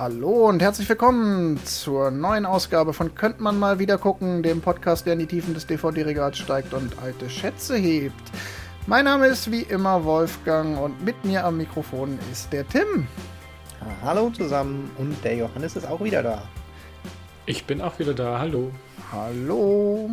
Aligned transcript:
Hallo 0.00 0.48
und 0.48 0.62
herzlich 0.62 0.88
willkommen 0.88 1.62
zur 1.66 2.10
neuen 2.10 2.46
Ausgabe 2.46 2.94
von 2.94 3.14
Könnt 3.14 3.38
man 3.38 3.58
mal 3.58 3.78
wieder 3.78 3.98
gucken, 3.98 4.42
dem 4.42 4.62
Podcast, 4.62 5.04
der 5.04 5.12
in 5.12 5.18
die 5.18 5.26
Tiefen 5.26 5.52
des 5.52 5.66
DVD-Regals 5.66 6.38
steigt 6.38 6.72
und 6.72 6.98
alte 7.00 7.28
Schätze 7.28 7.76
hebt. 7.76 8.14
Mein 8.86 9.04
Name 9.04 9.26
ist 9.26 9.52
wie 9.52 9.60
immer 9.60 10.02
Wolfgang 10.02 10.80
und 10.80 11.04
mit 11.04 11.22
mir 11.22 11.44
am 11.44 11.58
Mikrofon 11.58 12.18
ist 12.32 12.50
der 12.50 12.66
Tim. 12.66 13.08
Hallo 14.02 14.30
zusammen 14.30 14.90
und 14.96 15.22
der 15.22 15.36
Johannes 15.36 15.76
ist 15.76 15.86
auch 15.86 16.02
wieder 16.02 16.22
da. 16.22 16.48
Ich 17.44 17.66
bin 17.66 17.82
auch 17.82 17.98
wieder 17.98 18.14
da, 18.14 18.38
hallo. 18.38 18.70
Hallo. 19.12 20.08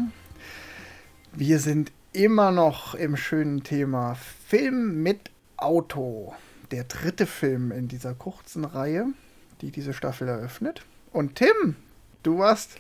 Wir 1.32 1.60
sind 1.60 1.94
immer 2.12 2.52
noch 2.52 2.94
im 2.94 3.16
schönen 3.16 3.64
Thema 3.64 4.18
Film 4.50 5.02
mit 5.02 5.32
Auto. 5.56 6.34
Der 6.72 6.84
dritte 6.84 7.26
Film 7.26 7.72
in 7.72 7.88
dieser 7.88 8.14
kurzen 8.14 8.66
Reihe 8.66 9.14
die 9.62 9.72
diese 9.72 9.94
Staffel 9.94 10.28
eröffnet. 10.28 10.82
Und 11.12 11.36
Tim, 11.36 11.76
du 12.24 12.40
warst 12.40 12.80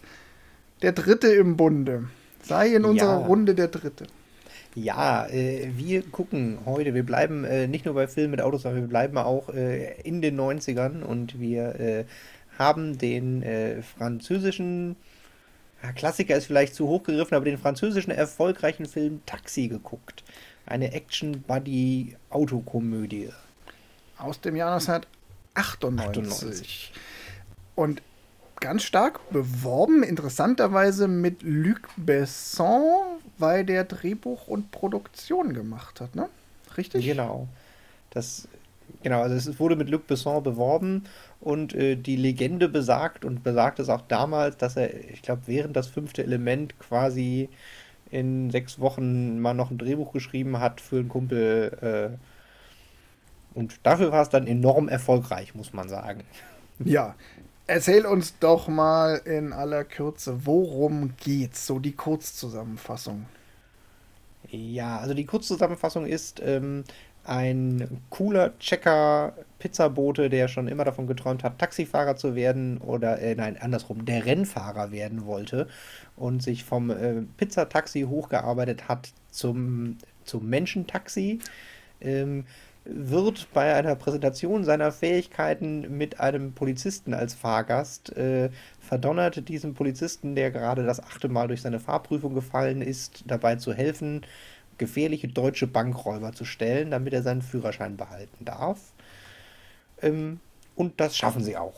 der 0.81 0.91
Dritte 0.91 1.27
im 1.27 1.55
Bunde. 1.58 2.09
Sei 2.44 2.76
in 2.76 2.85
unserer 2.85 3.20
ja. 3.20 3.26
Runde 3.26 3.55
der 3.55 3.68
Dritte. 3.68 4.05
Ja, 4.76 5.26
äh, 5.27 5.71
wir 5.76 6.04
gucken 6.04 6.59
heute, 6.66 6.94
wir 6.94 7.04
bleiben 7.04 7.44
äh, 7.44 7.68
nicht 7.68 7.84
nur 7.85 7.95
bei 7.95 8.08
Filmen 8.08 8.32
mit 8.32 8.41
Autos, 8.41 8.62
sondern 8.62 8.84
wir 8.84 8.88
bleiben 8.88 9.18
auch 9.18 9.49
äh, 9.49 9.99
in 10.02 10.21
den 10.21 10.40
90ern 10.40 11.02
und 11.02 11.40
wir 11.40 11.80
äh, 11.80 12.05
haben 12.59 12.99
den 12.99 13.41
äh, 13.41 13.82
französischen, 13.82 14.96
ja, 15.82 15.91
Klassiker 15.93 16.37
ist 16.37 16.46
vielleicht 16.46 16.76
zu 16.76 16.87
hoch 16.87 17.02
gegriffen, 17.04 17.34
aber 17.35 17.46
den 17.46 17.57
französischen 17.57 18.12
erfolgreichen 18.12 18.85
Film 18.85 19.21
Taxi 19.26 19.68
geguckt. 19.68 20.24
Eine 20.68 20.93
Action-Buddy-Autokomödie. 20.93 23.30
Aus 24.20 24.41
dem 24.41 24.55
Jahr 24.55 24.80
98. 25.58 26.94
Und 27.76 28.02
ganz 28.60 28.84
stark 28.84 29.20
beworben, 29.32 30.04
interessanterweise 30.04 31.08
mit 31.08 31.44
Luc 31.44 31.90
Besson, 31.96 33.20
weil 33.38 33.66
der 33.66 33.84
Drehbuch 33.84 34.48
und 34.48 34.72
Produktion 34.72 35.54
gemacht 35.54 36.02
hat, 36.02 36.16
ne? 36.16 36.30
Richtig? 36.76 37.05
Genau. 37.05 37.48
Das, 38.10 38.48
genau, 39.04 39.22
also 39.22 39.36
es 39.36 39.60
wurde 39.60 39.76
mit 39.76 39.90
Luc 39.90 40.08
Besson 40.08 40.41
beworben 40.44 41.04
und 41.40 41.74
äh, 41.76 41.96
die 41.96 42.16
Legende 42.16 42.68
besagt 42.68 43.26
und 43.26 43.44
besagt 43.44 43.80
es 43.80 43.90
auch 43.90 44.02
damals, 44.08 44.58
dass 44.58 44.76
er, 44.76 44.94
ich 45.12 45.21
glaube, 45.21 45.44
während 45.46 45.76
das 45.76 45.88
fünfte 45.88 46.24
Element 46.24 46.80
quasi 46.80 47.49
in 48.10 48.49
sechs 48.52 48.80
Wochen 48.80 49.40
mal 49.40 49.54
noch 49.54 49.70
ein 49.70 49.77
Drehbuch 49.77 50.14
geschrieben 50.14 50.60
hat 50.60 50.82
für 50.82 50.98
einen 50.98 51.10
Kumpel. 51.10 52.18
Äh, 52.18 52.18
und 53.58 53.80
dafür 53.82 54.12
war 54.12 54.22
es 54.22 54.30
dann 54.30 54.46
enorm 54.46 54.88
erfolgreich, 54.88 55.55
muss 55.55 55.74
man 55.74 55.90
sagen. 55.90 56.24
Ja, 56.77 57.16
erzähl 57.66 58.05
uns 58.05 58.38
doch 58.38 58.68
mal 58.68 59.20
in 59.26 59.52
aller 59.52 59.84
Kürze, 59.84 60.46
worum 60.46 61.16
geht's? 61.18 61.66
So 61.66 61.80
die 61.80 61.94
Kurzzusammenfassung. 61.94 63.26
Ja, 64.52 65.00
also 65.00 65.16
die 65.16 65.25
Kurzzusammenfassung 65.25 66.06
ist 66.06 66.40
ähm, 66.46 66.84
ein 67.24 68.00
cooler 68.12 68.56
Checker 68.59 69.34
Pizzabote, 69.58 70.30
der 70.30 70.50
schon 70.50 70.68
immer 70.68 70.86
davon 70.86 71.08
geträumt 71.08 71.44
hat, 71.44 71.58
Taxifahrer 71.58 72.16
zu 72.16 72.36
werden 72.36 72.78
oder 72.78 73.19
äh, 73.19 73.34
nein, 73.34 73.58
andersrum, 73.59 74.06
der 74.06 74.28
Rennfahrer 74.28 74.92
werden 74.92 75.25
wollte 75.25 75.68
und 76.16 76.44
sich 76.44 76.64
vom 76.64 76.92
äh, 76.92 77.24
Pizzataxi 77.38 78.02
hochgearbeitet 78.04 78.88
hat 78.88 79.10
zum, 79.31 79.98
zum 80.26 80.48
Menschentaxi. 80.48 81.40
Ähm, 82.00 82.46
wird 82.90 83.48
bei 83.53 83.75
einer 83.75 83.96
Präsentation 83.96 84.64
seiner 84.64 84.92
Fähigkeiten 84.92 85.98
mit 85.98 86.20
einem 86.20 86.53
Polizisten 86.53 87.14
als 87.14 87.34
Fahrgast 87.34 88.16
äh, 88.16 88.50
verdonnert, 88.80 89.50
diesem 89.50 89.74
Polizisten, 89.74 90.36
der 90.36 90.52
gerade 90.52 90.86
das 90.86 91.02
achte 91.02 91.28
Mal 91.28 91.48
durch 91.48 91.62
seine 91.62 91.80
Fahrprüfung 91.80 92.34
gefallen 92.34 92.81
ist, 92.81 93.24
dabei 93.28 93.58
zu 93.58 93.74
helfen, 93.74 94.22
gefährliche 94.78 95.28
deutsche 95.28 95.68
Bankräuber 95.68 96.31
zu 96.31 96.46
stellen, 96.46 96.92
damit 96.92 97.14
er 97.14 97.24
seinen 97.24 97.42
Führerschein 97.42 97.98
behalten 97.98 98.46
darf. 98.46 98.80
Ähm, 100.02 100.40
und 100.75 101.00
das 101.00 101.18
schaffen 101.18 101.44
sie 101.44 101.58
auch. 101.58 101.75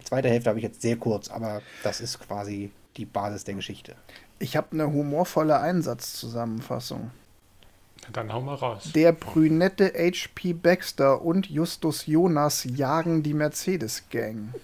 Die 0.00 0.04
zweite 0.04 0.28
Hälfte 0.28 0.50
habe 0.50 0.58
ich 0.58 0.64
jetzt 0.64 0.82
sehr 0.82 0.96
kurz, 0.96 1.28
aber 1.30 1.62
das 1.82 2.00
ist 2.00 2.18
quasi 2.18 2.70
die 2.96 3.04
Basis 3.04 3.44
der 3.44 3.54
Geschichte. 3.54 3.94
Ich 4.38 4.56
habe 4.56 4.68
eine 4.72 4.92
humorvolle 4.92 5.60
Einsatzzusammenfassung. 5.60 7.10
Dann 8.12 8.32
hau 8.32 8.40
mal 8.40 8.54
raus. 8.54 8.90
Der 8.94 9.12
brünette 9.12 9.92
H.P. 9.94 10.54
Baxter 10.54 11.22
und 11.22 11.46
Justus 11.46 12.06
Jonas 12.06 12.64
jagen 12.64 13.22
die 13.22 13.34
Mercedes-Gang. 13.34 14.54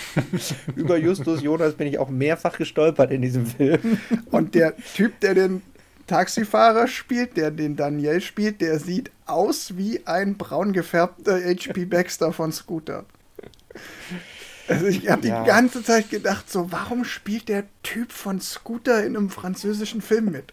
Über 0.76 0.96
Justus 0.96 1.42
Jonas 1.42 1.74
bin 1.74 1.86
ich 1.86 1.98
auch 1.98 2.08
mehrfach 2.08 2.58
gestolpert 2.58 3.10
in 3.10 3.22
diesem 3.22 3.46
Film. 3.46 3.98
Und 4.30 4.54
der 4.54 4.76
Typ, 4.76 5.20
der 5.20 5.34
den 5.34 5.62
Taxifahrer 6.06 6.88
spielt, 6.88 7.36
der 7.36 7.50
den 7.50 7.76
Daniel 7.76 8.20
spielt, 8.20 8.60
der 8.60 8.78
sieht 8.78 9.10
aus 9.26 9.76
wie 9.76 10.06
ein 10.06 10.36
braun 10.36 10.72
gefärbter 10.72 11.36
H.P. 11.36 11.84
Baxter 11.84 12.32
von 12.32 12.52
Scooter. 12.52 13.04
Also 14.68 14.86
ich 14.86 15.08
habe 15.08 15.26
ja. 15.26 15.42
die 15.42 15.46
ganze 15.48 15.82
Zeit 15.82 16.10
gedacht, 16.10 16.50
so 16.50 16.70
warum 16.72 17.04
spielt 17.04 17.48
der 17.48 17.64
Typ 17.82 18.12
von 18.12 18.40
Scooter 18.40 19.04
in 19.04 19.16
einem 19.16 19.30
französischen 19.30 20.02
Film 20.02 20.30
mit? 20.30 20.52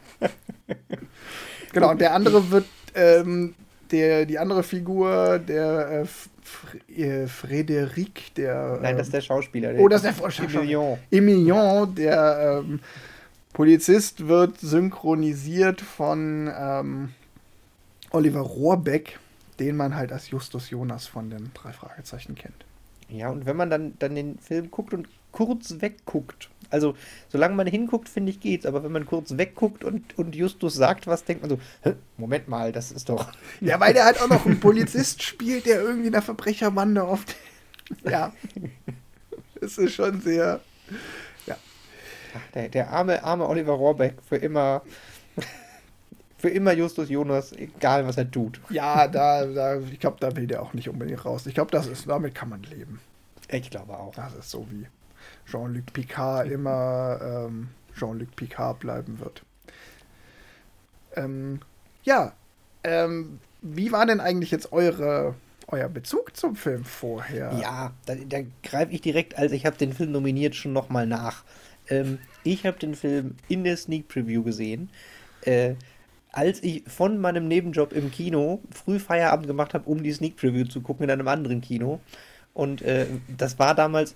Genau, 1.74 1.92
und 1.92 2.02
der 2.02 2.14
andere 2.14 2.52
wird, 2.52 2.66
ähm, 2.96 3.56
der, 3.92 4.26
die 4.26 4.40
andere 4.40 4.64
Figur, 4.64 5.40
der 5.40 6.06
äh, 6.98 7.02
äh 7.02 7.26
Frédéric, 7.28 8.34
der. 8.36 8.80
Nein, 8.82 8.98
das 8.98 9.08
ist 9.08 9.14
der 9.14 9.22
Schauspieler. 9.22 9.74
Der 9.74 9.82
oh, 9.82 9.88
das 9.88 10.04
ist 10.04 10.20
der 10.20 10.30
Schauspieler. 10.32 10.62
Emilien. 10.62 10.98
Emilien, 11.12 11.96
der 11.96 12.64
ähm, 12.66 12.80
Polizist, 13.54 14.28
wird 14.28 14.60
synchronisiert 14.60 15.82
von 15.82 16.52
ähm, 16.56 17.10
Oliver 18.12 18.42
Rohrbeck, 18.42 19.20
den 19.60 19.76
man 19.76 19.96
halt 19.96 20.12
als 20.12 20.30
Justus 20.30 20.70
Jonas 20.70 21.08
von 21.08 21.30
den 21.30 21.52
drei 21.54 21.72
Fragezeichen 21.72 22.36
kennt. 22.36 22.66
Ja, 23.10 23.30
und 23.30 23.46
wenn 23.46 23.58
man 23.58 23.70
dann, 23.70 23.94
dann 24.00 24.16
den 24.16 24.38
Film 24.40 24.70
guckt 24.72 24.94
und 24.94 25.08
kurz 25.32 25.76
wegguckt, 25.80 26.50
also 26.70 26.96
solange 27.30 27.56
man 27.56 27.68
hinguckt, 27.68 28.10
finde 28.10 28.32
ich 28.32 28.40
geht's, 28.40 28.66
aber 28.66 28.84
wenn 28.84 28.92
man 28.92 29.06
kurz 29.06 29.38
wegguckt 29.38 29.84
und, 29.84 30.18
und 30.18 30.36
Justus 30.36 30.76
sagt 30.76 31.08
was, 31.08 31.24
denkt 31.24 31.42
man 31.42 31.50
so, 31.50 31.60
Moment 32.18 32.48
mal, 32.48 32.72
das 32.72 32.92
ist 32.92 33.10
doch. 33.10 33.32
Ja, 33.62 33.80
weil 33.80 33.94
der 33.94 34.06
halt 34.06 34.22
auch 34.22 34.30
noch 34.30 34.46
einen 34.46 34.60
Polizist 34.60 35.24
spielt, 35.24 35.66
der 35.66 35.82
irgendwie 35.82 36.08
in 36.08 36.14
der 36.14 36.22
Verbrecherbande 36.22 37.06
oft. 37.06 37.36
ja. 38.04 38.34
Das 39.60 39.78
ist 39.78 39.94
schon 39.94 40.22
sehr. 40.22 40.60
Ja. 41.46 41.58
Ach, 42.36 42.52
der, 42.54 42.70
der 42.70 42.92
arme, 42.92 43.24
arme 43.24 43.48
Oliver 43.48 43.74
Rohrbeck 43.74 44.16
für 44.28 44.38
immer. 44.38 44.84
Für 46.38 46.50
immer 46.50 46.72
Justus 46.72 47.10
Jonas, 47.10 47.52
egal 47.52 48.08
was 48.08 48.16
er 48.16 48.32
tut. 48.32 48.62
Ja, 48.70 49.10
da, 49.10 49.46
da 49.46 49.78
ich 49.80 50.00
glaube, 50.00 50.18
da 50.22 50.34
will 50.38 50.48
der 50.48 50.62
auch 50.62 50.74
nicht 50.74 50.88
unbedingt 50.88 51.26
raus. 51.26 51.46
Ich 51.46 51.54
glaube, 51.54 51.72
das 51.72 51.88
ist, 51.88 52.08
damit 52.08 52.34
kann 52.34 52.48
man 52.48 52.64
leben. 52.64 53.02
Ich 53.50 53.70
glaube 53.70 53.98
auch. 53.98 54.16
Das 54.16 54.34
ist 54.36 54.50
so 54.50 54.66
wie 54.72 54.88
Jean-Luc 55.50 55.94
Picard 55.94 56.50
immer 56.50 57.20
ähm, 57.22 57.70
Jean-Luc 57.98 58.36
Picard 58.36 58.80
bleiben 58.80 59.20
wird. 59.20 59.44
Ähm, 61.16 61.60
ja, 62.04 62.34
ähm, 62.84 63.40
wie 63.62 63.92
war 63.92 64.06
denn 64.06 64.20
eigentlich 64.20 64.52
jetzt 64.52 64.72
eure, 64.72 65.36
euer 65.68 65.90
Bezug 65.90 66.36
zum 66.36 66.56
Film 66.56 66.86
vorher? 66.86 67.54
Ja, 67.62 67.94
da, 68.06 68.16
da 68.16 68.40
greife 68.64 68.94
ich 68.94 69.02
direkt, 69.02 69.38
als 69.38 69.52
ich 69.52 69.66
habe 69.66 69.78
den 69.78 69.94
Film 69.94 70.12
nominiert, 70.12 70.56
schon 70.56 70.74
nochmal 70.74 71.08
nach. 71.08 71.44
Ähm, 71.90 72.20
ich 72.44 72.66
habe 72.66 72.80
den 72.80 72.96
Film 72.96 73.36
in 73.48 73.64
der 73.64 73.78
Sneak 73.78 74.08
Preview 74.08 74.44
gesehen. 74.44 74.90
Äh, 75.42 75.76
als 76.32 76.62
ich 76.64 76.84
von 76.88 77.18
meinem 77.18 77.48
Nebenjob 77.48 77.92
im 77.92 78.12
Kino 78.12 78.62
früh 78.72 79.00
Feierabend 79.00 79.48
gemacht 79.48 79.74
habe, 79.74 79.90
um 79.90 80.04
die 80.04 80.12
Sneak 80.12 80.38
Preview 80.38 80.66
zu 80.66 80.82
gucken 80.82 81.06
in 81.06 81.12
einem 81.12 81.28
anderen 81.28 81.62
Kino. 81.62 82.00
Und 82.54 82.82
äh, 82.82 83.08
das 83.36 83.58
war 83.58 83.74
damals 83.74 84.16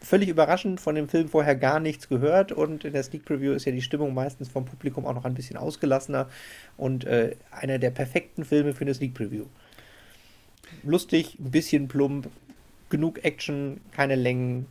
völlig 0.00 0.28
überraschend 0.28 0.80
von 0.80 0.94
dem 0.94 1.08
Film 1.08 1.28
vorher 1.28 1.56
gar 1.56 1.80
nichts 1.80 2.08
gehört 2.08 2.52
und 2.52 2.84
in 2.84 2.92
der 2.92 3.02
Sneak 3.02 3.24
Preview 3.24 3.52
ist 3.52 3.64
ja 3.64 3.72
die 3.72 3.82
Stimmung 3.82 4.14
meistens 4.14 4.48
vom 4.48 4.64
Publikum 4.64 5.06
auch 5.06 5.14
noch 5.14 5.24
ein 5.24 5.34
bisschen 5.34 5.56
ausgelassener 5.56 6.28
und 6.76 7.04
äh, 7.04 7.36
einer 7.50 7.78
der 7.78 7.90
perfekten 7.90 8.44
Filme 8.44 8.74
für 8.74 8.82
eine 8.82 8.94
Sneak 8.94 9.14
Preview. 9.14 9.46
Lustig, 10.82 11.38
ein 11.38 11.50
bisschen 11.50 11.88
plump, 11.88 12.28
genug 12.90 13.24
Action, 13.24 13.80
keine 13.92 14.14
Längen. 14.14 14.66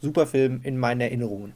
Super 0.00 0.26
Film 0.26 0.60
in 0.62 0.78
meinen 0.78 1.02
Erinnerungen. 1.02 1.52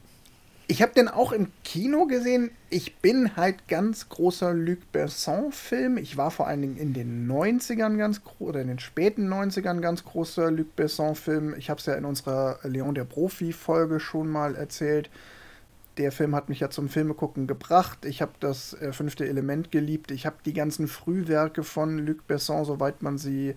Ich 0.67 0.81
habe 0.81 0.93
den 0.93 1.07
auch 1.07 1.31
im 1.31 1.51
Kino 1.63 2.07
gesehen. 2.07 2.49
Ich 2.71 2.97
bin 2.97 3.35
halt 3.35 3.67
ganz 3.67 4.09
großer 4.09 4.53
Luc 4.53 4.91
Besson-Film. 4.91 5.97
Ich 5.97 6.17
war 6.17 6.31
vor 6.31 6.47
allen 6.47 6.61
Dingen 6.61 6.77
in 6.77 6.93
den 6.93 7.29
90ern 7.29 7.97
ganz 7.97 8.23
groß, 8.23 8.49
oder 8.49 8.61
in 8.61 8.69
den 8.69 8.79
späten 8.79 9.31
90ern 9.31 9.79
ganz 9.79 10.03
großer 10.03 10.49
Luc 10.49 10.75
Besson-Film. 10.75 11.53
Ich 11.55 11.69
habe 11.69 11.79
es 11.79 11.85
ja 11.85 11.93
in 11.93 12.03
unserer 12.03 12.59
Leon 12.63 12.95
der 12.95 13.03
Profi-Folge 13.03 13.99
schon 13.99 14.27
mal 14.27 14.55
erzählt. 14.55 15.11
Der 15.97 16.11
Film 16.11 16.35
hat 16.35 16.49
mich 16.49 16.61
ja 16.61 16.71
zum 16.71 16.89
Filmegucken 16.89 17.45
gebracht. 17.45 18.03
Ich 18.03 18.23
habe 18.23 18.33
das 18.39 18.73
äh, 18.73 18.91
fünfte 18.91 19.27
Element 19.27 19.71
geliebt. 19.71 20.09
Ich 20.09 20.25
habe 20.25 20.37
die 20.45 20.53
ganzen 20.53 20.87
Frühwerke 20.87 21.63
von 21.63 21.99
Luc 21.99 22.25
Besson, 22.25 22.65
soweit 22.65 23.03
man 23.03 23.19
sie 23.19 23.53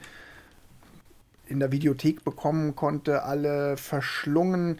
in 1.46 1.58
der 1.58 1.72
Videothek 1.72 2.22
bekommen 2.22 2.76
konnte, 2.76 3.22
alle 3.22 3.78
verschlungen. 3.78 4.78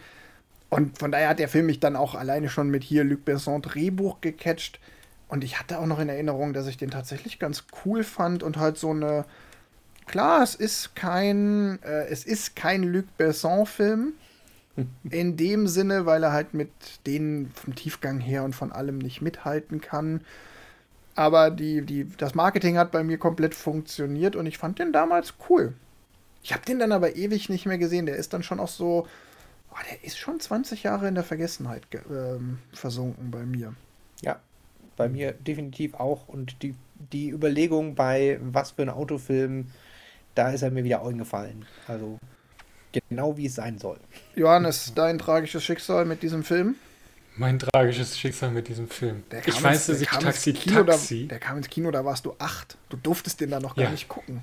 Und 0.69 0.97
von 0.99 1.11
daher 1.11 1.29
hat 1.29 1.39
der 1.39 1.49
Film 1.49 1.65
mich 1.65 1.79
dann 1.79 1.95
auch 1.95 2.15
alleine 2.15 2.49
schon 2.49 2.69
mit 2.69 2.83
hier 2.83 3.03
Luc 3.03 3.25
Besson 3.25 3.61
Drehbuch 3.61 4.21
gecatcht. 4.21 4.79
Und 5.27 5.43
ich 5.43 5.59
hatte 5.59 5.79
auch 5.79 5.85
noch 5.85 5.99
in 5.99 6.09
Erinnerung, 6.09 6.53
dass 6.53 6.67
ich 6.67 6.77
den 6.77 6.91
tatsächlich 6.91 7.39
ganz 7.39 7.65
cool 7.85 8.03
fand 8.03 8.43
und 8.43 8.57
halt 8.57 8.77
so 8.77 8.91
eine. 8.91 9.25
Klar, 10.05 10.41
es 10.41 10.55
ist 10.55 10.95
kein, 10.95 11.79
äh, 11.83 12.07
es 12.07 12.25
ist 12.25 12.55
kein 12.55 12.83
Luc 12.83 13.05
Besson-Film. 13.17 14.13
In 15.11 15.37
dem 15.37 15.67
Sinne, 15.67 16.05
weil 16.05 16.23
er 16.23 16.31
halt 16.31 16.53
mit 16.53 16.71
denen 17.05 17.51
vom 17.53 17.75
Tiefgang 17.75 18.19
her 18.19 18.43
und 18.43 18.55
von 18.55 18.71
allem 18.71 18.97
nicht 18.97 19.21
mithalten 19.21 19.81
kann. 19.81 20.21
Aber 21.15 21.51
die, 21.51 21.81
die, 21.81 22.07
das 22.17 22.33
Marketing 22.33 22.77
hat 22.77 22.91
bei 22.91 23.03
mir 23.03 23.17
komplett 23.17 23.53
funktioniert 23.53 24.35
und 24.35 24.45
ich 24.45 24.57
fand 24.57 24.79
den 24.79 24.93
damals 24.93 25.33
cool. 25.49 25.73
Ich 26.43 26.53
habe 26.53 26.65
den 26.65 26.79
dann 26.79 26.91
aber 26.91 27.15
ewig 27.15 27.49
nicht 27.49 27.65
mehr 27.65 27.77
gesehen. 27.77 28.05
Der 28.05 28.15
ist 28.15 28.33
dann 28.33 28.43
schon 28.43 28.59
auch 28.59 28.69
so. 28.69 29.05
Oh, 29.71 29.77
der 29.89 30.03
ist 30.03 30.17
schon 30.17 30.39
20 30.39 30.83
Jahre 30.83 31.07
in 31.07 31.15
der 31.15 31.23
Vergessenheit 31.23 31.83
ähm, 32.09 32.59
versunken 32.73 33.31
bei 33.31 33.45
mir. 33.45 33.73
Ja, 34.21 34.39
bei 34.97 35.09
mir 35.09 35.31
definitiv 35.33 35.93
auch. 35.95 36.27
Und 36.27 36.61
die, 36.61 36.75
die 37.11 37.29
Überlegung 37.29 37.95
bei 37.95 38.39
was 38.41 38.71
für 38.71 38.83
ein 38.83 38.89
Autofilm, 38.89 39.71
da 40.35 40.51
ist 40.51 40.61
er 40.61 40.71
mir 40.71 40.83
wieder 40.83 41.05
eingefallen. 41.05 41.65
Also 41.87 42.19
genau 43.09 43.37
wie 43.37 43.45
es 43.45 43.55
sein 43.55 43.77
soll. 43.77 43.97
Johannes, 44.35 44.93
dein 44.95 45.17
tragisches 45.17 45.63
Schicksal 45.63 46.05
mit 46.05 46.23
diesem 46.23 46.43
Film? 46.43 46.75
Mein 47.37 47.57
tragisches 47.57 48.19
Schicksal 48.19 48.51
mit 48.51 48.67
diesem 48.67 48.89
Film. 48.89 49.23
ich 49.45 49.63
weiß, 49.63 49.87
dass 49.87 50.01
ich 50.01 50.09
Taxi 50.09 50.51
Kino, 50.51 50.83
Taxi. 50.83 51.23
Da, 51.23 51.35
der 51.35 51.39
kam 51.39 51.57
ins 51.57 51.69
Kino, 51.69 51.89
da 51.91 52.03
warst 52.03 52.25
du 52.25 52.35
acht. 52.37 52.77
Du 52.89 52.97
durftest 52.97 53.39
den 53.39 53.51
da 53.51 53.61
noch 53.61 53.75
gar 53.75 53.85
ja. 53.85 53.91
nicht 53.91 54.09
gucken. 54.09 54.41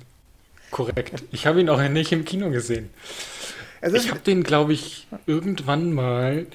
Korrekt. 0.71 1.23
Ich 1.31 1.45
habe 1.45 1.61
ihn 1.61 1.69
auch 1.69 1.81
nicht 1.89 2.11
im 2.11 2.25
Kino 2.25 2.49
gesehen. 2.49 2.89
Ich 3.81 4.09
habe 4.09 4.19
den, 4.19 4.43
glaube 4.43 4.73
ich, 4.73 5.07
irgendwann 5.25 5.93
mal 5.93 6.47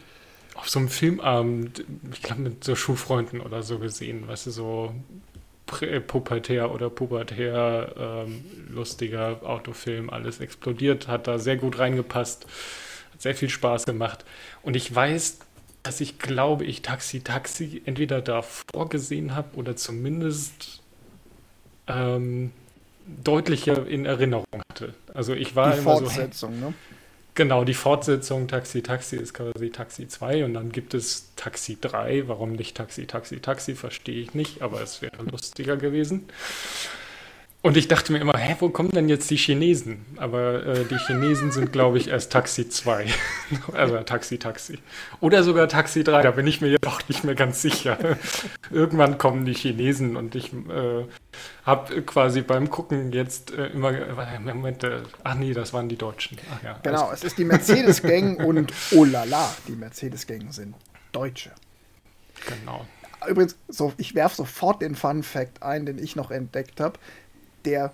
auf 0.55 0.69
so 0.69 0.79
einem 0.79 0.89
Filmabend, 0.89 1.85
ich 2.13 2.23
glaube 2.23 2.43
mit 2.43 2.65
so 2.65 2.77
Schulfreunden 2.77 3.41
oder 3.41 3.63
so 3.63 3.79
gesehen, 3.79 4.29
weißt 4.29 4.47
du, 4.47 4.51
so 4.51 4.95
pubertär 6.07 6.71
oder 6.71 6.91
pubertär 6.91 7.95
ähm, 7.99 8.45
lustiger 8.69 9.41
Autofilm, 9.43 10.11
alles 10.11 10.41
explodiert, 10.41 11.09
hat 11.09 11.27
da 11.27 11.39
sehr 11.39 11.57
gut 11.57 11.79
reingepasst, 11.79 12.47
hat 13.13 13.23
sehr 13.23 13.35
viel 13.35 13.49
Spaß 13.49 13.87
gemacht. 13.87 14.25
Und 14.63 14.77
ich 14.77 14.95
weiß, 14.95 15.39
dass 15.83 16.01
ich 16.01 16.19
glaube, 16.19 16.65
ich 16.65 16.83
Taxi 16.83 17.21
Taxi 17.21 17.83
entweder 17.85 18.21
da 18.21 18.43
vorgesehen 18.43 19.35
habe 19.35 19.57
oder 19.57 19.75
zumindest 19.75 20.81
ähm, 21.89 22.53
deutlicher 23.25 23.87
in 23.87 24.05
Erinnerung 24.05 24.47
hatte. 24.71 24.95
Also 25.13 25.35
ich 25.35 25.57
war 25.57 25.73
die 25.73 25.79
immer 25.79 25.99
Fortsetzung, 25.99 26.55
so, 26.61 26.67
ne? 26.67 26.75
Genau, 27.35 27.65
die 27.65 27.73
Fortsetzung 27.75 28.47
Taxi 28.47 28.83
Taxi 28.83 29.17
ist 29.17 29.33
quasi 29.33 29.71
Taxi 29.71 30.07
2 30.07 30.45
und 30.45 30.53
dann 30.53 30.71
gibt 30.71 30.93
es 30.93 31.35
Taxi 31.35 31.79
3. 31.81 32.29
Warum 32.29 32.53
nicht 32.53 32.77
Taxi 32.77 33.07
Taxi 33.07 33.41
Taxi, 33.41 33.75
verstehe 33.75 34.21
ich 34.21 34.35
nicht, 34.35 34.61
aber 34.61 34.83
es 34.83 35.01
wäre 35.01 35.23
lustiger 35.23 35.79
gewesen. 35.79 36.29
Und 37.65 37.77
ich 37.77 37.87
dachte 37.87 38.13
mir 38.13 38.19
immer, 38.19 38.37
hä, 38.37 38.57
wo 38.59 38.71
kommen 38.71 38.91
denn 38.91 39.09
jetzt 39.09 39.31
die 39.31 39.37
Chinesen? 39.37 40.05
Aber 40.17 40.67
äh, 40.67 40.85
die 40.85 40.99
Chinesen 40.99 41.53
sind, 41.53 41.73
glaube 41.73 41.97
ich, 41.97 42.09
erst 42.09 42.33
Taxi 42.33 42.69
2. 42.69 43.07
also 43.73 43.99
Taxi, 43.99 44.39
Taxi. 44.39 44.81
Oder 45.21 45.45
sogar 45.45 45.69
Taxi 45.69 46.03
3, 46.03 46.23
da 46.23 46.33
bin 46.33 46.49
ich 46.49 46.61
mir 46.61 46.67
jetzt 46.67 46.85
auch 46.89 47.01
nicht 47.07 47.23
mehr 47.23 47.37
ganz 47.37 47.63
sicher. 47.63 48.17
Irgendwann 48.73 49.17
kommen 49.17 49.45
die 49.45 49.55
Chinesen 49.55 50.17
und 50.17 50.35
ich 50.35 50.53
äh, 50.53 51.05
habe 51.65 52.03
quasi 52.03 52.43
beim 52.43 52.69
Gucken 52.69 53.13
jetzt 53.13 53.53
äh, 53.53 53.67
immer, 53.67 53.93
Moment, 54.41 54.83
äh, 54.83 55.03
ach 55.23 55.37
nee, 55.37 55.55
das 55.55 55.73
waren 55.73 55.89
die 55.89 55.97
Deutschen. 55.97 56.39
Ach 56.53 56.65
ja, 56.65 56.81
genau, 56.83 57.13
es 57.13 57.23
ist 57.23 57.39
die 57.39 57.45
Mercedes-Gang 57.45 58.37
und 58.45 58.73
oh 58.91 59.05
la 59.05 59.23
la, 59.23 59.55
die 59.69 59.77
Mercedes-Gang 59.77 60.53
sind 60.53 60.75
Deutsche. 61.13 61.53
Genau. 62.45 62.85
Übrigens, 63.29 63.57
so, 63.69 63.93
ich 63.99 64.17
werfe 64.17 64.35
sofort 64.35 64.83
den 64.83 64.97
Fun-Fact 64.97 65.63
ein, 65.63 65.87
den 65.87 65.99
ich 65.99 66.17
noch 66.17 66.33
entdeckt 66.33 66.81
habe 66.81 66.99
der 67.65 67.93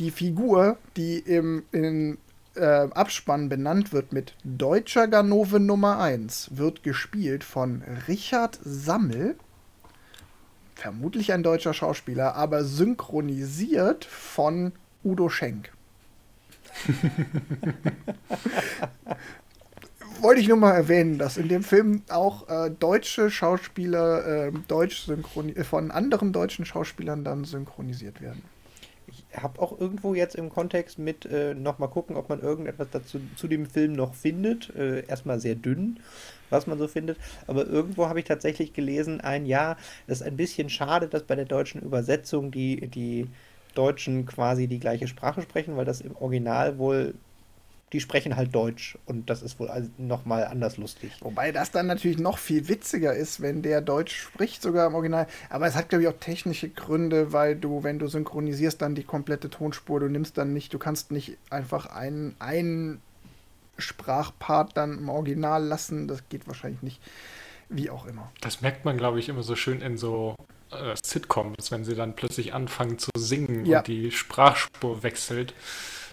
die 0.00 0.10
Figur, 0.10 0.78
die 0.96 1.18
im, 1.18 1.62
im 1.72 2.18
äh, 2.56 2.64
Abspann 2.64 3.48
benannt 3.48 3.92
wird 3.92 4.12
mit 4.12 4.34
Deutscher 4.44 5.06
Ganove 5.06 5.60
Nummer 5.60 5.98
1, 5.98 6.56
wird 6.56 6.82
gespielt 6.82 7.44
von 7.44 7.82
Richard 8.08 8.58
Sammel. 8.64 9.36
Vermutlich 10.74 11.32
ein 11.32 11.42
deutscher 11.42 11.74
Schauspieler, 11.74 12.34
aber 12.34 12.64
synchronisiert 12.64 14.06
von 14.06 14.72
Udo 15.04 15.28
Schenk. 15.28 15.70
Wollte 20.20 20.40
ich 20.40 20.48
nur 20.48 20.56
mal 20.56 20.72
erwähnen, 20.72 21.18
dass 21.18 21.36
in 21.36 21.48
dem 21.48 21.62
Film 21.62 22.02
auch 22.08 22.48
äh, 22.48 22.70
deutsche 22.70 23.30
Schauspieler 23.30 24.46
äh, 24.46 24.52
deutsch 24.68 25.10
von 25.68 25.90
anderen 25.90 26.32
deutschen 26.32 26.64
Schauspielern 26.64 27.24
dann 27.24 27.44
synchronisiert 27.44 28.22
werden 28.22 28.42
habe 29.36 29.60
auch 29.60 29.78
irgendwo 29.78 30.14
jetzt 30.14 30.34
im 30.34 30.50
Kontext 30.50 30.98
mit 30.98 31.24
äh, 31.24 31.54
nochmal 31.54 31.88
gucken, 31.88 32.16
ob 32.16 32.28
man 32.28 32.40
irgendetwas 32.40 32.88
dazu 32.90 33.20
zu 33.36 33.48
dem 33.48 33.66
Film 33.66 33.92
noch 33.92 34.14
findet. 34.14 34.74
Äh, 34.74 35.06
erstmal 35.06 35.40
sehr 35.40 35.54
dünn, 35.54 36.00
was 36.50 36.66
man 36.66 36.78
so 36.78 36.88
findet. 36.88 37.18
Aber 37.46 37.66
irgendwo 37.66 38.08
habe 38.08 38.18
ich 38.18 38.24
tatsächlich 38.24 38.72
gelesen, 38.72 39.20
ein 39.20 39.46
Jahr, 39.46 39.76
das 40.06 40.20
ist 40.20 40.26
ein 40.26 40.36
bisschen 40.36 40.68
schade, 40.68 41.08
dass 41.08 41.22
bei 41.22 41.36
der 41.36 41.44
deutschen 41.44 41.80
Übersetzung 41.80 42.50
die, 42.50 42.88
die 42.88 43.28
Deutschen 43.74 44.26
quasi 44.26 44.66
die 44.66 44.80
gleiche 44.80 45.06
Sprache 45.06 45.42
sprechen, 45.42 45.76
weil 45.76 45.84
das 45.84 46.00
im 46.00 46.16
Original 46.16 46.78
wohl 46.78 47.14
die 47.92 48.00
sprechen 48.00 48.36
halt 48.36 48.54
Deutsch 48.54 48.96
und 49.06 49.30
das 49.30 49.42
ist 49.42 49.58
wohl 49.58 49.90
nochmal 49.98 50.44
anders 50.44 50.76
lustig. 50.76 51.12
Wobei 51.20 51.50
das 51.50 51.72
dann 51.72 51.88
natürlich 51.88 52.18
noch 52.18 52.38
viel 52.38 52.68
witziger 52.68 53.14
ist, 53.14 53.40
wenn 53.40 53.62
der 53.62 53.80
Deutsch 53.80 54.16
spricht, 54.16 54.62
sogar 54.62 54.86
im 54.86 54.94
Original. 54.94 55.26
Aber 55.48 55.66
es 55.66 55.74
hat, 55.74 55.88
glaube 55.88 56.04
ich, 56.04 56.08
auch 56.08 56.18
technische 56.20 56.68
Gründe, 56.68 57.32
weil 57.32 57.56
du, 57.56 57.82
wenn 57.82 57.98
du 57.98 58.06
synchronisierst, 58.06 58.80
dann 58.80 58.94
die 58.94 59.02
komplette 59.02 59.50
Tonspur, 59.50 59.98
du 60.00 60.08
nimmst 60.08 60.38
dann 60.38 60.52
nicht, 60.52 60.72
du 60.72 60.78
kannst 60.78 61.10
nicht 61.10 61.36
einfach 61.50 61.86
einen, 61.86 62.36
einen 62.38 63.02
Sprachpart 63.78 64.76
dann 64.76 64.98
im 64.98 65.08
Original 65.08 65.64
lassen. 65.64 66.06
Das 66.06 66.28
geht 66.28 66.46
wahrscheinlich 66.46 66.82
nicht. 66.82 67.00
Wie 67.68 67.90
auch 67.90 68.06
immer. 68.06 68.30
Das 68.40 68.60
merkt 68.60 68.84
man, 68.84 68.98
glaube 68.98 69.18
ich, 69.18 69.28
immer 69.28 69.42
so 69.42 69.56
schön 69.56 69.80
in 69.80 69.96
so 69.96 70.36
äh, 70.70 70.94
Sitcoms, 71.04 71.70
wenn 71.70 71.84
sie 71.84 71.94
dann 71.94 72.14
plötzlich 72.14 72.54
anfangen 72.54 72.98
zu 72.98 73.10
singen 73.16 73.64
ja. 73.64 73.78
und 73.78 73.86
die 73.86 74.10
Sprachspur 74.10 75.02
wechselt. 75.02 75.54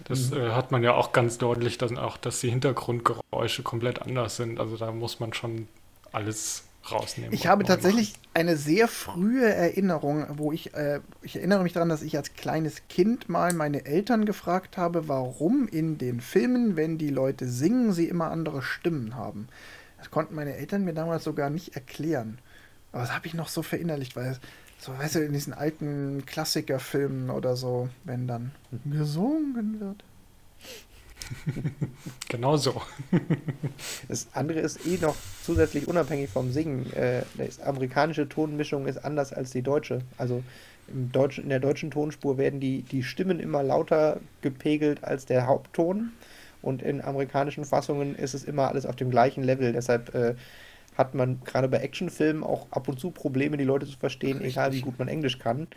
Das 0.04 0.30
mhm. 0.30 0.38
äh, 0.38 0.50
hat 0.50 0.70
man 0.70 0.82
ja 0.82 0.94
auch 0.94 1.12
ganz 1.12 1.38
deutlich, 1.38 1.78
dass, 1.78 1.96
auch, 1.96 2.16
dass 2.16 2.40
die 2.40 2.50
Hintergrundgeräusche 2.50 3.62
komplett 3.62 4.02
anders 4.02 4.36
sind. 4.36 4.60
Also 4.60 4.76
da 4.76 4.92
muss 4.92 5.20
man 5.20 5.32
schon 5.32 5.68
alles 6.12 6.64
rausnehmen. 6.90 7.32
Ich 7.32 7.46
habe 7.46 7.64
tatsächlich 7.64 8.12
machen. 8.12 8.28
eine 8.34 8.56
sehr 8.56 8.88
frühe 8.88 9.52
Erinnerung, 9.52 10.26
wo 10.36 10.52
ich, 10.52 10.74
äh, 10.74 11.00
ich 11.22 11.36
erinnere 11.36 11.62
mich 11.62 11.72
daran, 11.72 11.88
dass 11.88 12.02
ich 12.02 12.16
als 12.16 12.34
kleines 12.34 12.88
Kind 12.88 13.28
mal 13.28 13.52
meine 13.52 13.84
Eltern 13.84 14.24
gefragt 14.24 14.76
habe, 14.76 15.08
warum 15.08 15.68
in 15.68 15.98
den 15.98 16.20
Filmen, 16.20 16.76
wenn 16.76 16.98
die 16.98 17.10
Leute 17.10 17.48
singen, 17.48 17.92
sie 17.92 18.08
immer 18.08 18.30
andere 18.30 18.62
Stimmen 18.62 19.16
haben. 19.16 19.48
Das 19.98 20.10
konnten 20.10 20.34
meine 20.34 20.56
Eltern 20.56 20.84
mir 20.84 20.94
damals 20.94 21.24
sogar 21.24 21.50
nicht 21.50 21.74
erklären. 21.74 22.38
Aber 22.92 23.02
das 23.02 23.14
habe 23.14 23.26
ich 23.26 23.34
noch 23.34 23.48
so 23.48 23.62
verinnerlicht, 23.62 24.16
weil 24.16 24.38
so, 24.78 24.96
weißt 24.96 25.16
du, 25.16 25.24
in 25.24 25.32
diesen 25.32 25.52
alten 25.52 26.24
Klassikerfilmen 26.24 27.30
oder 27.30 27.56
so, 27.56 27.88
wenn 28.04 28.28
dann 28.28 28.52
gesungen 28.84 29.80
wird. 29.80 30.04
genau 32.28 32.56
so. 32.56 32.80
Das 34.08 34.28
andere 34.32 34.60
ist 34.60 34.86
eh 34.86 34.98
noch 34.98 35.16
zusätzlich 35.42 35.88
unabhängig 35.88 36.30
vom 36.30 36.52
Singen. 36.52 36.92
Äh, 36.92 37.22
die 37.34 37.62
amerikanische 37.62 38.28
Tonmischung 38.28 38.86
ist 38.86 39.04
anders 39.04 39.32
als 39.32 39.50
die 39.50 39.62
deutsche. 39.62 40.00
Also 40.16 40.42
im 40.88 41.12
Deutschen, 41.12 41.44
in 41.44 41.50
der 41.50 41.60
deutschen 41.60 41.90
Tonspur 41.90 42.38
werden 42.38 42.60
die, 42.60 42.82
die 42.82 43.02
Stimmen 43.02 43.40
immer 43.40 43.62
lauter 43.62 44.20
gepegelt 44.40 45.04
als 45.04 45.26
der 45.26 45.46
Hauptton. 45.46 46.12
Und 46.62 46.82
in 46.82 47.02
amerikanischen 47.02 47.64
Fassungen 47.64 48.14
ist 48.16 48.34
es 48.34 48.44
immer 48.44 48.68
alles 48.68 48.86
auf 48.86 48.96
dem 48.96 49.10
gleichen 49.10 49.42
Level. 49.42 49.72
Deshalb 49.72 50.14
äh, 50.14 50.34
hat 50.98 51.14
man 51.14 51.40
gerade 51.44 51.68
bei 51.68 51.78
Actionfilmen 51.78 52.42
auch 52.42 52.66
ab 52.70 52.88
und 52.88 52.98
zu 52.98 53.12
Probleme, 53.12 53.56
die 53.56 53.64
Leute 53.64 53.86
zu 53.86 53.96
verstehen, 53.96 54.38
Richtig. 54.38 54.54
egal 54.54 54.72
wie 54.72 54.80
gut 54.80 54.98
man 54.98 55.06
Englisch 55.06 55.38
kann, 55.38 55.68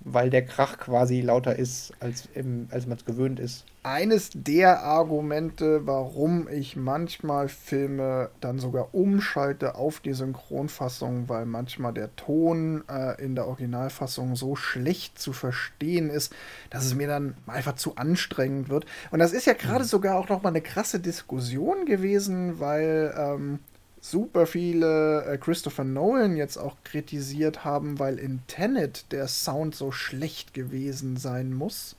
weil 0.00 0.28
der 0.28 0.44
Krach 0.44 0.78
quasi 0.78 1.20
lauter 1.20 1.56
ist, 1.56 1.92
als, 2.00 2.28
als 2.70 2.86
man 2.86 2.98
es 2.98 3.04
gewöhnt 3.04 3.40
ist. 3.40 3.64
Eines 3.84 4.30
der 4.34 4.82
Argumente, 4.82 5.86
warum 5.86 6.48
ich 6.48 6.74
manchmal 6.74 7.48
Filme 7.48 8.30
dann 8.40 8.58
sogar 8.58 8.92
umschalte 8.92 9.76
auf 9.76 10.00
die 10.00 10.12
Synchronfassung, 10.12 11.28
weil 11.28 11.46
manchmal 11.46 11.92
der 11.92 12.14
Ton 12.16 12.82
äh, 12.88 13.22
in 13.22 13.36
der 13.36 13.46
Originalfassung 13.46 14.34
so 14.34 14.56
schlecht 14.56 15.18
zu 15.20 15.32
verstehen 15.32 16.10
ist, 16.10 16.34
dass 16.70 16.84
es 16.84 16.96
mir 16.96 17.06
dann 17.06 17.36
einfach 17.46 17.76
zu 17.76 17.94
anstrengend 17.94 18.68
wird. 18.68 18.86
Und 19.12 19.20
das 19.20 19.32
ist 19.32 19.46
ja 19.46 19.54
gerade 19.54 19.84
mhm. 19.84 19.88
sogar 19.88 20.18
auch 20.18 20.28
noch 20.28 20.42
mal 20.42 20.48
eine 20.48 20.62
krasse 20.62 20.98
Diskussion 20.98 21.86
gewesen, 21.86 22.58
weil 22.58 23.14
ähm, 23.16 23.60
super 24.10 24.46
viele 24.46 25.24
äh, 25.24 25.38
Christopher 25.38 25.84
Nolan 25.84 26.36
jetzt 26.36 26.56
auch 26.56 26.76
kritisiert 26.84 27.64
haben, 27.64 27.98
weil 27.98 28.18
in 28.18 28.40
Tenet 28.46 29.10
der 29.12 29.26
Sound 29.26 29.74
so 29.74 29.90
schlecht 29.90 30.54
gewesen 30.54 31.16
sein 31.16 31.52
muss. 31.52 31.96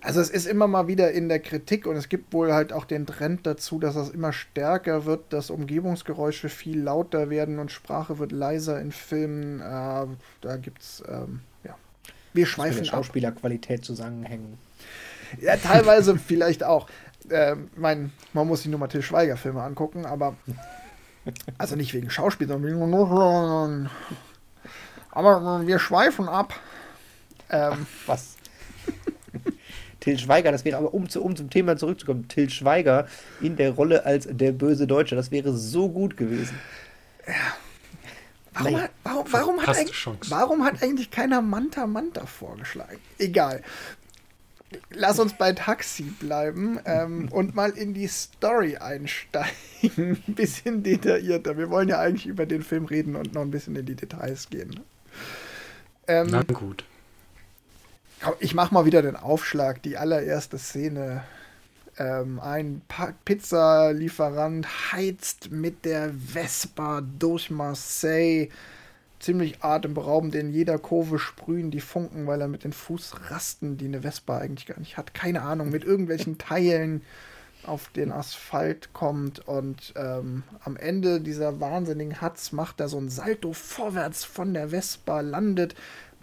Also 0.00 0.20
es 0.20 0.30
ist 0.30 0.46
immer 0.46 0.66
mal 0.66 0.86
wieder 0.86 1.12
in 1.12 1.28
der 1.28 1.40
Kritik 1.40 1.86
und 1.86 1.96
es 1.96 2.08
gibt 2.08 2.32
wohl 2.32 2.52
halt 2.52 2.72
auch 2.72 2.84
den 2.84 3.06
Trend 3.06 3.46
dazu, 3.46 3.78
dass 3.78 3.96
es 3.96 4.10
immer 4.10 4.32
stärker 4.32 5.04
wird, 5.04 5.32
dass 5.32 5.50
Umgebungsgeräusche 5.50 6.48
viel 6.48 6.80
lauter 6.80 7.30
werden 7.30 7.58
und 7.58 7.70
Sprache 7.70 8.18
wird 8.18 8.32
leiser 8.32 8.80
in 8.80 8.92
Filmen. 8.92 9.60
Äh, 9.60 10.06
da 10.40 10.56
gibt's 10.56 11.02
ähm, 11.08 11.40
ja. 11.64 11.76
Wir 12.32 12.46
schweifen 12.46 12.76
mit 12.76 12.86
der 12.86 12.90
Schauspielerqualität 12.90 13.80
ab. 13.80 13.84
zusammenhängen. 13.84 14.58
Ja, 15.40 15.56
teilweise 15.56 16.18
vielleicht 16.26 16.64
auch. 16.64 16.88
Äh, 17.30 17.56
mein, 17.76 18.12
man 18.34 18.46
muss 18.46 18.62
sich 18.62 18.70
nur 18.70 18.80
mal 18.80 18.88
Till 18.88 19.00
Schweiger 19.00 19.38
Filme 19.38 19.62
angucken, 19.62 20.04
aber 20.04 20.36
also 21.58 21.76
nicht 21.76 21.94
wegen 21.94 22.10
Schauspiel, 22.10 22.48
sondern 22.48 22.70
wegen 22.70 23.90
aber 25.10 25.66
wir 25.66 25.78
schweifen 25.78 26.28
ab. 26.28 26.54
Ähm, 27.48 27.72
Ach, 27.72 28.08
was? 28.08 28.36
Till 30.00 30.18
Schweiger, 30.18 30.52
das 30.52 30.64
wäre 30.64 30.76
aber, 30.76 30.92
um, 30.92 31.08
zu, 31.08 31.22
um 31.22 31.34
zum 31.34 31.48
Thema 31.48 31.76
zurückzukommen, 31.76 32.28
Till 32.28 32.50
Schweiger 32.50 33.06
in 33.40 33.56
der 33.56 33.70
Rolle 33.70 34.04
als 34.04 34.28
der 34.30 34.52
böse 34.52 34.86
Deutsche, 34.86 35.16
das 35.16 35.30
wäre 35.30 35.54
so 35.54 35.88
gut 35.88 36.16
gewesen. 36.16 36.58
Ja. 37.26 37.34
Warum, 38.52 38.80
hat, 38.80 38.90
warum, 39.02 39.32
warum, 39.32 39.62
hat 39.62 39.76
eigentlich, 39.76 40.06
warum 40.28 40.64
hat 40.64 40.82
eigentlich 40.82 41.10
keiner 41.10 41.42
Manta 41.42 41.86
Manta 41.86 42.26
vorgeschlagen? 42.26 42.98
Egal. 43.18 43.62
Lass 44.90 45.18
uns 45.18 45.36
bei 45.36 45.52
Taxi 45.52 46.04
bleiben 46.04 46.78
ähm, 46.84 47.28
und 47.30 47.54
mal 47.54 47.70
in 47.70 47.94
die 47.94 48.06
Story 48.06 48.76
einsteigen. 48.76 49.52
ein 49.96 50.34
bisschen 50.34 50.82
detaillierter. 50.82 51.56
Wir 51.56 51.70
wollen 51.70 51.88
ja 51.88 52.00
eigentlich 52.00 52.26
über 52.26 52.46
den 52.46 52.62
Film 52.62 52.86
reden 52.86 53.16
und 53.16 53.34
noch 53.34 53.42
ein 53.42 53.50
bisschen 53.50 53.76
in 53.76 53.86
die 53.86 53.94
Details 53.94 54.48
gehen. 54.50 54.80
Ähm, 56.06 56.28
Na 56.30 56.42
gut. 56.42 56.84
Ich 58.38 58.54
mach 58.54 58.70
mal 58.70 58.86
wieder 58.86 59.02
den 59.02 59.16
Aufschlag. 59.16 59.82
Die 59.82 59.96
allererste 59.96 60.58
Szene. 60.58 61.24
Ähm, 61.96 62.40
ein 62.40 62.82
Pizzalieferant 63.24 64.92
heizt 64.92 65.50
mit 65.50 65.84
der 65.84 66.12
Vespa 66.12 67.02
durch 67.18 67.50
Marseille. 67.50 68.48
Ziemlich 69.20 69.62
atemberaubend. 69.62 70.34
In 70.34 70.52
jeder 70.52 70.78
Kurve 70.78 71.18
sprühen 71.18 71.70
die 71.70 71.80
Funken, 71.80 72.26
weil 72.26 72.40
er 72.40 72.48
mit 72.48 72.64
den 72.64 72.72
Fußrasten, 72.72 73.78
die 73.78 73.86
eine 73.86 74.02
Vespa 74.02 74.38
eigentlich 74.38 74.66
gar 74.66 74.78
nicht 74.78 74.96
hat, 74.96 75.14
keine 75.14 75.42
Ahnung, 75.42 75.70
mit 75.70 75.84
irgendwelchen 75.84 76.36
Teilen 76.38 77.02
auf 77.66 77.88
den 77.88 78.12
Asphalt 78.12 78.92
kommt 78.92 79.48
und 79.48 79.94
ähm, 79.96 80.42
am 80.64 80.76
Ende 80.76 81.22
dieser 81.22 81.60
wahnsinnigen 81.60 82.20
Hatz 82.20 82.52
macht 82.52 82.78
er 82.78 82.88
so 82.88 82.98
ein 82.98 83.08
Salto 83.08 83.54
vorwärts 83.54 84.22
von 84.22 84.52
der 84.52 84.68
Vespa, 84.68 85.20
landet 85.20 85.74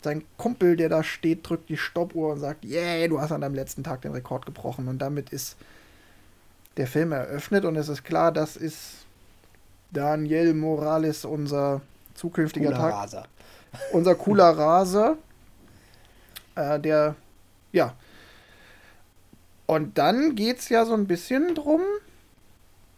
sein 0.03 0.23
Kumpel, 0.37 0.75
der 0.75 0.89
da 0.89 1.03
steht, 1.03 1.47
drückt 1.47 1.69
die 1.69 1.77
Stoppuhr 1.77 2.33
und 2.33 2.39
sagt, 2.39 2.65
yeah, 2.65 3.07
du 3.07 3.21
hast 3.21 3.31
an 3.31 3.41
deinem 3.41 3.55
letzten 3.55 3.83
Tag 3.83 4.01
den 4.01 4.13
Rekord 4.13 4.45
gebrochen. 4.45 4.87
Und 4.87 4.99
damit 4.99 5.29
ist 5.29 5.57
der 6.77 6.87
Film 6.87 7.11
eröffnet 7.11 7.65
und 7.65 7.75
es 7.75 7.89
ist 7.89 8.03
klar, 8.03 8.31
das 8.31 8.55
ist 8.55 9.05
Daniel 9.91 10.53
Morales, 10.53 11.25
unser 11.25 11.81
zukünftiger 12.21 12.67
cooler 12.67 12.79
Tag. 12.79 12.93
Raser. 12.93 13.23
Unser 13.91 14.15
cooler 14.15 14.49
Raser. 14.57 15.17
Äh, 16.55 16.79
der, 16.79 17.15
ja. 17.71 17.95
Und 19.65 19.97
dann 19.97 20.35
geht 20.35 20.59
es 20.59 20.69
ja 20.69 20.85
so 20.85 20.93
ein 20.93 21.07
bisschen 21.07 21.55
drum. 21.55 21.81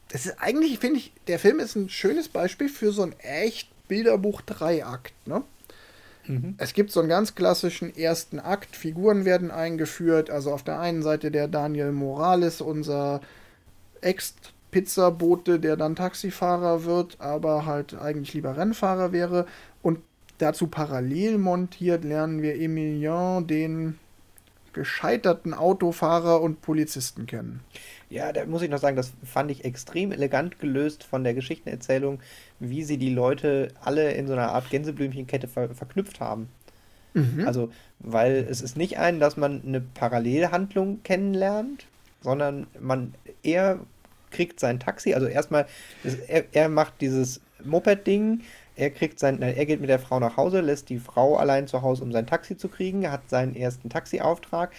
Das 0.09 0.25
ist 0.25 0.35
eigentlich, 0.39 0.79
finde 0.79 0.99
ich, 0.99 1.13
der 1.27 1.39
Film 1.39 1.59
ist 1.59 1.75
ein 1.75 1.89
schönes 1.89 2.27
Beispiel 2.27 2.69
für 2.69 2.91
so 2.91 3.03
ein 3.03 3.17
echt 3.19 3.69
Bilderbuch-Dreiakt, 3.87 5.13
ne? 5.25 5.43
Mhm. 6.25 6.55
Es 6.57 6.73
gibt 6.73 6.91
so 6.91 6.99
einen 6.99 7.09
ganz 7.09 7.35
klassischen 7.35 7.95
ersten 7.95 8.39
Akt, 8.39 8.75
Figuren 8.75 9.25
werden 9.25 9.51
eingeführt, 9.51 10.29
also 10.29 10.53
auf 10.53 10.63
der 10.63 10.79
einen 10.79 11.01
Seite 11.01 11.31
der 11.31 11.47
Daniel 11.47 11.91
Morales, 11.91 12.61
unser 12.61 13.21
Ex-Pizzabote, 14.73 15.59
der 15.59 15.77
dann 15.77 15.95
Taxifahrer 15.95 16.85
wird, 16.85 17.17
aber 17.19 17.65
halt 17.65 17.93
eigentlich 17.99 18.33
lieber 18.33 18.57
Rennfahrer 18.57 19.11
wäre. 19.11 19.45
Und 19.81 19.99
dazu 20.39 20.67
parallel 20.67 21.37
montiert 21.37 22.03
lernen 22.03 22.41
wir 22.41 22.59
Emilien, 22.59 23.45
den 23.47 23.99
gescheiterten 24.73 25.53
Autofahrer 25.53 26.41
und 26.41 26.61
Polizisten 26.61 27.27
kennen. 27.27 27.59
Ja, 28.09 28.33
da 28.33 28.45
muss 28.45 28.63
ich 28.63 28.71
noch 28.71 28.79
sagen, 28.79 28.95
das 28.95 29.13
fand 29.23 29.51
ich 29.51 29.65
extrem 29.65 30.11
elegant 30.11 30.59
gelöst 30.59 31.03
von 31.03 31.23
der 31.23 31.35
Geschichtenerzählung, 31.35 32.19
wie 32.59 32.83
sie 32.83 32.97
die 32.97 33.13
Leute 33.13 33.67
alle 33.83 34.13
in 34.13 34.25
so 34.25 34.33
einer 34.33 34.51
Art 34.51 34.71
Gänseblümchenkette 34.71 35.47
ver 35.47 35.69
verknüpft 35.75 36.19
haben. 36.19 36.49
Mhm. 37.13 37.45
Also, 37.45 37.71
weil 37.99 38.47
es 38.49 38.61
ist 38.61 38.75
nicht 38.75 38.97
ein, 38.97 39.19
dass 39.19 39.37
man 39.37 39.61
eine 39.63 39.81
Parallelhandlung 39.81 41.03
kennenlernt, 41.03 41.85
sondern 42.21 42.65
man 42.79 43.13
eher 43.43 43.79
kriegt 44.33 44.59
sein 44.59 44.79
Taxi, 44.79 45.13
also 45.13 45.27
erstmal, 45.27 45.65
er, 46.27 46.43
er 46.51 46.67
macht 46.67 46.95
dieses 46.99 47.39
Moped-Ding, 47.63 48.41
er 48.75 48.89
kriegt 48.89 49.19
sein, 49.19 49.41
er 49.41 49.65
geht 49.65 49.79
mit 49.79 49.89
der 49.89 49.99
Frau 49.99 50.19
nach 50.19 50.35
Hause, 50.35 50.59
lässt 50.59 50.89
die 50.89 50.99
Frau 50.99 51.37
allein 51.37 51.67
zu 51.67 51.81
Hause, 51.81 52.03
um 52.03 52.11
sein 52.11 52.27
Taxi 52.27 52.57
zu 52.57 52.67
kriegen, 52.67 53.09
hat 53.09 53.29
seinen 53.29 53.55
ersten 53.55 53.89
Taxiauftrag 53.89 54.71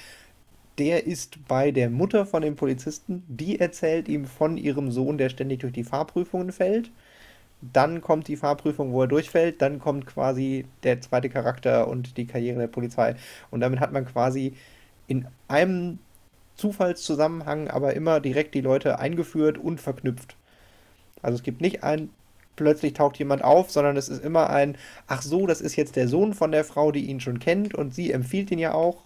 der 0.79 1.07
ist 1.07 1.47
bei 1.47 1.71
der 1.71 1.89
Mutter 1.91 2.27
von 2.27 2.43
dem 2.43 2.57
Polizisten, 2.57 3.23
die 3.29 3.61
erzählt 3.61 4.09
ihm 4.09 4.25
von 4.25 4.57
ihrem 4.57 4.91
Sohn, 4.91 5.19
der 5.19 5.29
ständig 5.29 5.61
durch 5.61 5.73
die 5.73 5.85
Fahrprüfungen 5.85 6.53
fällt. 6.53 6.91
Dann 7.61 8.01
kommt 8.01 8.29
die 8.29 8.37
Fahrprüfung, 8.37 8.93
wo 8.93 9.03
er 9.03 9.09
durchfällt, 9.09 9.63
dann 9.63 9.79
kommt 9.79 10.07
quasi 10.07 10.67
der 10.83 11.01
zweite 11.01 11.31
Charakter 11.31 11.89
und 11.89 12.17
die 12.17 12.27
Karriere 12.27 12.59
der 12.59 12.67
Polizei. 12.67 13.15
Und 13.51 13.61
damit 13.61 13.81
hat 13.81 13.93
man 13.93 14.05
quasi 14.05 14.55
in 15.07 15.27
einem 15.49 15.99
Zufallszusammenhang 16.57 17.69
aber 17.69 17.95
immer 17.95 18.21
direkt 18.21 18.55
die 18.55 18.61
Leute 18.61 18.99
eingeführt 18.99 19.59
und 19.59 19.81
verknüpft. 19.81 20.37
Also 21.23 21.37
es 21.37 21.43
gibt 21.43 21.61
nicht 21.61 21.83
ein, 21.83 22.11
plötzlich 22.57 22.93
taucht 22.93 23.19
jemand 23.19 23.43
auf, 23.43 23.71
sondern 23.71 23.97
es 23.97 24.09
ist 24.09 24.23
immer 24.23 24.51
ein, 24.51 24.77
ach 25.07 25.23
so, 25.23 25.47
das 25.47 25.61
ist 25.61 25.77
jetzt 25.77 25.97
der 25.97 26.09
Sohn 26.09 26.35
von 26.35 26.53
der 26.53 26.65
Frau, 26.65 26.93
die 26.93 27.07
ihn 27.07 27.21
schon 27.21 27.41
kennt 27.41 27.75
und 27.75 27.95
sie 27.95 28.13
empfiehlt 28.13 28.51
ihn 28.51 28.59
ja 28.59 28.75
auch 28.75 29.03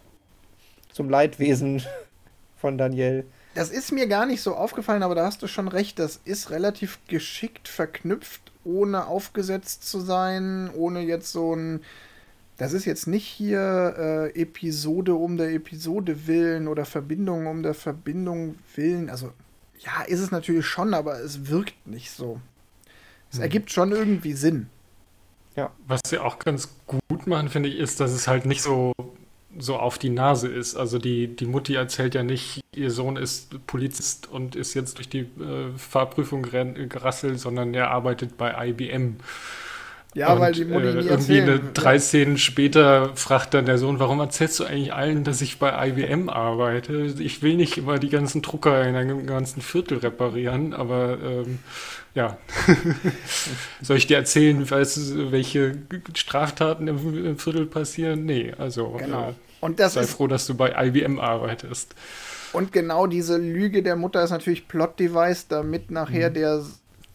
zum 0.93 1.09
Leidwesen 1.09 1.83
von 2.57 2.76
Daniel. 2.76 3.25
Das 3.55 3.71
ist 3.71 3.93
mir 3.93 4.07
gar 4.07 4.26
nicht 4.26 4.43
so 4.43 4.55
aufgefallen, 4.55 5.02
aber 5.02 5.14
da 5.14 5.25
hast 5.25 5.43
du 5.43 5.47
schon 5.47 5.69
recht. 5.69 5.99
Das 5.99 6.21
ist 6.25 6.50
relativ 6.50 6.99
geschickt 7.09 7.67
verknüpft, 7.67 8.52
ohne 8.64 9.07
aufgesetzt 9.07 9.88
zu 9.88 10.00
sein, 10.00 10.71
ohne 10.75 11.00
jetzt 11.00 11.33
so 11.33 11.55
ein. 11.55 11.81
Das 12.59 12.73
ist 12.73 12.85
jetzt 12.85 13.07
nicht 13.07 13.27
hier 13.27 13.95
äh, 14.35 14.41
Episode 14.41 15.15
um 15.15 15.37
der 15.37 15.53
Episode 15.53 16.27
willen 16.27 16.69
oder 16.69 16.85
Verbindung 16.85 17.47
um 17.47 17.62
der 17.62 17.75
Verbindung 17.75 18.57
willen. 18.75 19.11
Also, 19.11 19.33
ja, 19.79 20.03
ist 20.03 20.21
es 20.21 20.33
natürlich 20.33 20.67
schon, 20.67 20.93
aber 20.93 21.21
es 21.21 21.49
wirkt 21.49 21.87
nicht 21.87 22.11
so. 22.11 22.41
Es 23.31 23.37
hm. 23.37 23.43
ergibt 23.43 23.71
schon 23.71 23.93
irgendwie 23.93 24.33
Sinn. 24.33 24.69
Ja. 25.55 25.73
Was 25.87 26.00
sie 26.07 26.19
auch 26.19 26.38
ganz 26.38 26.69
gut 26.87 27.27
machen, 27.27 27.49
finde 27.49 27.69
ich, 27.69 27.79
ist, 27.79 28.00
dass 28.00 28.11
es 28.11 28.29
halt 28.29 28.45
nicht 28.45 28.62
so 28.62 28.93
so 29.59 29.77
auf 29.77 29.99
die 29.99 30.11
Nase 30.11 30.49
ist. 30.49 30.77
Also 30.77 30.99
die, 30.99 31.29
die 31.35 31.47
Mutti 31.47 31.75
erzählt 31.75 32.15
ja 32.15 32.23
nicht, 32.23 32.61
ihr 32.75 32.91
Sohn 32.91 33.17
ist 33.17 33.67
Polizist 33.67 34.29
und 34.29 34.57
ist 34.57 34.75
jetzt 34.75 34.99
durch 34.99 35.09
die 35.09 35.21
äh, 35.21 35.77
Fahrprüfung 35.77 36.43
gerasselt, 36.43 37.41
sondern 37.41 37.75
er 37.75 37.91
arbeitet 37.91 38.37
bei 38.37 38.69
IBM. 38.69 39.17
Ja, 40.15 40.33
und, 40.33 40.41
weil 40.41 40.53
die 40.53 40.65
Mutti 40.65 40.87
äh, 40.87 41.00
irgendwie 41.00 41.41
eine, 41.41 41.61
drei 41.61 41.99
Szenen 41.99 42.38
später 42.38 43.15
fragt 43.15 43.55
dann 43.55 43.67
der 43.67 43.79
Sohn, 43.79 43.99
warum 43.99 44.21
erzählst 44.21 44.59
du 44.59 44.65
eigentlich 44.65 44.93
allen, 44.93 45.23
dass 45.23 45.41
ich 45.43 45.59
bei 45.59 45.88
IBM 45.88 46.29
arbeite? 46.29 47.15
Ich 47.19 47.43
will 47.43 47.57
nicht 47.57 47.77
immer 47.77 47.99
die 47.99 48.09
ganzen 48.09 48.41
Drucker 48.41 48.87
in 48.87 48.97
einem 48.97 49.27
ganzen 49.27 49.61
Viertel 49.61 49.99
reparieren, 49.99 50.73
aber 50.73 51.19
ähm, 51.23 51.59
ja. 52.15 52.38
Soll 53.83 53.99
ich 53.99 54.07
dir 54.07 54.17
erzählen, 54.17 54.69
weißt 54.69 54.97
du, 54.97 55.31
welche 55.31 55.77
Straftaten 56.15 56.88
im, 56.88 57.27
im 57.27 57.38
Viertel 57.38 57.67
passieren? 57.67 58.25
Nee, 58.25 58.55
also 58.57 58.93
genau. 58.99 59.31
Äh, 59.31 59.35
und 59.61 59.79
das 59.79 59.95
sei 59.95 60.05
froh, 60.05 60.27
dass 60.27 60.47
du 60.47 60.55
bei 60.55 60.75
IBM 60.87 61.19
arbeitest. 61.19 61.95
Und 62.53 62.73
genau 62.73 63.07
diese 63.07 63.37
Lüge 63.37 63.83
der 63.83 63.97
Mutter 63.97 64.25
ist 64.25 64.31
natürlich 64.31 64.69
Plot-Device, 64.69 65.49
damit 65.49 65.91
nachher 65.91 66.31
mhm. 66.31 66.35
der 66.35 66.62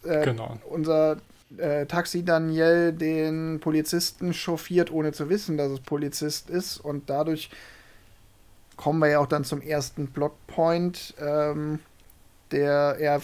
äh, 0.04 0.24
genau. 0.24 0.58
unser 0.68 1.16
äh, 1.58 1.86
Taxi 1.86 2.24
Daniel 2.24 2.92
den 2.92 3.60
Polizisten 3.60 4.32
chauffiert, 4.32 4.90
ohne 4.90 5.12
zu 5.12 5.28
wissen, 5.28 5.56
dass 5.56 5.70
es 5.70 5.80
Polizist 5.80 6.50
ist. 6.50 6.78
Und 6.78 7.10
dadurch 7.10 7.50
kommen 8.76 8.98
wir 9.00 9.08
ja 9.08 9.18
auch 9.18 9.26
dann 9.26 9.44
zum 9.44 9.60
ersten 9.60 10.08
Plotpoint. 10.08 11.14
Ähm, 11.20 11.80
der 12.54 12.96
er. 12.98 13.20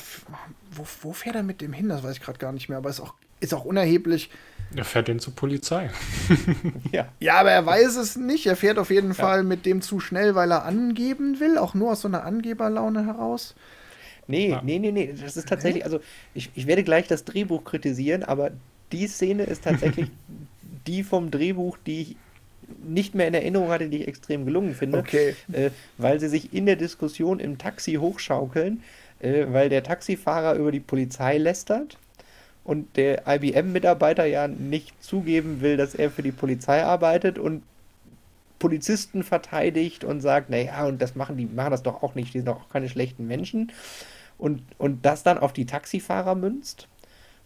Wo, 0.72 0.86
wo, 1.02 1.12
fährt 1.12 1.36
er 1.36 1.42
mit 1.42 1.60
dem 1.60 1.72
hin? 1.72 1.88
Das 1.88 2.02
weiß 2.02 2.16
ich 2.16 2.22
gerade 2.22 2.38
gar 2.38 2.52
nicht 2.52 2.68
mehr, 2.68 2.78
aber 2.78 2.90
ist 2.90 3.00
auch, 3.00 3.14
ist 3.40 3.54
auch 3.54 3.64
unerheblich. 3.64 4.30
Er 4.76 4.84
fährt 4.84 5.08
den 5.08 5.18
zur 5.18 5.34
Polizei. 5.34 5.90
ja. 6.92 7.08
ja, 7.18 7.40
aber 7.40 7.50
er 7.50 7.66
weiß 7.66 7.96
es 7.96 8.16
nicht. 8.16 8.46
Er 8.46 8.54
fährt 8.54 8.78
auf 8.78 8.90
jeden 8.90 9.08
ja. 9.08 9.14
Fall 9.14 9.42
mit 9.42 9.66
dem 9.66 9.82
zu 9.82 9.98
schnell, 9.98 10.36
weil 10.36 10.52
er 10.52 10.64
angeben 10.64 11.40
will, 11.40 11.58
auch 11.58 11.74
nur 11.74 11.92
aus 11.92 12.02
so 12.02 12.08
einer 12.08 12.24
Angeberlaune 12.24 13.04
heraus. 13.04 13.54
Nee, 14.26 14.50
ja. 14.50 14.62
nee, 14.64 14.78
nee, 14.78 14.92
nee. 14.92 15.14
Das 15.20 15.36
ist 15.36 15.48
tatsächlich, 15.48 15.84
also 15.84 16.00
ich, 16.34 16.50
ich 16.54 16.66
werde 16.66 16.82
gleich 16.82 17.08
das 17.08 17.24
Drehbuch 17.24 17.64
kritisieren, 17.64 18.22
aber 18.22 18.50
die 18.92 19.06
Szene 19.06 19.44
ist 19.44 19.64
tatsächlich 19.64 20.10
die 20.86 21.02
vom 21.02 21.30
Drehbuch, 21.30 21.78
die 21.86 22.02
ich 22.02 22.16
nicht 22.84 23.14
mehr 23.14 23.28
in 23.28 23.34
Erinnerung 23.34 23.70
hatte, 23.70 23.88
die 23.88 23.98
ich 23.98 24.08
extrem 24.08 24.44
gelungen 24.44 24.74
finde. 24.74 24.98
Okay. 24.98 25.34
Äh, 25.52 25.70
weil 25.98 26.20
sie 26.20 26.28
sich 26.28 26.54
in 26.54 26.66
der 26.66 26.76
Diskussion 26.76 27.40
im 27.40 27.58
Taxi 27.58 27.94
hochschaukeln, 27.94 28.82
äh, 29.20 29.46
weil 29.48 29.68
der 29.68 29.82
Taxifahrer 29.82 30.54
über 30.54 30.72
die 30.72 30.80
Polizei 30.80 31.38
lästert 31.38 31.98
und 32.64 32.96
der 32.96 33.24
IBM-Mitarbeiter 33.26 34.24
ja 34.26 34.46
nicht 34.48 35.02
zugeben 35.02 35.60
will, 35.60 35.76
dass 35.76 35.94
er 35.94 36.10
für 36.10 36.22
die 36.22 36.32
Polizei 36.32 36.84
arbeitet 36.84 37.38
und 37.38 37.62
Polizisten 38.60 39.24
verteidigt 39.24 40.04
und 40.04 40.20
sagt, 40.20 40.50
naja, 40.50 40.86
und 40.86 41.02
das 41.02 41.16
machen 41.16 41.36
die 41.36 41.46
machen 41.46 41.72
das 41.72 41.82
doch 41.82 42.04
auch 42.04 42.14
nicht, 42.14 42.32
die 42.32 42.38
sind 42.38 42.46
doch 42.46 42.60
auch 42.60 42.68
keine 42.68 42.88
schlechten 42.88 43.26
Menschen. 43.26 43.72
Und, 44.38 44.62
und 44.78 45.04
das 45.04 45.24
dann 45.24 45.38
auf 45.38 45.52
die 45.52 45.66
Taxifahrer 45.66 46.34
münzt 46.34 46.88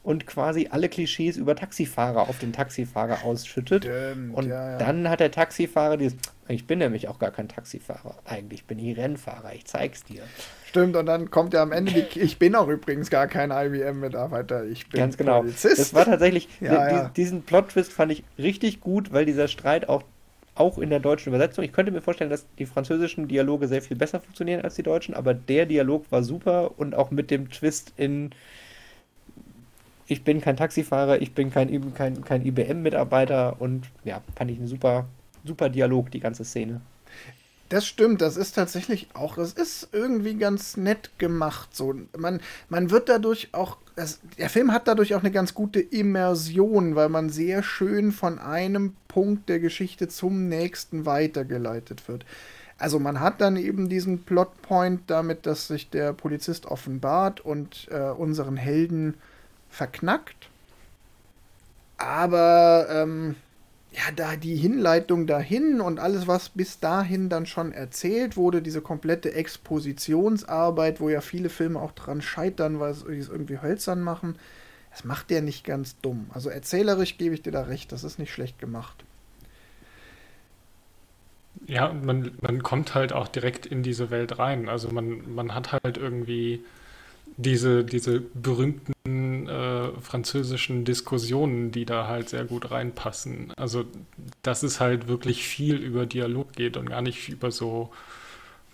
und 0.04 0.26
quasi 0.26 0.68
alle 0.70 0.88
Klischees 0.88 1.36
über 1.38 1.56
Taxifahrer 1.56 2.28
auf 2.28 2.38
den 2.38 2.52
Taxifahrer 2.52 3.24
ausschüttet. 3.24 3.84
Stimmt, 3.84 4.34
und 4.34 4.48
ja, 4.48 4.72
ja. 4.72 4.78
dann 4.78 5.08
hat 5.08 5.20
der 5.20 5.30
Taxifahrer 5.30 5.96
dieses, 5.96 6.16
ich 6.46 6.66
bin 6.66 6.78
nämlich 6.78 7.08
auch 7.08 7.18
gar 7.18 7.30
kein 7.30 7.48
Taxifahrer. 7.48 8.16
Eigentlich 8.24 8.66
bin 8.66 8.78
ich 8.78 8.96
Rennfahrer, 8.96 9.54
ich 9.54 9.64
zeig's 9.64 10.04
dir. 10.04 10.22
Stimmt, 10.68 10.94
und 10.96 11.06
dann 11.06 11.30
kommt 11.30 11.54
ja 11.54 11.62
am 11.62 11.72
Ende 11.72 11.92
die, 11.92 12.20
ich 12.20 12.38
bin 12.38 12.54
auch 12.54 12.68
übrigens 12.68 13.08
gar 13.08 13.26
kein 13.26 13.50
IBM-Mitarbeiter, 13.50 14.64
ich 14.66 14.88
bin 14.88 15.00
Ganz 15.00 15.16
genau. 15.16 15.40
Polizist. 15.40 15.78
Das 15.78 15.94
war 15.94 16.04
tatsächlich, 16.04 16.48
ja, 16.60 17.08
diesen 17.08 17.42
Plot-Twist 17.42 17.92
fand 17.92 18.12
ich 18.12 18.24
richtig 18.36 18.80
gut, 18.80 19.12
weil 19.12 19.24
dieser 19.24 19.48
Streit 19.48 19.88
auch 19.88 20.02
auch 20.54 20.78
in 20.78 20.90
der 20.90 21.00
deutschen 21.00 21.30
Übersetzung. 21.30 21.64
Ich 21.64 21.72
könnte 21.72 21.92
mir 21.92 22.00
vorstellen, 22.00 22.30
dass 22.30 22.46
die 22.58 22.66
französischen 22.66 23.28
Dialoge 23.28 23.68
sehr 23.68 23.82
viel 23.82 23.96
besser 23.96 24.20
funktionieren 24.20 24.62
als 24.62 24.76
die 24.76 24.82
deutschen, 24.82 25.14
aber 25.14 25.34
der 25.34 25.66
Dialog 25.66 26.10
war 26.10 26.22
super 26.22 26.78
und 26.78 26.94
auch 26.94 27.10
mit 27.10 27.30
dem 27.30 27.50
Twist 27.50 27.92
in 27.96 28.30
ich 30.06 30.22
bin 30.22 30.40
kein 30.40 30.56
Taxifahrer, 30.56 31.22
ich 31.22 31.32
bin 31.32 31.50
kein, 31.50 31.94
kein, 31.94 32.22
kein 32.24 32.44
IBM-Mitarbeiter 32.44 33.60
und 33.60 33.88
ja, 34.04 34.20
fand 34.36 34.50
ich 34.50 34.58
ein 34.58 34.66
super, 34.66 35.06
super 35.44 35.70
Dialog, 35.70 36.10
die 36.10 36.20
ganze 36.20 36.44
Szene. 36.44 36.82
Das 37.74 37.86
stimmt, 37.86 38.20
das 38.20 38.36
ist 38.36 38.52
tatsächlich 38.52 39.08
auch, 39.14 39.34
das 39.34 39.52
ist 39.52 39.88
irgendwie 39.90 40.36
ganz 40.36 40.76
nett 40.76 41.10
gemacht. 41.18 41.74
So. 41.74 41.92
Man, 42.16 42.40
man 42.68 42.92
wird 42.92 43.08
dadurch 43.08 43.48
auch, 43.50 43.78
das, 43.96 44.20
der 44.38 44.48
Film 44.48 44.70
hat 44.70 44.86
dadurch 44.86 45.16
auch 45.16 45.22
eine 45.22 45.32
ganz 45.32 45.54
gute 45.54 45.80
Immersion, 45.80 46.94
weil 46.94 47.08
man 47.08 47.30
sehr 47.30 47.64
schön 47.64 48.12
von 48.12 48.38
einem 48.38 48.94
Punkt 49.08 49.48
der 49.48 49.58
Geschichte 49.58 50.06
zum 50.06 50.48
nächsten 50.48 51.04
weitergeleitet 51.04 52.06
wird. 52.06 52.24
Also 52.78 53.00
man 53.00 53.18
hat 53.18 53.40
dann 53.40 53.56
eben 53.56 53.88
diesen 53.88 54.22
Plotpoint 54.22 55.00
damit, 55.08 55.44
dass 55.44 55.66
sich 55.66 55.90
der 55.90 56.12
Polizist 56.12 56.66
offenbart 56.66 57.40
und 57.40 57.88
äh, 57.90 58.10
unseren 58.10 58.56
Helden 58.56 59.14
verknackt. 59.68 60.48
Aber 61.98 62.86
ähm, 62.88 63.34
ja, 63.94 64.10
da 64.14 64.34
die 64.34 64.56
Hinleitung 64.56 65.28
dahin 65.28 65.80
und 65.80 66.00
alles, 66.00 66.26
was 66.26 66.48
bis 66.48 66.80
dahin 66.80 67.28
dann 67.28 67.46
schon 67.46 67.70
erzählt 67.70 68.36
wurde, 68.36 68.60
diese 68.60 68.80
komplette 68.80 69.32
Expositionsarbeit, 69.34 71.00
wo 71.00 71.08
ja 71.08 71.20
viele 71.20 71.48
Filme 71.48 71.80
auch 71.80 71.92
dran 71.92 72.20
scheitern, 72.20 72.80
weil 72.80 72.94
sie 72.94 73.18
es 73.18 73.28
irgendwie 73.28 73.62
hölzern 73.62 74.00
machen, 74.00 74.36
das 74.90 75.04
macht 75.04 75.30
der 75.30 75.42
nicht 75.42 75.64
ganz 75.64 76.00
dumm. 76.00 76.26
Also 76.34 76.50
erzählerisch 76.50 77.18
gebe 77.18 77.36
ich 77.36 77.42
dir 77.42 77.52
da 77.52 77.62
recht, 77.62 77.92
das 77.92 78.02
ist 78.02 78.18
nicht 78.18 78.32
schlecht 78.32 78.58
gemacht. 78.58 79.04
Ja, 81.66 81.92
man, 81.92 82.32
man 82.40 82.64
kommt 82.64 82.96
halt 82.96 83.12
auch 83.12 83.28
direkt 83.28 83.64
in 83.64 83.84
diese 83.84 84.10
Welt 84.10 84.40
rein. 84.40 84.68
Also 84.68 84.90
man, 84.90 85.34
man 85.34 85.54
hat 85.54 85.72
halt 85.72 85.98
irgendwie 85.98 86.64
diese, 87.36 87.84
diese 87.84 88.20
berühmten 88.20 89.48
äh, 89.48 89.88
französischen 90.00 90.84
Diskussionen, 90.84 91.72
die 91.72 91.84
da 91.84 92.06
halt 92.06 92.28
sehr 92.28 92.44
gut 92.44 92.70
reinpassen. 92.70 93.52
Also, 93.56 93.84
dass 94.42 94.62
es 94.62 94.80
halt 94.80 95.08
wirklich 95.08 95.44
viel 95.44 95.76
über 95.76 96.06
Dialog 96.06 96.52
geht 96.52 96.76
und 96.76 96.88
gar 96.88 97.02
nicht 97.02 97.28
über 97.28 97.50
so, 97.50 97.90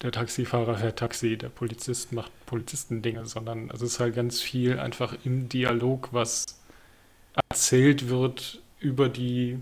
der 0.03 0.13
Taxifahrer 0.13 0.79
fährt 0.79 0.99
Taxi, 0.99 1.37
der 1.37 1.49
Polizist 1.49 2.13
macht 2.13 2.33
Polizistendinge, 2.47 3.27
sondern 3.27 3.71
es 3.71 3.83
ist 3.83 4.01
halt 4.01 4.15
ganz 4.15 4.41
viel 4.41 4.79
einfach 4.79 5.15
im 5.25 5.49
Dialog, 5.49 6.09
was 6.13 6.59
erzählt 7.51 8.09
wird 8.09 8.61
über 8.81 9.09
die 9.09 9.59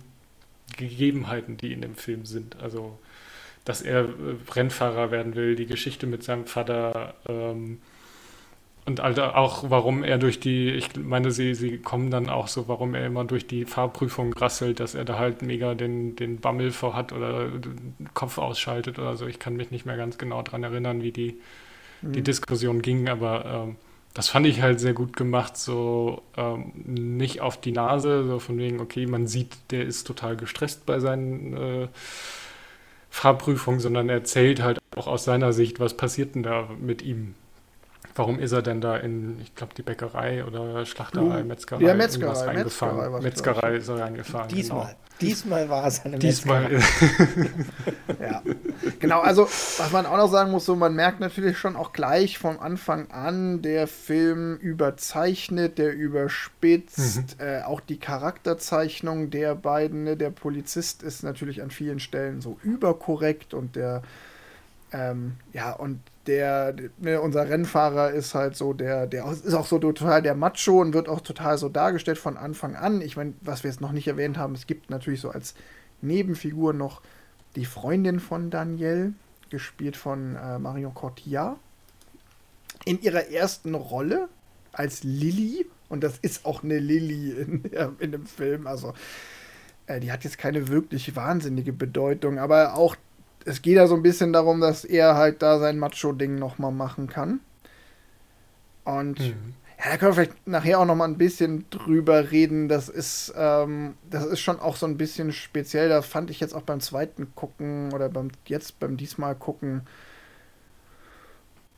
Gegebenheiten, 0.77 1.57
die 1.57 1.73
in 1.73 1.81
dem 1.81 1.97
Film 1.97 2.25
sind. 2.25 2.57
Also, 2.61 2.99
dass 3.65 3.83
er 3.83 4.05
äh, 4.05 4.09
Rennfahrer 4.51 5.11
werden 5.11 5.35
will, 5.35 5.57
die 5.57 5.67
Geschichte 5.67 6.07
mit 6.07 6.23
seinem 6.23 6.47
Vater, 6.47 7.15
ähm, 7.29 7.81
und 8.89 9.01
also 9.01 9.23
auch, 9.23 9.69
warum 9.69 10.03
er 10.03 10.17
durch 10.17 10.41
die, 10.41 10.71
ich 10.71 10.97
meine, 10.97 11.31
sie, 11.31 11.55
sie 11.55 11.77
kommen 11.77 12.11
dann 12.11 12.31
auch 12.31 12.49
so, 12.49 12.69
warum 12.69 12.95
er 12.95 13.05
immer 13.05 13.27
durch 13.27 13.47
die 13.47 13.67
Fahrprüfung 13.67 14.33
rasselt, 14.33 14.81
dass 14.81 14.95
er 14.95 15.05
da 15.05 15.19
halt 15.19 15.43
mega 15.43 15.75
den, 15.75 16.17
den 16.17 16.41
Bammel 16.41 16.71
vor 16.71 16.97
hat 16.97 17.13
oder 17.13 17.49
den 17.51 18.09
Kopf 18.15 18.39
ausschaltet 18.39 18.99
oder 18.99 19.15
so. 19.15 19.27
Ich 19.27 19.39
kann 19.39 19.57
mich 19.57 19.71
nicht 19.71 19.85
mehr 19.85 19.99
ganz 19.99 20.17
genau 20.17 20.41
daran 20.41 20.65
erinnern, 20.65 21.03
wie 21.03 21.13
die, 21.13 21.39
mhm. 22.01 22.13
die 22.13 22.23
Diskussion 22.23 22.81
ging, 22.81 23.11
aber 23.11 23.45
ähm, 23.45 23.77
das 24.15 24.29
fand 24.29 24.47
ich 24.47 24.63
halt 24.63 24.81
sehr 24.81 24.95
gut 24.95 25.15
gemacht, 25.15 25.59
so 25.59 26.23
ähm, 26.39 26.73
nicht 26.87 27.43
auf 27.43 27.61
die 27.61 27.73
Nase, 27.73 28.27
so 28.27 28.39
von 28.39 28.57
wegen, 28.57 28.81
okay, 28.81 29.07
man 29.07 29.27
sieht, 29.27 29.55
der 29.71 29.85
ist 29.85 30.07
total 30.07 30.35
gestresst 30.35 30.87
bei 30.87 30.99
seinen 30.99 31.55
äh, 31.55 31.89
Fahrprüfungen, 33.11 33.81
sondern 33.81 34.09
er 34.09 34.15
erzählt 34.15 34.63
halt 34.63 34.79
auch 34.97 35.09
aus 35.09 35.25
seiner 35.25 35.53
Sicht, 35.53 35.79
was 35.79 35.95
passiert 35.95 36.37
denn 36.37 36.43
da 36.43 36.71
mit 36.81 37.03
ihm 37.03 37.35
Warum 38.19 38.41
ist 38.41 38.51
er 38.51 38.63
denn 38.63 38.81
da 38.81 38.97
in, 38.97 39.41
ich 39.41 39.55
glaube, 39.55 39.75
die 39.77 39.83
Bäckerei 39.83 40.45
oder 40.45 40.85
Schlachterei, 40.85 41.45
Metzgerei, 41.45 41.85
ja, 41.85 41.95
Metzgerei, 41.95 42.49
eingefahren? 42.49 42.97
Metzgerei, 42.97 43.21
Metzgerei 43.21 43.77
ist 43.77 43.89
er 43.89 44.01
reingefahren. 44.01 44.49
Diesmal. 44.49 44.87
Genau. 44.87 44.97
Diesmal 45.21 45.69
war 45.69 45.87
es 45.87 46.05
eine 46.05 46.19
Diesmal 46.19 46.71
ja. 48.21 48.43
Genau, 49.01 49.21
also 49.21 49.45
was 49.45 49.91
man 49.93 50.07
auch 50.07 50.17
noch 50.17 50.31
sagen 50.31 50.51
muss, 50.51 50.65
so 50.65 50.77
man 50.77 50.95
merkt 50.95 51.21
natürlich 51.21 51.59
schon 51.59 51.77
auch 51.77 51.93
gleich 51.93 52.39
vom 52.39 52.59
Anfang 52.61 53.11
an, 53.11 53.63
der 53.63 53.87
Film 53.87 54.57
überzeichnet, 54.57 55.79
der 55.79 55.95
überspitzt, 55.95 57.39
mhm. 57.39 57.45
äh, 57.45 57.63
auch 57.63 57.81
die 57.81 57.99
Charakterzeichnung 57.99 59.31
der 59.31 59.55
beiden, 59.55 60.05
ne, 60.05 60.17
der 60.17 60.31
Polizist 60.31 61.03
ist 61.03 61.23
natürlich 61.23 61.63
an 61.63 61.71
vielen 61.71 62.01
Stellen 62.01 62.41
so 62.41 62.59
überkorrekt 62.63 63.55
und 63.55 63.77
der 63.77 64.03
ähm, 64.93 65.37
ja, 65.53 65.73
und 65.73 66.01
der, 66.27 66.75
ne, 66.99 67.21
unser 67.21 67.49
Rennfahrer 67.49 68.11
ist 68.11 68.35
halt 68.35 68.57
so 68.57 68.73
der, 68.73 69.07
der 69.07 69.27
ist 69.31 69.55
auch 69.55 69.67
so 69.67 69.79
total 69.79 70.23
der 70.23 70.35
Macho 70.35 70.81
und 70.81 70.95
wird 70.95 71.09
auch 71.09 71.21
total 71.21 71.59
so 71.59 71.69
dargestellt 71.69 72.19
von 72.19 72.37
Anfang 72.37 72.77
an. 72.77 73.01
Ich 73.01 73.17
meine, 73.17 73.35
was 73.41 73.65
wir 73.65 73.71
jetzt 73.71 73.81
noch 73.81 73.93
nicht 73.93 74.09
erwähnt 74.09 74.37
haben, 74.37 74.55
es 74.55 74.67
gibt 74.67 74.91
natürlich 74.91 75.21
so 75.21 75.31
als 75.31 75.55
Nebenfigur 76.01 76.73
noch 76.73 77.03
die 77.57 77.65
Freundin 77.65 78.21
von 78.21 78.51
Danielle, 78.51 79.15
gespielt 79.51 79.97
von 79.97 80.37
äh, 80.37 80.59
Marion 80.59 80.95
Cotillard. 80.95 81.57
In 82.85 83.01
ihrer 83.01 83.29
ersten 83.29 83.75
Rolle 83.75 84.29
als 84.73 85.03
Lilly, 85.03 85.67
und 85.89 86.05
das 86.05 86.19
ist 86.19 86.45
auch 86.45 86.63
eine 86.63 86.79
Lilly 86.79 87.33
in, 87.33 87.65
in 87.99 88.13
dem 88.13 88.27
Film, 88.27 88.67
also 88.67 88.93
äh, 89.87 90.01
die 90.01 90.13
hat 90.13 90.25
jetzt 90.25 90.39
keine 90.39 90.69
wirklich 90.69 91.17
wahnsinnige 91.17 91.73
Bedeutung, 91.73 92.39
aber 92.39 92.75
auch 92.75 92.97
es 93.49 93.63
geht 93.63 93.77
ja 93.77 93.87
so 93.87 93.95
ein 93.95 94.03
bisschen 94.03 94.33
darum, 94.33 94.61
dass 94.61 94.85
er 94.85 95.17
halt 95.17 95.43
da 95.43 95.59
sein 95.59 95.79
Macho-Ding 95.79 96.35
nochmal 96.35 96.71
machen 96.71 97.09
kann. 97.09 97.41
Und 98.85 99.21
mhm. 99.21 99.55
ja, 99.79 99.91
da 99.91 99.97
können 99.97 100.11
wir 100.11 100.25
vielleicht 100.25 100.47
nachher 100.47 100.81
auch 100.81 100.85
nochmal 100.85 101.09
ein 101.09 101.19
bisschen 101.19 101.65
drüber 101.71 102.31
reden. 102.31 102.69
Das 102.69 102.91
ist, 102.91 103.33
ähm, 103.37 103.95
das 104.11 104.27
ist 104.27 104.41
schon 104.41 104.61
auch 104.61 104.77
so 104.77 104.87
ein 104.87 104.99
bisschen 104.99 105.33
speziell. 105.33 105.89
Da 105.89 106.03
fand 106.03 106.31
ich 106.31 106.41
jetzt 106.41 106.55
auch 106.55 106.63
beim 106.63 106.81
zweiten 106.81 107.35
Gucken 107.35 107.93
oder 107.93 108.11
beim 108.11 108.31
jetzt 108.47 108.79
beim 108.81 108.99
diesmal 108.99 109.35
gucken 109.35 109.83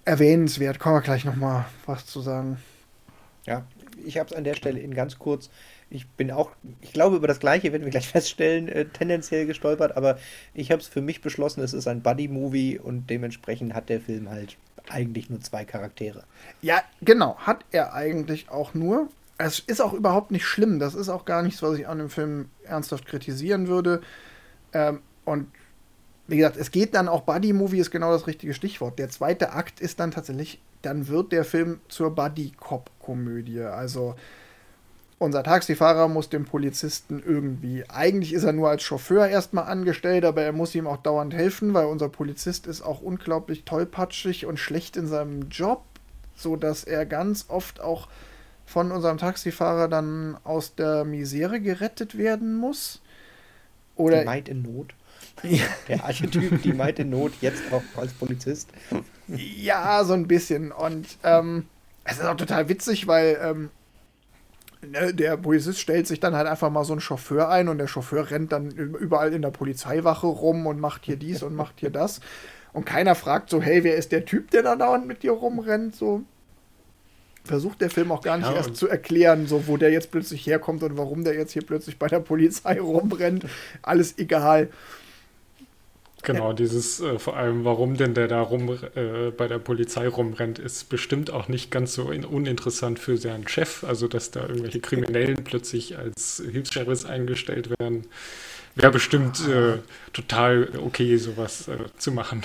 erwähnenswert. 0.04 0.80
Kommen 0.80 0.96
wir 0.96 1.02
gleich 1.02 1.24
nochmal 1.24 1.66
was 1.86 2.04
zu 2.06 2.20
sagen. 2.20 2.58
Ja, 3.46 3.64
ich 4.04 4.18
habe 4.18 4.28
es 4.28 4.36
an 4.36 4.44
der 4.44 4.54
Stelle 4.54 4.80
in 4.80 4.94
ganz 4.94 5.18
kurz 5.18 5.50
ich 5.90 6.08
bin 6.08 6.30
auch, 6.30 6.52
ich 6.80 6.92
glaube, 6.92 7.16
über 7.16 7.26
das 7.26 7.40
Gleiche 7.40 7.72
werden 7.72 7.84
wir 7.84 7.90
gleich 7.90 8.08
feststellen, 8.12 8.68
äh, 8.68 8.86
tendenziell 8.86 9.46
gestolpert, 9.46 9.96
aber 9.96 10.18
ich 10.54 10.70
habe 10.70 10.80
es 10.80 10.88
für 10.88 11.02
mich 11.02 11.20
beschlossen, 11.20 11.62
es 11.62 11.74
ist 11.74 11.88
ein 11.88 12.02
Buddy-Movie 12.02 12.78
und 12.78 13.10
dementsprechend 13.10 13.74
hat 13.74 13.88
der 13.88 14.00
Film 14.00 14.30
halt 14.30 14.56
eigentlich 14.88 15.28
nur 15.28 15.40
zwei 15.40 15.64
Charaktere. 15.64 16.24
Ja, 16.62 16.82
genau, 17.02 17.36
hat 17.38 17.64
er 17.70 17.92
eigentlich 17.92 18.48
auch 18.48 18.74
nur. 18.74 19.08
Es 19.36 19.58
ist 19.58 19.80
auch 19.80 19.92
überhaupt 19.92 20.30
nicht 20.30 20.44
schlimm, 20.44 20.78
das 20.78 20.94
ist 20.94 21.08
auch 21.08 21.24
gar 21.24 21.42
nichts, 21.42 21.62
was 21.62 21.78
ich 21.78 21.88
an 21.88 21.98
dem 21.98 22.10
Film 22.10 22.50
ernsthaft 22.64 23.06
kritisieren 23.06 23.68
würde. 23.68 24.00
Ähm, 24.72 25.00
und 25.24 25.48
wie 26.26 26.36
gesagt, 26.36 26.56
es 26.56 26.70
geht 26.70 26.94
dann 26.94 27.08
auch 27.08 27.22
Buddy-Movie 27.22 27.80
ist 27.80 27.90
genau 27.90 28.12
das 28.12 28.26
richtige 28.26 28.54
Stichwort. 28.54 28.98
Der 28.98 29.08
zweite 29.08 29.52
Akt 29.52 29.80
ist 29.80 29.98
dann 29.98 30.12
tatsächlich, 30.12 30.60
dann 30.82 31.08
wird 31.08 31.32
der 31.32 31.44
Film 31.44 31.80
zur 31.88 32.14
Buddy-Cop-Komödie. 32.14 33.62
Also 33.62 34.14
unser 35.20 35.42
Taxifahrer 35.42 36.08
muss 36.08 36.30
dem 36.30 36.46
Polizisten 36.46 37.22
irgendwie, 37.24 37.84
eigentlich 37.90 38.32
ist 38.32 38.44
er 38.44 38.54
nur 38.54 38.70
als 38.70 38.82
Chauffeur 38.82 39.28
erstmal 39.28 39.64
angestellt, 39.64 40.24
aber 40.24 40.40
er 40.40 40.52
muss 40.52 40.74
ihm 40.74 40.86
auch 40.86 40.96
dauernd 40.96 41.34
helfen, 41.34 41.74
weil 41.74 41.84
unser 41.84 42.08
Polizist 42.08 42.66
ist 42.66 42.80
auch 42.80 43.02
unglaublich 43.02 43.64
tollpatschig 43.66 44.46
und 44.46 44.58
schlecht 44.58 44.96
in 44.96 45.06
seinem 45.06 45.50
Job, 45.50 45.82
so 46.34 46.56
dass 46.56 46.84
er 46.84 47.04
ganz 47.04 47.44
oft 47.48 47.82
auch 47.82 48.08
von 48.64 48.90
unserem 48.90 49.18
Taxifahrer 49.18 49.88
dann 49.88 50.38
aus 50.42 50.74
der 50.74 51.04
Misere 51.04 51.60
gerettet 51.60 52.16
werden 52.16 52.54
muss. 52.54 53.02
Oder 53.96 54.24
Leid 54.24 54.48
in 54.48 54.62
Not. 54.62 54.94
Ja. 55.42 55.64
Der 55.88 56.04
Archetyp, 56.04 56.62
die 56.62 56.72
meinte 56.72 57.04
Not, 57.04 57.32
jetzt 57.40 57.62
auch 57.72 57.82
als 57.96 58.12
Polizist. 58.12 58.68
Ja, 59.26 60.02
so 60.04 60.12
ein 60.14 60.26
bisschen. 60.26 60.70
Und 60.70 61.06
ähm, 61.24 61.66
es 62.04 62.18
ist 62.18 62.24
auch 62.24 62.36
total 62.36 62.68
witzig, 62.68 63.06
weil 63.06 63.38
ähm, 63.42 63.70
der 64.82 65.36
Polizist 65.36 65.78
stellt 65.78 66.06
sich 66.06 66.20
dann 66.20 66.34
halt 66.34 66.46
einfach 66.46 66.70
mal 66.70 66.84
so 66.84 66.92
einen 66.92 67.00
Chauffeur 67.00 67.48
ein 67.48 67.68
und 67.68 67.78
der 67.78 67.86
Chauffeur 67.86 68.30
rennt 68.30 68.52
dann 68.52 68.70
überall 68.70 69.32
in 69.32 69.42
der 69.42 69.50
Polizeiwache 69.50 70.26
rum 70.26 70.66
und 70.66 70.80
macht 70.80 71.04
hier 71.04 71.16
dies 71.16 71.42
und 71.42 71.54
macht 71.54 71.80
hier 71.80 71.90
das. 71.90 72.20
Und 72.72 72.86
keiner 72.86 73.14
fragt 73.14 73.50
so, 73.50 73.60
hey, 73.60 73.84
wer 73.84 73.96
ist 73.96 74.12
der 74.12 74.24
Typ, 74.24 74.50
der 74.50 74.62
da 74.62 74.76
dauernd 74.76 75.06
mit 75.06 75.22
dir 75.22 75.32
rumrennt? 75.32 75.96
So 75.96 76.22
versucht 77.44 77.80
der 77.80 77.90
Film 77.90 78.12
auch 78.12 78.22
gar 78.22 78.36
nicht 78.36 78.48
ja, 78.48 78.56
erst 78.56 78.76
zu 78.76 78.88
erklären, 78.88 79.46
so 79.46 79.66
wo 79.66 79.76
der 79.76 79.90
jetzt 79.90 80.10
plötzlich 80.10 80.46
herkommt 80.46 80.82
und 80.82 80.96
warum 80.96 81.24
der 81.24 81.34
jetzt 81.34 81.52
hier 81.52 81.62
plötzlich 81.62 81.98
bei 81.98 82.06
der 82.06 82.20
Polizei 82.20 82.80
rumrennt. 82.80 83.44
Alles 83.82 84.18
egal. 84.18 84.68
Genau, 86.22 86.52
dieses 86.52 87.00
äh, 87.00 87.18
vor 87.18 87.36
allem, 87.36 87.64
warum 87.64 87.96
denn 87.96 88.14
der 88.14 88.28
da 88.28 88.40
rum 88.40 88.78
äh, 88.94 89.30
bei 89.30 89.48
der 89.48 89.58
Polizei 89.58 90.06
rumrennt, 90.06 90.58
ist 90.58 90.88
bestimmt 90.88 91.30
auch 91.30 91.48
nicht 91.48 91.70
ganz 91.70 91.94
so 91.94 92.10
in, 92.10 92.24
uninteressant 92.24 92.98
für 92.98 93.16
seinen 93.16 93.48
Chef. 93.48 93.84
Also, 93.84 94.06
dass 94.08 94.30
da 94.30 94.42
irgendwelche 94.42 94.80
Kriminellen 94.80 95.44
plötzlich 95.44 95.96
als 95.96 96.42
Hilfssheriffs 96.50 97.04
eingestellt 97.06 97.70
werden, 97.78 98.06
wäre 98.74 98.92
bestimmt 98.92 99.46
äh, 99.48 99.78
total 100.12 100.68
okay, 100.78 101.16
sowas 101.16 101.68
äh, 101.68 101.76
zu 101.98 102.12
machen. 102.12 102.42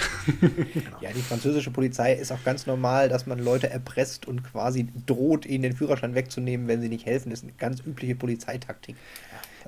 ja, 1.01 1.11
die 1.13 1.21
französische 1.21 1.71
Polizei 1.71 2.13
ist 2.13 2.31
auch 2.31 2.43
ganz 2.43 2.65
normal, 2.65 3.09
dass 3.09 3.25
man 3.25 3.39
Leute 3.39 3.69
erpresst 3.69 4.25
und 4.25 4.43
quasi 4.43 4.87
droht, 5.05 5.45
ihnen 5.45 5.63
den 5.63 5.75
Führerschein 5.75 6.15
wegzunehmen, 6.15 6.67
wenn 6.67 6.81
sie 6.81 6.89
nicht 6.89 7.05
helfen. 7.05 7.29
Das 7.29 7.39
ist 7.39 7.43
eine 7.43 7.53
ganz 7.57 7.81
übliche 7.85 8.15
Polizeitaktik. 8.15 8.95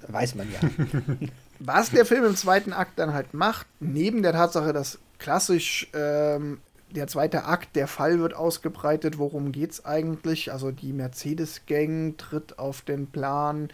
Weiß 0.08 0.36
man 0.36 0.48
ja. 0.52 0.60
Was 1.60 1.89
der 1.89 2.06
Film 2.06 2.26
im 2.26 2.36
zweiten 2.36 2.74
Akt 2.74 3.00
dann 3.00 3.13
halt 3.13 3.34
macht, 3.34 3.67
neben 3.80 4.22
der 4.22 4.34
Tatsache, 4.34 4.74
dass 4.74 5.00
klassisch 5.17 5.89
ähm, 5.93 6.60
der 6.91 7.08
zweite 7.08 7.46
Akt, 7.46 7.76
der 7.76 7.88
Fall 7.88 8.20
wird 8.20 8.34
ausgebreitet, 8.34 9.17
worum 9.17 9.52
geht's 9.52 9.86
eigentlich? 9.86 10.52
Also 10.52 10.72
die 10.72 10.93
Mercedes-Gang 10.93 12.17
tritt 12.17 12.60
auf 12.60 12.82
den 12.82 13.08
Plan 13.08 13.70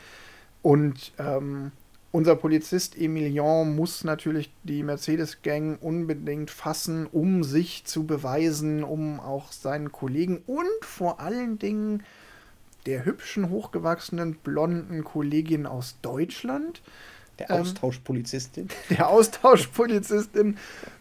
und 0.62 1.12
ähm, 1.20 1.72
unser 2.12 2.36
Polizist 2.36 2.96
Emilien 2.98 3.76
muss 3.76 4.04
natürlich 4.04 4.52
die 4.64 4.84
Mercedes-Gang 4.84 5.80
unbedingt 5.82 6.52
fassen, 6.52 7.08
um 7.08 7.44
sich 7.44 7.86
zu 7.86 8.06
beweisen, 8.06 8.84
um 8.84 9.20
auch 9.20 9.52
seinen 9.52 9.92
Kollegen 9.92 10.44
und 10.46 10.68
vor 10.82 11.20
allen 11.20 11.60
Dingen 11.60 12.04
der 12.86 13.06
hübschen, 13.06 13.50
hochgewachsenen, 13.50 14.36
blonden 14.36 15.04
Kollegin 15.04 15.66
aus 15.66 15.96
Deutschland 16.02 16.82
der 17.40 17.50
ähm, 17.50 17.62
Austauschpolizistin. 17.62 18.68
Der 18.90 19.10
Austauschpolizistin 19.10 20.58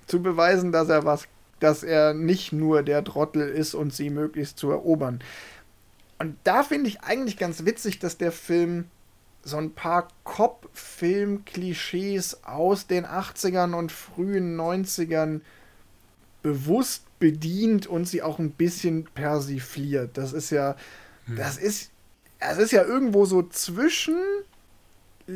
zu 0.06 0.22
beweisen, 0.22 0.72
dass 0.72 0.88
er 0.88 1.04
was, 1.04 1.26
dass 1.60 1.82
er 1.82 2.14
nicht 2.14 2.52
nur 2.52 2.82
der 2.82 3.04
Trottel 3.04 3.48
ist 3.48 3.74
und 3.74 3.94
sie 3.94 4.10
möglichst 4.10 4.58
zu 4.58 4.70
erobern. 4.70 5.20
Und 6.18 6.36
da 6.44 6.62
finde 6.62 6.88
ich 6.88 7.02
eigentlich 7.02 7.36
ganz 7.36 7.64
witzig, 7.64 7.98
dass 7.98 8.16
der 8.16 8.32
Film 8.32 8.86
so 9.42 9.56
ein 9.56 9.72
paar 9.72 10.08
Cop-Film-Klischees 10.24 12.44
aus 12.44 12.86
den 12.86 13.04
80ern 13.04 13.74
und 13.74 13.90
frühen 13.90 14.56
90ern 14.58 15.40
bewusst 16.42 17.04
bedient 17.18 17.86
und 17.86 18.06
sie 18.06 18.22
auch 18.22 18.38
ein 18.38 18.52
bisschen 18.52 19.04
persifliert. 19.14 20.16
Das 20.16 20.32
ist 20.32 20.50
ja, 20.50 20.76
hm. 21.26 21.36
das 21.36 21.56
ist, 21.56 21.90
es 22.38 22.58
ist 22.58 22.72
ja 22.72 22.84
irgendwo 22.84 23.24
so 23.24 23.42
zwischen 23.42 24.16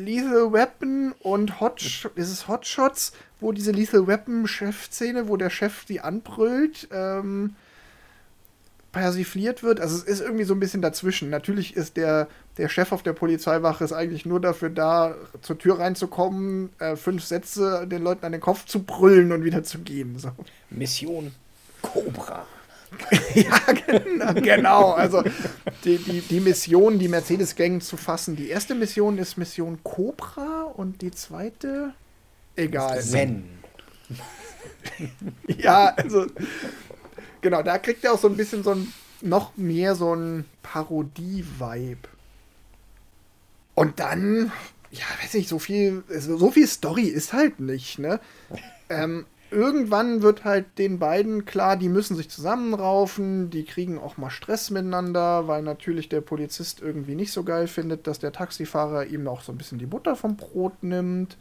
Lethal 0.05 0.53
Weapon 0.53 1.13
und 1.19 1.59
Hot 1.59 2.09
ist 2.15 2.31
es 2.31 2.47
Hot 2.47 2.65
Shots, 2.65 3.13
wo 3.39 3.51
diese 3.51 3.71
Lethal 3.71 4.07
Weapon 4.07 4.47
Chefszene, 4.47 5.27
wo 5.27 5.37
der 5.37 5.49
Chef 5.49 5.85
die 5.85 6.01
anbrüllt, 6.01 6.87
ähm, 6.91 7.55
persifliert 8.91 9.63
wird. 9.63 9.79
Also 9.79 9.97
es 9.97 10.03
ist 10.03 10.21
irgendwie 10.21 10.43
so 10.43 10.53
ein 10.53 10.59
bisschen 10.59 10.81
dazwischen. 10.81 11.29
Natürlich 11.29 11.75
ist 11.75 11.97
der, 11.97 12.27
der 12.57 12.69
Chef 12.69 12.91
auf 12.91 13.03
der 13.03 13.13
Polizeiwache 13.13 13.83
ist 13.83 13.93
eigentlich 13.93 14.25
nur 14.25 14.39
dafür 14.39 14.69
da, 14.69 15.15
zur 15.41 15.57
Tür 15.57 15.79
reinzukommen, 15.79 16.69
äh, 16.79 16.95
fünf 16.95 17.23
Sätze 17.23 17.85
den 17.87 18.03
Leuten 18.03 18.25
an 18.25 18.31
den 18.31 18.41
Kopf 18.41 18.65
zu 18.65 18.83
brüllen 18.83 19.31
und 19.31 19.43
wieder 19.43 19.63
zu 19.63 19.79
gehen. 19.79 20.17
So. 20.17 20.31
Mission 20.69 21.31
Cobra. 21.81 22.45
ja, 23.35 23.59
genau, 23.85 24.33
genau. 24.33 24.91
Also 24.91 25.23
die, 25.83 25.97
die, 25.97 26.21
die 26.21 26.39
Mission, 26.39 26.99
die 26.99 27.07
Mercedes-Gang 27.07 27.81
zu 27.81 27.97
fassen. 27.97 28.35
Die 28.35 28.49
erste 28.49 28.75
Mission 28.75 29.17
ist 29.17 29.37
Mission 29.37 29.79
Cobra 29.83 30.63
und 30.63 31.01
die 31.01 31.11
zweite. 31.11 31.93
Egal. 32.55 33.01
Zen. 33.01 33.45
ja, 35.47 35.93
also. 35.95 36.27
Genau, 37.41 37.61
da 37.61 37.77
kriegt 37.77 38.03
er 38.03 38.13
auch 38.13 38.19
so 38.19 38.27
ein 38.27 38.37
bisschen 38.37 38.63
so 38.63 38.71
ein. 38.71 38.91
Noch 39.21 39.57
mehr 39.57 39.95
so 39.95 40.15
ein 40.15 40.45
Parodie-Vibe. 40.63 42.07
Und 43.75 43.99
dann. 43.99 44.51
Ja, 44.91 45.05
weiß 45.21 45.33
nicht, 45.33 45.49
so 45.49 45.59
viel. 45.59 46.03
So 46.07 46.51
viel 46.51 46.67
Story 46.67 47.03
ist 47.03 47.33
halt 47.33 47.59
nicht, 47.59 47.99
ne? 47.99 48.19
Ähm, 48.89 49.25
irgendwann 49.51 50.21
wird 50.21 50.43
halt 50.43 50.77
den 50.77 50.99
beiden 50.99 51.45
klar, 51.45 51.77
die 51.77 51.89
müssen 51.89 52.15
sich 52.15 52.29
zusammenraufen, 52.29 53.49
die 53.49 53.65
kriegen 53.65 53.99
auch 53.99 54.17
mal 54.17 54.29
Stress 54.29 54.69
miteinander, 54.69 55.47
weil 55.47 55.61
natürlich 55.61 56.09
der 56.09 56.21
Polizist 56.21 56.81
irgendwie 56.81 57.15
nicht 57.15 57.31
so 57.31 57.43
geil 57.43 57.67
findet, 57.67 58.07
dass 58.07 58.19
der 58.19 58.31
Taxifahrer 58.31 59.05
ihm 59.05 59.27
auch 59.27 59.41
so 59.41 59.51
ein 59.51 59.57
bisschen 59.57 59.79
die 59.79 59.85
Butter 59.85 60.15
vom 60.15 60.37
Brot 60.37 60.83
nimmt. 60.83 61.37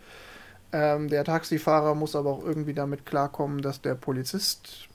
Ähm, 0.73 1.09
der 1.09 1.25
Taxifahrer 1.25 1.95
muss 1.95 2.17
aber 2.17 2.31
auch 2.31 2.45
irgendwie 2.45 2.75
damit 2.75 3.07
klarkommen, 3.07 3.63
dass 3.63 3.81
der 3.81 3.95
Polizist 3.95 4.89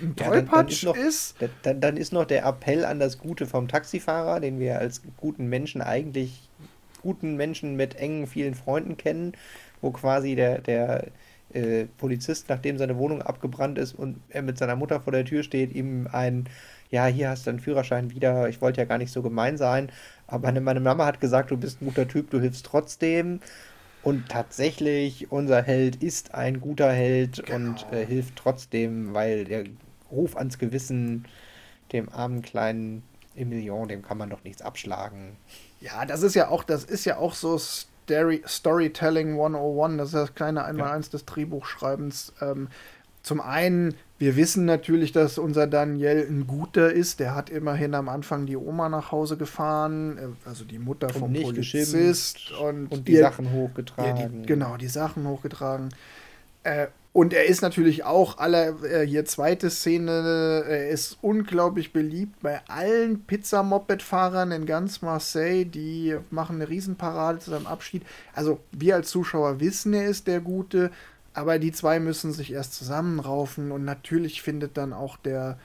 ein 0.00 0.14
ja, 0.18 0.30
dann, 0.30 0.48
dann 0.48 0.68
ist. 0.68 1.40
Noch, 1.40 1.48
dann, 1.62 1.80
dann 1.80 1.96
ist 1.96 2.12
noch 2.12 2.24
der 2.24 2.44
Appell 2.44 2.84
an 2.84 2.98
das 2.98 3.18
Gute 3.18 3.46
vom 3.46 3.68
Taxifahrer, 3.68 4.40
den 4.40 4.58
wir 4.58 4.78
als 4.78 5.02
guten 5.16 5.48
Menschen 5.48 5.80
eigentlich 5.80 6.48
guten 7.02 7.36
Menschen 7.36 7.76
mit 7.76 7.94
engen, 7.96 8.26
vielen 8.26 8.54
Freunden 8.54 8.96
kennen, 8.96 9.32
wo 9.80 9.92
quasi 9.92 10.34
der, 10.34 10.58
der 10.60 11.06
äh, 11.52 11.86
Polizist, 11.98 12.48
nachdem 12.48 12.78
seine 12.78 12.96
Wohnung 12.98 13.22
abgebrannt 13.22 13.78
ist 13.78 13.94
und 13.94 14.20
er 14.28 14.42
mit 14.42 14.58
seiner 14.58 14.76
Mutter 14.76 15.00
vor 15.00 15.12
der 15.12 15.24
Tür 15.24 15.42
steht, 15.42 15.74
ihm 15.74 16.08
ein, 16.12 16.48
ja, 16.90 17.06
hier 17.06 17.30
hast 17.30 17.46
du 17.46 17.50
einen 17.50 17.60
Führerschein 17.60 18.10
wieder, 18.10 18.48
ich 18.48 18.60
wollte 18.60 18.80
ja 18.80 18.84
gar 18.84 18.98
nicht 18.98 19.12
so 19.12 19.22
gemein 19.22 19.56
sein, 19.56 19.90
aber 20.26 20.52
meine 20.60 20.80
Mama 20.80 21.06
hat 21.06 21.20
gesagt, 21.20 21.50
du 21.50 21.56
bist 21.56 21.80
ein 21.80 21.86
guter 21.86 22.08
Typ, 22.08 22.30
du 22.30 22.40
hilfst 22.40 22.66
trotzdem. 22.66 23.40
Und 24.02 24.28
tatsächlich, 24.28 25.32
unser 25.32 25.62
Held 25.62 26.00
ist 26.00 26.32
ein 26.32 26.60
guter 26.60 26.92
Held 26.92 27.44
genau. 27.44 27.70
und 27.70 27.86
äh, 27.92 28.06
hilft 28.06 28.36
trotzdem, 28.36 29.14
weil 29.14 29.44
der 29.44 29.64
Ruf 30.12 30.36
ans 30.36 30.58
Gewissen 30.58 31.26
dem 31.92 32.08
armen 32.10 32.42
kleinen 32.42 33.02
Emilion, 33.34 33.88
dem 33.88 34.02
kann 34.02 34.18
man 34.18 34.30
doch 34.30 34.44
nichts 34.44 34.62
abschlagen. 34.62 35.36
Ja, 35.80 36.04
das 36.04 36.22
ist 36.22 36.34
ja 36.34 36.48
auch, 36.48 36.64
das 36.64 36.84
ist 36.84 37.04
ja 37.04 37.18
auch 37.18 37.34
so 37.34 37.58
Storytelling 38.46 39.32
101, 39.32 39.98
das 39.98 40.08
ist 40.08 40.14
das 40.14 40.34
kleine 40.34 40.64
Einmaleins 40.64 41.06
ja. 41.06 41.12
des 41.12 41.24
Drehbuchschreibens. 41.24 42.32
Ähm, 42.40 42.68
zum 43.22 43.40
einen, 43.40 43.94
wir 44.18 44.36
wissen 44.36 44.66
natürlich, 44.66 45.10
dass 45.10 45.36
unser 45.38 45.66
Daniel 45.66 46.24
ein 46.30 46.46
guter 46.46 46.92
ist. 46.92 47.18
Der 47.18 47.34
hat 47.34 47.50
immerhin 47.50 47.94
am 47.94 48.08
Anfang 48.08 48.46
die 48.46 48.56
Oma 48.56 48.88
nach 48.88 49.10
Hause 49.10 49.36
gefahren, 49.36 50.16
äh, 50.16 50.48
also 50.48 50.64
die 50.64 50.78
Mutter 50.78 51.08
vom 51.08 51.32
Polizist. 51.32 52.52
Und, 52.52 52.86
und 52.92 53.08
die, 53.08 53.12
die 53.12 53.18
Sachen 53.18 53.50
hochgetragen. 53.52 54.16
Ja, 54.16 54.28
die, 54.28 54.46
genau, 54.46 54.76
die 54.76 54.86
Sachen 54.86 55.26
hochgetragen. 55.26 55.88
Äh, 56.62 56.86
und 57.16 57.32
er 57.32 57.46
ist 57.46 57.62
natürlich 57.62 58.04
auch 58.04 58.36
aller, 58.36 58.84
äh, 58.84 59.06
hier 59.06 59.24
zweite 59.24 59.70
Szene, 59.70 60.66
er 60.68 60.90
ist 60.90 61.16
unglaublich 61.22 61.94
beliebt 61.94 62.42
bei 62.42 62.60
allen 62.68 63.24
Pizza-Moped-Fahrern 63.24 64.52
in 64.52 64.66
ganz 64.66 65.00
Marseille, 65.00 65.64
die 65.64 66.14
machen 66.28 66.56
eine 66.56 66.68
Riesenparade 66.68 67.38
zu 67.38 67.52
seinem 67.52 67.66
Abschied. 67.66 68.02
Also 68.34 68.60
wir 68.70 68.96
als 68.96 69.08
Zuschauer 69.08 69.60
wissen, 69.60 69.94
er 69.94 70.04
ist 70.04 70.26
der 70.26 70.40
Gute, 70.42 70.90
aber 71.32 71.58
die 71.58 71.72
zwei 71.72 72.00
müssen 72.00 72.34
sich 72.34 72.52
erst 72.52 72.74
zusammenraufen 72.74 73.72
und 73.72 73.82
natürlich 73.82 74.42
findet 74.42 74.76
dann 74.76 74.92
auch 74.92 75.16
der, 75.16 75.58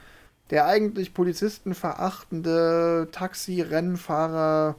der 0.48 0.64
eigentlich 0.64 1.12
Polizisten 1.12 1.74
verachtende 1.74 3.08
Taxi-Rennfahrer 3.12 4.76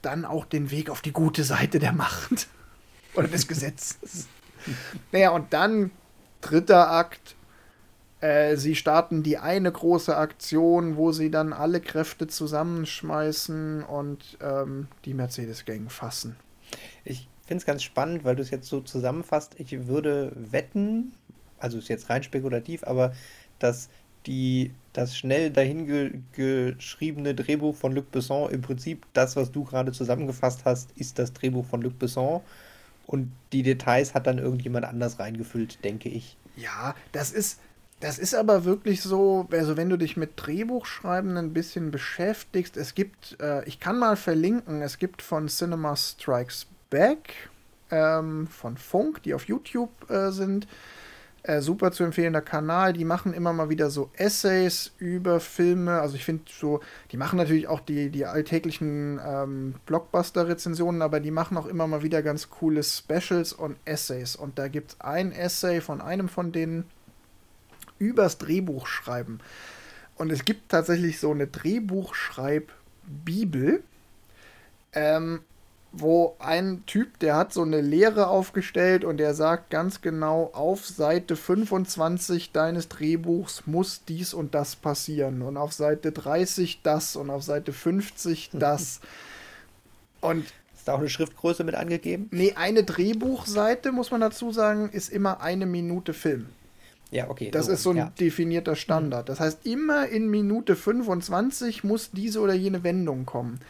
dann 0.00 0.24
auch 0.24 0.46
den 0.46 0.70
Weg 0.70 0.88
auf 0.88 1.02
die 1.02 1.12
gute 1.12 1.44
Seite 1.44 1.78
der 1.78 1.92
Macht 1.92 2.48
oder 3.14 3.28
des 3.28 3.46
Gesetzes. 3.46 4.28
Naja, 5.12 5.30
und 5.30 5.52
dann, 5.52 5.90
dritter 6.40 6.90
Akt, 6.90 7.36
äh, 8.20 8.56
sie 8.56 8.74
starten 8.74 9.22
die 9.22 9.38
eine 9.38 9.70
große 9.70 10.16
Aktion, 10.16 10.96
wo 10.96 11.12
sie 11.12 11.30
dann 11.30 11.52
alle 11.52 11.80
Kräfte 11.80 12.26
zusammenschmeißen 12.26 13.84
und 13.84 14.38
ähm, 14.42 14.88
die 15.04 15.14
Mercedes-Gang 15.14 15.90
fassen. 15.90 16.36
Ich 17.04 17.28
finde 17.46 17.62
es 17.62 17.66
ganz 17.66 17.82
spannend, 17.82 18.24
weil 18.24 18.36
du 18.36 18.42
es 18.42 18.50
jetzt 18.50 18.68
so 18.68 18.80
zusammenfasst. 18.80 19.54
Ich 19.58 19.86
würde 19.86 20.32
wetten, 20.34 21.12
also 21.58 21.78
ist 21.78 21.88
jetzt 21.88 22.10
rein 22.10 22.22
spekulativ, 22.22 22.84
aber 22.84 23.12
dass 23.58 23.88
die, 24.26 24.72
das 24.92 25.16
schnell 25.16 25.50
dahingeschriebene 25.50 27.34
Drehbuch 27.34 27.74
von 27.74 27.92
Luc 27.92 28.10
Besson 28.10 28.50
im 28.50 28.62
Prinzip 28.62 29.06
das, 29.12 29.36
was 29.36 29.52
du 29.52 29.64
gerade 29.64 29.92
zusammengefasst 29.92 30.64
hast, 30.64 30.90
ist 30.96 31.18
das 31.18 31.32
Drehbuch 31.32 31.64
von 31.64 31.82
Luc 31.82 31.98
Besson 31.98 32.42
Und 33.08 33.32
die 33.52 33.62
Details 33.62 34.14
hat 34.14 34.26
dann 34.26 34.36
irgendjemand 34.38 34.84
anders 34.84 35.18
reingefüllt, 35.18 35.82
denke 35.82 36.10
ich. 36.10 36.36
Ja, 36.56 36.94
das 37.12 37.32
ist, 37.32 37.58
das 38.00 38.18
ist 38.18 38.34
aber 38.34 38.66
wirklich 38.66 39.00
so, 39.00 39.48
also 39.50 39.78
wenn 39.78 39.88
du 39.88 39.96
dich 39.96 40.18
mit 40.18 40.32
Drehbuchschreiben 40.36 41.38
ein 41.38 41.54
bisschen 41.54 41.90
beschäftigst, 41.90 42.76
es 42.76 42.94
gibt, 42.94 43.40
äh, 43.40 43.64
ich 43.64 43.80
kann 43.80 43.98
mal 43.98 44.16
verlinken, 44.16 44.82
es 44.82 44.98
gibt 44.98 45.22
von 45.22 45.48
Cinema 45.48 45.96
Strikes 45.96 46.66
Back, 46.90 47.48
ähm, 47.90 48.46
von 48.46 48.76
Funk, 48.76 49.22
die 49.22 49.32
auf 49.32 49.48
YouTube 49.48 50.10
äh, 50.10 50.30
sind, 50.30 50.68
äh, 51.48 51.60
super 51.62 51.90
zu 51.92 52.04
empfehlender 52.04 52.42
Kanal. 52.42 52.92
Die 52.92 53.06
machen 53.06 53.32
immer 53.32 53.54
mal 53.54 53.70
wieder 53.70 53.88
so 53.88 54.10
Essays 54.12 54.92
über 54.98 55.40
Filme. 55.40 56.00
Also 56.00 56.16
ich 56.16 56.26
finde 56.26 56.44
so, 56.46 56.80
die 57.10 57.16
machen 57.16 57.38
natürlich 57.38 57.68
auch 57.68 57.80
die, 57.80 58.10
die 58.10 58.26
alltäglichen 58.26 59.18
ähm, 59.26 59.76
Blockbuster-Rezensionen, 59.86 61.00
aber 61.00 61.20
die 61.20 61.30
machen 61.30 61.56
auch 61.56 61.64
immer 61.64 61.86
mal 61.86 62.02
wieder 62.02 62.22
ganz 62.22 62.50
coole 62.50 62.82
Specials 62.82 63.54
und 63.54 63.78
Essays. 63.86 64.36
Und 64.36 64.58
da 64.58 64.68
gibt 64.68 64.90
es 64.90 65.00
ein 65.00 65.32
Essay 65.32 65.80
von 65.80 66.02
einem 66.02 66.28
von 66.28 66.52
denen, 66.52 66.84
übers 67.98 68.36
Drehbuch 68.36 68.86
schreiben. 68.86 69.38
Und 70.16 70.30
es 70.30 70.44
gibt 70.44 70.68
tatsächlich 70.68 71.18
so 71.18 71.30
eine 71.30 71.46
Drehbuchschreib-Bibel, 71.46 73.82
ähm, 74.92 75.40
wo 75.92 76.36
ein 76.38 76.84
Typ, 76.86 77.18
der 77.18 77.36
hat 77.36 77.52
so 77.52 77.62
eine 77.62 77.80
Lehre 77.80 78.28
aufgestellt 78.28 79.04
und 79.04 79.16
der 79.16 79.34
sagt 79.34 79.70
ganz 79.70 80.00
genau, 80.02 80.50
auf 80.52 80.86
Seite 80.86 81.34
25 81.34 82.52
deines 82.52 82.88
Drehbuchs 82.88 83.66
muss 83.66 84.04
dies 84.06 84.34
und 84.34 84.54
das 84.54 84.76
passieren 84.76 85.40
und 85.42 85.56
auf 85.56 85.72
Seite 85.72 86.12
30 86.12 86.80
das 86.82 87.16
und 87.16 87.30
auf 87.30 87.42
Seite 87.42 87.72
50 87.72 88.50
das. 88.54 89.00
und 90.20 90.44
ist 90.76 90.86
da 90.86 90.94
auch 90.94 90.98
eine 90.98 91.08
Schriftgröße 91.08 91.64
mit 91.64 91.74
angegeben? 91.74 92.28
Nee, 92.32 92.52
eine 92.54 92.84
Drehbuchseite, 92.84 93.90
muss 93.90 94.10
man 94.10 94.20
dazu 94.20 94.52
sagen, 94.52 94.90
ist 94.90 95.08
immer 95.08 95.40
eine 95.40 95.66
Minute 95.66 96.12
Film. 96.12 96.46
Ja, 97.10 97.30
okay. 97.30 97.50
Das 97.50 97.66
so, 97.66 97.72
ist 97.72 97.82
so 97.82 97.90
ein 97.90 97.96
ja. 97.96 98.12
definierter 98.20 98.76
Standard. 98.76 99.28
Das 99.28 99.40
heißt, 99.40 99.64
immer 99.64 100.06
in 100.06 100.28
Minute 100.28 100.76
25 100.76 101.82
muss 101.82 102.10
diese 102.10 102.40
oder 102.40 102.52
jene 102.52 102.84
Wendung 102.84 103.24
kommen. 103.24 103.60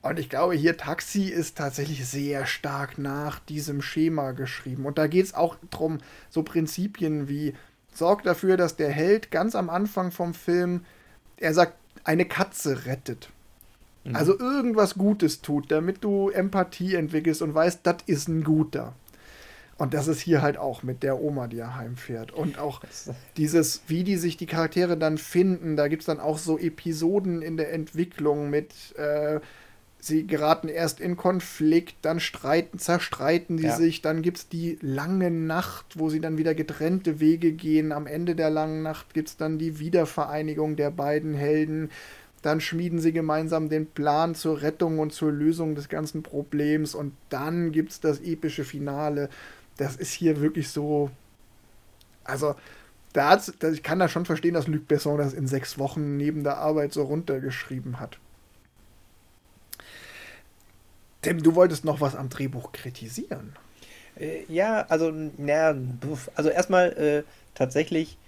Und 0.00 0.18
ich 0.18 0.28
glaube, 0.28 0.54
hier 0.54 0.76
Taxi 0.76 1.24
ist 1.24 1.58
tatsächlich 1.58 2.06
sehr 2.06 2.46
stark 2.46 2.98
nach 2.98 3.40
diesem 3.40 3.82
Schema 3.82 4.32
geschrieben. 4.32 4.86
Und 4.86 4.96
da 4.96 5.06
geht 5.06 5.26
es 5.26 5.34
auch 5.34 5.56
darum, 5.70 5.98
so 6.30 6.42
Prinzipien 6.42 7.28
wie, 7.28 7.54
sorg 7.92 8.22
dafür, 8.22 8.56
dass 8.56 8.76
der 8.76 8.90
Held 8.90 9.30
ganz 9.30 9.54
am 9.54 9.68
Anfang 9.68 10.12
vom 10.12 10.34
Film, 10.34 10.84
er 11.36 11.52
sagt, 11.52 11.74
eine 12.04 12.24
Katze 12.24 12.86
rettet. 12.86 13.30
Mhm. 14.04 14.16
Also 14.16 14.38
irgendwas 14.38 14.94
Gutes 14.94 15.42
tut, 15.42 15.70
damit 15.70 16.04
du 16.04 16.30
Empathie 16.30 16.94
entwickelst 16.94 17.42
und 17.42 17.54
weißt, 17.54 17.80
das 17.82 17.96
ist 18.06 18.28
ein 18.28 18.44
Guter. 18.44 18.94
Und 19.78 19.94
das 19.94 20.08
ist 20.08 20.20
hier 20.20 20.42
halt 20.42 20.56
auch 20.56 20.82
mit 20.82 21.04
der 21.04 21.20
Oma, 21.20 21.46
die 21.46 21.58
er 21.58 21.76
heimfährt. 21.76 22.32
Und 22.32 22.58
auch 22.58 22.82
dieses, 23.36 23.82
wie 23.86 24.02
die 24.04 24.16
sich 24.16 24.36
die 24.36 24.46
Charaktere 24.46 24.96
dann 24.96 25.18
finden. 25.18 25.76
Da 25.76 25.86
gibt 25.86 26.02
es 26.02 26.06
dann 26.06 26.18
auch 26.18 26.38
so 26.38 26.58
Episoden 26.58 27.42
in 27.42 27.56
der 27.56 27.72
Entwicklung 27.72 28.50
mit, 28.50 28.96
äh, 28.96 29.40
sie 30.00 30.26
geraten 30.26 30.68
erst 30.68 31.00
in 31.00 31.16
Konflikt, 31.16 31.96
dann 32.02 32.20
streiten, 32.20 32.78
zerstreiten 32.78 33.58
sie 33.58 33.66
ja. 33.66 33.76
sich, 33.76 34.00
dann 34.00 34.22
gibt 34.22 34.38
es 34.38 34.48
die 34.48 34.78
lange 34.80 35.30
Nacht, 35.30 35.98
wo 35.98 36.08
sie 36.08 36.20
dann 36.20 36.38
wieder 36.38 36.54
getrennte 36.54 37.20
Wege 37.20 37.52
gehen. 37.52 37.92
Am 37.92 38.06
Ende 38.06 38.34
der 38.36 38.50
langen 38.50 38.82
Nacht 38.82 39.12
gibt 39.14 39.28
es 39.28 39.36
dann 39.36 39.58
die 39.58 39.78
Wiedervereinigung 39.78 40.76
der 40.76 40.90
beiden 40.90 41.34
Helden. 41.34 41.90
Dann 42.42 42.60
schmieden 42.60 43.00
sie 43.00 43.12
gemeinsam 43.12 43.68
den 43.68 43.86
Plan 43.86 44.36
zur 44.36 44.62
Rettung 44.62 45.00
und 45.00 45.12
zur 45.12 45.32
Lösung 45.32 45.74
des 45.74 45.88
ganzen 45.88 46.22
Problems. 46.22 46.94
Und 46.94 47.12
dann 47.28 47.72
gibt 47.72 47.90
es 47.90 48.00
das 48.00 48.20
epische 48.20 48.64
Finale 48.64 49.28
das 49.78 49.96
ist 49.96 50.12
hier 50.12 50.40
wirklich 50.42 50.68
so. 50.68 51.10
Also, 52.24 52.54
da 53.14 53.40
ich 53.72 53.82
kann 53.82 53.98
da 53.98 54.08
schon 54.08 54.26
verstehen, 54.26 54.54
dass 54.54 54.66
Luc 54.66 54.86
Besson 54.86 55.16
das 55.16 55.32
in 55.32 55.46
sechs 55.46 55.78
Wochen 55.78 56.18
neben 56.18 56.44
der 56.44 56.58
Arbeit 56.58 56.92
so 56.92 57.04
runtergeschrieben 57.04 57.98
hat. 57.98 58.18
Tim, 61.22 61.42
du 61.42 61.54
wolltest 61.54 61.84
noch 61.84 62.00
was 62.00 62.14
am 62.14 62.28
Drehbuch 62.28 62.72
kritisieren. 62.72 63.54
Äh, 64.18 64.44
ja, 64.48 64.82
also, 64.88 65.12
na, 65.36 65.74
also 66.34 66.50
erstmal 66.50 66.92
äh, 66.92 67.22
tatsächlich, 67.54 68.18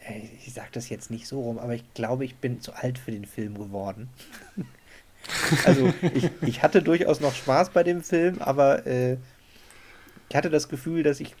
äh, 0.00 0.20
ich 0.44 0.52
sag 0.54 0.72
das 0.72 0.88
jetzt 0.88 1.10
nicht 1.10 1.26
so 1.26 1.40
rum, 1.40 1.58
aber 1.58 1.74
ich 1.74 1.84
glaube, 1.94 2.24
ich 2.24 2.36
bin 2.36 2.60
zu 2.60 2.72
alt 2.72 2.98
für 2.98 3.12
den 3.12 3.26
Film 3.26 3.54
geworden. 3.54 4.08
also, 5.66 5.92
ich, 6.14 6.30
ich 6.42 6.62
hatte 6.62 6.82
durchaus 6.82 7.20
noch 7.20 7.34
Spaß 7.34 7.70
bei 7.70 7.82
dem 7.82 8.02
Film, 8.02 8.40
aber 8.40 8.86
äh, 8.86 9.18
ich 10.28 10.36
hatte 10.36 10.50
das 10.50 10.68
Gefühl, 10.68 11.02
dass 11.02 11.20
ich 11.20 11.34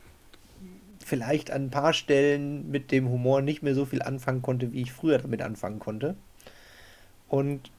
vielleicht 1.04 1.50
an 1.50 1.66
ein 1.66 1.70
paar 1.70 1.92
Stellen 1.92 2.70
mit 2.70 2.90
dem 2.90 3.08
Humor 3.08 3.42
nicht 3.42 3.62
mehr 3.62 3.74
so 3.74 3.84
viel 3.84 4.02
anfangen 4.02 4.42
konnte, 4.42 4.72
wie 4.72 4.82
ich 4.82 4.92
früher 4.92 5.18
damit 5.18 5.42
anfangen 5.42 5.78
konnte. 5.78 6.16
Und 7.28 7.70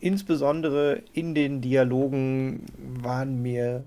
insbesondere 0.00 1.02
in 1.12 1.34
den 1.34 1.60
Dialogen 1.60 2.64
waren 2.78 3.42
mir 3.42 3.84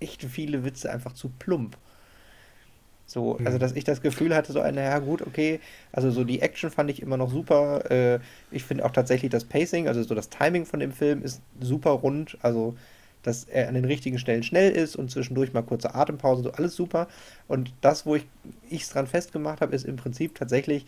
echt 0.00 0.22
viele 0.22 0.64
Witze 0.64 0.90
einfach 0.90 1.12
zu 1.12 1.30
plump. 1.38 1.76
So, 3.06 3.38
also 3.44 3.58
dass 3.58 3.72
ich 3.72 3.84
das 3.84 4.00
Gefühl 4.00 4.34
hatte, 4.34 4.52
so 4.52 4.60
eine, 4.60 4.82
ja 4.82 4.98
gut, 4.98 5.22
okay, 5.22 5.60
also 5.92 6.10
so 6.10 6.24
die 6.24 6.40
Action 6.40 6.70
fand 6.70 6.90
ich 6.90 7.02
immer 7.02 7.16
noch 7.16 7.30
super. 7.30 7.90
Äh, 7.90 8.20
ich 8.50 8.64
finde 8.64 8.84
auch 8.84 8.92
tatsächlich 8.92 9.30
das 9.30 9.44
Pacing, 9.44 9.88
also 9.88 10.02
so 10.02 10.14
das 10.14 10.30
Timing 10.30 10.64
von 10.64 10.80
dem 10.80 10.90
Film 10.90 11.22
ist 11.22 11.42
super 11.60 11.90
rund. 11.90 12.38
Also 12.40 12.74
dass 13.24 13.44
er 13.44 13.68
an 13.68 13.74
den 13.74 13.84
richtigen 13.84 14.18
Stellen 14.18 14.42
schnell 14.42 14.70
ist 14.70 14.96
und 14.96 15.10
zwischendurch 15.10 15.52
mal 15.52 15.62
kurze 15.62 15.94
Atempause, 15.94 16.42
so 16.42 16.52
alles 16.52 16.76
super. 16.76 17.08
Und 17.48 17.72
das, 17.80 18.06
wo 18.06 18.16
ich 18.16 18.26
es 18.70 18.90
dran 18.90 19.06
festgemacht 19.06 19.60
habe, 19.60 19.74
ist 19.74 19.84
im 19.84 19.96
Prinzip 19.96 20.34
tatsächlich, 20.34 20.86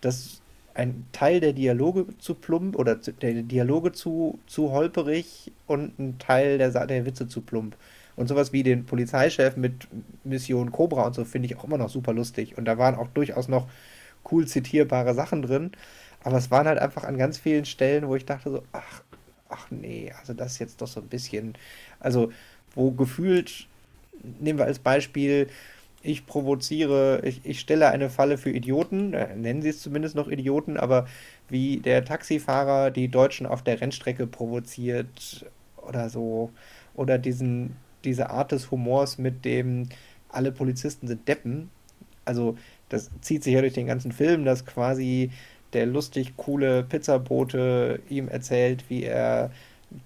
dass 0.00 0.40
ein 0.74 1.06
Teil 1.12 1.40
der 1.40 1.52
Dialoge 1.52 2.06
zu 2.18 2.34
plump 2.34 2.76
oder 2.76 2.96
der 2.96 3.42
Dialoge 3.42 3.92
zu, 3.92 4.38
zu 4.46 4.72
holperig 4.72 5.52
und 5.66 5.98
ein 5.98 6.18
Teil 6.18 6.58
der, 6.58 6.86
der 6.86 7.06
Witze 7.06 7.28
zu 7.28 7.40
plump. 7.40 7.76
Und 8.16 8.28
sowas 8.28 8.52
wie 8.52 8.62
den 8.62 8.84
Polizeichef 8.84 9.56
mit 9.56 9.88
Mission 10.24 10.70
Cobra 10.70 11.06
und 11.06 11.14
so 11.14 11.24
finde 11.24 11.46
ich 11.46 11.56
auch 11.56 11.64
immer 11.64 11.78
noch 11.78 11.88
super 11.88 12.12
lustig. 12.12 12.56
Und 12.58 12.64
da 12.64 12.78
waren 12.78 12.94
auch 12.96 13.08
durchaus 13.08 13.48
noch 13.48 13.68
cool 14.30 14.46
zitierbare 14.46 15.14
Sachen 15.14 15.42
drin. 15.42 15.72
Aber 16.22 16.38
es 16.38 16.50
waren 16.50 16.66
halt 16.66 16.78
einfach 16.78 17.04
an 17.04 17.18
ganz 17.18 17.38
vielen 17.38 17.64
Stellen, 17.64 18.08
wo 18.08 18.16
ich 18.16 18.24
dachte 18.24 18.50
so, 18.50 18.62
ach, 18.72 19.02
ach 19.48 19.66
nee, 19.70 20.12
also 20.18 20.32
das 20.32 20.52
ist 20.52 20.58
jetzt 20.58 20.80
doch 20.80 20.86
so 20.86 21.00
ein 21.00 21.08
bisschen, 21.08 21.54
also 22.00 22.32
wo 22.74 22.90
gefühlt, 22.92 23.66
nehmen 24.40 24.58
wir 24.58 24.66
als 24.66 24.78
Beispiel, 24.78 25.48
ich 26.04 26.26
provoziere, 26.26 27.20
ich, 27.24 27.40
ich 27.44 27.60
stelle 27.60 27.88
eine 27.88 28.10
Falle 28.10 28.38
für 28.38 28.50
Idioten, 28.50 29.14
äh, 29.14 29.34
nennen 29.34 29.62
sie 29.62 29.70
es 29.70 29.80
zumindest 29.80 30.14
noch 30.14 30.28
Idioten, 30.28 30.76
aber 30.76 31.06
wie 31.48 31.78
der 31.78 32.04
Taxifahrer 32.04 32.90
die 32.90 33.08
Deutschen 33.08 33.46
auf 33.46 33.62
der 33.62 33.80
Rennstrecke 33.80 34.26
provoziert 34.26 35.46
oder 35.76 36.10
so, 36.10 36.50
oder 36.94 37.18
diesen, 37.18 37.76
diese 38.04 38.30
Art 38.30 38.52
des 38.52 38.70
Humors, 38.70 39.18
mit 39.18 39.44
dem 39.44 39.88
alle 40.28 40.52
Polizisten 40.52 41.06
sind 41.08 41.26
Deppen. 41.26 41.70
Also 42.24 42.56
das 42.88 43.10
zieht 43.20 43.42
sich 43.42 43.54
ja 43.54 43.60
durch 43.60 43.74
den 43.74 43.86
ganzen 43.86 44.12
Film, 44.12 44.44
dass 44.44 44.66
quasi 44.66 45.30
der 45.72 45.86
lustig 45.86 46.36
coole 46.36 46.84
Pizzabote 46.84 48.00
ihm 48.08 48.28
erzählt, 48.28 48.84
wie 48.88 49.04
er 49.04 49.50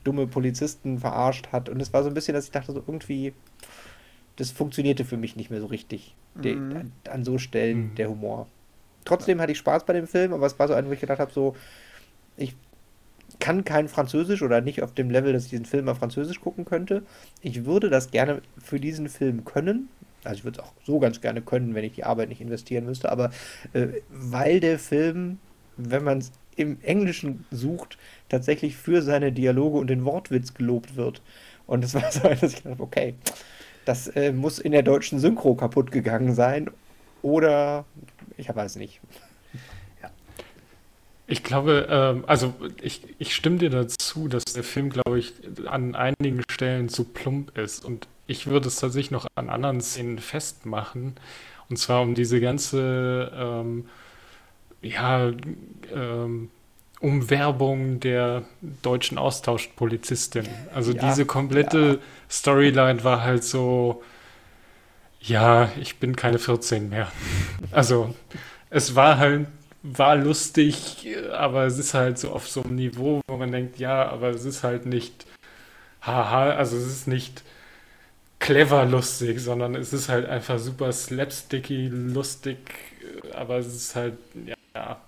dumme 0.04 0.26
Polizisten 0.26 0.98
verarscht 0.98 1.48
hat. 1.52 1.68
Und 1.68 1.80
es 1.80 1.92
war 1.92 2.02
so 2.02 2.08
ein 2.08 2.14
bisschen, 2.14 2.34
dass 2.34 2.46
ich 2.46 2.50
dachte, 2.50 2.72
so 2.72 2.82
irgendwie, 2.86 3.32
das 4.38 4.50
funktionierte 4.50 5.04
für 5.04 5.16
mich 5.16 5.36
nicht 5.36 5.50
mehr 5.50 5.60
so 5.60 5.66
richtig. 5.66 6.14
Mhm. 6.34 6.42
De, 6.42 6.54
an, 6.54 6.92
an, 7.10 7.24
so 7.24 7.38
Stellen 7.38 7.90
mhm. 7.90 7.94
der 7.94 8.08
Humor. 8.08 8.46
Trotzdem 9.04 9.40
hatte 9.40 9.52
ich 9.52 9.58
Spaß 9.58 9.84
bei 9.84 9.92
dem 9.92 10.06
Film, 10.06 10.32
aber 10.32 10.46
es 10.46 10.58
war 10.58 10.68
so 10.68 10.74
ein, 10.74 10.86
wo 10.88 10.92
ich 10.92 11.00
gedacht 11.00 11.18
habe, 11.18 11.32
so, 11.32 11.56
ich 12.36 12.54
kann 13.38 13.64
kein 13.64 13.88
Französisch 13.88 14.42
oder 14.42 14.60
nicht 14.60 14.82
auf 14.82 14.94
dem 14.94 15.10
Level, 15.10 15.32
dass 15.32 15.44
ich 15.44 15.50
diesen 15.50 15.66
Film 15.66 15.84
mal 15.84 15.94
Französisch 15.94 16.40
gucken 16.40 16.64
könnte. 16.64 17.02
Ich 17.42 17.64
würde 17.64 17.90
das 17.90 18.10
gerne 18.10 18.42
für 18.62 18.80
diesen 18.80 19.08
Film 19.08 19.44
können. 19.44 19.88
Also 20.24 20.38
ich 20.38 20.44
würde 20.44 20.60
es 20.60 20.64
auch 20.64 20.72
so 20.84 20.98
ganz 20.98 21.20
gerne 21.20 21.42
können, 21.42 21.74
wenn 21.74 21.84
ich 21.84 21.92
die 21.92 22.04
Arbeit 22.04 22.28
nicht 22.28 22.40
investieren 22.40 22.86
müsste, 22.86 23.10
aber 23.10 23.30
äh, 23.72 23.88
weil 24.10 24.60
der 24.60 24.78
Film 24.78 25.38
wenn 25.78 26.04
man 26.04 26.18
es 26.18 26.32
im 26.56 26.78
Englischen 26.82 27.46
sucht, 27.50 27.96
tatsächlich 28.28 28.76
für 28.76 29.00
seine 29.00 29.32
Dialoge 29.32 29.78
und 29.78 29.86
den 29.86 30.04
Wortwitz 30.04 30.52
gelobt 30.52 30.96
wird. 30.96 31.22
Und 31.66 31.84
das 31.84 31.94
war 31.94 32.10
so, 32.12 32.28
dass 32.28 32.52
ich 32.52 32.62
dachte, 32.62 32.82
okay, 32.82 33.14
das 33.88 34.08
äh, 34.08 34.32
muss 34.32 34.58
in 34.58 34.72
der 34.72 34.82
deutschen 34.82 35.18
Synchro 35.18 35.54
kaputt 35.54 35.90
gegangen 35.90 36.34
sein. 36.34 36.70
Oder 37.22 37.86
ich 38.36 38.54
weiß 38.54 38.76
nicht. 38.76 39.00
Ich 41.26 41.42
glaube, 41.42 41.86
ähm, 41.90 42.24
also 42.26 42.54
ich, 42.80 43.02
ich 43.18 43.34
stimme 43.34 43.58
dir 43.58 43.70
dazu, 43.70 44.28
dass 44.28 44.44
der 44.44 44.64
Film, 44.64 44.90
glaube 44.90 45.18
ich, 45.18 45.34
an 45.66 45.94
einigen 45.94 46.42
Stellen 46.50 46.88
zu 46.88 47.04
plump 47.04 47.56
ist. 47.56 47.84
Und 47.84 48.08
ich 48.26 48.46
würde 48.46 48.68
es 48.68 48.76
tatsächlich 48.76 49.10
noch 49.10 49.26
an 49.34 49.48
anderen 49.48 49.80
Szenen 49.80 50.18
festmachen. 50.18 51.16
Und 51.68 51.78
zwar 51.78 52.02
um 52.02 52.14
diese 52.14 52.40
ganze 52.40 53.32
ähm, 53.34 53.88
ja, 54.82 55.32
ähm, 55.94 56.50
Umwerbung 57.00 58.00
der 58.00 58.42
deutschen 58.82 59.18
Austauschpolizistin. 59.18 60.48
Also 60.74 60.92
ja, 60.92 61.08
diese 61.08 61.26
komplette 61.26 61.78
ja. 61.78 61.98
Storyline 62.28 63.04
war 63.04 63.22
halt 63.22 63.44
so, 63.44 64.02
ja, 65.20 65.70
ich 65.80 65.98
bin 65.98 66.16
keine 66.16 66.38
14 66.38 66.88
mehr. 66.88 67.10
Also 67.70 68.14
es 68.70 68.94
war 68.94 69.18
halt, 69.18 69.46
war 69.82 70.16
lustig, 70.16 71.06
aber 71.32 71.66
es 71.66 71.78
ist 71.78 71.94
halt 71.94 72.18
so 72.18 72.30
auf 72.30 72.48
so 72.48 72.62
einem 72.62 72.74
Niveau, 72.74 73.20
wo 73.28 73.36
man 73.36 73.52
denkt, 73.52 73.78
ja, 73.78 74.08
aber 74.08 74.30
es 74.30 74.44
ist 74.44 74.64
halt 74.64 74.86
nicht, 74.86 75.26
haha, 76.02 76.50
also 76.50 76.76
es 76.76 76.86
ist 76.86 77.08
nicht 77.08 77.42
clever 78.40 78.84
lustig, 78.84 79.40
sondern 79.40 79.74
es 79.74 79.92
ist 79.92 80.08
halt 80.08 80.28
einfach 80.28 80.58
super 80.58 80.92
slapsticky 80.92 81.88
lustig, 81.88 82.58
aber 83.34 83.58
es 83.58 83.66
ist 83.68 83.94
halt, 83.94 84.18
ja. 84.74 85.00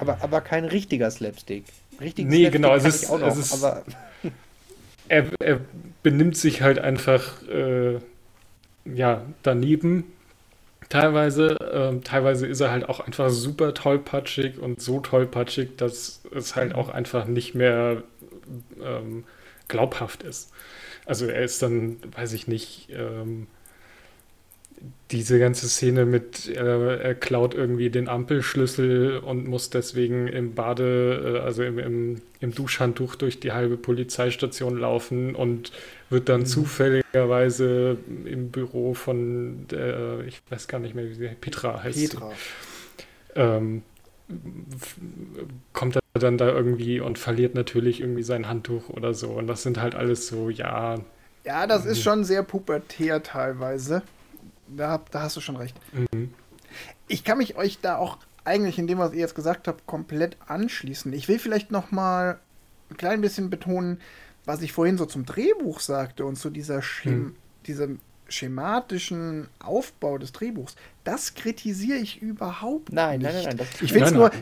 Aber, 0.00 0.18
aber 0.22 0.40
kein 0.40 0.64
richtiger 0.64 1.10
Slapstick. 1.10 1.64
Richtigen 2.00 2.28
nee, 2.28 2.48
Slapstick 2.48 2.62
genau, 2.62 2.74
es 2.74 2.84
ist, 2.84 3.10
noch, 3.10 3.20
es 3.22 3.36
ist 3.36 3.64
er, 5.08 5.26
er, 5.40 5.60
benimmt 6.02 6.36
sich 6.36 6.62
halt 6.62 6.78
einfach 6.78 7.42
äh, 7.48 7.98
ja, 8.84 9.22
daneben 9.42 10.04
teilweise. 10.88 11.56
Ähm, 11.72 12.04
teilweise 12.04 12.46
ist 12.46 12.60
er 12.60 12.70
halt 12.70 12.88
auch 12.88 13.00
einfach 13.00 13.30
super 13.30 13.74
tollpatschig 13.74 14.58
und 14.58 14.80
so 14.80 15.00
tollpatschig, 15.00 15.76
dass 15.76 16.22
es 16.34 16.56
halt 16.56 16.74
auch 16.74 16.88
einfach 16.88 17.26
nicht 17.26 17.54
mehr 17.54 18.02
ähm, 18.82 19.24
glaubhaft 19.68 20.22
ist. 20.22 20.50
Also 21.04 21.26
er 21.26 21.42
ist 21.42 21.62
dann, 21.62 21.96
weiß 22.14 22.32
ich 22.32 22.48
nicht, 22.48 22.88
ähm, 22.90 23.46
diese 25.10 25.38
ganze 25.38 25.68
Szene 25.68 26.04
mit, 26.04 26.48
äh, 26.48 26.96
er 26.98 27.14
klaut 27.14 27.54
irgendwie 27.54 27.88
den 27.88 28.08
Ampelschlüssel 28.08 29.18
und 29.18 29.48
muss 29.48 29.70
deswegen 29.70 30.28
im 30.28 30.54
Bade, 30.54 31.38
äh, 31.38 31.44
also 31.44 31.62
im, 31.62 31.78
im, 31.78 32.20
im, 32.40 32.54
Duschhandtuch 32.54 33.14
durch 33.14 33.40
die 33.40 33.52
halbe 33.52 33.76
Polizeistation 33.76 34.78
laufen 34.78 35.34
und 35.34 35.72
wird 36.10 36.28
dann 36.28 36.40
mhm. 36.40 36.46
zufälligerweise 36.46 37.96
im 38.26 38.50
Büro 38.50 38.94
von, 38.94 39.66
der, 39.70 40.20
ich 40.26 40.42
weiß 40.50 40.68
gar 40.68 40.78
nicht 40.78 40.94
mehr, 40.94 41.08
wie 41.08 41.14
sie 41.14 41.28
Petra 41.40 41.82
heißt. 41.82 42.10
Petra. 42.10 42.32
Ähm, 43.34 43.82
kommt 45.72 45.96
er 45.96 46.02
dann 46.20 46.36
da 46.36 46.48
irgendwie 46.48 47.00
und 47.00 47.18
verliert 47.18 47.54
natürlich 47.54 48.00
irgendwie 48.00 48.22
sein 48.22 48.46
Handtuch 48.46 48.90
oder 48.90 49.14
so. 49.14 49.28
Und 49.28 49.46
das 49.46 49.62
sind 49.62 49.80
halt 49.80 49.94
alles 49.94 50.26
so, 50.28 50.50
ja. 50.50 50.96
Ja, 51.46 51.66
das 51.66 51.86
ist 51.86 52.02
schon 52.02 52.24
sehr 52.24 52.42
pubertär 52.42 53.22
teilweise 53.22 54.02
da, 54.76 55.02
da 55.10 55.22
hast 55.22 55.36
du 55.36 55.40
schon 55.40 55.56
recht. 55.56 55.76
Mhm. 55.92 56.32
Ich 57.06 57.24
kann 57.24 57.38
mich 57.38 57.56
euch 57.56 57.80
da 57.80 57.96
auch 57.96 58.18
eigentlich 58.44 58.78
in 58.78 58.86
dem, 58.86 58.98
was 58.98 59.12
ihr 59.12 59.20
jetzt 59.20 59.34
gesagt 59.34 59.68
habt, 59.68 59.86
komplett 59.86 60.36
anschließen. 60.46 61.12
Ich 61.12 61.28
will 61.28 61.38
vielleicht 61.38 61.70
noch 61.70 61.90
mal 61.90 62.38
ein 62.90 62.96
klein 62.96 63.20
bisschen 63.20 63.50
betonen, 63.50 64.00
was 64.44 64.62
ich 64.62 64.72
vorhin 64.72 64.96
so 64.96 65.06
zum 65.06 65.26
Drehbuch 65.26 65.80
sagte 65.80 66.24
und 66.24 66.36
zu 66.36 66.50
dieser 66.50 66.80
Schem 66.82 67.18
mhm. 67.18 67.36
diesem 67.66 68.00
schematischen 68.28 69.48
Aufbau 69.58 70.18
des 70.18 70.32
Drehbuchs, 70.32 70.76
das 71.04 71.34
kritisiere 71.34 71.98
ich 71.98 72.20
überhaupt 72.20 72.92
nein, 72.92 73.20
nicht. 73.20 73.32
Nein, 73.32 73.44
nein, 73.44 73.56
nein. 73.58 73.66
ich 73.80 73.94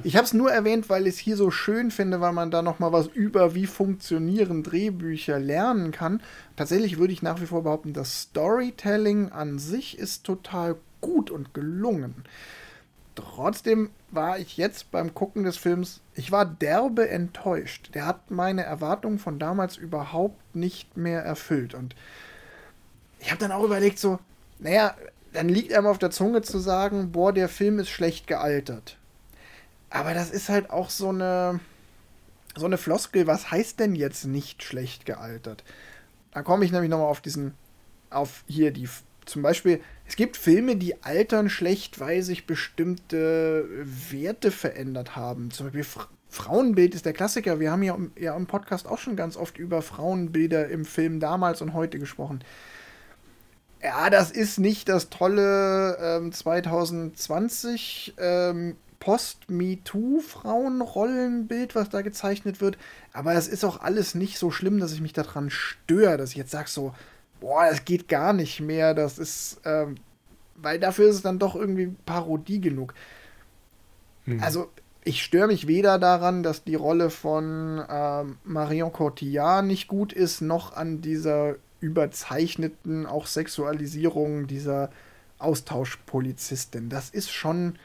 ich 0.05 0.17
habe 0.17 0.25
es 0.25 0.35
nur 0.35 0.51
erwähnt, 0.51 0.89
weil 0.89 1.07
ich 1.07 1.15
es 1.15 1.19
hier 1.19 1.37
so 1.37 1.51
schön 1.51 1.91
finde, 1.91 2.21
weil 2.21 2.33
man 2.33 2.51
da 2.51 2.63
noch 2.63 2.79
mal 2.79 2.93
was 2.93 3.07
über 3.07 3.55
wie 3.55 3.67
funktionieren 3.67 4.63
Drehbücher 4.63 5.39
lernen 5.39 5.93
kann. 5.93 6.21
Tatsächlich 6.57 6.99
würde 6.99 7.13
ich 7.13 7.23
nach 7.23 7.41
wie 7.41 7.47
vor 7.47 7.63
behaupten, 7.63 7.93
das 7.93 8.23
Storytelling 8.23 9.31
an 9.31 9.59
sich 9.59 9.99
ist 9.99 10.25
total 10.25 10.77
gut 11.01 11.31
und 11.31 11.55
gelungen. 11.55 12.25
Trotzdem 13.15 13.91
war 14.11 14.39
ich 14.39 14.59
jetzt 14.59 14.91
beim 14.91 15.15
Gucken 15.15 15.45
des 15.45 15.57
Films, 15.57 16.01
ich 16.15 16.33
war 16.33 16.45
derbe 16.45 17.09
enttäuscht. 17.09 17.91
Der 17.95 18.07
hat 18.07 18.31
meine 18.31 18.63
Erwartungen 18.63 19.19
von 19.19 19.39
damals 19.39 19.77
überhaupt 19.77 20.55
nicht 20.55 20.97
mehr 20.97 21.23
erfüllt 21.23 21.75
und 21.75 21.95
ich 23.27 23.33
habe 23.33 23.41
dann 23.41 23.51
auch 23.51 23.65
überlegt, 23.65 23.99
so, 23.99 24.21
naja, 24.61 24.95
dann 25.33 25.49
liegt 25.49 25.73
einem 25.73 25.89
auf 25.89 25.99
der 25.99 26.13
Zunge 26.13 26.43
zu 26.43 26.61
sagen, 26.61 27.11
boah, 27.11 27.33
der 27.33 27.49
Film 27.49 27.81
ist 27.81 27.89
schlecht 27.89 28.29
gealtert. 28.29 28.99
Aber 29.91 30.15
das 30.15 30.31
ist 30.31 30.49
halt 30.49 30.71
auch 30.71 30.91
so 30.91 31.09
eine, 31.09 31.59
so 32.55 32.67
eine 32.67 32.79
Floskel, 32.79 33.27
was 33.27 33.51
heißt 33.51 33.81
denn 33.81 33.97
jetzt 33.97 34.27
nicht 34.27 34.63
schlecht 34.63 35.07
gealtert? 35.07 35.65
Da 36.31 36.43
komme 36.43 36.65
ich 36.65 36.71
nämlich 36.71 36.89
nochmal 36.89 37.09
auf 37.09 37.21
diesen, 37.21 37.55
auf 38.11 38.45
hier 38.47 38.71
die, 38.71 38.89
zum 39.25 39.43
Beispiel, 39.43 39.81
es 40.07 40.15
gibt 40.15 40.37
Filme, 40.37 40.77
die 40.77 41.03
altern 41.03 41.51
schlecht, 41.51 41.99
weil 41.99 42.23
sich 42.23 42.47
bestimmte 42.47 43.69
Werte 43.83 44.53
verändert 44.53 45.17
haben. 45.17 45.51
Zum 45.51 45.67
Beispiel 45.67 45.83
Fra 45.83 46.07
Frauenbild 46.29 46.95
ist 46.95 47.07
der 47.07 47.13
Klassiker. 47.13 47.59
Wir 47.59 47.73
haben 47.73 47.83
ja, 47.83 47.97
ja 48.17 48.37
im 48.37 48.47
Podcast 48.47 48.87
auch 48.87 48.99
schon 48.99 49.17
ganz 49.17 49.37
oft 49.37 49.59
über 49.59 49.83
Frauenbilder 49.83 50.69
im 50.69 50.85
Film 50.85 51.19
damals 51.19 51.61
und 51.61 51.73
heute 51.73 51.99
gesprochen 51.99 52.45
ja, 53.83 54.11
das 54.11 54.31
ist 54.31 54.59
nicht 54.59 54.89
das 54.89 55.11
tolle 55.11 55.99
ähm, 56.01 56.33
2020 56.33 58.15
ähm, 58.19 58.77
Post-MeToo-Frauenrollenbild, 59.01 61.75
was 61.75 61.91
da 61.91 62.03
gezeichnet 62.03 62.61
wird. 62.61 62.79
Aber 63.13 63.35
es 63.35 63.49
ist 63.49 63.65
auch 63.65 63.81
alles 63.81 64.15
nicht 64.15 64.39
so 64.39 64.51
schlimm, 64.51 64.79
dass 64.81 64.93
ich 64.93 65.01
mich 65.01 65.13
daran 65.13 65.51
störe, 65.51 66.17
dass 66.17 66.31
ich 66.31 66.37
jetzt 66.37 66.51
sage 66.51 66.69
so, 66.69 66.95
boah, 67.41 67.67
das 67.71 67.85
geht 67.85 68.09
gar 68.09 68.33
nicht 68.33 68.61
mehr. 68.61 68.95
Das 68.95 69.19
ist, 69.19 69.61
ähm, 69.65 69.97
weil 70.57 70.81
dafür 70.81 71.09
ist 71.09 71.17
es 71.17 71.23
dann 71.23 71.39
doch 71.39 71.55
irgendwie 71.55 71.95
Parodie 72.07 72.61
genug. 72.61 72.95
Mhm. 74.25 74.43
Also 74.43 74.71
ich 75.05 75.23
störe 75.23 75.47
mich 75.47 75.69
weder 75.69 76.01
daran, 76.01 76.43
dass 76.43 76.65
die 76.65 76.75
Rolle 76.75 77.11
von 77.11 77.81
ähm, 77.89 78.39
Marion 78.45 78.93
Cotillard 78.93 79.65
nicht 79.65 79.87
gut 79.87 80.13
ist, 80.13 80.41
noch 80.41 80.75
an 80.75 81.01
dieser 81.01 81.55
überzeichneten 81.81 83.07
auch 83.07 83.27
Sexualisierung 83.27 84.47
dieser 84.47 84.91
Austauschpolizistin. 85.39 86.89
Das 86.89 87.11
ist 87.11 87.31
schon, 87.31 87.79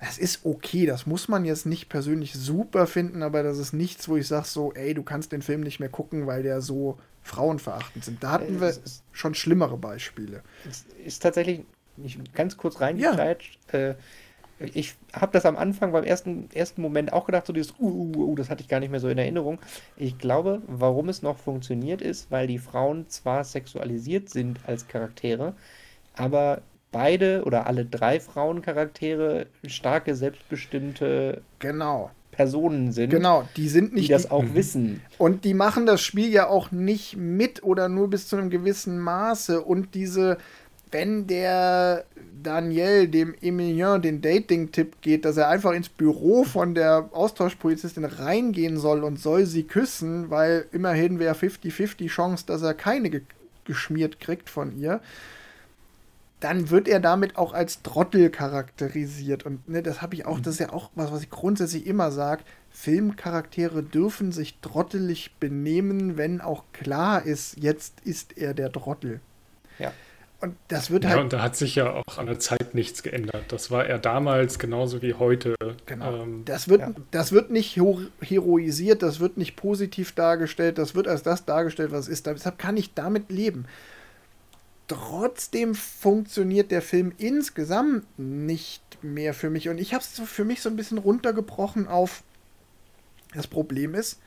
das 0.00 0.18
ist 0.18 0.44
okay. 0.44 0.86
Das 0.86 1.06
muss 1.06 1.28
man 1.28 1.44
jetzt 1.44 1.66
nicht 1.66 1.88
persönlich 1.88 2.34
super 2.34 2.86
finden, 2.86 3.22
aber 3.22 3.42
das 3.42 3.58
ist 3.58 3.72
nichts, 3.72 4.08
wo 4.08 4.16
ich 4.16 4.26
sage 4.26 4.46
so, 4.46 4.72
ey, 4.72 4.94
du 4.94 5.02
kannst 5.02 5.32
den 5.32 5.42
Film 5.42 5.60
nicht 5.60 5.80
mehr 5.80 5.88
gucken, 5.88 6.26
weil 6.26 6.42
der 6.42 6.60
so 6.60 6.98
frauenverachtend 7.22 8.04
sind. 8.04 8.22
Da 8.22 8.32
hatten 8.32 8.60
wir 8.60 8.74
schon 9.12 9.34
schlimmere 9.34 9.76
Beispiele. 9.76 10.42
Es 10.68 10.84
ist 11.04 11.22
tatsächlich, 11.22 11.64
ich 12.02 12.18
ganz 12.34 12.56
kurz 12.56 12.80
reingekreitscht, 12.80 13.58
ja. 13.72 13.78
äh, 13.78 13.94
ich 14.58 14.94
habe 15.12 15.32
das 15.32 15.44
am 15.44 15.56
Anfang 15.56 15.92
beim 15.92 16.04
ersten, 16.04 16.48
ersten 16.52 16.80
Moment 16.80 17.12
auch 17.12 17.26
gedacht, 17.26 17.46
so 17.46 17.52
dieses, 17.52 17.74
uh, 17.78 17.86
uh, 17.86 18.30
uh, 18.30 18.34
das 18.34 18.48
hatte 18.48 18.62
ich 18.62 18.68
gar 18.68 18.80
nicht 18.80 18.90
mehr 18.90 19.00
so 19.00 19.08
in 19.08 19.18
Erinnerung. 19.18 19.58
Ich 19.96 20.18
glaube, 20.18 20.62
warum 20.66 21.08
es 21.08 21.22
noch 21.22 21.36
funktioniert 21.36 22.00
ist, 22.00 22.30
weil 22.30 22.46
die 22.46 22.58
Frauen 22.58 23.08
zwar 23.08 23.44
sexualisiert 23.44 24.30
sind 24.30 24.60
als 24.66 24.88
Charaktere, 24.88 25.54
aber 26.14 26.62
beide 26.90 27.44
oder 27.44 27.66
alle 27.66 27.84
drei 27.84 28.20
Frauencharaktere 28.20 29.46
starke, 29.66 30.14
selbstbestimmte 30.14 31.42
genau. 31.58 32.10
Personen 32.30 32.92
sind. 32.92 33.10
Genau, 33.10 33.48
die 33.56 33.68
sind 33.68 33.94
nicht. 33.94 34.08
Die 34.08 34.12
das 34.12 34.30
auch 34.30 34.44
wissen. 34.52 35.00
Und 35.18 35.44
die 35.44 35.54
machen 35.54 35.86
das 35.86 36.02
Spiel 36.02 36.30
ja 36.30 36.48
auch 36.48 36.70
nicht 36.70 37.16
mit 37.16 37.62
oder 37.62 37.88
nur 37.88 38.08
bis 38.08 38.28
zu 38.28 38.36
einem 38.36 38.50
gewissen 38.50 38.98
Maße. 38.98 39.62
Und 39.62 39.94
diese, 39.94 40.36
wenn 40.96 41.26
der 41.26 42.06
Daniel 42.42 43.06
dem 43.06 43.34
Emilien 43.42 44.00
den 44.00 44.22
Dating-Tipp 44.22 45.02
geht, 45.02 45.26
dass 45.26 45.36
er 45.36 45.48
einfach 45.50 45.72
ins 45.72 45.90
Büro 45.90 46.44
von 46.44 46.74
der 46.74 47.10
Austauschpolizistin 47.12 48.06
reingehen 48.06 48.78
soll 48.78 49.04
und 49.04 49.18
soll 49.20 49.44
sie 49.44 49.64
küssen, 49.64 50.30
weil 50.30 50.64
immerhin 50.72 51.18
wäre 51.18 51.34
50-50 51.34 52.08
Chance, 52.08 52.44
dass 52.46 52.62
er 52.62 52.72
keine 52.72 53.10
ge 53.10 53.20
geschmiert 53.66 54.20
kriegt 54.20 54.48
von 54.48 54.78
ihr, 54.78 55.00
dann 56.40 56.70
wird 56.70 56.86
er 56.86 57.00
damit 57.00 57.36
auch 57.36 57.52
als 57.52 57.82
Trottel 57.82 58.30
charakterisiert. 58.30 59.44
Und 59.44 59.68
ne, 59.68 59.82
das 59.82 60.00
habe 60.00 60.14
ich 60.14 60.24
auch, 60.24 60.38
das 60.38 60.54
ist 60.54 60.60
ja 60.60 60.72
auch 60.72 60.90
was, 60.94 61.10
was 61.10 61.24
ich 61.24 61.30
grundsätzlich 61.30 61.84
immer 61.84 62.12
sage. 62.12 62.44
Filmcharaktere 62.70 63.82
dürfen 63.82 64.30
sich 64.30 64.60
trottelig 64.60 65.32
benehmen, 65.40 66.16
wenn 66.16 66.40
auch 66.40 66.62
klar 66.72 67.26
ist, 67.26 67.58
jetzt 67.58 68.00
ist 68.04 68.38
er 68.38 68.54
der 68.54 68.70
Trottel. 68.70 69.20
Ja. 69.80 69.92
Und 70.40 70.56
das 70.68 70.90
wird 70.90 71.04
halt. 71.06 71.16
Ja, 71.16 71.22
und 71.22 71.32
da 71.32 71.42
hat 71.42 71.56
sich 71.56 71.76
ja 71.76 71.92
auch 71.92 72.18
an 72.18 72.26
der 72.26 72.38
Zeit 72.38 72.74
nichts 72.74 73.02
geändert. 73.02 73.44
Das 73.48 73.70
war 73.70 73.86
er 73.86 73.98
damals 73.98 74.58
genauso 74.58 75.00
wie 75.00 75.14
heute. 75.14 75.54
Genau. 75.86 76.22
Ähm, 76.22 76.44
das, 76.44 76.68
wird, 76.68 76.82
ja. 76.82 76.92
das 77.10 77.32
wird 77.32 77.50
nicht 77.50 77.76
heroisiert, 77.76 79.02
das 79.02 79.18
wird 79.18 79.38
nicht 79.38 79.56
positiv 79.56 80.12
dargestellt, 80.12 80.76
das 80.76 80.94
wird 80.94 81.08
als 81.08 81.22
das 81.22 81.46
dargestellt, 81.46 81.90
was 81.90 82.00
es 82.00 82.08
ist. 82.08 82.26
Deshalb 82.26 82.58
kann 82.58 82.76
ich 82.76 82.92
damit 82.92 83.30
leben. 83.30 83.64
Trotzdem 84.88 85.74
funktioniert 85.74 86.70
der 86.70 86.82
Film 86.82 87.12
insgesamt 87.16 88.04
nicht 88.18 88.82
mehr 89.02 89.32
für 89.32 89.50
mich. 89.50 89.68
Und 89.68 89.78
ich 89.78 89.94
habe 89.94 90.04
es 90.04 90.20
für 90.20 90.44
mich 90.44 90.60
so 90.60 90.68
ein 90.68 90.76
bisschen 90.76 90.98
runtergebrochen 90.98 91.88
auf. 91.88 92.22
Das 93.34 93.46
Problem 93.46 93.94
ist, 93.94 94.20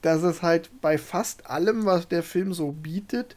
dass 0.00 0.22
es 0.22 0.42
halt 0.42 0.70
bei 0.80 0.98
fast 0.98 1.48
allem, 1.48 1.84
was 1.84 2.08
der 2.08 2.22
Film 2.22 2.52
so 2.52 2.72
bietet, 2.72 3.36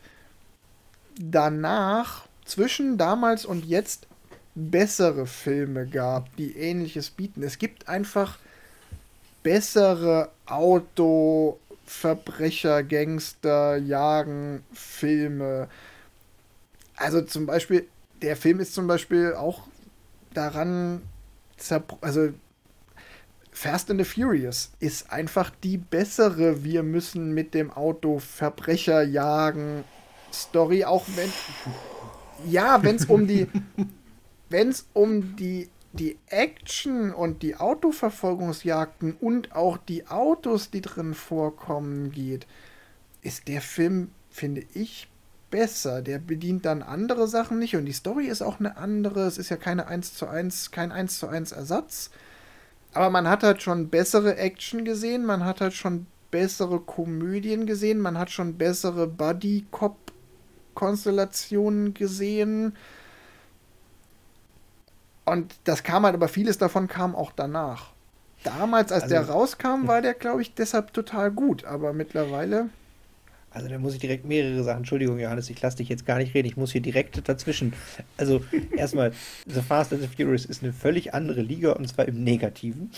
danach, 1.17 2.27
zwischen 2.45 2.97
damals 2.97 3.45
und 3.45 3.65
jetzt, 3.65 4.07
bessere 4.55 5.25
Filme 5.25 5.87
gab, 5.87 6.35
die 6.35 6.57
ähnliches 6.57 7.11
bieten. 7.11 7.43
Es 7.43 7.57
gibt 7.57 7.87
einfach 7.87 8.37
bessere 9.43 10.29
Auto, 10.45 11.59
Verbrecher, 11.85 12.83
Gangster, 12.83 13.77
Jagen, 13.77 14.63
Filme. 14.73 15.69
Also 16.95 17.21
zum 17.21 17.45
Beispiel, 17.45 17.87
der 18.21 18.35
Film 18.35 18.59
ist 18.59 18.73
zum 18.73 18.87
Beispiel 18.87 19.33
auch 19.33 19.67
daran, 20.33 21.01
also 22.01 22.29
Fast 23.51 23.89
and 23.91 23.99
the 23.99 24.05
Furious 24.05 24.71
ist 24.79 25.11
einfach 25.11 25.51
die 25.63 25.77
bessere. 25.77 26.63
Wir 26.63 26.83
müssen 26.83 27.33
mit 27.33 27.53
dem 27.53 27.71
Auto 27.71 28.19
Verbrecher 28.19 29.01
jagen. 29.03 29.83
Story, 30.33 30.83
auch 30.85 31.05
wenn. 31.15 31.31
Ja, 32.49 32.81
wenn 32.83 32.95
es 32.95 33.05
um 33.05 33.27
die. 33.27 33.47
wenn 34.49 34.69
es 34.69 34.87
um 34.93 35.35
die, 35.35 35.69
die 35.93 36.17
Action 36.27 37.13
und 37.13 37.41
die 37.43 37.55
Autoverfolgungsjagden 37.55 39.15
und 39.19 39.55
auch 39.55 39.77
die 39.77 40.07
Autos, 40.07 40.71
die 40.71 40.81
drin 40.81 41.13
vorkommen, 41.13 42.11
geht, 42.11 42.47
ist 43.21 43.47
der 43.47 43.61
Film, 43.61 44.11
finde 44.29 44.63
ich, 44.73 45.07
besser. 45.49 46.01
Der 46.01 46.19
bedient 46.19 46.65
dann 46.65 46.81
andere 46.81 47.27
Sachen 47.27 47.59
nicht 47.59 47.75
und 47.75 47.85
die 47.85 47.93
Story 47.93 48.25
ist 48.27 48.41
auch 48.41 48.59
eine 48.59 48.77
andere. 48.77 49.21
Es 49.21 49.37
ist 49.37 49.49
ja 49.49 49.57
keine 49.57 49.87
1 49.87 50.13
zu 50.13 50.27
1, 50.27 50.71
kein 50.71 50.91
1 50.91 51.19
zu 51.19 51.27
1 51.27 51.51
Ersatz. 51.51 52.11
Aber 52.93 53.09
man 53.09 53.27
hat 53.27 53.43
halt 53.43 53.61
schon 53.61 53.89
bessere 53.89 54.37
Action 54.37 54.83
gesehen, 54.83 55.25
man 55.25 55.45
hat 55.45 55.61
halt 55.61 55.73
schon 55.73 56.07
bessere 56.31 56.79
Komödien 56.79 57.65
gesehen, 57.65 57.99
man 57.99 58.17
hat 58.17 58.31
schon 58.31 58.57
bessere 58.57 59.07
Buddy-Cop-Konstellationen 60.79 61.93
gesehen. 61.93 62.75
Und 65.25 65.53
das 65.65 65.83
kam 65.83 66.05
halt, 66.05 66.15
aber 66.15 66.27
vieles 66.27 66.57
davon 66.57 66.87
kam 66.87 67.15
auch 67.15 67.31
danach. 67.35 67.91
Damals, 68.43 68.91
als 68.91 69.03
also, 69.03 69.15
der 69.15 69.29
rauskam, 69.29 69.87
war 69.87 70.01
der, 70.01 70.13
glaube 70.13 70.41
ich, 70.41 70.53
deshalb 70.55 70.93
total 70.93 71.29
gut. 71.29 71.65
Aber 71.65 71.93
mittlerweile. 71.93 72.69
Also 73.51 73.67
da 73.67 73.77
muss 73.79 73.93
ich 73.93 73.99
direkt 73.99 74.25
mehrere 74.25 74.63
Sachen. 74.63 74.79
Entschuldigung, 74.79 75.19
Johannes, 75.19 75.49
ich 75.49 75.61
lasse 75.61 75.77
dich 75.77 75.89
jetzt 75.89 76.05
gar 76.05 76.17
nicht 76.17 76.33
reden. 76.33 76.47
Ich 76.47 76.55
muss 76.55 76.71
hier 76.71 76.81
direkt 76.81 77.27
dazwischen. 77.27 77.73
Also 78.17 78.41
erstmal, 78.75 79.11
The 79.45 79.61
Fast 79.61 79.91
and 79.91 80.01
the 80.01 80.07
Furious 80.07 80.45
ist 80.45 80.63
eine 80.63 80.71
völlig 80.71 81.13
andere 81.13 81.41
Liga 81.41 81.73
und 81.73 81.87
zwar 81.87 82.07
im 82.07 82.23
Negativen. 82.23 82.91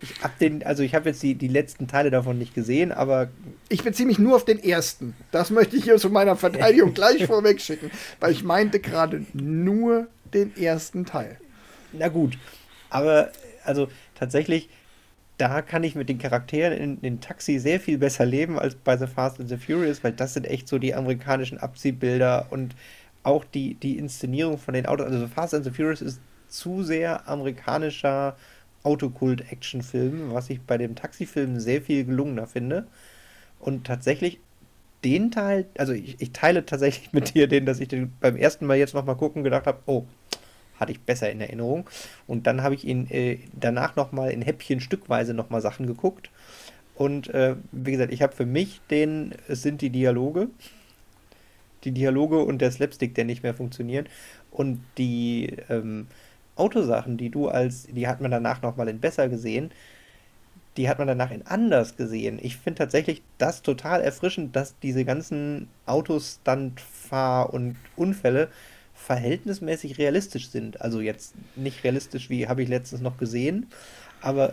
Ich 0.00 0.22
hab 0.22 0.38
den, 0.38 0.62
also 0.64 0.82
ich 0.82 0.94
habe 0.94 1.08
jetzt 1.08 1.22
die, 1.22 1.34
die 1.34 1.48
letzten 1.48 1.86
Teile 1.88 2.10
davon 2.10 2.38
nicht 2.38 2.54
gesehen, 2.54 2.92
aber. 2.92 3.28
Ich 3.68 3.82
beziehe 3.82 4.06
mich 4.06 4.18
nur 4.18 4.36
auf 4.36 4.44
den 4.44 4.62
ersten. 4.62 5.14
Das 5.30 5.50
möchte 5.50 5.76
ich 5.76 5.84
hier 5.84 5.96
zu 5.96 6.10
meiner 6.10 6.36
Verteidigung 6.36 6.94
gleich 6.94 7.26
vorweg 7.26 7.60
schicken, 7.60 7.90
weil 8.20 8.32
ich 8.32 8.44
meinte 8.44 8.80
gerade 8.80 9.24
nur 9.32 10.08
den 10.32 10.56
ersten 10.56 11.04
Teil. 11.04 11.38
Na 11.92 12.08
gut. 12.08 12.38
Aber 12.90 13.30
also 13.64 13.88
tatsächlich, 14.14 14.68
da 15.38 15.62
kann 15.62 15.82
ich 15.82 15.94
mit 15.94 16.08
den 16.08 16.18
Charakteren 16.18 16.72
in 16.72 17.00
den 17.00 17.20
Taxi 17.20 17.58
sehr 17.58 17.80
viel 17.80 17.98
besser 17.98 18.24
leben 18.24 18.58
als 18.58 18.74
bei 18.74 18.96
The 18.96 19.06
Fast 19.06 19.40
and 19.40 19.48
the 19.48 19.56
Furious, 19.56 20.04
weil 20.04 20.12
das 20.12 20.34
sind 20.34 20.46
echt 20.46 20.68
so 20.68 20.78
die 20.78 20.94
amerikanischen 20.94 21.58
Abziehbilder 21.58 22.46
und 22.50 22.76
auch 23.24 23.44
die, 23.44 23.74
die 23.74 23.98
Inszenierung 23.98 24.58
von 24.58 24.74
den 24.74 24.86
Autos. 24.86 25.06
Also 25.06 25.26
The 25.26 25.32
Fast 25.32 25.54
and 25.54 25.64
the 25.64 25.70
Furious 25.70 26.02
ist 26.02 26.20
zu 26.48 26.82
sehr 26.82 27.28
amerikanischer 27.28 28.36
Autokult-Action-Film, 28.84 30.32
was 30.32 30.50
ich 30.50 30.60
bei 30.60 30.78
dem 30.78 30.94
Taxi-Film 30.94 31.58
sehr 31.58 31.82
viel 31.82 32.04
gelungener 32.04 32.46
finde. 32.46 32.86
Und 33.58 33.86
tatsächlich 33.86 34.40
den 35.04 35.30
Teil, 35.30 35.66
also 35.76 35.92
ich, 35.92 36.20
ich 36.20 36.32
teile 36.32 36.64
tatsächlich 36.64 37.12
mit 37.12 37.34
dir 37.34 37.48
den, 37.48 37.66
dass 37.66 37.80
ich 37.80 37.88
den 37.88 38.12
beim 38.20 38.36
ersten 38.36 38.66
Mal 38.66 38.76
jetzt 38.76 38.94
nochmal 38.94 39.16
gucken 39.16 39.42
gedacht 39.42 39.66
habe, 39.66 39.80
oh, 39.86 40.04
hatte 40.78 40.92
ich 40.92 41.00
besser 41.00 41.30
in 41.30 41.40
Erinnerung. 41.40 41.88
Und 42.26 42.46
dann 42.46 42.62
habe 42.62 42.74
ich 42.74 42.84
ihn 42.84 43.08
äh, 43.10 43.38
danach 43.52 43.96
nochmal 43.96 44.30
in 44.30 44.42
Häppchen 44.42 44.80
stückweise 44.80 45.34
nochmal 45.34 45.60
Sachen 45.60 45.86
geguckt. 45.86 46.30
Und 46.94 47.28
äh, 47.28 47.56
wie 47.72 47.92
gesagt, 47.92 48.12
ich 48.12 48.22
habe 48.22 48.34
für 48.34 48.46
mich 48.46 48.80
den, 48.90 49.34
es 49.48 49.62
sind 49.62 49.80
die 49.80 49.90
Dialoge. 49.90 50.48
Die 51.84 51.92
Dialoge 51.92 52.38
und 52.38 52.60
der 52.60 52.70
Slapstick, 52.70 53.14
der 53.14 53.24
nicht 53.24 53.42
mehr 53.42 53.54
funktionieren. 53.54 54.06
Und 54.50 54.80
die 54.96 55.56
ähm, 55.68 56.06
Autosachen, 56.56 57.16
die 57.16 57.30
du 57.30 57.48
als, 57.48 57.84
die 57.84 58.06
hat 58.06 58.20
man 58.20 58.30
danach 58.30 58.62
nochmal 58.62 58.88
in 58.88 59.00
besser 59.00 59.28
gesehen, 59.28 59.70
die 60.76 60.88
hat 60.88 60.98
man 60.98 61.08
danach 61.08 61.30
in 61.30 61.46
anders 61.46 61.96
gesehen. 61.96 62.38
Ich 62.42 62.56
finde 62.56 62.78
tatsächlich 62.78 63.22
das 63.38 63.62
total 63.62 64.00
erfrischend, 64.00 64.56
dass 64.56 64.78
diese 64.80 65.04
ganzen 65.04 65.68
Autos, 65.86 66.40
Stuntfahr 66.40 67.52
und 67.52 67.76
Unfälle 67.96 68.48
verhältnismäßig 68.94 69.98
realistisch 69.98 70.48
sind. 70.48 70.80
Also 70.80 71.00
jetzt 71.00 71.34
nicht 71.56 71.84
realistisch, 71.84 72.30
wie 72.30 72.48
habe 72.48 72.62
ich 72.62 72.68
letztens 72.68 73.02
noch 73.02 73.18
gesehen, 73.18 73.66
aber 74.20 74.52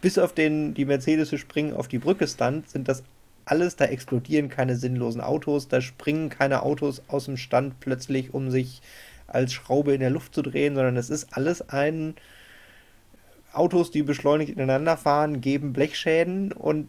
bis 0.00 0.18
auf 0.18 0.32
den, 0.32 0.74
die 0.74 0.86
Mercedes 0.86 1.38
springen 1.38 1.74
auf 1.74 1.88
die 1.88 1.98
Brücke 1.98 2.26
stand, 2.26 2.68
sind 2.70 2.88
das 2.88 3.02
alles, 3.44 3.76
da 3.76 3.86
explodieren 3.86 4.48
keine 4.48 4.76
sinnlosen 4.76 5.20
Autos, 5.20 5.68
da 5.68 5.80
springen 5.80 6.30
keine 6.30 6.62
Autos 6.62 7.02
aus 7.08 7.24
dem 7.26 7.36
Stand 7.36 7.80
plötzlich, 7.80 8.32
um 8.32 8.50
sich 8.50 8.80
als 9.30 9.52
Schraube 9.52 9.94
in 9.94 10.00
der 10.00 10.10
Luft 10.10 10.34
zu 10.34 10.42
drehen, 10.42 10.74
sondern 10.74 10.96
es 10.96 11.10
ist 11.10 11.28
alles 11.36 11.68
ein 11.68 12.14
Autos, 13.52 13.90
die 13.90 14.02
beschleunigt 14.02 14.52
ineinander 14.52 14.96
fahren, 14.96 15.40
geben 15.40 15.72
Blechschäden 15.72 16.52
und 16.52 16.88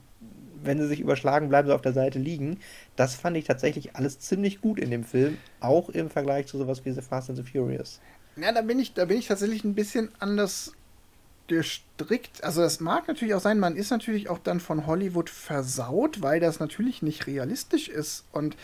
wenn 0.64 0.80
sie 0.80 0.88
sich 0.88 1.00
überschlagen, 1.00 1.50
bleiben 1.50 1.68
sie 1.68 1.74
auf 1.74 1.82
der 1.82 1.94
Seite 1.94 2.20
liegen. 2.20 2.60
Das 2.96 3.16
fand 3.16 3.36
ich 3.36 3.46
tatsächlich 3.46 3.96
alles 3.96 4.20
ziemlich 4.20 4.62
gut 4.62 4.80
in 4.80 4.92
dem 4.92 5.04
Film, 5.04 5.38
auch 5.60 5.90
im 5.90 6.10
Vergleich 6.10 6.48
zu 6.48 6.58
sowas 6.58 6.86
wie 6.86 6.92
The 6.92 7.02
Fast 7.02 7.30
and 7.30 7.38
the 7.38 7.44
Furious. 7.44 8.00
Ja, 8.36 8.52
da 8.52 8.62
bin 8.62 8.80
ich, 8.80 8.94
da 8.94 9.06
bin 9.06 9.18
ich 9.18 9.28
tatsächlich 9.28 9.64
ein 9.64 9.74
bisschen 9.74 10.10
anders 10.20 10.74
gestrickt. 11.48 12.44
Also 12.44 12.62
es 12.62 12.80
mag 12.80 13.08
natürlich 13.08 13.34
auch 13.34 13.42
sein, 13.42 13.60
man 13.60 13.76
ist 13.76 13.90
natürlich 13.90 14.30
auch 14.30 14.40
dann 14.40 14.60
von 14.60 14.88
Hollywood 14.88 15.30
versaut, 15.30 16.22
weil 16.22 16.40
das 16.40 16.60
natürlich 16.60 17.02
nicht 17.02 17.28
realistisch 17.28 17.90
ist. 17.90 18.26
Und 18.32 18.56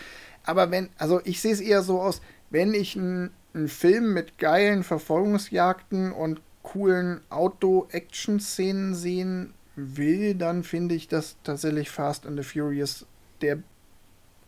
aber 0.44 0.72
wenn, 0.72 0.90
also 0.98 1.20
ich 1.26 1.42
sehe 1.42 1.52
es 1.52 1.60
eher 1.60 1.82
so 1.82 2.00
aus, 2.00 2.22
wenn 2.50 2.74
ich 2.74 2.96
einen 2.96 3.32
Film 3.66 4.14
mit 4.14 4.38
geilen 4.38 4.84
Verfolgungsjagden 4.84 6.12
und 6.12 6.42
coolen 6.64 7.22
Auto-Action-Szenen 7.30 8.94
sehen 8.94 9.54
will, 9.76 10.36
dann 10.36 10.64
finde 10.64 10.96
ich, 10.96 11.08
dass 11.08 11.38
tatsächlich 11.44 11.90
Fast 11.90 12.26
and 12.26 12.38
the 12.38 12.44
Furious 12.44 13.06
der 13.42 13.60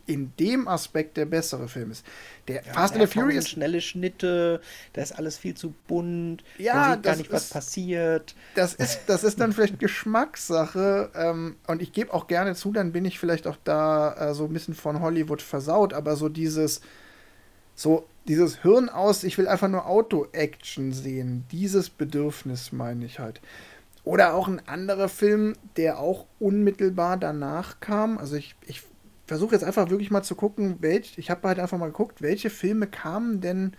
in 0.06 0.32
dem 0.40 0.66
Aspekt 0.66 1.16
der 1.16 1.24
bessere 1.24 1.68
Film 1.68 1.92
ist. 1.92 2.04
Der 2.48 2.64
ja, 2.64 2.72
Fast 2.72 2.94
and 2.96 3.04
the 3.04 3.06
Furious. 3.06 3.48
Schnelle 3.48 3.80
Schnitte, 3.80 4.60
da 4.92 5.02
ist 5.02 5.12
alles 5.12 5.38
viel 5.38 5.54
zu 5.54 5.72
bunt, 5.86 6.42
ja, 6.58 6.74
man 6.74 6.94
sieht 6.94 7.02
gar 7.04 7.16
nicht, 7.16 7.26
ist, 7.26 7.32
was 7.32 7.50
passiert. 7.50 8.34
Das 8.56 8.74
ist, 8.74 9.02
das 9.06 9.22
ist 9.22 9.38
dann 9.38 9.52
vielleicht 9.52 9.78
Geschmackssache. 9.78 11.10
Ähm, 11.14 11.56
und 11.68 11.80
ich 11.80 11.92
gebe 11.92 12.12
auch 12.12 12.26
gerne 12.26 12.56
zu, 12.56 12.72
dann 12.72 12.90
bin 12.90 13.04
ich 13.04 13.20
vielleicht 13.20 13.46
auch 13.46 13.56
da 13.62 14.30
äh, 14.30 14.34
so 14.34 14.46
ein 14.46 14.52
bisschen 14.52 14.74
von 14.74 15.00
Hollywood 15.00 15.42
versaut, 15.42 15.92
aber 15.92 16.16
so 16.16 16.28
dieses, 16.28 16.80
so 17.74 18.06
dieses 18.28 18.62
Hirn 18.62 18.88
aus, 18.88 19.24
ich 19.24 19.38
will 19.38 19.48
einfach 19.48 19.68
nur 19.68 19.86
Auto-Action 19.86 20.92
sehen, 20.92 21.44
dieses 21.50 21.90
Bedürfnis 21.90 22.72
meine 22.72 23.04
ich 23.04 23.18
halt. 23.18 23.40
Oder 24.04 24.34
auch 24.34 24.48
ein 24.48 24.66
anderer 24.66 25.08
Film, 25.08 25.56
der 25.76 25.98
auch 25.98 26.26
unmittelbar 26.38 27.16
danach 27.16 27.80
kam. 27.80 28.18
Also 28.18 28.36
ich, 28.36 28.54
ich 28.66 28.82
versuche 29.26 29.54
jetzt 29.54 29.64
einfach 29.64 29.90
wirklich 29.90 30.10
mal 30.10 30.22
zu 30.22 30.34
gucken, 30.34 30.76
welch, 30.80 31.18
ich 31.18 31.30
habe 31.30 31.46
halt 31.48 31.58
einfach 31.58 31.78
mal 31.78 31.86
geguckt, 31.86 32.22
welche 32.22 32.50
Filme 32.50 32.86
kamen 32.86 33.40
denn 33.40 33.76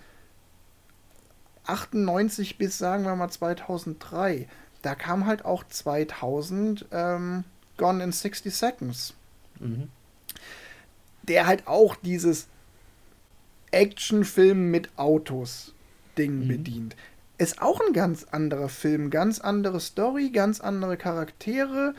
98 1.66 2.58
bis 2.58 2.78
sagen 2.78 3.04
wir 3.04 3.16
mal 3.16 3.30
2003. 3.30 4.48
Da 4.82 4.96
kam 4.96 5.26
halt 5.26 5.46
auch 5.46 5.64
2000 5.68 6.88
ähm, 6.92 7.44
Gone 7.78 8.04
in 8.04 8.12
60 8.12 8.54
Seconds. 8.56 9.14
Mhm. 9.60 9.90
Der 11.24 11.48
halt 11.48 11.68
auch 11.68 11.96
dieses 11.96 12.48
Actionfilm 13.72 14.70
mit 14.70 14.90
Autos 14.98 15.74
Ding 16.18 16.44
mhm. 16.44 16.48
bedient. 16.48 16.96
Ist 17.38 17.62
auch 17.62 17.82
ein 17.82 17.94
ganz 17.94 18.26
anderer 18.26 18.70
Film, 18.70 19.10
ganz 19.10 19.40
andere 19.40 19.80
Story, 19.80 20.30
ganz 20.30 20.62
andere 20.62 20.98
Charaktere. 20.98 21.96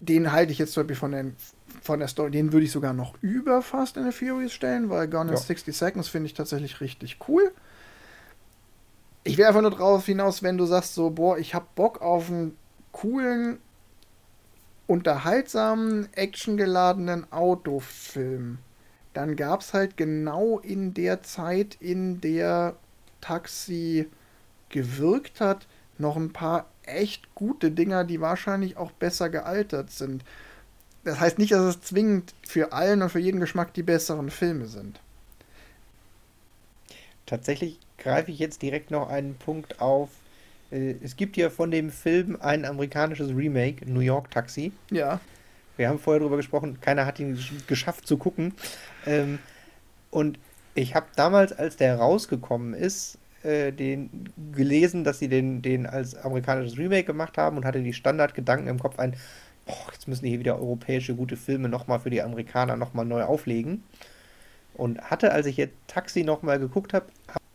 Den 0.00 0.32
halte 0.32 0.52
ich 0.52 0.58
jetzt 0.58 0.72
zum 0.72 0.82
Beispiel 0.82 0.96
von, 0.96 1.12
den, 1.12 1.36
von 1.80 2.00
der 2.00 2.08
Story, 2.08 2.30
den 2.32 2.52
würde 2.52 2.66
ich 2.66 2.72
sogar 2.72 2.92
noch 2.92 3.14
über 3.22 3.62
Fast 3.62 3.96
and 3.96 4.12
the 4.12 4.12
Furious 4.12 4.52
stellen, 4.52 4.90
weil 4.90 5.08
Gone 5.08 5.30
in 5.30 5.36
60 5.36 5.74
Seconds 5.74 6.08
finde 6.08 6.26
ich 6.26 6.34
tatsächlich 6.34 6.80
richtig 6.82 7.16
cool. 7.28 7.50
Ich 9.24 9.38
will 9.38 9.46
einfach 9.46 9.62
nur 9.62 9.70
drauf 9.70 10.04
hinaus, 10.04 10.42
wenn 10.42 10.58
du 10.58 10.66
sagst 10.66 10.94
so, 10.94 11.10
boah, 11.10 11.38
ich 11.38 11.54
habe 11.54 11.66
Bock 11.74 12.02
auf 12.02 12.28
einen 12.28 12.56
coolen, 12.92 13.58
unterhaltsamen, 14.86 16.08
actiongeladenen 16.12 17.32
Autofilm. 17.32 18.58
Dann 19.16 19.34
gab 19.34 19.62
es 19.62 19.72
halt 19.72 19.96
genau 19.96 20.58
in 20.58 20.92
der 20.92 21.22
Zeit, 21.22 21.78
in 21.80 22.20
der 22.20 22.76
Taxi 23.22 24.10
gewirkt 24.68 25.40
hat, 25.40 25.66
noch 25.96 26.16
ein 26.16 26.34
paar 26.34 26.66
echt 26.84 27.34
gute 27.34 27.70
Dinger, 27.70 28.04
die 28.04 28.20
wahrscheinlich 28.20 28.76
auch 28.76 28.90
besser 28.90 29.30
gealtert 29.30 29.90
sind. 29.90 30.22
Das 31.04 31.18
heißt 31.18 31.38
nicht, 31.38 31.52
dass 31.52 31.62
es 31.62 31.80
zwingend 31.80 32.34
für 32.46 32.72
allen 32.72 33.00
und 33.00 33.08
für 33.08 33.18
jeden 33.18 33.40
Geschmack 33.40 33.72
die 33.72 33.82
besseren 33.82 34.30
Filme 34.30 34.66
sind. 34.66 35.00
Tatsächlich 37.24 37.78
greife 37.96 38.30
ich 38.30 38.38
jetzt 38.38 38.60
direkt 38.60 38.90
noch 38.90 39.08
einen 39.08 39.34
Punkt 39.36 39.80
auf, 39.80 40.10
Äh, 40.70 40.96
es 41.02 41.16
gibt 41.16 41.36
ja 41.36 41.48
von 41.48 41.70
dem 41.70 41.90
Film 41.90 42.36
ein 42.40 42.64
amerikanisches 42.64 43.30
Remake, 43.30 43.90
New 43.90 44.00
York 44.00 44.30
Taxi. 44.30 44.72
Ja. 44.90 45.20
Wir 45.76 45.88
haben 45.88 45.98
vorher 45.98 46.20
darüber 46.20 46.36
gesprochen, 46.36 46.80
keiner 46.80 47.06
hat 47.06 47.20
ihn 47.20 47.38
geschafft 47.66 48.06
zu 48.06 48.16
gucken. 48.16 48.54
Ähm, 49.06 49.38
und 50.10 50.38
ich 50.74 50.94
habe 50.94 51.06
damals, 51.16 51.52
als 51.52 51.76
der 51.76 51.96
rausgekommen 51.96 52.74
ist, 52.74 53.18
äh, 53.42 53.72
den 53.72 54.30
gelesen, 54.52 55.04
dass 55.04 55.18
sie 55.18 55.28
den, 55.28 55.62
den 55.62 55.86
als 55.86 56.14
amerikanisches 56.16 56.78
Remake 56.78 57.04
gemacht 57.04 57.38
haben 57.38 57.56
und 57.56 57.64
hatte 57.64 57.82
die 57.82 57.92
Standardgedanken 57.92 58.68
im 58.68 58.78
Kopf 58.78 58.98
ein, 58.98 59.16
oh, 59.66 59.90
jetzt 59.92 60.08
müssen 60.08 60.24
die 60.24 60.30
hier 60.30 60.40
wieder 60.40 60.58
europäische 60.58 61.14
gute 61.14 61.36
Filme 61.36 61.68
nochmal 61.68 62.00
für 62.00 62.10
die 62.10 62.22
Amerikaner 62.22 62.76
nochmal 62.76 63.04
neu 63.04 63.22
auflegen. 63.22 63.84
Und 64.74 65.00
hatte, 65.00 65.32
als 65.32 65.46
ich 65.46 65.56
jetzt 65.56 65.74
Taxi 65.86 66.22
nochmal 66.22 66.58
geguckt 66.58 66.92
habe, 66.92 67.06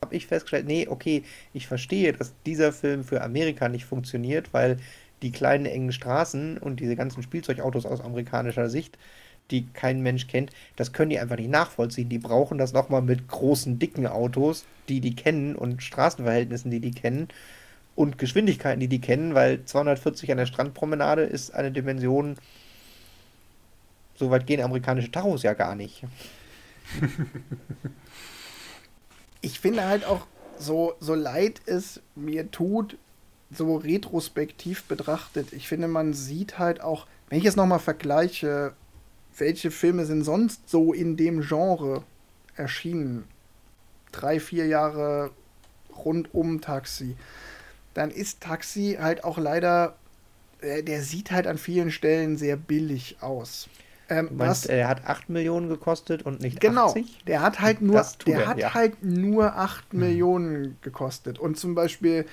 habe 0.01 0.15
ich 0.15 0.27
festgestellt, 0.27 0.65
nee, 0.65 0.87
okay, 0.87 1.23
ich 1.53 1.67
verstehe, 1.67 2.13
dass 2.13 2.33
dieser 2.45 2.73
Film 2.73 3.03
für 3.03 3.21
Amerika 3.21 3.69
nicht 3.69 3.85
funktioniert, 3.85 4.53
weil 4.53 4.77
die 5.21 5.31
kleinen 5.31 5.67
engen 5.67 5.91
Straßen 5.91 6.57
und 6.57 6.79
diese 6.79 6.95
ganzen 6.95 7.21
Spielzeugautos 7.21 7.85
aus 7.85 8.01
amerikanischer 8.01 8.69
Sicht, 8.69 8.97
die 9.49 9.67
kein 9.73 10.01
Mensch 10.01 10.27
kennt, 10.27 10.51
das 10.75 10.93
können 10.93 11.09
die 11.09 11.19
einfach 11.19 11.35
nicht 11.35 11.49
nachvollziehen. 11.49 12.09
Die 12.09 12.19
brauchen 12.19 12.57
das 12.57 12.73
nochmal 12.73 13.01
mit 13.01 13.27
großen, 13.27 13.79
dicken 13.79 14.07
Autos, 14.07 14.65
die 14.87 15.01
die 15.01 15.15
kennen 15.15 15.55
und 15.55 15.83
Straßenverhältnissen, 15.83 16.71
die 16.71 16.79
die 16.79 16.91
kennen 16.91 17.27
und 17.95 18.17
Geschwindigkeiten, 18.17 18.79
die 18.79 18.87
die 18.87 19.01
kennen, 19.01 19.35
weil 19.35 19.63
240 19.65 20.31
an 20.31 20.37
der 20.37 20.45
Strandpromenade 20.45 21.23
ist 21.23 21.53
eine 21.53 21.71
Dimension, 21.71 22.37
so 24.15 24.29
weit 24.29 24.47
gehen 24.47 24.61
amerikanische 24.61 25.11
Tachos 25.11 25.43
ja 25.43 25.53
gar 25.53 25.75
nicht. 25.75 26.03
ich 29.41 29.59
finde 29.59 29.85
halt 29.85 30.05
auch, 30.05 30.27
so, 30.57 30.93
so 30.99 31.15
leid 31.15 31.61
es 31.65 32.01
mir 32.15 32.51
tut, 32.51 32.97
so 33.51 33.75
retrospektiv 33.75 34.83
betrachtet, 34.83 35.53
ich 35.53 35.67
finde, 35.67 35.87
man 35.87 36.13
sieht 36.13 36.59
halt 36.59 36.81
auch, 36.81 37.07
wenn 37.29 37.39
ich 37.39 37.45
es 37.45 37.55
nochmal 37.55 37.79
vergleiche, 37.79 38.73
welche 39.37 39.71
Filme 39.71 40.05
sind 40.05 40.23
sonst 40.23 40.69
so 40.69 40.93
in 40.93 41.17
dem 41.17 41.41
Genre 41.41 42.03
erschienen? 42.55 43.25
Drei, 44.11 44.39
vier 44.39 44.67
Jahre 44.67 45.31
rund 45.95 46.33
um 46.33 46.61
Taxi. 46.61 47.15
Dann 47.93 48.11
ist 48.11 48.41
Taxi 48.41 48.97
halt 48.99 49.23
auch 49.23 49.37
leider, 49.37 49.95
äh, 50.61 50.83
der 50.83 51.01
sieht 51.01 51.31
halt 51.31 51.47
an 51.47 51.57
vielen 51.57 51.91
Stellen 51.91 52.37
sehr 52.37 52.57
billig 52.57 53.17
aus. 53.21 53.69
Ähm, 54.09 54.27
du 54.27 54.35
meinst, 54.35 54.63
was, 54.63 54.69
er 54.69 54.89
hat 54.89 55.05
8 55.05 55.29
Millionen 55.29 55.69
gekostet 55.69 56.23
und 56.23 56.41
nicht 56.41 56.59
genau, 56.59 56.87
80? 56.87 57.05
Genau, 57.05 57.25
der 57.27 57.41
hat 57.41 57.61
halt 57.61 57.81
nur, 57.81 58.05
der 58.27 58.39
er, 58.41 58.47
hat 58.47 58.57
ja. 58.57 58.73
halt 58.73 59.03
nur 59.03 59.55
8 59.55 59.91
hm. 59.91 59.99
Millionen 59.99 60.77
gekostet. 60.81 61.39
Und 61.39 61.57
zum 61.57 61.75
Beispiel 61.75 62.25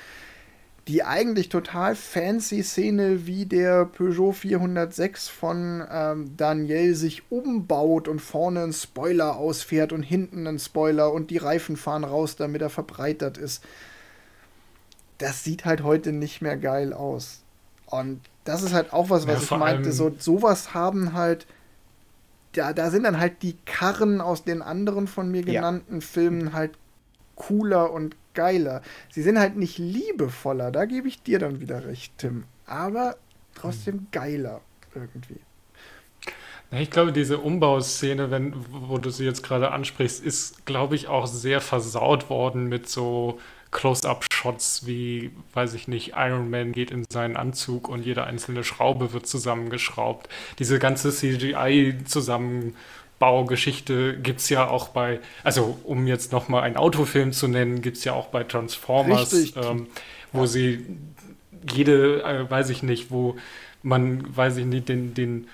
die 0.88 1.04
eigentlich 1.04 1.50
total 1.50 1.94
fancy 1.94 2.62
Szene, 2.62 3.26
wie 3.26 3.44
der 3.44 3.84
Peugeot 3.84 4.32
406 4.32 5.28
von 5.28 5.86
ähm, 5.90 6.34
Daniel 6.38 6.94
sich 6.94 7.30
umbaut 7.30 8.08
und 8.08 8.20
vorne 8.20 8.62
ein 8.62 8.72
Spoiler 8.72 9.36
ausfährt 9.36 9.92
und 9.92 10.02
hinten 10.02 10.46
ein 10.46 10.58
Spoiler 10.58 11.12
und 11.12 11.30
die 11.30 11.36
Reifen 11.36 11.76
fahren 11.76 12.04
raus, 12.04 12.36
damit 12.36 12.62
er 12.62 12.70
verbreitert 12.70 13.36
ist. 13.36 13.62
Das 15.18 15.44
sieht 15.44 15.66
halt 15.66 15.82
heute 15.82 16.12
nicht 16.12 16.40
mehr 16.40 16.56
geil 16.56 16.94
aus. 16.94 17.42
Und 17.84 18.20
das 18.44 18.62
ist 18.62 18.72
halt 18.72 18.94
auch 18.94 19.10
was, 19.10 19.26
was 19.26 19.50
ja, 19.50 19.56
ich 19.56 19.60
meinte. 19.60 19.92
So, 19.92 20.14
sowas 20.18 20.72
haben 20.72 21.12
halt. 21.12 21.46
Da, 22.52 22.72
da 22.72 22.90
sind 22.90 23.02
dann 23.02 23.20
halt 23.20 23.42
die 23.42 23.56
Karren 23.66 24.22
aus 24.22 24.42
den 24.42 24.62
anderen 24.62 25.06
von 25.06 25.30
mir 25.30 25.42
genannten 25.42 25.96
ja. 25.96 26.00
Filmen 26.00 26.54
halt 26.54 26.78
cooler 27.34 27.92
und 27.92 28.16
geiler. 28.38 28.82
Sie 29.10 29.22
sind 29.22 29.36
halt 29.36 29.56
nicht 29.56 29.78
liebevoller, 29.78 30.70
da 30.70 30.84
gebe 30.84 31.08
ich 31.08 31.20
dir 31.20 31.40
dann 31.40 31.58
wieder 31.58 31.84
recht, 31.84 32.12
Tim. 32.18 32.44
Aber 32.66 33.16
trotzdem 33.56 33.94
hm. 33.94 34.06
geiler 34.12 34.60
irgendwie. 34.94 35.40
Ich 36.70 36.90
glaube, 36.90 37.12
diese 37.12 37.38
Umbauszene, 37.38 38.30
wenn, 38.30 38.54
wo 38.70 38.98
du 38.98 39.10
sie 39.10 39.24
jetzt 39.24 39.42
gerade 39.42 39.72
ansprichst, 39.72 40.22
ist, 40.22 40.66
glaube 40.66 40.94
ich, 40.94 41.08
auch 41.08 41.26
sehr 41.26 41.60
versaut 41.60 42.30
worden 42.30 42.68
mit 42.68 42.88
so 42.88 43.40
Close-up-Shots 43.72 44.86
wie, 44.86 45.32
weiß 45.54 45.74
ich 45.74 45.88
nicht, 45.88 46.12
Iron 46.14 46.48
Man 46.48 46.70
geht 46.72 46.92
in 46.92 47.04
seinen 47.10 47.36
Anzug 47.36 47.88
und 47.88 48.04
jede 48.04 48.24
einzelne 48.24 48.62
Schraube 48.62 49.12
wird 49.12 49.26
zusammengeschraubt. 49.26 50.28
Diese 50.58 50.78
ganze 50.78 51.10
CGI-Zusammen- 51.10 52.76
Baugeschichte 53.18 54.16
gibt 54.18 54.40
es 54.40 54.48
ja 54.48 54.68
auch 54.68 54.88
bei, 54.88 55.20
also 55.42 55.78
um 55.84 56.06
jetzt 56.06 56.32
nochmal 56.32 56.62
einen 56.62 56.76
Autofilm 56.76 57.32
zu 57.32 57.48
nennen, 57.48 57.82
gibt 57.82 57.96
es 57.96 58.04
ja 58.04 58.12
auch 58.12 58.28
bei 58.28 58.44
Transformers, 58.44 59.54
ähm, 59.56 59.88
wo 60.32 60.42
ja. 60.42 60.46
sie 60.46 60.86
jede, 61.72 62.22
äh, 62.22 62.50
weiß 62.50 62.70
ich 62.70 62.82
nicht, 62.82 63.10
wo 63.10 63.36
man, 63.82 64.36
weiß 64.36 64.58
ich 64.58 64.66
nicht, 64.66 64.88
den, 64.88 65.14
den, 65.14 65.48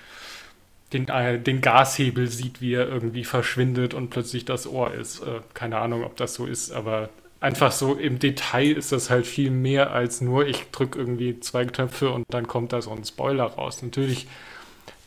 den, 0.93 1.09
äh, 1.09 1.39
den 1.39 1.61
Gashebel 1.61 2.29
sieht, 2.29 2.61
wie 2.61 2.75
er 2.75 2.89
irgendwie 2.89 3.25
verschwindet 3.25 3.95
und 3.95 4.11
plötzlich 4.11 4.45
das 4.45 4.67
Ohr 4.67 4.93
ist. 4.93 5.21
Äh, 5.21 5.41
keine 5.55 5.79
Ahnung, 5.79 6.05
ob 6.05 6.17
das 6.17 6.35
so 6.35 6.47
ist, 6.47 6.71
aber 6.71 7.09
einfach 7.41 7.73
so 7.73 7.95
im 7.95 8.19
Detail 8.19 8.73
ist 8.73 8.93
das 8.93 9.11
halt 9.11 9.27
viel 9.27 9.51
mehr 9.51 9.93
als 9.93 10.21
nur, 10.21 10.47
ich 10.47 10.71
drücke 10.71 10.99
irgendwie 10.99 11.41
zwei 11.41 11.65
Knöpfe 11.65 12.11
und 12.11 12.25
dann 12.29 12.47
kommt 12.47 12.73
da 12.73 12.83
so 12.83 12.91
ein 12.91 13.05
Spoiler 13.05 13.45
raus. 13.45 13.83
Natürlich 13.83 14.27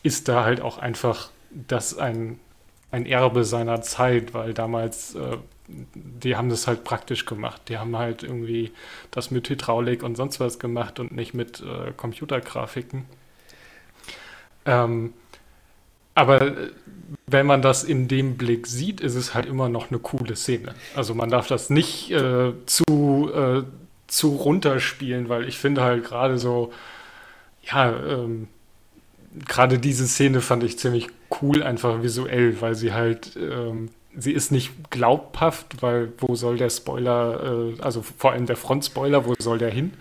ist 0.03 0.27
da 0.27 0.43
halt 0.43 0.61
auch 0.61 0.77
einfach 0.77 1.29
das 1.51 1.97
ein 1.97 2.39
ein 2.91 3.05
Erbe 3.05 3.43
seiner 3.43 3.81
Zeit, 3.81 4.33
weil 4.33 4.53
damals, 4.53 5.15
äh, 5.15 5.37
die 5.67 6.35
haben 6.35 6.49
das 6.49 6.67
halt 6.67 6.83
praktisch 6.83 7.25
gemacht. 7.25 7.63
Die 7.67 7.77
haben 7.77 7.97
halt 7.97 8.23
irgendwie 8.23 8.71
das 9.11 9.31
mit 9.31 9.49
Hydraulik 9.49 10.03
und 10.03 10.15
sonst 10.15 10.39
was 10.39 10.59
gemacht 10.59 10.99
und 10.99 11.11
nicht 11.11 11.33
mit 11.33 11.61
äh, 11.61 11.91
Computergrafiken. 11.91 13.05
Ähm, 14.65 15.13
aber 16.15 16.41
äh, 16.41 16.71
wenn 17.27 17.45
man 17.45 17.61
das 17.61 17.83
in 17.83 18.07
dem 18.07 18.37
Blick 18.37 18.67
sieht, 18.67 19.01
ist 19.01 19.15
es 19.15 19.33
halt 19.33 19.45
immer 19.45 19.69
noch 19.69 19.91
eine 19.91 19.99
coole 19.99 20.35
Szene. 20.35 20.73
Also 20.95 21.13
man 21.13 21.29
darf 21.29 21.47
das 21.47 21.69
nicht 21.69 22.11
äh, 22.11 22.53
zu, 22.65 23.31
äh, 23.33 23.63
zu 24.07 24.29
runterspielen, 24.35 25.29
weil 25.29 25.47
ich 25.47 25.57
finde 25.57 25.81
halt 25.81 26.05
gerade 26.05 26.37
so, 26.37 26.73
ja, 27.63 27.91
ähm, 27.91 28.47
gerade 29.45 29.79
diese 29.79 30.07
Szene 30.07 30.41
fand 30.41 30.63
ich 30.63 30.79
ziemlich 30.79 31.07
cool, 31.41 31.63
einfach 31.63 32.01
visuell, 32.01 32.61
weil 32.61 32.75
sie 32.75 32.93
halt, 32.93 33.35
ähm, 33.35 33.89
sie 34.15 34.31
ist 34.31 34.51
nicht 34.51 34.89
glaubhaft, 34.89 35.81
weil 35.81 36.11
wo 36.17 36.35
soll 36.35 36.57
der 36.57 36.69
Spoiler, 36.69 37.73
äh, 37.77 37.81
also 37.81 38.01
vor 38.01 38.31
allem 38.31 38.45
der 38.45 38.57
Frontspoiler, 38.57 39.25
wo 39.25 39.33
soll 39.39 39.57
der 39.57 39.69
hin? 39.69 39.93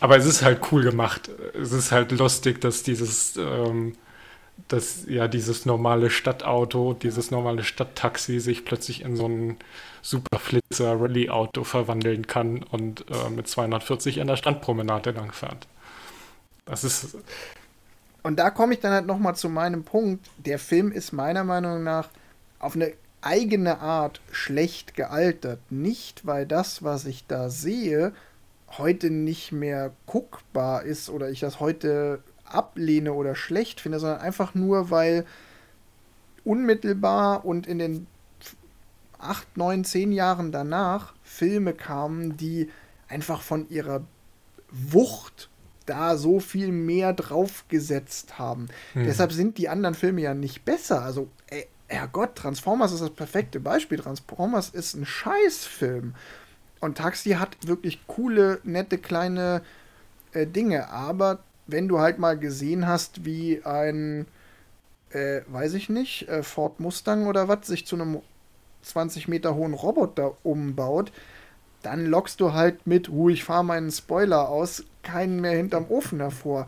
Aber 0.00 0.16
es 0.16 0.26
ist 0.26 0.42
halt 0.42 0.60
cool 0.72 0.82
gemacht. 0.82 1.30
Es 1.54 1.72
ist 1.72 1.92
halt 1.92 2.12
lustig, 2.12 2.60
dass 2.60 2.82
dieses, 2.82 3.36
ähm, 3.36 3.94
dass 4.68 5.04
ja 5.06 5.28
dieses 5.28 5.66
normale 5.66 6.10
Stadtauto, 6.10 6.94
dieses 6.94 7.30
normale 7.30 7.62
Stadttaxi 7.62 8.40
sich 8.40 8.64
plötzlich 8.64 9.02
in 9.02 9.16
so 9.16 9.26
ein 9.26 9.56
Superflitzer 10.02 11.00
Rallye-Auto 11.00 11.64
verwandeln 11.64 12.26
kann 12.26 12.62
und 12.64 13.04
äh, 13.10 13.30
mit 13.30 13.48
240 13.48 14.20
an 14.20 14.26
der 14.26 14.36
Strandpromenade 14.36 15.12
langfährt. 15.12 15.68
Das 16.64 16.84
ist 16.84 17.16
und 18.22 18.38
da 18.38 18.50
komme 18.50 18.74
ich 18.74 18.80
dann 18.80 18.92
halt 18.92 19.06
nochmal 19.06 19.34
zu 19.34 19.48
meinem 19.48 19.84
Punkt. 19.84 20.30
Der 20.38 20.58
Film 20.58 20.92
ist 20.92 21.12
meiner 21.12 21.44
Meinung 21.44 21.82
nach 21.82 22.08
auf 22.58 22.76
eine 22.76 22.92
eigene 23.20 23.80
Art 23.80 24.20
schlecht 24.30 24.94
gealtert. 24.94 25.60
Nicht, 25.70 26.26
weil 26.26 26.46
das, 26.46 26.82
was 26.82 27.04
ich 27.04 27.26
da 27.26 27.50
sehe, 27.50 28.12
heute 28.78 29.10
nicht 29.10 29.52
mehr 29.52 29.92
guckbar 30.06 30.82
ist 30.82 31.10
oder 31.10 31.30
ich 31.30 31.40
das 31.40 31.60
heute 31.60 32.22
ablehne 32.44 33.12
oder 33.12 33.34
schlecht 33.34 33.80
finde, 33.80 33.98
sondern 33.98 34.20
einfach 34.20 34.54
nur, 34.54 34.90
weil 34.90 35.24
unmittelbar 36.44 37.44
und 37.44 37.66
in 37.66 37.78
den 37.78 38.06
acht, 39.18 39.56
neun, 39.56 39.84
zehn 39.84 40.12
Jahren 40.12 40.52
danach 40.52 41.14
Filme 41.22 41.74
kamen, 41.74 42.36
die 42.36 42.70
einfach 43.08 43.42
von 43.42 43.68
ihrer 43.68 44.02
Wucht 44.70 45.48
da 45.84 46.16
so 46.16 46.40
viel 46.40 46.72
mehr 46.72 47.12
draufgesetzt 47.12 48.38
haben. 48.38 48.68
Hm. 48.94 49.04
Deshalb 49.04 49.32
sind 49.32 49.58
die 49.58 49.68
anderen 49.68 49.94
Filme 49.94 50.20
ja 50.20 50.34
nicht 50.34 50.64
besser. 50.64 51.02
Also, 51.02 51.28
ey, 51.48 51.66
Herrgott, 51.88 52.36
Transformers 52.36 52.92
ist 52.92 53.02
das 53.02 53.10
perfekte 53.10 53.60
Beispiel. 53.60 53.98
Transformers 53.98 54.70
ist 54.70 54.94
ein 54.94 55.06
Scheißfilm. 55.06 56.14
Und 56.80 56.98
Taxi 56.98 57.30
hat 57.30 57.56
wirklich 57.66 58.06
coole, 58.06 58.60
nette, 58.64 58.98
kleine 58.98 59.62
äh, 60.32 60.46
Dinge. 60.46 60.88
Aber 60.90 61.40
wenn 61.66 61.88
du 61.88 62.00
halt 62.00 62.18
mal 62.18 62.38
gesehen 62.38 62.86
hast, 62.86 63.24
wie 63.24 63.62
ein, 63.64 64.26
äh, 65.10 65.42
weiß 65.46 65.74
ich 65.74 65.88
nicht, 65.88 66.28
äh, 66.28 66.42
Ford 66.42 66.80
Mustang 66.80 67.26
oder 67.26 67.48
was, 67.48 67.66
sich 67.66 67.86
zu 67.86 67.96
einem 67.96 68.20
20 68.82 69.28
Meter 69.28 69.54
hohen 69.54 69.74
Roboter 69.74 70.36
umbaut, 70.42 71.12
dann 71.82 72.06
lockst 72.06 72.40
du 72.40 72.52
halt 72.52 72.86
mit, 72.86 73.08
uh, 73.08 73.28
ich 73.28 73.44
fahre 73.44 73.64
meinen 73.64 73.90
Spoiler 73.90 74.48
aus, 74.48 74.84
keinen 75.02 75.40
mehr 75.40 75.56
hinterm 75.56 75.86
Ofen 75.88 76.20
hervor. 76.20 76.66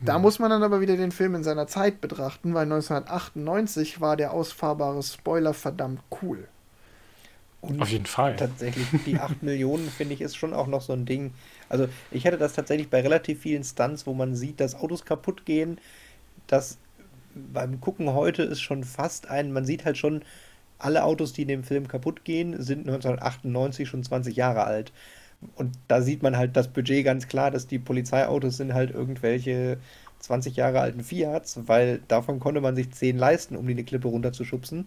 Da 0.00 0.16
mhm. 0.16 0.22
muss 0.22 0.38
man 0.38 0.50
dann 0.50 0.62
aber 0.62 0.80
wieder 0.80 0.96
den 0.96 1.12
Film 1.12 1.34
in 1.34 1.44
seiner 1.44 1.66
Zeit 1.66 2.00
betrachten, 2.00 2.54
weil 2.54 2.64
1998 2.64 4.00
war 4.00 4.16
der 4.16 4.32
ausfahrbare 4.32 5.02
Spoiler 5.02 5.54
verdammt 5.54 6.02
cool. 6.22 6.48
Und 7.60 7.82
Auf 7.82 7.90
jeden 7.90 8.06
Fall. 8.06 8.36
Tatsächlich, 8.36 8.86
die 9.04 9.18
8 9.18 9.42
Millionen, 9.42 9.90
finde 9.90 10.14
ich, 10.14 10.22
ist 10.22 10.36
schon 10.36 10.54
auch 10.54 10.66
noch 10.66 10.80
so 10.80 10.94
ein 10.94 11.04
Ding. 11.04 11.34
Also, 11.68 11.88
ich 12.10 12.24
hätte 12.24 12.38
das 12.38 12.54
tatsächlich 12.54 12.88
bei 12.88 13.02
relativ 13.02 13.40
vielen 13.40 13.64
Stunts, 13.64 14.06
wo 14.06 14.14
man 14.14 14.34
sieht, 14.34 14.60
dass 14.60 14.74
Autos 14.74 15.04
kaputt 15.04 15.44
gehen. 15.44 15.78
Das 16.46 16.78
beim 17.34 17.80
Gucken 17.80 18.12
heute 18.12 18.42
ist 18.42 18.60
schon 18.60 18.84
fast 18.84 19.28
ein, 19.28 19.52
man 19.52 19.64
sieht 19.64 19.84
halt 19.84 19.96
schon, 19.96 20.22
alle 20.80 21.04
Autos, 21.04 21.32
die 21.32 21.42
in 21.42 21.48
dem 21.48 21.64
Film 21.64 21.88
kaputt 21.88 22.24
gehen, 22.24 22.62
sind 22.62 22.80
1998 22.80 23.88
schon 23.88 24.02
20 24.02 24.36
Jahre 24.36 24.64
alt. 24.64 24.92
Und 25.56 25.78
da 25.88 26.02
sieht 26.02 26.22
man 26.22 26.36
halt 26.36 26.56
das 26.56 26.68
Budget 26.68 27.04
ganz 27.04 27.28
klar, 27.28 27.50
dass 27.50 27.66
die 27.66 27.78
Polizeiautos 27.78 28.56
sind 28.56 28.74
halt 28.74 28.90
irgendwelche 28.90 29.78
20 30.20 30.56
Jahre 30.56 30.80
alten 30.80 31.02
Fiats, 31.02 31.58
weil 31.66 32.00
davon 32.08 32.40
konnte 32.40 32.60
man 32.60 32.76
sich 32.76 32.90
10 32.90 33.16
leisten, 33.16 33.56
um 33.56 33.66
die 33.66 33.72
eine 33.72 33.84
Klippe 33.84 34.08
runterzuschubsen. 34.08 34.86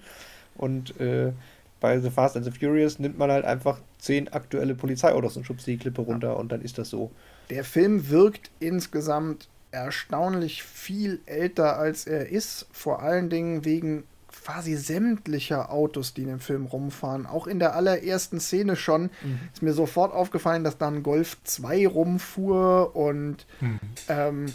Und 0.55 0.99
äh, 0.99 1.33
bei 1.79 1.99
The 1.99 2.11
Fast 2.11 2.37
and 2.37 2.45
the 2.45 2.51
Furious 2.51 2.99
nimmt 2.99 3.17
man 3.17 3.31
halt 3.31 3.45
einfach 3.45 3.79
10 3.99 4.31
aktuelle 4.31 4.75
Polizeiautos 4.75 5.35
und 5.35 5.45
schubst 5.45 5.67
die 5.67 5.77
Klippe 5.77 6.01
runter 6.01 6.37
und 6.37 6.51
dann 6.51 6.61
ist 6.61 6.77
das 6.77 6.89
so. 6.89 7.11
Der 7.49 7.63
Film 7.63 8.09
wirkt 8.09 8.51
insgesamt 8.59 9.49
erstaunlich 9.71 10.63
viel 10.63 11.19
älter 11.25 11.77
als 11.77 12.05
er 12.05 12.29
ist, 12.29 12.67
vor 12.71 13.01
allen 13.01 13.29
Dingen 13.29 13.65
wegen 13.65 14.03
quasi 14.43 14.75
sämtlicher 14.75 15.71
Autos, 15.71 16.13
die 16.13 16.23
in 16.23 16.27
dem 16.27 16.39
Film 16.39 16.65
rumfahren. 16.65 17.25
Auch 17.25 17.47
in 17.47 17.59
der 17.59 17.75
allerersten 17.75 18.39
Szene 18.39 18.75
schon 18.75 19.03
mhm. 19.03 19.39
ist 19.53 19.61
mir 19.61 19.73
sofort 19.73 20.13
aufgefallen, 20.13 20.63
dass 20.63 20.77
da 20.77 20.87
ein 20.87 21.03
Golf 21.03 21.37
2 21.43 21.87
rumfuhr 21.87 22.95
und 22.95 23.45
mhm. 23.61 23.79
ähm, 24.09 24.45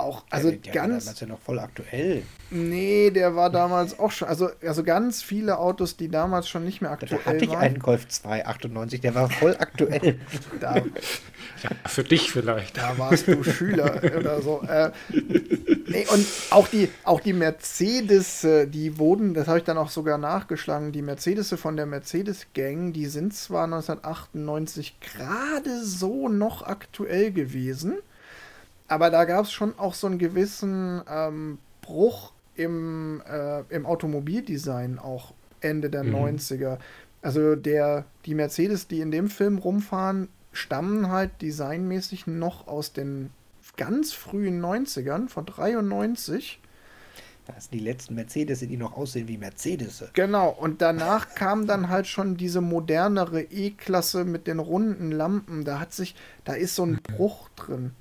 auch, 0.00 0.24
also 0.30 0.50
der, 0.50 0.58
der 0.58 0.72
ganz. 0.72 1.06
War 1.06 1.14
ja 1.14 1.26
noch 1.26 1.40
voll 1.40 1.58
aktuell. 1.58 2.22
Nee, 2.50 3.10
der 3.10 3.36
war 3.36 3.50
damals 3.50 3.98
auch 3.98 4.10
schon. 4.10 4.28
Also, 4.28 4.50
also 4.62 4.82
ganz 4.82 5.22
viele 5.22 5.58
Autos, 5.58 5.96
die 5.96 6.08
damals 6.08 6.48
schon 6.48 6.64
nicht 6.64 6.80
mehr 6.80 6.90
aktuell 6.90 7.12
waren. 7.12 7.24
Da 7.24 7.30
hatte 7.30 7.44
ich 7.44 7.56
einen 7.56 7.78
Golf 7.78 8.08
2 8.08 8.46
98, 8.46 9.00
der 9.00 9.14
war 9.14 9.28
voll 9.28 9.56
aktuell. 9.58 10.18
da, 10.60 10.76
ja, 10.76 11.70
für 11.86 12.04
dich 12.04 12.30
vielleicht. 12.30 12.78
Da 12.78 12.96
warst 12.96 13.28
du 13.28 13.44
Schüler 13.44 14.00
oder 14.16 14.40
so. 14.40 14.62
Äh, 14.62 14.92
nee, 15.10 16.06
und 16.10 16.26
auch 16.50 16.68
die, 16.68 16.88
auch 17.04 17.20
die 17.20 17.34
Mercedes, 17.34 18.44
äh, 18.44 18.66
die 18.66 18.98
wurden, 18.98 19.34
das 19.34 19.46
habe 19.46 19.58
ich 19.58 19.64
dann 19.64 19.76
auch 19.76 19.90
sogar 19.90 20.16
nachgeschlagen, 20.16 20.92
die 20.92 21.02
Mercedes 21.02 21.54
von 21.58 21.76
der 21.76 21.86
Mercedes-Gang, 21.86 22.92
die 22.92 23.06
sind 23.06 23.34
zwar 23.34 23.64
1998 23.64 25.00
gerade 25.00 25.84
so 25.84 26.28
noch 26.28 26.62
aktuell 26.62 27.30
gewesen 27.32 27.98
aber 28.88 29.10
da 29.10 29.24
gab 29.24 29.44
es 29.44 29.52
schon 29.52 29.78
auch 29.78 29.94
so 29.94 30.06
einen 30.06 30.18
gewissen 30.18 31.02
ähm, 31.08 31.58
Bruch 31.82 32.32
im, 32.54 33.22
äh, 33.30 33.60
im 33.68 33.86
Automobildesign 33.86 34.98
auch 34.98 35.32
Ende 35.60 35.90
der 35.90 36.04
mhm. 36.04 36.14
90er. 36.16 36.78
Also 37.22 37.56
der, 37.56 38.04
die 38.24 38.34
Mercedes, 38.34 38.88
die 38.88 39.00
in 39.00 39.10
dem 39.10 39.28
Film 39.28 39.58
rumfahren, 39.58 40.28
stammen 40.52 41.10
halt 41.10 41.30
designmäßig 41.42 42.26
noch 42.26 42.66
aus 42.66 42.92
den 42.92 43.30
ganz 43.76 44.12
frühen 44.12 44.60
90ern, 44.60 45.28
von 45.28 45.46
93. 45.46 46.60
Das 47.46 47.64
sind 47.64 47.74
die 47.74 47.84
letzten 47.84 48.14
Mercedes, 48.14 48.60
die 48.60 48.76
noch 48.76 48.96
aussehen 48.96 49.26
wie 49.26 49.38
Mercedes. 49.38 50.04
Genau, 50.12 50.50
und 50.50 50.82
danach 50.82 51.34
kam 51.34 51.66
dann 51.66 51.88
halt 51.88 52.06
schon 52.06 52.36
diese 52.36 52.60
modernere 52.60 53.42
E-Klasse 53.42 54.24
mit 54.24 54.46
den 54.46 54.58
runden 54.58 55.10
Lampen. 55.10 55.64
Da 55.64 55.80
hat 55.80 55.94
sich, 55.94 56.14
da 56.44 56.52
ist 56.52 56.74
so 56.74 56.84
ein 56.84 56.92
mhm. 56.92 57.02
Bruch 57.02 57.48
drin. 57.56 57.92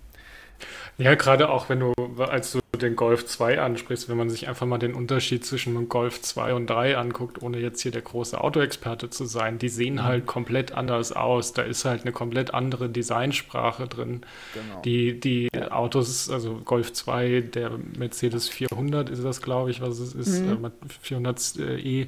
Ja, 0.97 1.15
gerade 1.15 1.49
auch 1.49 1.69
wenn 1.69 1.79
du, 1.79 1.93
als 2.17 2.53
du 2.53 2.59
den 2.77 2.95
Golf 2.95 3.25
2 3.25 3.59
ansprichst, 3.59 4.09
wenn 4.09 4.17
man 4.17 4.29
sich 4.29 4.47
einfach 4.47 4.65
mal 4.65 4.77
den 4.77 4.93
Unterschied 4.93 5.45
zwischen 5.45 5.73
dem 5.75 5.89
Golf 5.89 6.21
2 6.21 6.53
und 6.53 6.67
3 6.67 6.97
anguckt, 6.97 7.41
ohne 7.41 7.59
jetzt 7.59 7.81
hier 7.81 7.91
der 7.91 8.01
große 8.01 8.39
Autoexperte 8.39 9.09
zu 9.09 9.25
sein, 9.25 9.59
die 9.59 9.69
sehen 9.69 9.95
mhm. 9.95 10.03
halt 10.03 10.25
komplett 10.25 10.71
anders 10.71 11.11
aus. 11.11 11.53
Da 11.53 11.63
ist 11.63 11.85
halt 11.85 12.01
eine 12.01 12.11
komplett 12.11 12.53
andere 12.53 12.89
Designsprache 12.89 13.87
drin. 13.87 14.21
Genau. 14.53 14.81
Die, 14.81 15.19
die 15.19 15.49
Autos, 15.69 16.29
also 16.29 16.61
Golf 16.65 16.93
2, 16.93 17.41
der 17.41 17.71
Mercedes 17.97 18.49
400 18.49 19.09
ist 19.09 19.23
das, 19.23 19.41
glaube 19.41 19.71
ich, 19.71 19.81
was 19.81 19.99
es 19.99 20.13
ist, 20.13 20.41
mhm. 20.41 20.65
äh, 20.65 21.15
400e, 21.15 22.07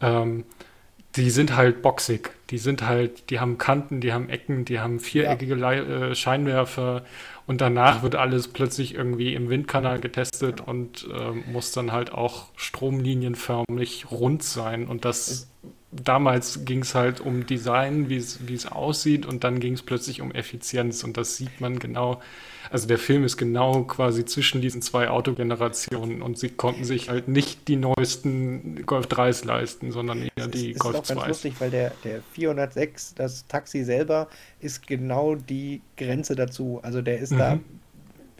ähm, 0.00 0.44
die 1.18 1.30
sind 1.30 1.56
halt 1.56 1.82
boxig. 1.82 2.30
Die 2.50 2.58
sind 2.58 2.86
halt, 2.86 3.30
die 3.30 3.40
haben 3.40 3.58
Kanten, 3.58 4.00
die 4.00 4.12
haben 4.12 4.28
Ecken, 4.30 4.64
die 4.64 4.78
haben 4.78 5.00
viereckige 5.00 5.56
ja. 5.56 5.72
äh, 5.72 6.14
Scheinwerfer 6.14 7.04
und 7.46 7.60
danach 7.60 8.02
wird 8.02 8.14
alles 8.14 8.48
plötzlich 8.48 8.94
irgendwie 8.94 9.34
im 9.34 9.50
Windkanal 9.50 10.00
getestet 10.00 10.60
und 10.60 11.08
äh, 11.12 11.32
muss 11.50 11.72
dann 11.72 11.92
halt 11.92 12.12
auch 12.12 12.46
stromlinienförmig 12.56 14.10
rund 14.10 14.42
sein. 14.44 14.86
Und 14.86 15.04
das 15.04 15.50
damals 15.90 16.64
ging 16.64 16.82
es 16.82 16.94
halt 16.94 17.20
um 17.20 17.46
Design, 17.46 18.08
wie 18.08 18.16
es 18.16 18.66
aussieht, 18.66 19.26
und 19.26 19.44
dann 19.44 19.60
ging 19.60 19.74
es 19.74 19.82
plötzlich 19.82 20.20
um 20.20 20.32
Effizienz. 20.32 21.04
Und 21.04 21.16
das 21.16 21.36
sieht 21.36 21.60
man 21.60 21.78
genau 21.78 22.20
also 22.70 22.86
der 22.86 22.98
Film 22.98 23.24
ist 23.24 23.36
genau 23.36 23.84
quasi 23.84 24.24
zwischen 24.24 24.60
diesen 24.60 24.82
zwei 24.82 25.08
Autogenerationen 25.08 26.22
und 26.22 26.38
sie 26.38 26.50
konnten 26.50 26.84
sich 26.84 27.08
halt 27.08 27.28
nicht 27.28 27.68
die 27.68 27.76
neuesten 27.76 28.84
Golf 28.84 29.06
3s 29.06 29.46
leisten, 29.46 29.90
sondern 29.90 30.28
eher 30.36 30.48
die 30.48 30.72
ist, 30.72 30.80
Golf 30.80 30.96
2s. 30.96 30.98
Das 30.98 31.10
ist 31.10 31.16
ganz 31.16 31.28
lustig, 31.28 31.54
weil 31.60 31.70
der, 31.70 31.92
der 32.04 32.20
406, 32.32 33.14
das 33.14 33.46
Taxi 33.46 33.84
selber, 33.84 34.28
ist 34.60 34.86
genau 34.86 35.34
die 35.34 35.80
Grenze 35.96 36.34
dazu. 36.34 36.80
Also 36.82 37.02
der 37.02 37.18
ist 37.18 37.32
mhm. 37.32 37.38
da 37.38 37.58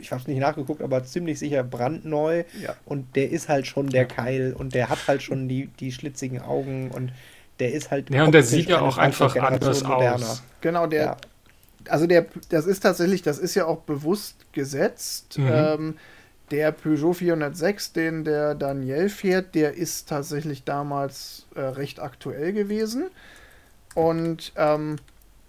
ich 0.01 0.13
habe 0.13 0.21
es 0.21 0.29
nicht 0.29 0.39
nachgeguckt, 0.39 0.81
aber 0.81 1.03
ziemlich 1.03 1.41
sicher 1.41 1.65
brandneu. 1.65 2.45
Ja. 2.63 2.77
Und 2.85 3.17
der 3.17 3.31
ist 3.31 3.49
halt 3.49 3.67
schon 3.67 3.89
der 3.89 4.07
Keil 4.07 4.55
und 4.57 4.73
der 4.73 4.91
hat 4.91 5.09
halt 5.09 5.25
schon 5.25 5.49
die, 5.49 5.71
die 5.81 5.91
schlitzigen 5.91 6.41
Augen 6.41 6.93
und 6.93 7.11
der 7.61 7.73
ist 7.73 7.91
halt. 7.91 8.11
Ja, 8.11 8.25
und 8.25 8.33
der 8.33 8.43
sieht 8.43 8.69
ja 8.69 8.81
auch 8.81 8.99
einfach 8.99 9.37
anders 9.37 9.83
moderner. 9.83 10.27
aus. 10.27 10.43
Genau, 10.61 10.87
der, 10.87 11.03
ja 11.03 11.17
also 11.89 12.07
der, 12.07 12.27
das 12.49 12.67
ist 12.67 12.81
tatsächlich, 12.81 13.23
das 13.23 13.39
ist 13.39 13.55
ja 13.55 13.67
auch 13.67 13.81
bewusst 13.81 14.53
gesetzt. 14.53 15.39
Mhm. 15.39 15.51
Ähm, 15.51 15.95
der 16.51 16.73
Peugeot 16.73 17.15
406, 17.15 17.93
den 17.93 18.25
der 18.25 18.55
Daniel 18.55 19.09
fährt, 19.09 19.55
der 19.55 19.75
ist 19.75 20.09
tatsächlich 20.09 20.65
damals 20.65 21.47
äh, 21.55 21.61
recht 21.61 22.01
aktuell 22.01 22.53
gewesen. 22.53 23.11
Und 23.95 24.53
ähm, 24.57 24.97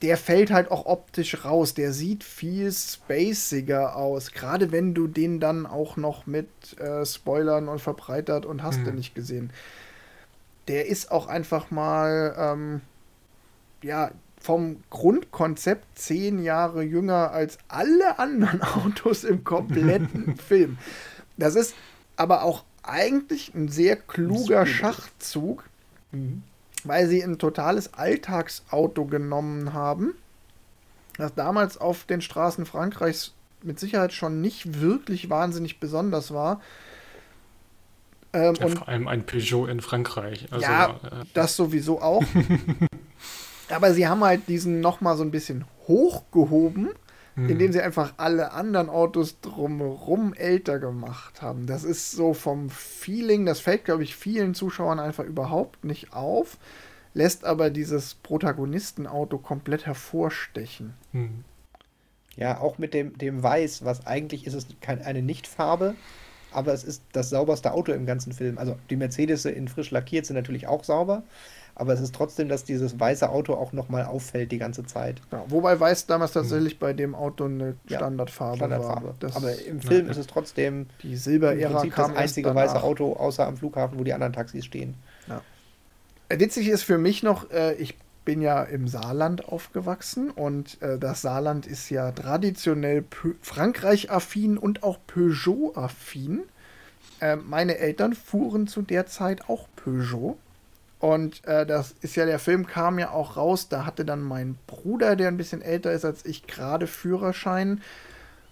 der 0.02 0.18
fällt 0.18 0.52
halt 0.52 0.72
auch 0.72 0.86
optisch 0.86 1.46
raus. 1.46 1.74
Der 1.74 1.94
sieht 1.94 2.24
viel 2.24 2.72
spaciger 2.72 3.96
aus. 3.96 4.32
Gerade 4.32 4.72
wenn 4.72 4.94
du 4.94 5.08
den 5.08 5.40
dann 5.40 5.66
auch 5.66 5.98
noch 5.98 6.26
mit 6.26 6.50
äh, 6.80 7.06
Spoilern 7.06 7.68
und 7.70 7.80
verbreitert 7.80 8.46
und 8.46 8.64
hast 8.64 8.80
mhm. 8.80 8.86
du 8.86 8.92
nicht 8.92 9.16
gesehen. 9.16 9.52
Der 10.70 10.88
ist 10.88 11.12
auch 11.12 11.28
einfach 11.28 11.72
mal, 11.72 12.34
ähm, 12.38 12.82
ja, 13.82 14.12
vom 14.40 14.82
Grundkonzept 14.90 16.00
zehn 16.00 16.42
Jahre 16.42 16.84
jünger 16.84 17.32
als 17.32 17.58
alle 17.68 18.20
anderen 18.20 18.62
Autos 18.76 19.24
im 19.24 19.44
kompletten 19.44 20.38
Film. 20.48 20.78
Das 21.38 21.56
ist 21.56 21.76
aber 22.16 22.44
auch 22.44 22.64
eigentlich 22.84 23.54
ein 23.54 23.68
sehr 23.68 23.96
kluger 23.96 24.66
Schachzug, 24.66 25.66
mhm. 26.12 26.44
weil 26.84 27.08
sie 27.08 27.22
ein 27.22 27.38
totales 27.38 27.94
Alltagsauto 27.94 29.06
genommen 29.06 29.74
haben, 29.74 30.14
das 31.18 31.34
damals 31.34 31.78
auf 31.78 32.06
den 32.06 32.22
Straßen 32.22 32.66
Frankreichs 32.66 33.34
mit 33.62 33.80
Sicherheit 33.80 34.14
schon 34.14 34.40
nicht 34.40 34.80
wirklich 34.80 35.30
wahnsinnig 35.30 35.80
besonders 35.80 36.34
war. 36.34 36.62
Ähm, 38.34 38.56
ja, 38.56 38.68
vor 38.68 38.88
allem 38.88 39.08
ein 39.08 39.26
Peugeot 39.26 39.68
in 39.68 39.82
Frankreich. 39.82 40.48
Also, 40.52 40.64
ja, 40.64 41.00
äh, 41.04 41.26
das 41.34 41.56
sowieso 41.56 42.02
auch. 42.02 42.24
Aber 43.70 43.94
sie 43.94 44.08
haben 44.08 44.24
halt 44.24 44.48
diesen 44.48 44.82
nochmal 44.82 45.18
so 45.18 45.24
ein 45.24 45.32
bisschen 45.32 45.66
hochgehoben, 45.88 46.90
mhm. 47.36 47.50
indem 47.50 47.72
sie 47.72 47.82
einfach 47.82 48.14
alle 48.18 48.52
anderen 48.52 48.90
Autos 48.90 49.40
drumherum 49.42 50.34
älter 50.34 50.80
gemacht 50.80 51.42
haben. 51.42 51.66
Das 51.66 51.84
ist 51.84 52.12
so 52.12 52.34
vom 52.34 52.70
Feeling, 52.70 53.46
das 53.46 53.60
fällt, 53.60 53.86
glaube 53.86 54.04
ich, 54.04 54.16
vielen 54.16 54.54
Zuschauern 54.54 55.00
einfach 55.00 55.24
überhaupt 55.24 55.84
nicht 55.84 56.14
auf, 56.14 56.58
lässt 57.14 57.46
aber 57.46 57.70
dieses 57.70 58.16
Protagonistenauto 58.16 59.38
komplett 59.38 59.86
hervorstechen. 59.86 60.94
Mhm. 61.12 61.44
Ja, 62.36 62.60
auch 62.60 62.78
mit 62.78 62.94
dem, 62.94 63.18
dem 63.18 63.44
Weiß, 63.44 63.84
was 63.84 64.08
eigentlich 64.08 64.48
ist 64.48 64.54
es 64.54 64.68
keine, 64.82 65.06
eine 65.06 65.22
Nichtfarbe, 65.22 65.96
aber 66.52 66.74
es 66.74 66.84
ist 66.84 67.04
das 67.12 67.30
sauberste 67.30 67.74
Auto 67.74 67.92
im 67.92 68.06
ganzen 68.06 68.34
Film. 68.34 68.58
Also 68.58 68.76
die 68.90 68.96
Mercedes 68.96 69.46
in 69.46 69.68
frisch 69.68 69.92
lackiert 69.92 70.26
sind 70.26 70.36
natürlich 70.36 70.68
auch 70.68 70.84
sauber, 70.84 71.24
aber 71.76 71.94
es 71.94 72.02
ist 72.02 72.14
trotzdem, 72.14 72.50
dass 72.50 72.64
dieses 72.64 73.00
weiße 73.00 73.30
Auto 73.30 73.54
auch 73.54 73.72
nochmal 73.72 74.06
auffällt 74.06 74.52
die 74.52 74.58
ganze 74.58 74.86
Zeit. 74.86 75.22
Ja, 75.32 75.44
wobei 75.48 75.80
weiß 75.80 76.08
damals 76.08 76.34
tatsächlich 76.34 76.76
mhm. 76.76 76.80
bei 76.80 76.94
dem 76.94 77.16
Auto 77.16 77.46
eine 77.46 77.76
Standardfarbe, 77.86 78.60
ja, 78.60 78.66
Standardfarbe. 78.66 79.08
war. 79.08 79.16
Das, 79.20 79.36
aber 79.36 79.54
im 79.66 79.82
Film 79.82 80.06
ja, 80.06 80.12
ist 80.12 80.18
es 80.18 80.28
trotzdem 80.28 80.88
die 81.04 81.16
Silber-Ära 81.16 81.86
das 81.86 82.16
einzige 82.16 82.54
weiße 82.54 82.82
Auto 82.82 83.14
außer 83.14 83.46
am 83.46 83.58
Flughafen, 83.58 84.00
wo 84.00 84.04
die 84.04 84.14
anderen 84.14 84.34
Taxis 84.34 84.66
stehen. 84.66 84.96
Witzig 86.32 86.68
ist 86.68 86.84
für 86.84 87.00
mich 87.00 87.24
noch, 87.24 87.50
äh, 87.50 87.74
ich 87.74 87.96
bin 88.30 88.42
ja 88.44 88.62
im 88.62 88.88
Saarland 88.88 89.50
aufgewachsen 89.50 90.30
und 90.30 90.80
äh, 90.84 91.00
das 91.00 91.24
Saarland 91.24 91.66
ist 91.66 91.90
ja 91.90 92.12
traditionell 92.12 93.04
Frankreich-affin 93.42 94.60
und 94.60 94.84
auch 94.84 95.00
Peugeot-affin. 95.08 96.42
Äh, 97.22 97.38
meine 97.38 97.80
Eltern 97.80 98.14
fuhren 98.14 98.68
zu 98.68 98.84
der 98.84 99.08
Zeit 99.08 99.50
auch 99.50 99.68
Peugeot. 99.76 100.38
Und 101.00 101.44
äh, 101.48 101.66
das 101.66 101.96
ist 102.02 102.16
ja, 102.18 102.28
der 102.28 102.38
Film 102.38 102.68
kam 102.68 103.00
ja 103.00 103.10
auch 103.10 103.36
raus, 103.36 103.68
da 103.68 103.88
hatte 103.88 104.06
dann 104.06 104.22
mein 104.22 104.60
Bruder, 104.68 105.16
der 105.16 105.30
ein 105.30 105.38
bisschen 105.38 105.64
älter 105.64 105.92
ist 105.92 106.06
als 106.06 106.24
ich, 106.24 106.46
gerade 106.46 106.86
Führerschein. 106.86 107.82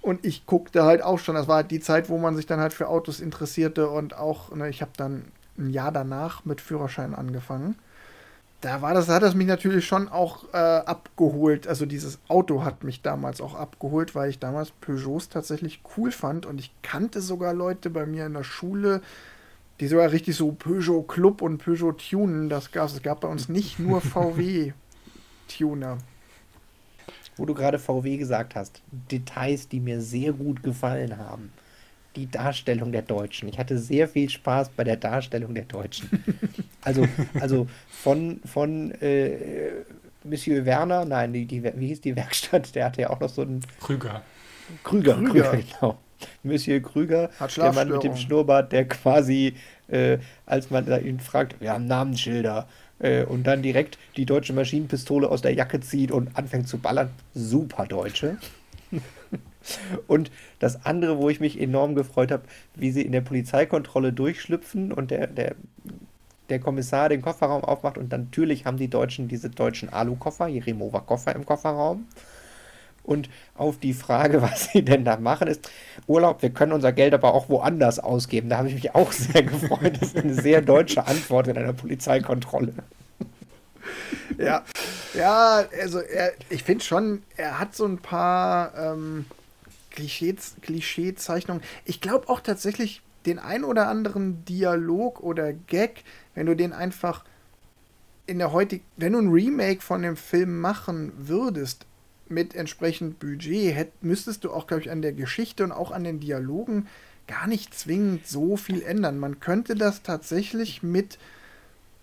Und 0.02 0.26
ich 0.26 0.48
guckte 0.48 0.86
halt 0.86 1.04
auch 1.04 1.20
schon, 1.20 1.36
das 1.36 1.48
war 1.48 1.58
halt 1.58 1.70
die 1.70 1.82
Zeit, 1.82 2.10
wo 2.10 2.18
man 2.18 2.36
sich 2.36 2.48
dann 2.48 2.60
halt 2.60 2.74
für 2.74 2.90
Autos 2.90 3.20
interessierte 3.20 3.92
und 3.92 4.18
auch, 4.18 4.56
ne, 4.56 4.70
ich 4.70 4.82
habe 4.82 4.94
dann 4.98 5.26
ein 5.56 5.70
Jahr 5.70 5.92
danach 5.92 6.46
mit 6.46 6.62
Führerschein 6.62 7.14
angefangen. 7.14 7.76
Da 8.62 8.82
war 8.82 8.96
das, 8.96 9.08
hat 9.08 9.22
das 9.22 9.36
mich 9.36 9.48
natürlich 9.48 9.86
schon 9.86 10.08
auch 10.08 10.46
äh, 10.52 10.58
abgeholt. 10.58 11.68
Also 11.68 11.86
dieses 11.86 12.18
Auto 12.28 12.64
hat 12.64 12.84
mich 12.84 13.04
damals 13.04 13.40
auch 13.40 13.54
abgeholt, 13.54 14.16
weil 14.16 14.32
ich 14.32 14.40
damals 14.40 14.72
Peugeots 14.72 15.30
tatsächlich 15.30 15.82
cool 15.96 16.12
fand 16.12 16.48
und 16.48 16.60
ich 16.60 16.72
kannte 16.82 17.22
sogar 17.22 17.54
Leute 17.54 17.92
bei 17.92 18.08
mir 18.08 18.26
in 18.26 18.34
der 18.34 18.44
Schule, 18.44 19.02
die 19.80 19.88
sogar 19.88 20.12
richtig 20.12 20.36
so 20.36 20.52
Peugeot 20.54 21.04
Club 21.04 21.44
und 21.44 21.60
Peugeot 21.60 21.94
Tunen, 21.94 22.50
das 22.50 22.72
gab 22.72 22.88
es. 22.88 22.96
Es 22.96 23.04
gab 23.04 23.22
bei 23.22 23.28
uns 23.28 23.48
nicht 23.48 23.78
nur 23.78 24.02
VW 24.02 24.74
Tuner. 25.48 26.00
Wo 27.36 27.46
du 27.46 27.54
gerade 27.54 27.78
VW 27.78 28.18
gesagt 28.18 28.56
hast, 28.56 28.82
Details, 28.92 29.68
die 29.68 29.80
mir 29.80 30.02
sehr 30.02 30.34
gut 30.34 30.64
gefallen 30.64 31.20
haben. 31.20 31.52
Die 32.18 32.30
Darstellung 32.30 32.92
der 32.92 33.04
Deutschen. 33.04 33.48
Ich 33.48 33.58
hatte 33.58 33.78
sehr 33.78 34.08
viel 34.08 34.30
Spaß 34.30 34.70
bei 34.76 34.84
der 34.84 34.98
Darstellung 34.98 35.54
der 35.54 35.66
Deutschen. 35.66 36.10
Also, 36.84 37.06
also 37.42 37.68
von, 37.90 38.40
von 38.46 38.92
äh, 39.02 39.72
Monsieur 40.24 40.64
Werner, 40.64 41.04
nein, 41.04 41.34
die, 41.34 41.46
die, 41.46 41.62
wie 41.62 41.88
hieß 41.88 42.00
die 42.00 42.16
Werkstatt? 42.16 42.74
Der 42.76 42.86
hatte 42.86 43.02
ja 43.02 43.10
auch 43.10 43.20
noch 43.20 43.28
so 43.28 43.42
einen. 43.42 43.62
Krüger. 43.82 44.22
Krüger, 44.86 45.16
Krüger, 45.16 45.44
Krüger 45.52 45.64
genau. 45.80 45.98
Monsieur 46.44 46.80
Krüger, 46.80 47.30
der 47.58 47.74
Mann 47.74 47.90
mit 47.90 48.04
dem 48.04 48.16
Schnurrbart, 48.16 48.72
der 48.72 48.88
quasi, 48.88 49.56
äh, 49.90 50.20
als 50.46 50.70
man 50.70 50.88
ihn 51.04 51.20
fragt, 51.20 51.60
wir 51.60 51.74
haben 51.74 51.88
Namensschilder, 51.88 52.70
äh, 53.00 53.24
und 53.24 53.46
dann 53.46 53.62
direkt 53.62 53.98
die 54.16 54.26
deutsche 54.26 54.54
Maschinenpistole 54.54 55.30
aus 55.30 55.42
der 55.42 55.54
Jacke 55.54 55.80
zieht 55.80 56.12
und 56.12 56.36
anfängt 56.36 56.68
zu 56.68 56.78
ballern. 56.78 57.10
Super 57.34 57.86
Deutsche. 57.86 58.38
Und 60.08 60.32
das 60.60 60.86
andere, 60.86 61.18
wo 61.18 61.30
ich 61.30 61.40
mich 61.40 61.60
enorm 61.60 61.96
gefreut 61.96 62.32
habe, 62.32 62.44
wie 62.76 62.92
sie 62.92 63.02
in 63.02 63.12
der 63.12 63.22
Polizeikontrolle 63.22 64.14
durchschlüpfen 64.14 64.92
und 64.92 65.12
der, 65.12 65.28
der, 65.28 65.56
der 66.50 66.60
Kommissar 66.60 67.10
den 67.10 67.22
Kofferraum 67.22 67.64
aufmacht 67.64 67.98
und 67.98 68.12
natürlich 68.12 68.66
haben 68.66 68.78
die 68.78 68.90
Deutschen 68.90 69.28
diese 69.28 69.50
deutschen 69.50 69.90
Alu-Koffer, 69.90 70.46
Remover-Koffer 70.48 71.36
im 71.36 71.46
Kofferraum. 71.46 72.08
Und 73.04 73.30
auf 73.56 73.78
die 73.80 73.94
Frage, 73.94 74.42
was 74.44 74.66
sie 74.66 74.84
denn 74.84 75.06
da 75.06 75.18
machen, 75.18 75.48
ist 75.48 75.72
Urlaub, 76.08 76.42
wir 76.42 76.50
können 76.50 76.74
unser 76.74 76.92
Geld 76.92 77.14
aber 77.14 77.34
auch 77.34 77.50
woanders 77.50 78.00
ausgeben. 78.00 78.50
Da 78.50 78.58
habe 78.58 78.68
ich 78.68 78.76
mich 78.76 78.94
auch 78.94 79.12
sehr 79.14 79.44
gefreut. 79.44 79.94
Das 80.00 80.10
ist 80.10 80.18
eine 80.18 80.34
sehr 80.34 80.62
deutsche 80.62 81.08
Antwort 81.08 81.48
in 81.48 81.58
einer 81.58 81.74
Polizeikontrolle. 81.74 82.74
Ja, 84.38 84.64
ja, 85.14 85.64
also 85.82 86.00
er, 86.00 86.34
ich 86.50 86.64
finde 86.64 86.84
schon, 86.84 87.24
er 87.38 87.60
hat 87.60 87.76
so 87.76 87.86
ein 87.86 87.98
paar 87.98 88.74
ähm, 88.78 89.26
Klischee-Zeichnungen. 89.98 91.64
Ich 91.86 92.02
glaube 92.02 92.30
auch 92.30 92.40
tatsächlich 92.40 93.02
den 93.26 93.40
ein 93.40 93.64
oder 93.64 93.88
anderen 93.88 94.46
Dialog 94.46 95.20
oder 95.22 95.54
Gag, 95.54 96.04
wenn 96.36 96.46
du 96.46 96.56
den 96.56 96.74
einfach 96.74 97.26
in 98.26 98.40
der 98.40 98.52
heutigen, 98.52 98.84
wenn 98.98 99.14
du 99.14 99.20
ein 99.20 99.30
Remake 99.30 99.82
von 99.82 100.02
dem 100.02 100.16
Film 100.16 100.60
machen 100.60 101.12
würdest, 101.18 101.86
mit 102.30 102.56
entsprechend 102.56 103.20
Budget 103.20 103.74
hätt, 103.74 103.92
müsstest 104.02 104.44
du 104.44 104.52
auch, 104.52 104.68
glaube 104.68 104.82
ich, 104.82 104.92
an 104.92 105.02
der 105.02 105.14
Geschichte 105.14 105.64
und 105.64 105.72
auch 105.72 105.92
an 105.92 106.04
den 106.04 106.20
Dialogen 106.20 106.88
gar 107.28 107.48
nicht 107.48 107.74
zwingend 107.74 108.28
so 108.28 108.58
viel 108.58 108.82
ändern. 108.82 109.20
Man 109.20 109.40
könnte 109.40 109.76
das 109.76 110.04
tatsächlich 110.04 110.84
mit 110.84 111.18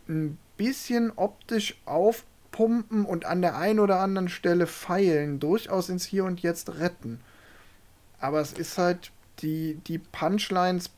ein 0.09 0.39
bisschen 0.57 1.13
optisch 1.17 1.77
aufpumpen 1.87 3.05
und 3.05 3.25
an 3.25 3.43
der 3.43 3.57
einen 3.57 3.81
oder 3.81 4.01
anderen 4.01 4.29
Stelle 4.29 4.67
feilen, 4.67 5.41
durchaus 5.41 5.89
ins 5.89 6.05
Hier 6.05 6.25
und 6.25 6.43
Jetzt 6.43 6.79
retten. 6.79 7.21
Aber 8.25 8.41
es 8.41 8.55
ist 8.55 8.79
halt, 8.79 9.11
die, 9.41 9.75
die 9.87 9.99
Punchlines 9.99 10.89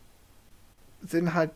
sind 1.04 1.34
halt 1.34 1.50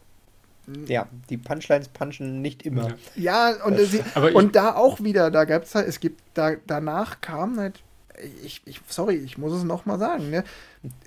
ja, 0.87 1.07
die 1.29 1.37
Punchlines 1.37 1.89
punchen 1.89 2.43
nicht 2.43 2.67
immer. 2.67 2.97
Ja, 3.15 3.55
und, 3.65 3.75
äh, 3.75 3.85
sie, 3.85 4.03
und 4.35 4.57
da 4.57 4.75
auch 4.75 5.01
wieder, 5.01 5.31
da 5.31 5.45
gab 5.45 5.63
es 5.63 5.77
halt, 5.77 5.87
es 5.87 6.01
gibt, 6.01 6.23
da, 6.35 6.57
danach 6.67 7.21
kam 7.21 7.57
halt, 7.57 7.83
ich, 8.45 8.63
ich, 8.65 8.81
sorry, 8.89 9.15
ich 9.15 9.39
muss 9.39 9.53
es 9.53 9.63
nochmal 9.63 10.01
sagen, 10.01 10.31
ne? 10.31 10.43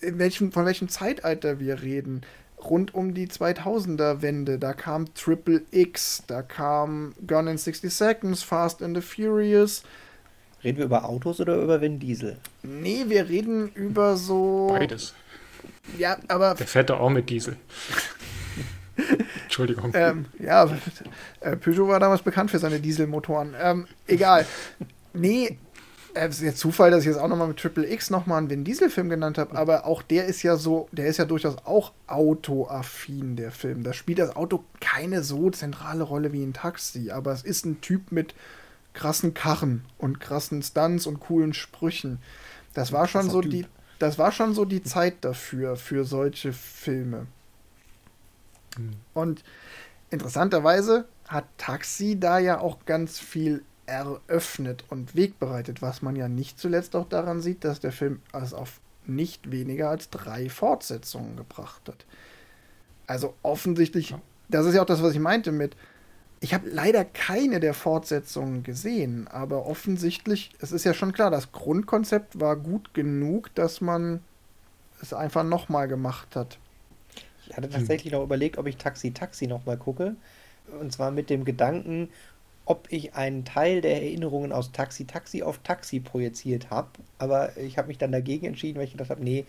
In 0.01 0.17
welchem, 0.17 0.53
von 0.53 0.65
welchem 0.65 0.87
Zeitalter 0.87 1.59
wir 1.59 1.81
reden. 1.81 2.21
Rund 2.57 2.95
um 2.95 3.13
die 3.13 3.27
2000er-Wende, 3.27 4.59
da 4.59 4.71
kam 4.73 5.13
Triple 5.13 5.63
X, 5.71 6.23
da 6.27 6.41
kam 6.41 7.13
Gun 7.27 7.47
in 7.47 7.57
60 7.57 7.93
Seconds, 7.93 8.43
Fast 8.43 8.81
and 8.81 8.95
the 8.95 9.01
Furious. 9.01 9.83
Reden 10.63 10.77
wir 10.77 10.85
über 10.85 11.05
Autos 11.05 11.39
oder 11.39 11.55
über 11.55 11.81
Vin 11.81 11.99
Diesel? 11.99 12.37
Nee, 12.63 13.05
wir 13.07 13.27
reden 13.27 13.69
über 13.73 14.15
so. 14.15 14.67
Beides. 14.69 15.13
Ja, 15.97 16.17
aber. 16.27 16.55
Der 16.55 16.67
fährt 16.67 16.89
doch 16.89 16.99
auch 16.99 17.09
mit 17.09 17.29
Diesel. 17.29 17.57
Entschuldigung. 19.43 19.91
Ähm, 19.93 20.25
ja, 20.39 20.69
äh, 21.41 21.55
Peugeot 21.57 21.87
war 21.87 21.99
damals 21.99 22.21
bekannt 22.21 22.51
für 22.51 22.59
seine 22.59 22.79
Dieselmotoren. 22.79 23.55
Ähm, 23.59 23.87
egal. 24.07 24.45
Nee, 25.13 25.57
äh, 26.13 26.27
es 26.27 26.37
ist 26.37 26.41
jetzt 26.43 26.59
Zufall, 26.59 26.91
dass 26.91 27.01
ich 27.01 27.07
jetzt 27.07 27.17
auch 27.17 27.27
nochmal 27.27 27.47
mit 27.47 27.57
Triple 27.57 27.89
X 27.91 28.09
nochmal 28.09 28.37
einen 28.37 28.49
Vin 28.49 28.63
Diesel-Film 28.63 29.09
genannt 29.09 29.37
habe, 29.37 29.55
aber 29.57 29.85
auch 29.85 30.01
der 30.01 30.25
ist 30.25 30.43
ja 30.43 30.55
so, 30.55 30.87
der 30.91 31.07
ist 31.07 31.17
ja 31.17 31.25
durchaus 31.25 31.57
auch 31.65 31.91
autoaffin, 32.07 33.35
der 33.35 33.51
Film. 33.51 33.83
Da 33.83 33.93
spielt 33.93 34.19
das 34.19 34.35
Auto 34.35 34.63
keine 34.79 35.23
so 35.23 35.49
zentrale 35.49 36.03
Rolle 36.03 36.31
wie 36.33 36.43
ein 36.43 36.53
Taxi, 36.53 37.11
aber 37.11 37.31
es 37.31 37.43
ist 37.43 37.65
ein 37.65 37.81
Typ 37.81 38.11
mit 38.11 38.33
krassen 38.93 39.33
Karren 39.33 39.85
und 39.97 40.19
krassen 40.19 40.61
Stunts 40.61 41.07
und 41.07 41.19
coolen 41.19 41.53
Sprüchen. 41.53 42.19
Das 42.73 42.91
war 42.91 43.07
schon 43.07 43.29
so 43.29 43.41
typ. 43.41 43.51
die, 43.51 43.65
das 43.99 44.17
war 44.17 44.31
schon 44.31 44.53
so 44.53 44.65
die 44.65 44.83
Zeit 44.83 45.17
dafür, 45.21 45.75
für 45.75 46.05
solche 46.05 46.53
Filme. 46.53 47.27
Mhm. 48.77 48.93
Und 49.13 49.43
interessanterweise 50.09 51.05
hat 51.27 51.45
Taxi 51.57 52.19
da 52.19 52.39
ja 52.39 52.59
auch 52.59 52.85
ganz 52.85 53.19
viel 53.19 53.63
eröffnet 53.85 54.85
und 54.89 55.15
wegbereitet, 55.15 55.81
was 55.81 56.01
man 56.01 56.15
ja 56.15 56.27
nicht 56.27 56.59
zuletzt 56.59 56.95
auch 56.95 57.07
daran 57.09 57.41
sieht, 57.41 57.63
dass 57.63 57.79
der 57.79 57.91
Film 57.91 58.21
es 58.31 58.53
auf 58.53 58.79
nicht 59.05 59.51
weniger 59.51 59.89
als 59.89 60.09
drei 60.09 60.49
Fortsetzungen 60.49 61.35
gebracht 61.35 61.81
hat. 61.87 62.05
Also 63.07 63.33
offensichtlich, 63.43 64.15
das 64.47 64.65
ist 64.65 64.75
ja 64.75 64.81
auch 64.81 64.87
das, 64.87 65.03
was 65.03 65.13
ich 65.13 65.19
meinte 65.19 65.51
mit, 65.51 65.75
ich 66.43 66.53
habe 66.53 66.69
leider 66.69 67.05
keine 67.05 67.61
der 67.61 67.73
Fortsetzungen 67.73 68.63
gesehen, 68.63 69.29
aber 69.29 69.65
offensichtlich, 69.65 70.51
es 70.59 70.73
ist 70.73 70.83
ja 70.83 70.93
schon 70.93 71.13
klar, 71.13 71.31
das 71.31 71.53
Grundkonzept 71.53 72.37
war 72.41 72.57
gut 72.57 72.93
genug, 72.93 73.55
dass 73.55 73.79
man 73.79 74.19
es 75.01 75.13
einfach 75.13 75.45
nochmal 75.45 75.87
gemacht 75.87 76.35
hat. 76.35 76.57
Ich 77.47 77.55
hatte 77.55 77.69
tatsächlich 77.69 78.11
hm. 78.11 78.19
noch 78.19 78.25
überlegt, 78.25 78.57
ob 78.57 78.67
ich 78.67 78.75
Taxi 78.75 79.11
Taxi 79.11 79.47
nochmal 79.47 79.77
gucke. 79.77 80.17
Und 80.81 80.91
zwar 80.91 81.11
mit 81.11 81.29
dem 81.29 81.45
Gedanken, 81.45 82.09
ob 82.65 82.87
ich 82.89 83.15
einen 83.15 83.45
Teil 83.45 83.79
der 83.79 84.01
Erinnerungen 84.01 84.51
aus 84.51 84.73
Taxi 84.73 85.05
Taxi 85.05 85.43
auf 85.43 85.59
Taxi 85.59 86.01
projiziert 86.01 86.69
habe. 86.69 86.89
Aber 87.19 87.55
ich 87.55 87.77
habe 87.77 87.87
mich 87.87 87.99
dann 87.99 88.11
dagegen 88.11 88.47
entschieden, 88.47 88.79
weil 88.79 88.85
ich 88.85 88.91
gedacht 88.91 89.11
habe, 89.11 89.23
nee, 89.23 89.45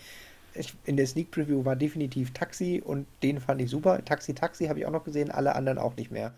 ich, 0.54 0.72
in 0.84 0.96
der 0.96 1.08
Sneak 1.08 1.32
Preview 1.32 1.64
war 1.64 1.74
definitiv 1.74 2.32
Taxi 2.32 2.80
und 2.84 3.06
den 3.24 3.40
fand 3.40 3.60
ich 3.60 3.68
super. 3.68 4.04
Taxi 4.04 4.32
Taxi 4.32 4.66
habe 4.66 4.78
ich 4.78 4.86
auch 4.86 4.92
noch 4.92 5.02
gesehen, 5.02 5.32
alle 5.32 5.56
anderen 5.56 5.78
auch 5.78 5.96
nicht 5.96 6.12
mehr. 6.12 6.32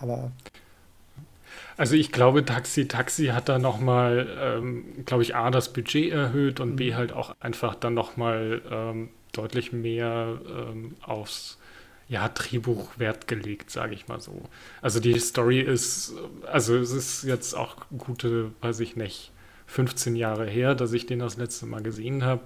Aber. 0.00 0.32
Also 1.76 1.94
ich 1.94 2.12
glaube, 2.12 2.44
Taxi 2.44 2.88
Taxi 2.88 3.26
hat 3.28 3.48
da 3.48 3.58
nochmal, 3.58 4.28
ähm, 4.38 5.04
glaube 5.06 5.22
ich, 5.22 5.34
A, 5.34 5.50
das 5.50 5.72
Budget 5.72 6.12
erhöht 6.12 6.60
und 6.60 6.72
mhm. 6.72 6.76
B 6.76 6.94
halt 6.94 7.12
auch 7.12 7.34
einfach 7.40 7.74
dann 7.74 7.94
nochmal 7.94 8.60
ähm, 8.70 9.08
deutlich 9.32 9.72
mehr 9.72 10.38
ähm, 10.46 10.96
aufs 11.02 11.58
ja, 12.08 12.28
Drehbuch 12.28 12.98
Wert 12.98 13.28
gelegt, 13.28 13.70
sage 13.70 13.94
ich 13.94 14.08
mal 14.08 14.20
so. 14.20 14.42
Also 14.82 14.98
die 14.98 15.18
Story 15.20 15.60
ist, 15.60 16.12
also 16.50 16.76
es 16.76 16.90
ist 16.90 17.22
jetzt 17.22 17.54
auch 17.54 17.76
gute, 17.96 18.50
weiß 18.60 18.80
ich 18.80 18.96
nicht, 18.96 19.30
15 19.68 20.16
Jahre 20.16 20.44
her, 20.46 20.74
dass 20.74 20.92
ich 20.92 21.06
den 21.06 21.20
das 21.20 21.36
letzte 21.36 21.66
Mal 21.66 21.82
gesehen 21.82 22.24
habe. 22.24 22.42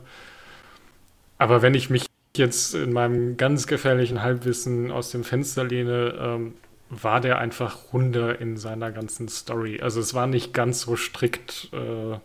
Aber 1.38 1.62
wenn 1.62 1.74
ich 1.74 1.88
mich 1.88 2.06
jetzt 2.36 2.74
in 2.74 2.92
meinem 2.92 3.36
ganz 3.38 3.66
gefährlichen 3.66 4.22
Halbwissen 4.22 4.90
aus 4.90 5.10
dem 5.10 5.24
Fenster 5.24 5.64
lehne, 5.64 6.14
ähm, 6.18 6.54
war 7.02 7.20
der 7.20 7.38
einfach 7.38 7.92
runder 7.92 8.40
in 8.40 8.56
seiner 8.56 8.92
ganzen 8.92 9.28
Story. 9.28 9.80
Also 9.80 10.00
es 10.00 10.14
war 10.14 10.26
nicht 10.26 10.52
ganz 10.52 10.82
so 10.82 10.96
strikt 10.96 11.70
äh, 11.72 12.18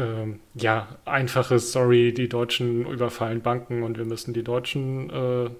ähm, 0.00 0.40
ja, 0.54 0.88
einfache 1.04 1.58
Story, 1.58 2.14
die 2.14 2.28
Deutschen 2.28 2.86
überfallen 2.86 3.42
Banken 3.42 3.82
und 3.82 3.98
wir 3.98 4.06
müssen 4.06 4.32
die 4.32 4.42
Deutschen 4.42 5.10
äh, 5.10 5.50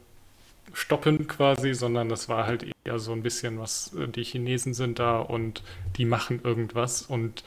stoppen 0.72 1.26
quasi, 1.26 1.74
sondern 1.74 2.09
das 2.09 2.28
war 2.28 2.47
halt 2.47 2.64
eher 2.85 2.99
so 2.99 3.12
ein 3.12 3.22
bisschen 3.22 3.59
was, 3.59 3.93
äh, 3.95 4.09
die 4.09 4.24
Chinesen 4.24 4.72
sind 4.72 4.99
da 4.99 5.18
und 5.18 5.62
die 5.97 6.05
machen 6.05 6.41
irgendwas 6.43 7.03
und 7.03 7.45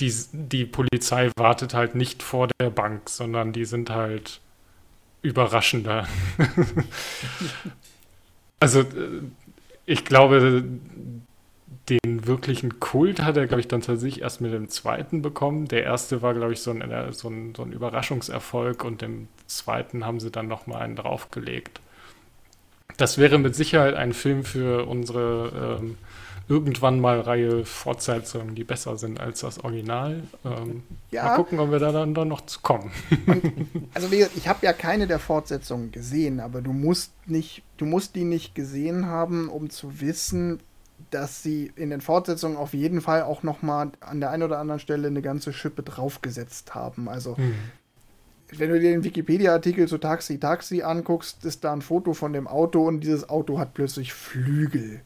die, 0.00 0.12
die 0.32 0.64
Polizei 0.64 1.30
wartet 1.36 1.74
halt 1.74 1.94
nicht 1.94 2.22
vor 2.22 2.48
der 2.58 2.70
Bank, 2.70 3.08
sondern 3.08 3.52
die 3.52 3.66
sind 3.66 3.90
halt 3.90 4.40
überraschender. 5.22 6.08
also 8.60 8.80
äh, 8.80 9.22
ich 9.90 10.04
glaube, 10.04 10.62
den 11.88 12.26
wirklichen 12.26 12.78
Kult 12.78 13.22
hat 13.22 13.36
er, 13.36 13.48
glaube 13.48 13.60
ich, 13.60 13.66
dann 13.66 13.80
tatsächlich 13.80 14.22
erst 14.22 14.40
mit 14.40 14.52
dem 14.52 14.68
zweiten 14.68 15.20
bekommen. 15.20 15.66
Der 15.66 15.82
erste 15.82 16.22
war, 16.22 16.32
glaube 16.32 16.52
ich, 16.52 16.60
so 16.60 16.70
ein, 16.70 17.12
so 17.12 17.28
ein, 17.28 17.54
so 17.56 17.64
ein 17.64 17.72
Überraschungserfolg 17.72 18.84
und 18.84 19.02
im 19.02 19.26
zweiten 19.48 20.06
haben 20.06 20.20
sie 20.20 20.30
dann 20.30 20.46
nochmal 20.46 20.82
einen 20.82 20.94
draufgelegt. 20.94 21.80
Das 22.98 23.18
wäre 23.18 23.38
mit 23.38 23.56
Sicherheit 23.56 23.94
ein 23.94 24.12
Film 24.12 24.44
für 24.44 24.86
unsere 24.86 25.78
ähm, 25.80 25.98
irgendwann 26.50 26.98
mal 26.98 27.20
Reihe 27.20 27.64
Fortsetzungen, 27.64 28.56
die 28.56 28.64
besser 28.64 28.96
sind 28.96 29.20
als 29.20 29.40
das 29.40 29.62
Original. 29.62 30.24
Ähm, 30.44 30.82
ja. 31.12 31.24
Mal 31.24 31.36
gucken, 31.36 31.60
ob 31.60 31.70
wir 31.70 31.78
da 31.78 31.92
dann, 31.92 32.12
dann 32.12 32.26
noch 32.26 32.40
zu 32.40 32.58
kommen. 32.60 32.90
also 33.94 34.10
wie 34.10 34.18
gesagt, 34.18 34.36
ich 34.36 34.48
habe 34.48 34.66
ja 34.66 34.72
keine 34.72 35.06
der 35.06 35.20
Fortsetzungen 35.20 35.92
gesehen, 35.92 36.40
aber 36.40 36.60
du 36.60 36.72
musst 36.72 37.12
nicht, 37.26 37.62
du 37.76 37.86
musst 37.86 38.16
die 38.16 38.24
nicht 38.24 38.56
gesehen 38.56 39.06
haben, 39.06 39.48
um 39.48 39.70
zu 39.70 40.00
wissen, 40.00 40.58
dass 41.10 41.44
sie 41.44 41.72
in 41.76 41.90
den 41.90 42.00
Fortsetzungen 42.00 42.56
auf 42.56 42.74
jeden 42.74 43.00
Fall 43.00 43.22
auch 43.22 43.44
noch 43.44 43.62
mal 43.62 43.92
an 44.00 44.18
der 44.18 44.30
einen 44.30 44.42
oder 44.42 44.58
anderen 44.58 44.80
Stelle 44.80 45.06
eine 45.06 45.22
ganze 45.22 45.52
Schippe 45.52 45.84
draufgesetzt 45.84 46.74
haben. 46.74 47.08
Also 47.08 47.36
hm. 47.36 47.54
wenn 48.56 48.70
du 48.70 48.80
dir 48.80 48.90
den 48.90 49.04
Wikipedia-Artikel 49.04 49.86
zu 49.86 49.98
Taxi 49.98 50.40
Taxi 50.40 50.82
anguckst, 50.82 51.44
ist 51.44 51.62
da 51.62 51.72
ein 51.72 51.80
Foto 51.80 52.12
von 52.12 52.32
dem 52.32 52.48
Auto 52.48 52.86
und 52.86 53.00
dieses 53.02 53.28
Auto 53.28 53.60
hat 53.60 53.72
plötzlich 53.72 54.12
Flügel. 54.12 55.02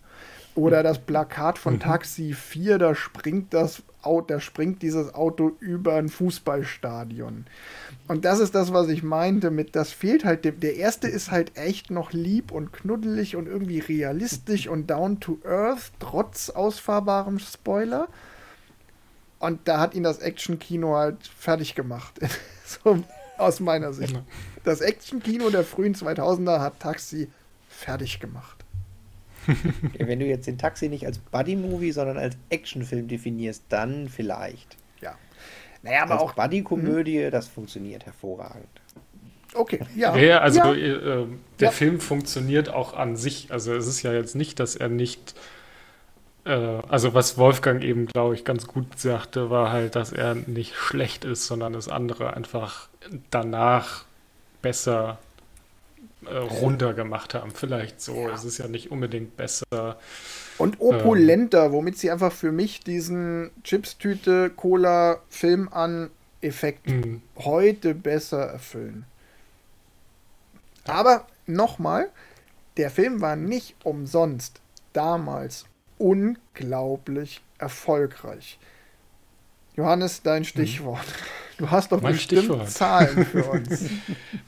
Oder 0.54 0.84
das 0.84 1.00
Plakat 1.00 1.58
von 1.58 1.74
mhm. 1.74 1.80
Taxi 1.80 2.32
4, 2.32 2.78
da 2.78 2.94
springt 2.94 3.52
das 3.52 3.82
Auto, 4.02 4.26
da 4.34 4.40
springt 4.40 4.82
dieses 4.82 5.12
Auto 5.12 5.52
über 5.58 5.94
ein 5.94 6.08
Fußballstadion. 6.08 7.46
Und 8.06 8.24
das 8.24 8.38
ist 8.38 8.54
das, 8.54 8.72
was 8.72 8.88
ich 8.88 9.02
meinte 9.02 9.50
mit, 9.50 9.74
das 9.74 9.90
fehlt 9.90 10.24
halt 10.24 10.44
dem. 10.44 10.60
Der 10.60 10.76
erste 10.76 11.08
ist 11.08 11.30
halt 11.30 11.56
echt 11.56 11.90
noch 11.90 12.12
lieb 12.12 12.52
und 12.52 12.72
knuddelig 12.72 13.34
und 13.34 13.46
irgendwie 13.46 13.80
realistisch 13.80 14.68
und 14.68 14.88
down 14.88 15.18
to 15.20 15.38
earth, 15.44 15.90
trotz 15.98 16.50
ausfahrbarem 16.50 17.38
Spoiler. 17.40 18.08
Und 19.40 19.60
da 19.64 19.80
hat 19.80 19.94
ihn 19.94 20.04
das 20.04 20.18
Action-Kino 20.18 20.94
halt 20.94 21.26
fertig 21.36 21.74
gemacht. 21.74 22.20
so 22.64 23.02
aus 23.38 23.58
meiner 23.58 23.92
Sicht. 23.92 24.18
Das 24.62 24.80
Action-Kino 24.80 25.50
der 25.50 25.64
frühen 25.64 25.94
2000er 25.94 26.60
hat 26.60 26.78
Taxi 26.78 27.28
fertig 27.68 28.20
gemacht. 28.20 28.63
Wenn 29.98 30.20
du 30.20 30.26
jetzt 30.26 30.46
den 30.46 30.58
Taxi 30.58 30.88
nicht 30.88 31.06
als 31.06 31.18
Buddy-Movie, 31.18 31.92
sondern 31.92 32.18
als 32.18 32.36
Actionfilm 32.50 33.08
definierst, 33.08 33.64
dann 33.68 34.08
vielleicht. 34.08 34.76
Ja. 35.00 35.14
Naja, 35.82 36.02
aber 36.02 36.14
als 36.14 36.22
auch. 36.22 36.32
Buddy-Komödie, 36.34 37.30
das 37.30 37.48
funktioniert 37.48 38.06
hervorragend. 38.06 38.68
Okay, 39.54 39.80
ja. 39.94 40.16
Ja, 40.16 40.38
also 40.38 40.60
ja. 40.60 40.74
Äh, 40.74 41.26
der 41.60 41.68
ja. 41.68 41.70
Film 41.70 42.00
funktioniert 42.00 42.68
auch 42.68 42.94
an 42.94 43.16
sich. 43.16 43.52
Also 43.52 43.72
es 43.74 43.86
ist 43.86 44.02
ja 44.02 44.12
jetzt 44.12 44.34
nicht, 44.34 44.58
dass 44.60 44.74
er 44.74 44.88
nicht. 44.88 45.34
Äh, 46.44 46.50
also 46.50 47.14
was 47.14 47.38
Wolfgang 47.38 47.82
eben, 47.82 48.06
glaube 48.06 48.34
ich, 48.34 48.44
ganz 48.44 48.66
gut 48.66 48.98
sagte, 48.98 49.50
war 49.50 49.70
halt, 49.70 49.94
dass 49.94 50.12
er 50.12 50.34
nicht 50.34 50.74
schlecht 50.74 51.24
ist, 51.24 51.46
sondern 51.46 51.72
das 51.72 51.88
andere 51.88 52.34
einfach 52.34 52.88
danach 53.30 54.04
besser 54.60 55.18
äh, 56.26 56.36
runder 56.36 56.94
gemacht 56.94 57.34
haben. 57.34 57.50
Vielleicht 57.50 58.00
so. 58.00 58.28
Ja. 58.28 58.34
Es 58.34 58.44
ist 58.44 58.58
ja 58.58 58.68
nicht 58.68 58.90
unbedingt 58.90 59.36
besser. 59.36 59.98
Und 60.58 60.80
opulenter, 60.80 61.66
ähm, 61.66 61.72
womit 61.72 61.98
sie 61.98 62.10
einfach 62.10 62.32
für 62.32 62.52
mich 62.52 62.80
diesen 62.80 63.50
Chipstüte, 63.62 64.50
Cola, 64.50 65.20
Film 65.28 65.68
an 65.72 66.10
Effekt 66.40 66.88
mhm. 66.88 67.22
heute 67.36 67.94
besser 67.94 68.42
erfüllen. 68.42 69.06
Aber 70.86 71.26
nochmal, 71.46 72.10
der 72.76 72.90
Film 72.90 73.20
war 73.20 73.36
nicht 73.36 73.74
umsonst 73.84 74.60
damals 74.92 75.64
unglaublich 75.98 77.42
erfolgreich. 77.58 78.58
Johannes, 79.76 80.22
dein 80.22 80.42
mhm. 80.42 80.46
Du 81.58 81.70
hast 81.70 81.92
doch 81.92 82.00
mein 82.00 82.12
bestimmt 82.12 82.44
Stichwort. 82.44 82.70
Zahlen 82.70 83.24
für 83.24 83.44
uns. 83.50 83.88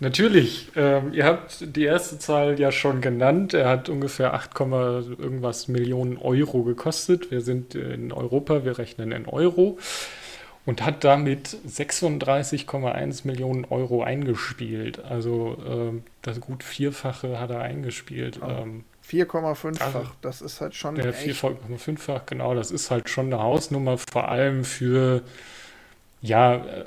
Natürlich. 0.01 0.69
Ähm, 0.77 1.13
ihr 1.13 1.25
habt 1.25 1.77
die 1.77 1.85
erste 1.85 2.19
Zahl 2.19 2.59
ja 2.59 2.73
schon 2.73 3.01
genannt. 3.01 3.55
Er 3.55 3.69
hat 3.69 3.89
ungefähr 3.89 4.35
8, 4.35 4.59
irgendwas 4.61 5.69
Millionen 5.69 6.19
Euro 6.19 6.63
gekostet. 6.63 7.31
Wir 7.31 7.41
sind 7.41 7.75
in 7.75 8.13
Europa, 8.13 8.65
wir 8.65 8.79
rechnen 8.79 9.13
in 9.13 9.27
Euro. 9.27 9.79
Und 10.65 10.85
hat 10.85 11.05
damit 11.05 11.49
36,1 11.49 13.25
Millionen 13.25 13.67
Euro 13.67 14.03
eingespielt. 14.03 15.05
Also 15.05 15.57
ähm, 15.65 16.03
das 16.23 16.41
gut 16.41 16.65
Vierfache 16.65 17.39
hat 17.39 17.51
er 17.51 17.61
eingespielt. 17.61 18.41
Oh. 18.43 18.49
Ähm, 18.49 18.85
4,5-fach, 19.09 19.95
also, 19.95 20.09
das 20.21 20.43
ist 20.43 20.61
halt 20.61 20.75
schon. 20.75 20.97
Der 20.97 21.15
4,5-fach, 21.15 22.27
genau, 22.27 22.55
das 22.55 22.71
ist 22.71 22.91
halt 22.91 23.09
schon 23.09 23.27
eine 23.27 23.41
Hausnummer, 23.41 23.99
vor 23.99 24.29
allem 24.29 24.65
für, 24.65 25.23
ja, 26.27 26.57
äh, 26.57 26.85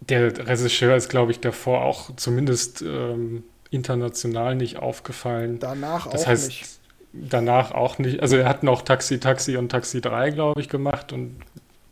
der 0.00 0.46
Regisseur 0.46 0.94
ist, 0.94 1.08
glaube 1.08 1.32
ich, 1.32 1.40
davor 1.40 1.84
auch 1.84 2.14
zumindest 2.16 2.82
ähm, 2.82 3.44
international 3.70 4.56
nicht 4.56 4.78
aufgefallen. 4.78 5.58
Danach 5.58 6.08
das 6.08 6.24
auch 6.24 6.28
heißt, 6.28 6.48
nicht. 6.48 6.77
Danach 7.12 7.72
auch 7.72 7.98
nicht. 7.98 8.20
Also 8.20 8.36
er 8.36 8.48
hat 8.48 8.62
noch 8.62 8.82
Taxi, 8.82 9.18
Taxi 9.18 9.56
und 9.56 9.70
Taxi 9.70 10.00
3, 10.00 10.30
glaube 10.30 10.60
ich, 10.60 10.68
gemacht 10.68 11.12
und 11.12 11.36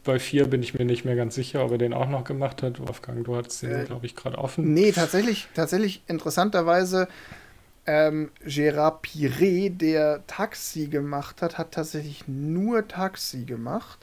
bei 0.04 0.18
4 0.18 0.46
bin 0.46 0.62
ich 0.62 0.74
mir 0.74 0.84
nicht 0.84 1.04
mehr 1.04 1.16
ganz 1.16 1.34
sicher, 1.34 1.64
ob 1.64 1.72
er 1.72 1.78
den 1.78 1.92
auch 1.92 2.08
noch 2.08 2.24
gemacht 2.24 2.62
hat. 2.62 2.78
Wolfgang, 2.80 3.24
du 3.24 3.36
hattest 3.36 3.62
den, 3.62 3.72
äh, 3.72 3.84
glaube 3.84 4.06
ich, 4.06 4.14
gerade 4.14 4.38
offen. 4.38 4.72
Nee, 4.72 4.92
tatsächlich, 4.92 5.48
tatsächlich 5.54 6.02
interessanterweise 6.06 7.08
ähm, 7.86 8.30
Gérard 8.44 9.02
Piré, 9.02 9.70
der 9.70 10.26
Taxi 10.26 10.86
gemacht 10.86 11.42
hat, 11.42 11.58
hat 11.58 11.72
tatsächlich 11.72 12.26
nur 12.26 12.86
Taxi 12.86 13.44
gemacht. 13.44 13.98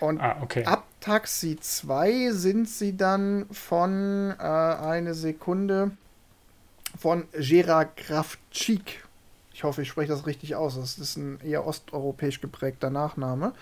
Und 0.00 0.20
ah, 0.20 0.38
okay. 0.40 0.64
ab 0.64 0.84
Taxi 1.00 1.56
2 1.60 2.30
sind 2.32 2.68
sie 2.68 2.96
dann 2.96 3.46
von 3.50 4.34
äh, 4.38 4.42
eine 4.42 5.14
Sekunde 5.14 5.92
von 6.98 7.24
Gerard 7.32 7.96
Grafczyk. 7.96 9.03
Ich 9.54 9.62
hoffe, 9.62 9.82
ich 9.82 9.88
spreche 9.88 10.12
das 10.12 10.26
richtig 10.26 10.56
aus. 10.56 10.74
Das 10.74 10.98
ist 10.98 11.16
ein 11.16 11.38
eher 11.40 11.64
osteuropäisch 11.64 12.40
geprägter 12.40 12.90
Nachname. 12.90 13.52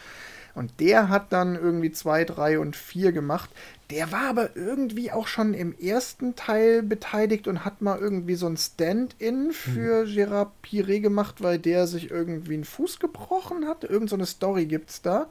Und 0.55 0.81
der 0.81 1.11
hat 1.11 1.33
dann 1.35 1.55
irgendwie 1.55 1.93
2, 1.93 2.25
3 2.25 2.59
und 2.59 2.77
4 2.77 3.13
gemacht. 3.13 3.51
Der 3.91 4.11
war 4.11 4.29
aber 4.29 4.57
irgendwie 4.57 5.13
auch 5.13 5.27
schon 5.27 5.53
im 5.53 5.79
ersten 5.79 6.35
Teil 6.35 6.83
beteiligt 6.83 7.47
und 7.47 7.65
hat 7.67 7.83
mal 7.83 7.99
irgendwie 7.99 8.35
so 8.35 8.47
ein 8.47 8.57
Stand-in 8.57 9.53
für 9.53 10.05
mhm. 10.05 10.11
Gérard 10.11 10.51
Piré 10.65 11.01
gemacht, 11.01 11.43
weil 11.43 11.59
der 11.59 11.87
sich 11.87 12.11
irgendwie 12.11 12.55
einen 12.55 12.65
Fuß 12.65 12.99
gebrochen 12.99 13.67
hat. 13.69 13.85
Irgend 13.85 14.09
so 14.09 14.17
eine 14.17 14.27
Story 14.27 14.65
gibt's 14.65 15.03
da. 15.03 15.27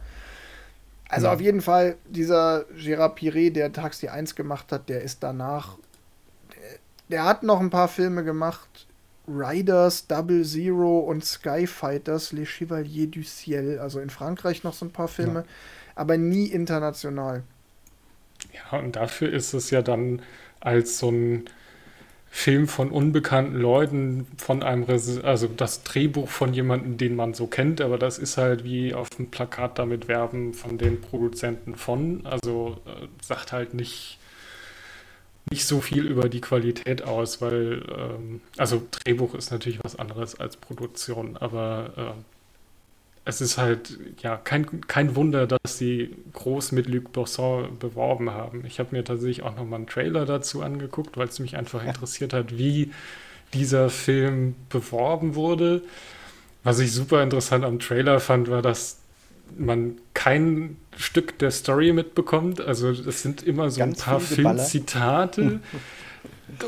Also 1.10 1.26
ja. 1.26 1.34
auf 1.34 1.42
jeden 1.42 1.62
Fall, 1.62 1.98
dieser 2.08 2.66
Gérard 2.78 3.18
Piré, 3.18 3.52
der 3.52 3.74
Taxi 3.74 4.10
1 4.10 4.36
gemacht 4.36 4.72
hat, 4.72 4.90
der 4.90 5.02
ist 5.02 5.24
danach. 5.24 5.78
Der, 6.56 6.80
der 7.10 7.26
hat 7.26 7.42
noch 7.42 7.60
ein 7.60 7.72
paar 7.72 7.88
Filme 7.88 8.24
gemacht. 8.24 8.88
Riders, 9.32 10.08
Double 10.08 10.44
Zero 10.44 11.00
und 11.00 11.24
Skyfighters, 11.24 12.32
Les 12.32 12.48
Chevaliers 12.48 13.12
du 13.12 13.24
Ciel. 13.24 13.80
Also 13.80 14.00
in 14.00 14.10
Frankreich 14.10 14.64
noch 14.64 14.74
so 14.74 14.86
ein 14.86 14.92
paar 14.92 15.08
Filme, 15.08 15.40
ja. 15.40 15.46
aber 15.96 16.18
nie 16.18 16.48
international. 16.48 17.44
Ja, 18.54 18.80
und 18.80 18.96
dafür 18.96 19.32
ist 19.32 19.54
es 19.54 19.70
ja 19.70 19.82
dann 19.82 20.22
als 20.60 20.98
so 20.98 21.10
ein 21.10 21.46
Film 22.34 22.70
von 22.70 22.92
unbekannten 22.92 23.58
Leuten, 23.58 24.26
von 24.38 24.64
einem, 24.64 24.86
also 24.88 25.48
das 25.48 25.84
Drehbuch 25.84 26.30
von 26.30 26.54
jemandem, 26.54 26.98
den 26.98 27.16
man 27.16 27.34
so 27.34 27.46
kennt, 27.46 27.82
aber 27.82 27.98
das 27.98 28.18
ist 28.18 28.38
halt 28.38 28.64
wie 28.64 28.94
auf 28.94 29.10
dem 29.10 29.30
Plakat 29.30 29.78
damit 29.78 30.08
werben 30.08 30.54
von 30.54 30.78
den 30.78 31.02
Produzenten 31.02 31.76
von, 31.76 32.26
also 32.26 32.78
äh, 32.86 33.08
sagt 33.22 33.52
halt 33.52 33.74
nicht, 33.74 34.18
nicht 35.52 35.66
so 35.66 35.82
viel 35.82 36.06
über 36.08 36.30
die 36.30 36.42
Qualität 36.42 37.04
aus, 37.04 37.42
weil, 37.42 37.84
ähm, 37.96 38.42
also 38.58 38.82
Drehbuch 38.92 39.36
ist 39.36 39.52
natürlich 39.52 39.84
was 39.84 39.98
anderes 39.98 40.40
als 40.40 40.58
Produktion, 40.58 41.38
aber 41.38 41.94
äh, 42.18 42.22
es 43.26 43.42
ist 43.42 43.58
halt 43.58 44.00
ja 44.22 44.38
kein, 44.38 44.82
kein 44.88 45.16
Wunder, 45.16 45.46
dass 45.46 45.78
sie 45.78 46.16
groß 46.34 46.72
mit 46.72 46.88
Luc 46.88 47.12
Besson 47.12 47.78
beworben 47.78 48.32
haben. 48.32 48.66
Ich 48.66 48.80
habe 48.80 48.96
mir 48.96 49.04
tatsächlich 49.04 49.44
auch 49.44 49.56
nochmal 49.56 49.80
einen 49.80 49.88
Trailer 49.88 50.26
dazu 50.26 50.62
angeguckt, 50.62 51.18
weil 51.18 51.28
es 51.28 51.40
mich 51.40 51.56
einfach 51.56 51.86
interessiert 51.86 52.34
hat, 52.34 52.58
wie 52.58 52.92
dieser 53.54 53.90
Film 53.90 54.56
beworben 54.70 55.36
wurde. 55.36 55.84
Was 56.64 56.80
ich 56.80 56.94
super 56.94 57.22
interessant 57.22 57.66
am 57.66 57.80
Trailer 57.80 58.20
fand, 58.20 58.50
war, 58.50 58.62
dass 58.62 59.01
man 59.58 59.98
kein 60.14 60.78
Stück 60.98 61.38
der 61.40 61.52
Story 61.52 61.94
mitbekommt. 61.94 62.62
Also 62.62 62.90
es 62.90 63.22
sind 63.22 63.44
immer 63.44 63.70
so 63.70 63.80
Ganz 63.80 64.02
ein 64.02 64.06
paar 64.06 64.20
Filmzitate. 64.20 65.60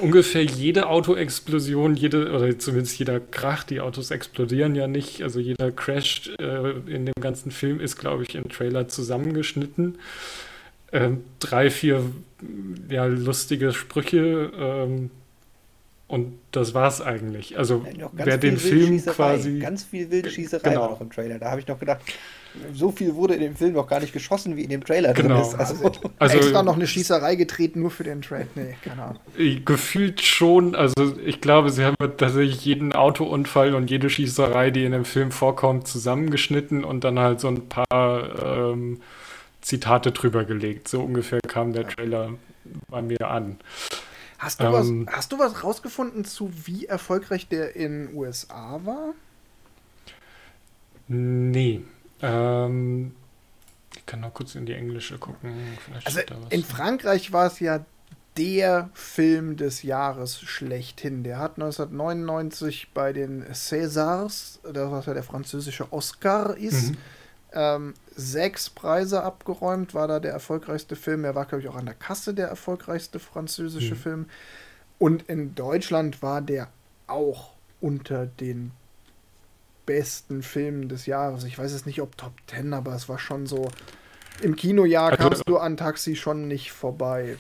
ungefähr 0.02 0.44
jede 0.44 0.88
Autoexplosion, 0.88 1.96
jede, 1.96 2.32
oder 2.32 2.58
zumindest 2.58 2.98
jeder 2.98 3.20
Krach, 3.20 3.64
die 3.64 3.82
Autos 3.82 4.12
explodieren 4.12 4.76
ja 4.76 4.88
nicht, 4.88 5.22
also 5.22 5.40
jeder 5.40 5.72
Crash 5.72 6.32
äh, 6.40 6.72
in 6.88 7.06
dem 7.06 7.14
ganzen 7.20 7.52
Film 7.52 7.80
ist, 7.80 7.98
glaube 7.98 8.24
ich, 8.24 8.36
im 8.36 8.50
Trailer 8.50 8.88
zusammengeschnitten. 8.88 9.98
Ähm, 10.92 11.24
drei, 11.40 11.70
vier 11.70 12.04
ja, 12.90 13.06
lustige 13.06 13.74
Sprüche 13.74 14.52
ähm, 14.58 15.10
und 16.08 16.34
das 16.52 16.74
war's 16.74 17.02
eigentlich. 17.02 17.58
Also 17.58 17.86
ja, 17.98 18.10
wer 18.14 18.38
den 18.38 18.58
Film 18.58 19.04
quasi. 19.04 19.60
Ganz 19.60 19.84
viel 19.84 20.12
wilde 20.12 20.30
Schießerei 20.30 20.70
genau. 20.70 20.82
war 20.82 20.90
noch 20.92 21.02
im 21.02 21.12
Trailer. 21.12 21.40
Da 21.40 21.50
habe 21.50 21.62
ich 21.62 21.68
noch 21.68 21.80
gedacht, 21.80 22.02
so 22.74 22.92
viel 22.92 23.16
wurde 23.16 23.36
in 23.36 23.42
dem 23.42 23.56
Film 23.56 23.74
noch 23.74 23.88
gar 23.88 24.00
nicht 24.00 24.14
geschossen, 24.14 24.56
wie 24.56 24.64
in 24.64 24.70
dem 24.70 24.84
Trailer 24.84 25.14
genau. 25.14 25.36
drin 25.36 25.42
ist. 25.42 25.56
Also, 25.56 25.92
also 26.20 26.38
extra 26.38 26.64
noch 26.64 26.76
eine 26.76 26.88
Schießerei 26.88 27.36
getreten, 27.36 27.82
nur 27.82 27.92
für 27.92 28.04
den 28.04 28.22
Trade. 28.22 28.48
Nee, 28.56 28.76
keine 28.84 29.04
Ahnung. 29.04 29.20
Gefühlt 29.66 30.22
schon, 30.22 30.76
also 30.76 31.18
ich 31.26 31.42
glaube, 31.42 31.72
sie 31.72 31.84
haben 31.84 31.96
tatsächlich 32.18 32.64
jeden 32.66 32.94
Autounfall 32.94 33.74
und 33.74 33.90
jede 33.90 34.10
Schießerei, 34.10 34.72
die 34.72 34.86
in 34.86 34.92
dem 34.92 35.06
Film 35.06 35.32
vorkommt, 35.32 35.88
zusammengeschnitten 35.88 36.84
und 36.84 37.04
dann 37.04 37.20
halt 37.20 37.40
so 37.40 37.48
ein 37.48 37.68
paar 37.68 38.72
ähm, 38.72 39.02
Zitate 39.62 40.12
drüber 40.12 40.46
gelegt. 40.46 40.88
So 40.88 41.02
ungefähr 41.02 41.40
kam 41.48 41.74
der 41.74 41.88
Trailer 41.88 42.34
bei 42.90 43.02
mir 43.02 43.28
an. 43.28 43.58
Hast 44.38 44.60
du, 44.60 44.66
ähm, 44.66 45.06
was, 45.08 45.16
hast 45.16 45.32
du 45.32 45.40
was 45.40 45.64
rausgefunden 45.64 46.26
zu, 46.26 46.52
wie 46.66 46.86
erfolgreich 46.86 47.48
der 47.48 47.76
in 47.76 48.14
USA 48.14 48.80
war? 48.84 49.14
Nee. 51.08 51.82
Ähm, 52.24 53.14
ich 53.96 54.06
kann 54.06 54.22
noch 54.22 54.34
kurz 54.34 54.56
in 54.56 54.66
die 54.66 54.74
englische 54.74 55.18
gucken. 55.20 55.54
Vielleicht 55.86 56.08
also 56.08 56.22
in 56.50 56.64
Frankreich 56.64 57.32
war 57.32 57.46
es 57.48 57.60
ja 57.60 57.86
der 58.38 58.90
Film 58.94 59.58
des 59.58 59.84
Jahres 59.84 60.40
schlechthin. 60.42 61.24
Der 61.24 61.38
hat 61.38 61.54
1999 61.60 62.90
bei 62.94 63.14
den 63.14 63.46
Césars, 63.46 64.60
das 64.64 64.92
was 64.92 65.06
ja 65.06 65.14
der 65.14 65.24
französische 65.24 65.92
Oscar 65.94 66.58
ist, 66.58 66.92
mhm. 66.92 66.98
ähm, 67.54 67.94
sechs 68.16 68.70
Preise 68.70 69.24
abgeräumt, 69.24 69.94
war 69.94 70.08
da 70.08 70.20
der 70.20 70.32
erfolgreichste 70.32 70.96
Film. 70.96 71.26
Er 71.26 71.36
war, 71.36 71.46
glaube 71.46 71.62
ich, 71.62 71.70
auch 71.70 71.76
an 71.76 71.86
der 71.86 71.94
Kasse 71.94 72.34
der 72.34 72.48
erfolgreichste 72.48 73.20
französische 73.20 73.94
mhm. 73.94 74.00
Film. 74.00 74.30
Und 74.98 75.24
in 75.24 75.54
Deutschland 75.54 76.22
war 76.22 76.42
der 76.42 76.70
auch 77.06 77.52
unter 77.82 78.26
den 78.26 78.72
besten 79.86 80.44
Filmen 80.44 80.90
des 80.90 81.06
Jahres. 81.06 81.44
Ich 81.44 81.58
weiß 81.58 81.72
es 81.74 81.86
nicht, 81.86 82.02
ob 82.02 82.18
Top 82.18 82.34
10, 82.48 82.74
aber 82.74 82.94
es 82.94 83.10
war 83.10 83.20
schon 83.20 83.46
so. 83.46 83.70
Im 84.42 84.56
Kinojahr 84.56 85.12
also, 85.12 85.24
kamst 85.24 85.44
du 85.48 85.58
an 85.58 85.78
Taxi 85.78 86.16
schon 86.16 86.48
nicht 86.48 86.72
vorbei. 86.72 87.38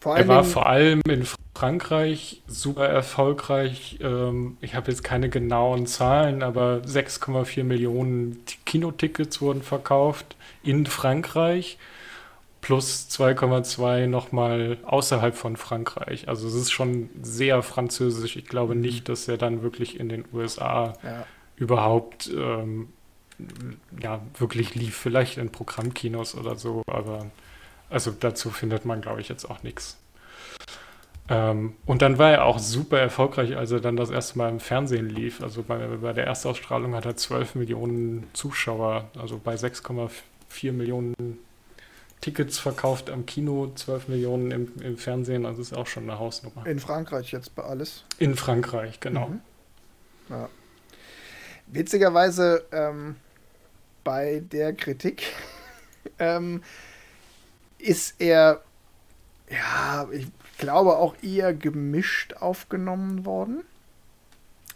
Vor 0.00 0.16
er 0.16 0.28
war 0.28 0.44
vor 0.44 0.66
allem 0.66 1.00
in 1.08 1.26
Frankreich 1.54 2.42
super 2.46 2.86
erfolgreich. 2.86 3.98
Ähm, 4.00 4.56
ich 4.60 4.76
habe 4.76 4.90
jetzt 4.90 5.02
keine 5.02 5.28
genauen 5.28 5.86
Zahlen, 5.86 6.44
aber 6.44 6.82
6,4 6.86 7.64
Millionen 7.64 8.44
Kinotickets 8.64 9.40
wurden 9.40 9.62
verkauft 9.62 10.36
in 10.62 10.86
Frankreich. 10.86 11.78
Plus 12.60 13.08
2,2 13.10 14.06
nochmal 14.06 14.78
außerhalb 14.84 15.36
von 15.36 15.56
Frankreich. 15.56 16.28
Also 16.28 16.46
es 16.46 16.54
ist 16.54 16.70
schon 16.70 17.08
sehr 17.22 17.62
französisch. 17.62 18.36
Ich 18.36 18.46
glaube 18.46 18.74
mhm. 18.74 18.80
nicht, 18.80 19.08
dass 19.08 19.26
er 19.26 19.36
dann 19.36 19.62
wirklich 19.62 19.98
in 19.98 20.08
den 20.08 20.24
USA 20.32 20.92
ja 21.02 21.24
überhaupt 21.58 22.30
ähm, 22.34 22.88
ja, 24.00 24.20
wirklich 24.38 24.74
lief. 24.74 24.96
Vielleicht 24.96 25.38
in 25.38 25.50
Programmkinos 25.50 26.34
oder 26.34 26.56
so, 26.56 26.82
aber 26.86 27.26
also 27.90 28.10
dazu 28.10 28.50
findet 28.50 28.84
man, 28.84 29.00
glaube 29.00 29.20
ich, 29.20 29.28
jetzt 29.28 29.44
auch 29.48 29.62
nichts. 29.62 29.98
Ähm, 31.30 31.74
und 31.84 32.00
dann 32.02 32.18
war 32.18 32.30
er 32.30 32.44
auch 32.44 32.58
super 32.58 32.98
erfolgreich, 32.98 33.56
als 33.56 33.70
er 33.70 33.80
dann 33.80 33.96
das 33.96 34.10
erste 34.10 34.38
Mal 34.38 34.48
im 34.48 34.60
Fernsehen 34.60 35.10
lief. 35.10 35.42
Also 35.42 35.62
bei, 35.62 35.78
bei 35.78 36.12
der 36.12 36.26
Erstausstrahlung 36.26 36.94
hat 36.94 37.04
er 37.04 37.16
12 37.16 37.54
Millionen 37.54 38.28
Zuschauer, 38.32 39.10
also 39.18 39.38
bei 39.42 39.54
6,4 39.54 40.72
Millionen 40.72 41.38
Tickets 42.20 42.58
verkauft 42.58 43.10
am 43.10 43.26
Kino, 43.26 43.70
12 43.74 44.08
Millionen 44.08 44.50
im, 44.50 44.72
im 44.82 44.96
Fernsehen, 44.96 45.46
also 45.46 45.60
ist 45.62 45.76
auch 45.76 45.86
schon 45.86 46.04
eine 46.04 46.18
Hausnummer. 46.18 46.66
In 46.66 46.80
Frankreich 46.80 47.30
jetzt 47.30 47.54
bei 47.54 47.62
alles? 47.62 48.04
In 48.18 48.34
Frankreich, 48.34 48.98
genau. 48.98 49.28
Mhm. 49.28 49.40
Ja. 50.30 50.48
Witzigerweise 51.70 52.64
ähm, 52.72 53.16
bei 54.04 54.42
der 54.52 54.72
Kritik 54.72 55.22
ähm, 56.18 56.62
ist 57.78 58.14
er, 58.18 58.62
ja, 59.50 60.08
ich 60.12 60.28
glaube 60.58 60.96
auch 60.96 61.14
eher 61.22 61.54
gemischt 61.54 62.34
aufgenommen 62.34 63.24
worden. 63.24 63.64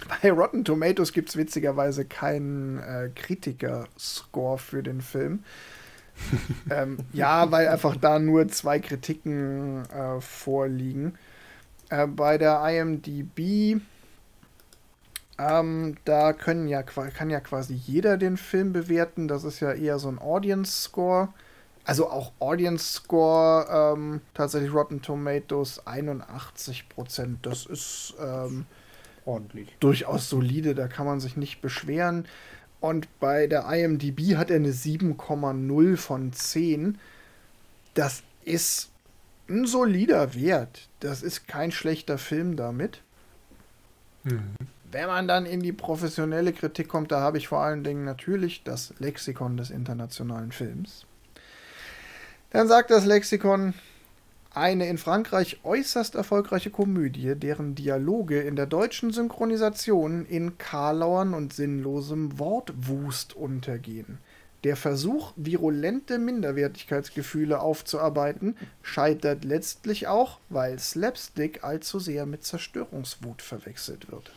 Bei 0.08 0.30
Rotten 0.30 0.64
Tomatoes 0.64 1.12
gibt 1.12 1.28
es 1.28 1.36
witzigerweise 1.36 2.04
keinen 2.04 2.78
äh, 2.78 3.10
Kritiker-Score 3.14 4.58
für 4.58 4.82
den 4.82 5.00
Film. 5.00 5.44
ähm, 6.70 6.98
ja, 7.12 7.50
weil 7.50 7.68
einfach 7.68 7.96
da 7.96 8.18
nur 8.18 8.48
zwei 8.48 8.78
Kritiken 8.80 9.84
äh, 9.90 10.20
vorliegen. 10.20 11.16
Äh, 11.88 12.06
bei 12.06 12.38
der 12.38 12.62
IMDb 12.68 13.80
ähm, 15.42 15.96
da 16.04 16.32
können 16.32 16.68
ja, 16.68 16.82
kann 16.82 17.30
ja 17.30 17.40
quasi 17.40 17.74
jeder 17.74 18.16
den 18.16 18.36
Film 18.36 18.72
bewerten. 18.72 19.28
Das 19.28 19.44
ist 19.44 19.60
ja 19.60 19.72
eher 19.72 19.98
so 19.98 20.08
ein 20.08 20.18
Audience 20.18 20.82
Score. 20.82 21.28
Also 21.84 22.08
auch 22.08 22.32
Audience 22.38 22.92
Score, 22.92 23.94
ähm, 23.96 24.20
tatsächlich 24.34 24.72
Rotten 24.72 25.02
Tomatoes 25.02 25.86
81 25.86 26.88
Prozent. 26.88 27.44
Das 27.44 27.66
ist 27.66 28.14
ähm, 28.20 28.66
ordentlich. 29.24 29.76
Durchaus 29.80 30.28
solide, 30.28 30.74
da 30.74 30.86
kann 30.86 31.06
man 31.06 31.18
sich 31.18 31.36
nicht 31.36 31.60
beschweren. 31.60 32.26
Und 32.80 33.08
bei 33.18 33.46
der 33.46 33.66
IMDb 33.72 34.36
hat 34.36 34.50
er 34.50 34.56
eine 34.56 34.70
7,0 34.70 35.96
von 35.96 36.32
10. 36.32 36.98
Das 37.94 38.22
ist 38.44 38.90
ein 39.48 39.66
solider 39.66 40.34
Wert. 40.34 40.88
Das 41.00 41.22
ist 41.22 41.48
kein 41.48 41.72
schlechter 41.72 42.18
Film 42.18 42.56
damit. 42.56 43.02
Mhm. 44.24 44.54
Wenn 44.92 45.06
man 45.06 45.26
dann 45.26 45.46
in 45.46 45.60
die 45.60 45.72
professionelle 45.72 46.52
Kritik 46.52 46.86
kommt, 46.86 47.12
da 47.12 47.20
habe 47.20 47.38
ich 47.38 47.48
vor 47.48 47.62
allen 47.62 47.82
Dingen 47.82 48.04
natürlich 48.04 48.62
das 48.62 48.92
Lexikon 48.98 49.56
des 49.56 49.70
internationalen 49.70 50.52
Films. 50.52 51.06
Dann 52.50 52.68
sagt 52.68 52.90
das 52.90 53.06
Lexikon, 53.06 53.72
eine 54.52 54.86
in 54.86 54.98
Frankreich 54.98 55.60
äußerst 55.64 56.14
erfolgreiche 56.14 56.68
Komödie, 56.68 57.34
deren 57.34 57.74
Dialoge 57.74 58.42
in 58.42 58.54
der 58.54 58.66
deutschen 58.66 59.14
Synchronisation 59.14 60.26
in 60.26 60.58
Karlauern 60.58 61.32
und 61.32 61.54
sinnlosem 61.54 62.38
Wortwust 62.38 63.34
untergehen. 63.34 64.18
Der 64.64 64.76
Versuch, 64.76 65.32
virulente 65.36 66.18
Minderwertigkeitsgefühle 66.18 67.60
aufzuarbeiten, 67.60 68.58
scheitert 68.82 69.42
letztlich 69.42 70.06
auch, 70.06 70.38
weil 70.50 70.78
Slapstick 70.78 71.64
allzu 71.64 71.98
sehr 71.98 72.26
mit 72.26 72.44
Zerstörungswut 72.44 73.40
verwechselt 73.40 74.12
wird. 74.12 74.32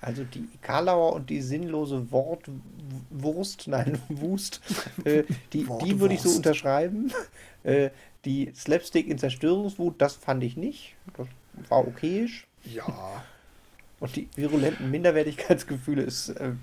Also 0.00 0.24
die 0.24 0.48
Karlauer 0.62 1.12
und 1.12 1.30
die 1.30 1.40
sinnlose 1.40 2.10
Wortwurst, 2.10 3.68
nein, 3.68 4.00
Wust, 4.08 4.60
äh, 5.04 5.22
die, 5.52 5.64
die 5.84 6.00
würde 6.00 6.14
ich 6.14 6.20
so 6.20 6.30
unterschreiben. 6.30 7.12
Äh, 7.64 7.90
die 8.24 8.50
Slapstick 8.56 9.06
in 9.06 9.18
Zerstörungswut, 9.18 9.94
das 9.98 10.14
fand 10.16 10.42
ich 10.42 10.56
nicht. 10.56 10.96
Das 11.16 11.28
war 11.68 11.86
okayisch. 11.86 12.48
Ja. 12.64 13.22
Und 14.00 14.16
die 14.16 14.28
virulenten 14.34 14.90
Minderwertigkeitsgefühle 14.90 16.02
ist 16.02 16.30
äh, 16.30 16.54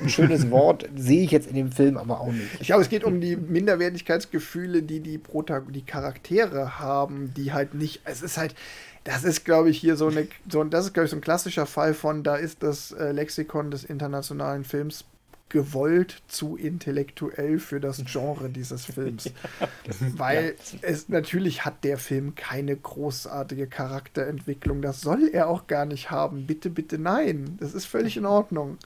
ein 0.00 0.08
schönes 0.08 0.50
Wort, 0.50 0.88
sehe 0.96 1.22
ich 1.22 1.30
jetzt 1.30 1.46
in 1.46 1.54
dem 1.54 1.70
Film 1.70 1.96
aber 1.96 2.20
auch 2.20 2.32
nicht. 2.32 2.48
Ich 2.58 2.66
glaube, 2.66 2.82
es 2.82 2.88
geht 2.88 3.04
um 3.04 3.20
die 3.20 3.36
Minderwertigkeitsgefühle, 3.36 4.82
die 4.82 4.98
die, 4.98 5.18
Protag 5.18 5.62
die 5.70 5.82
Charaktere 5.82 6.80
haben, 6.80 7.32
die 7.36 7.52
halt 7.52 7.74
nicht, 7.74 8.00
es 8.04 8.22
ist 8.22 8.36
halt, 8.36 8.56
das 9.04 9.24
ist, 9.24 9.44
glaube 9.44 9.70
ich, 9.70 9.78
hier 9.78 9.96
so 9.96 10.08
eine, 10.08 10.28
so, 10.48 10.62
das 10.64 10.86
ist, 10.86 10.94
glaube 10.94 11.06
ich, 11.06 11.10
so 11.10 11.16
ein 11.16 11.22
klassischer 11.22 11.66
Fall 11.66 11.94
von, 11.94 12.22
da 12.22 12.36
ist 12.36 12.62
das 12.62 12.92
äh, 12.92 13.12
Lexikon 13.12 13.70
des 13.70 13.84
internationalen 13.84 14.64
Films 14.64 15.04
gewollt 15.50 16.22
zu 16.28 16.56
intellektuell 16.56 17.58
für 17.58 17.80
das 17.80 18.04
Genre 18.06 18.48
dieses 18.48 18.86
Films. 18.86 19.32
Weil 20.16 20.54
ja. 20.72 20.78
es 20.82 21.08
natürlich 21.08 21.64
hat 21.64 21.84
der 21.84 21.98
Film 21.98 22.34
keine 22.36 22.76
großartige 22.76 23.66
Charakterentwicklung. 23.66 24.80
Das 24.80 25.00
soll 25.00 25.28
er 25.32 25.48
auch 25.48 25.66
gar 25.66 25.86
nicht 25.86 26.10
haben. 26.10 26.46
Bitte, 26.46 26.70
bitte 26.70 26.98
nein. 26.98 27.56
Das 27.58 27.74
ist 27.74 27.86
völlig 27.86 28.16
in 28.16 28.26
Ordnung. 28.26 28.78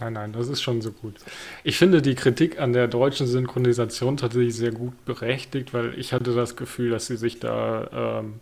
Nein, 0.00 0.12
nein, 0.12 0.32
das 0.32 0.48
ist 0.48 0.60
schon 0.60 0.80
so 0.80 0.92
gut. 0.92 1.14
Ich 1.64 1.78
finde 1.78 2.02
die 2.02 2.14
Kritik 2.14 2.60
an 2.60 2.72
der 2.72 2.86
deutschen 2.86 3.26
Synchronisation 3.26 4.16
tatsächlich 4.16 4.54
sehr 4.54 4.72
gut 4.72 5.04
berechtigt, 5.04 5.72
weil 5.72 5.98
ich 5.98 6.12
hatte 6.12 6.34
das 6.34 6.56
Gefühl, 6.56 6.90
dass 6.90 7.06
sie 7.06 7.16
sich 7.16 7.40
da 7.40 8.20
ähm, 8.20 8.40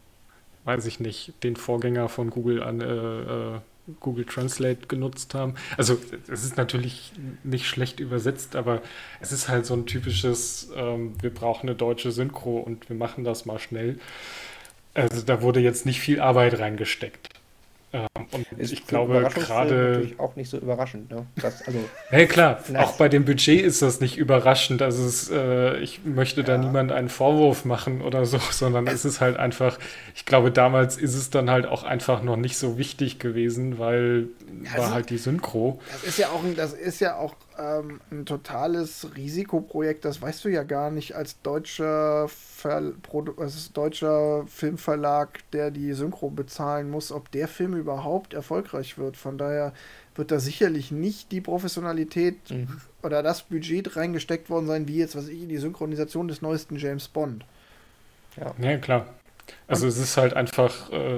weiß 0.67 0.85
ich 0.87 1.01
nicht, 1.01 1.33
den 1.43 1.57
Vorgänger 1.57 2.09
von 2.09 2.29
Google 2.31 2.63
an, 2.63 2.81
äh, 2.81 3.55
äh, 3.55 3.61
Google 4.01 4.25
Translate 4.25 4.89
genutzt 4.89 5.33
haben. 5.35 5.55
Also 5.77 5.97
es 6.29 6.45
ist 6.45 6.57
natürlich 6.57 7.13
nicht 7.45 7.67
schlecht 7.67 8.01
übersetzt, 8.01 8.57
aber 8.57 8.83
es 9.21 9.31
ist 9.31 9.49
halt 9.49 9.65
so 9.65 9.75
ein 9.75 9.87
typisches, 9.87 10.71
ähm, 10.75 11.15
wir 11.23 11.33
brauchen 11.33 11.69
eine 11.69 11.77
deutsche 11.77 12.11
Synchro 12.11 12.59
und 12.59 12.89
wir 12.89 12.97
machen 12.97 13.23
das 13.23 13.47
mal 13.47 13.61
schnell. 13.61 13.99
Also 14.93 15.23
da 15.23 15.41
wurde 15.41 15.61
jetzt 15.61 15.87
nicht 15.87 16.01
viel 16.01 16.21
Arbeit 16.21 16.59
reingesteckt. 16.59 17.29
Ähm, 17.93 18.07
und 18.33 18.53
ist 18.59 18.73
ich 18.73 18.87
glaube 18.87 19.29
gerade 19.33 19.75
natürlich 19.75 20.21
auch 20.21 20.35
nicht 20.37 20.51
so 20.51 20.59
überraschend. 20.59 21.11
Ne? 21.11 21.27
Das, 21.37 21.63
also, 21.67 21.79
hey, 22.09 22.27
klar, 22.27 22.59
auch 22.77 22.93
bei 22.93 23.09
dem 23.09 23.25
Budget 23.25 23.63
ist 23.63 23.81
das 23.81 24.01
nicht 24.01 24.17
überraschend. 24.17 24.83
Also 24.83 25.05
es, 25.05 25.31
äh, 25.31 25.79
ich 25.79 26.05
möchte 26.05 26.41
ja. 26.41 26.47
da 26.47 26.59
niemand 26.59 26.91
einen 26.93 27.09
Vorwurf 27.09 27.65
machen 27.65 28.03
oder 28.03 28.27
so, 28.27 28.39
sondern 28.51 28.87
es, 28.89 29.05
ist 29.05 29.21
halt 29.21 29.37
einfach, 29.37 29.79
ich 30.15 30.27
glaube, 30.27 30.51
damals 30.51 30.97
ist 30.97 31.15
es 31.15 31.31
dann 31.31 31.49
halt 31.49 31.67
auch 31.67 31.85
einfach 31.85 32.23
noch 32.23 32.37
nicht 32.37 32.59
so 32.59 32.77
wichtig 32.77 33.19
gewesen, 33.19 33.79
weil 33.79 34.29
ja, 34.65 34.79
war 34.79 34.93
halt 34.93 35.11
die 35.11 35.19
Synchro. 35.19 35.81
Das 35.93 36.05
ist 36.05 36.19
ja 36.19 36.29
auch, 36.29 36.43
das 36.57 36.73
ist 36.73 37.01
ja 37.01 37.17
auch 37.17 37.35
ähm, 37.59 38.01
ein 38.11 38.27
totales 38.27 39.17
Risikoprojekt, 39.17 40.05
das 40.05 40.21
weißt 40.21 40.45
du 40.45 40.49
ja 40.49 40.63
gar 40.63 40.91
nicht 40.91 41.15
als 41.15 41.41
deutscher, 41.43 42.29
Ver 42.29 42.93
als 43.37 43.73
deutscher 43.73 44.45
Filmverlag, 44.47 45.41
der 45.53 45.71
die 45.71 45.93
Synchro 45.93 46.31
bezahlen 46.31 46.91
muss, 46.91 47.13
ob 47.13 47.31
der 47.31 47.49
Film 47.49 47.75
überhaupt 47.75 48.35
erfolgreich 48.35 48.99
wird. 48.99 49.17
Von 49.17 49.39
daher 49.39 49.73
wird 50.15 50.31
da 50.31 50.39
sicherlich 50.39 50.91
nicht 50.91 51.33
die 51.33 51.41
Professionalität 51.41 52.51
mhm. 52.51 52.81
oder 53.03 53.23
das 53.23 53.43
Budget 53.43 53.97
reingesteckt 53.97 54.51
worden 54.51 54.67
sein, 54.67 54.89
wie 54.89 54.99
jetzt, 54.99 55.17
was 55.17 55.29
ich, 55.29 55.43
in 55.43 55.49
die 55.49 55.59
Synchronisation 55.59 56.29
des 56.29 56.43
neuesten 56.43 56.77
James 56.77 57.09
Bond. 57.09 57.45
Ja, 58.37 58.55
ja 58.59 58.79
klar. 58.79 59.07
Also 59.69 59.85
Und 59.85 59.91
es 59.91 59.99
ist 59.99 60.17
halt 60.17 60.35
einfach 60.35 60.91
äh, 60.93 61.17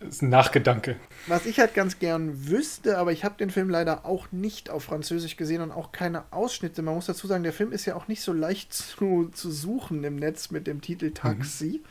ist 0.00 0.22
ein 0.22 0.28
Nachgedanke. 0.28 0.96
Was 1.26 1.46
ich 1.46 1.58
halt 1.58 1.74
ganz 1.74 1.98
gern 1.98 2.48
wüsste, 2.48 2.98
aber 2.98 3.12
ich 3.12 3.24
habe 3.24 3.36
den 3.36 3.50
Film 3.50 3.68
leider 3.68 4.04
auch 4.04 4.30
nicht 4.30 4.70
auf 4.70 4.84
Französisch 4.84 5.36
gesehen 5.36 5.60
und 5.60 5.72
auch 5.72 5.92
keine 5.92 6.24
Ausschnitte. 6.32 6.82
Man 6.82 6.94
muss 6.94 7.06
dazu 7.06 7.26
sagen, 7.26 7.42
der 7.42 7.52
Film 7.52 7.72
ist 7.72 7.84
ja 7.84 7.96
auch 7.96 8.08
nicht 8.08 8.22
so 8.22 8.32
leicht 8.32 8.72
zu, 8.74 9.30
zu 9.32 9.50
suchen 9.50 10.04
im 10.04 10.16
Netz 10.16 10.50
mit 10.50 10.66
dem 10.66 10.80
Titel 10.80 11.10
Taxi. 11.10 11.82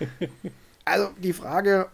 Mhm. 0.00 0.28
also 0.84 1.10
die 1.18 1.32
Frage, 1.32 1.88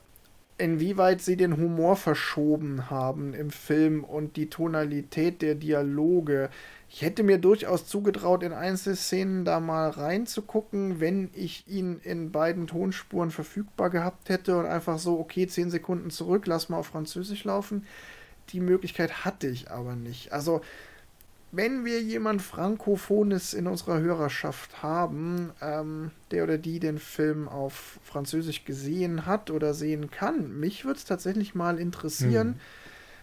inwieweit 0.59 1.23
sie 1.23 1.37
den 1.37 1.57
Humor 1.57 1.97
verschoben 1.97 2.91
haben 2.91 3.33
im 3.33 3.51
Film 3.51 4.05
und 4.05 4.37
die 4.37 4.51
Tonalität 4.51 5.41
der 5.41 5.55
Dialoge. 5.55 6.51
Ich 6.91 7.03
hätte 7.03 7.23
mir 7.23 7.39
durchaus 7.39 7.87
zugetraut, 7.87 8.43
in 8.43 8.53
Einzelszenen 8.53 9.45
da 9.45 9.61
mal 9.61 9.89
reinzugucken, 9.89 11.01
wenn 11.01 11.31
ich 11.33 11.69
ihn 11.69 12.01
in 12.03 12.33
beiden 12.33 12.67
Tonspuren 12.67 13.31
verfügbar 13.31 13.91
gehabt 13.91 14.29
hätte 14.29 14.59
und 14.59 14.67
einfach 14.67 14.99
so, 14.99 15.19
okay, 15.19 15.47
10 15.47 15.71
Sekunden 15.71 16.11
zurück, 16.11 16.47
lass 16.47 16.69
mal 16.69 16.79
auf 16.79 16.89
Französisch 16.89 17.45
laufen. 17.45 17.87
Die 18.51 18.61
Möglichkeit 18.61 19.25
hatte 19.25 19.47
ich 19.47 19.71
aber 19.71 19.95
nicht. 19.95 20.33
Also, 20.33 20.63
wenn 21.51 21.85
wir 21.85 22.03
jemand 22.03 22.43
Frankophones 22.43 23.55
in 23.55 23.67
unserer 23.67 24.01
Hörerschaft 24.01 24.83
haben, 24.83 25.53
ähm, 25.63 26.11
der 26.31 26.45
oder 26.45 26.59
die 26.59 26.79
den 26.79 26.99
Film 26.99 27.49
auf 27.49 27.99
Französisch 28.03 28.65
gesehen 28.65 29.25
hat 29.25 29.51
oder 29.51 29.73
sehen 29.73 30.11
kann, 30.11 30.59
mich 30.59 30.85
würde 30.85 30.99
es 30.99 31.05
tatsächlich 31.05 31.55
mal 31.55 31.79
interessieren. 31.79 32.49
Hm. 32.49 32.61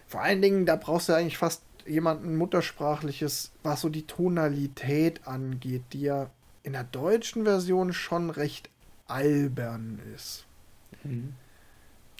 Vor 0.08 0.22
allen 0.22 0.42
Dingen, 0.42 0.66
da 0.66 0.76
brauchst 0.76 1.08
du 1.08 1.12
eigentlich 1.12 1.38
fast 1.38 1.62
jemanden 1.86 2.36
Muttersprachliches, 2.36 3.52
was 3.62 3.80
so 3.80 3.88
die 3.88 4.06
Tonalität 4.06 5.26
angeht, 5.26 5.84
die 5.92 6.02
ja 6.02 6.30
in 6.62 6.72
der 6.72 6.84
deutschen 6.84 7.44
Version 7.44 7.92
schon 7.92 8.30
recht 8.30 8.70
albern 9.06 10.00
ist. 10.14 10.46
Mhm. 11.04 11.34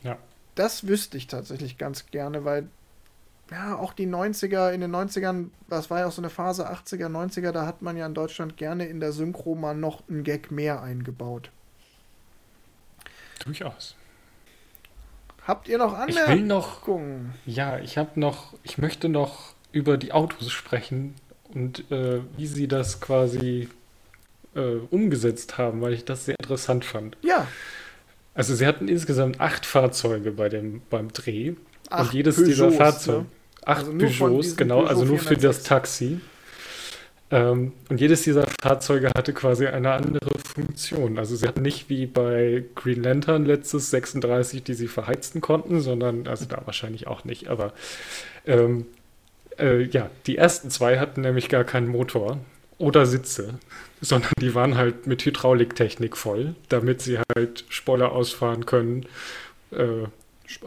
Ja. 0.03 0.19
Das 0.55 0.87
wüsste 0.87 1.17
ich 1.17 1.27
tatsächlich 1.27 1.79
ganz 1.79 2.07
gerne, 2.07 2.45
weil 2.45 2.69
ja, 3.51 3.77
auch 3.77 3.93
die 3.93 4.09
90er, 4.09 4.73
in 4.73 4.81
den 4.81 4.95
90ern, 4.95 5.51
das 5.69 5.89
war 5.91 6.01
ja 6.01 6.07
auch 6.07 6.13
so 6.13 6.21
eine 6.21 6.31
Phase 6.31 6.71
80er, 6.71 7.07
90er, 7.07 7.53
da 7.53 7.67
hat 7.67 7.81
man 7.81 7.97
ja 7.97 8.07
in 8.07 8.15
Deutschland 8.15 8.57
gerne 8.57 8.87
in 8.87 9.01
der 9.01 9.13
Synchro 9.13 9.55
mal 9.55 9.75
noch 9.75 10.03
einen 10.09 10.25
Gag 10.25 10.51
mehr 10.51 10.83
eingebaut. 10.83 11.51
Durchaus. 13.45 13.95
Habt 15.47 15.69
ihr 15.69 15.79
noch 15.79 15.95
Anmerkungen? 15.95 16.23
Ich 16.25 16.29
will 16.29 16.43
noch, 16.43 16.89
ja, 17.47 17.79
ich 17.79 17.99
habe 17.99 18.19
noch, 18.19 18.55
ich 18.65 18.79
möchte 18.79 19.09
noch 19.09 19.55
über 19.71 19.97
die 19.97 20.13
Autos 20.13 20.51
sprechen 20.51 21.15
und 21.55 21.91
äh, 21.93 22.21
wie 22.37 22.47
sie 22.47 22.67
das 22.67 23.01
quasi 23.01 23.69
äh, 24.57 24.79
umgesetzt 24.91 25.57
haben, 25.57 25.81
weil 25.83 25.93
ich 25.93 26.05
das 26.05 26.25
sehr 26.25 26.35
interessant 26.41 26.85
fand. 26.85 27.17
Ja. 27.23 27.47
Also 28.35 28.57
sie 28.57 28.67
hatten 28.67 28.89
insgesamt 28.89 29.41
acht 29.41 29.65
Fahrzeuge 29.65 30.33
bei 30.33 30.49
dem, 30.49 30.83
beim 30.91 31.13
Dreh. 31.13 31.55
Acht 31.89 32.07
und 32.07 32.15
jedes 32.15 32.37
Peugeots, 32.37 32.55
dieser 32.55 32.73
Fahrzeuge. 32.73 33.19
Ne? 33.21 33.27
Acht 33.67 33.87
also 33.87 33.93
Peugeots, 33.93 34.57
genau, 34.57 34.77
Peugeot 34.77 34.89
also 34.89 35.05
nur 35.05 35.19
für 35.19 35.37
das 35.37 35.63
Taxi. 35.65 36.21
Ähm, 37.31 37.73
und 37.89 38.01
jedes 38.01 38.23
dieser 38.23 38.47
Fahrzeuge 38.63 39.11
hatte 39.17 39.33
quasi 39.33 39.67
eine 39.67 39.91
andere 39.93 40.39
Funktion. 40.39 41.19
Also 41.19 41.35
sie 41.35 41.47
hatten 41.49 41.63
nicht 41.63 41.91
wie 41.91 42.07
bei 42.07 42.65
Green 42.77 43.03
Lantern 43.03 43.45
letztes 43.45 43.91
36, 43.91 44.63
die 44.63 44.75
sie 44.75 44.87
verheizen 44.87 45.41
konnten, 45.41 45.81
sondern, 45.81 46.29
also 46.29 46.45
da 46.45 46.63
wahrscheinlich 46.65 47.09
auch 47.09 47.25
nicht, 47.25 47.49
aber 47.49 47.73
ähm, 48.47 48.87
äh, 49.59 49.83
ja, 49.83 50.11
die 50.27 50.37
ersten 50.37 50.71
zwei 50.71 50.99
hatten 51.01 51.23
nämlich 51.23 51.49
gar 51.49 51.65
keinen 51.65 51.89
Motor 51.89 52.39
oder 52.79 53.05
Sitze, 53.07 53.59
sondern 54.01 54.33
die 54.41 54.55
waren 54.55 54.77
halt 54.77 55.09
mit 55.09 55.25
Hydrauliktechnik 55.25 56.17
voll, 56.17 56.55
damit 56.69 57.03
sie 57.03 57.19
halt 57.35 57.65
Spoiler 57.69 58.13
ausfahren 58.13 58.67
können, 58.67 59.07
äh, 59.73 60.07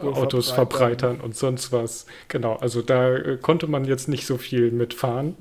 Autos 0.00 0.50
verbreitern 0.50 1.20
und 1.20 1.36
sonst 1.36 1.72
was. 1.72 2.06
Genau, 2.28 2.56
also 2.56 2.82
da 2.82 3.14
äh, 3.16 3.38
konnte 3.40 3.66
man 3.66 3.84
jetzt 3.84 4.08
nicht 4.08 4.26
so 4.26 4.36
viel 4.36 4.70
mitfahren. 4.70 5.36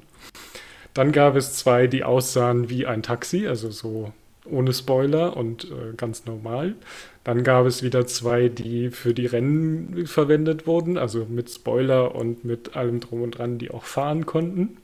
Dann 0.93 1.11
gab 1.11 1.35
es 1.35 1.53
zwei, 1.53 1.87
die 1.87 2.03
aussahen 2.03 2.69
wie 2.69 2.85
ein 2.85 3.03
Taxi, 3.03 3.47
also 3.47 3.69
so 3.71 4.11
ohne 4.45 4.73
Spoiler 4.73 5.37
und 5.37 5.65
äh, 5.65 5.93
ganz 5.95 6.25
normal. 6.25 6.75
Dann 7.23 7.43
gab 7.43 7.65
es 7.65 7.83
wieder 7.83 8.07
zwei, 8.07 8.49
die 8.49 8.89
für 8.89 9.13
die 9.13 9.27
Rennen 9.27 10.07
verwendet 10.07 10.65
wurden, 10.65 10.97
also 10.97 11.25
mit 11.29 11.49
Spoiler 11.49 12.15
und 12.15 12.43
mit 12.43 12.75
allem 12.75 12.99
drum 12.99 13.21
und 13.21 13.37
dran, 13.37 13.59
die 13.59 13.71
auch 13.71 13.83
fahren 13.83 14.25
konnten. 14.25 14.77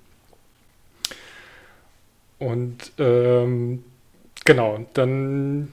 Und 2.38 2.91
ähm, 2.99 3.84
genau, 4.43 4.86
dann 4.93 5.72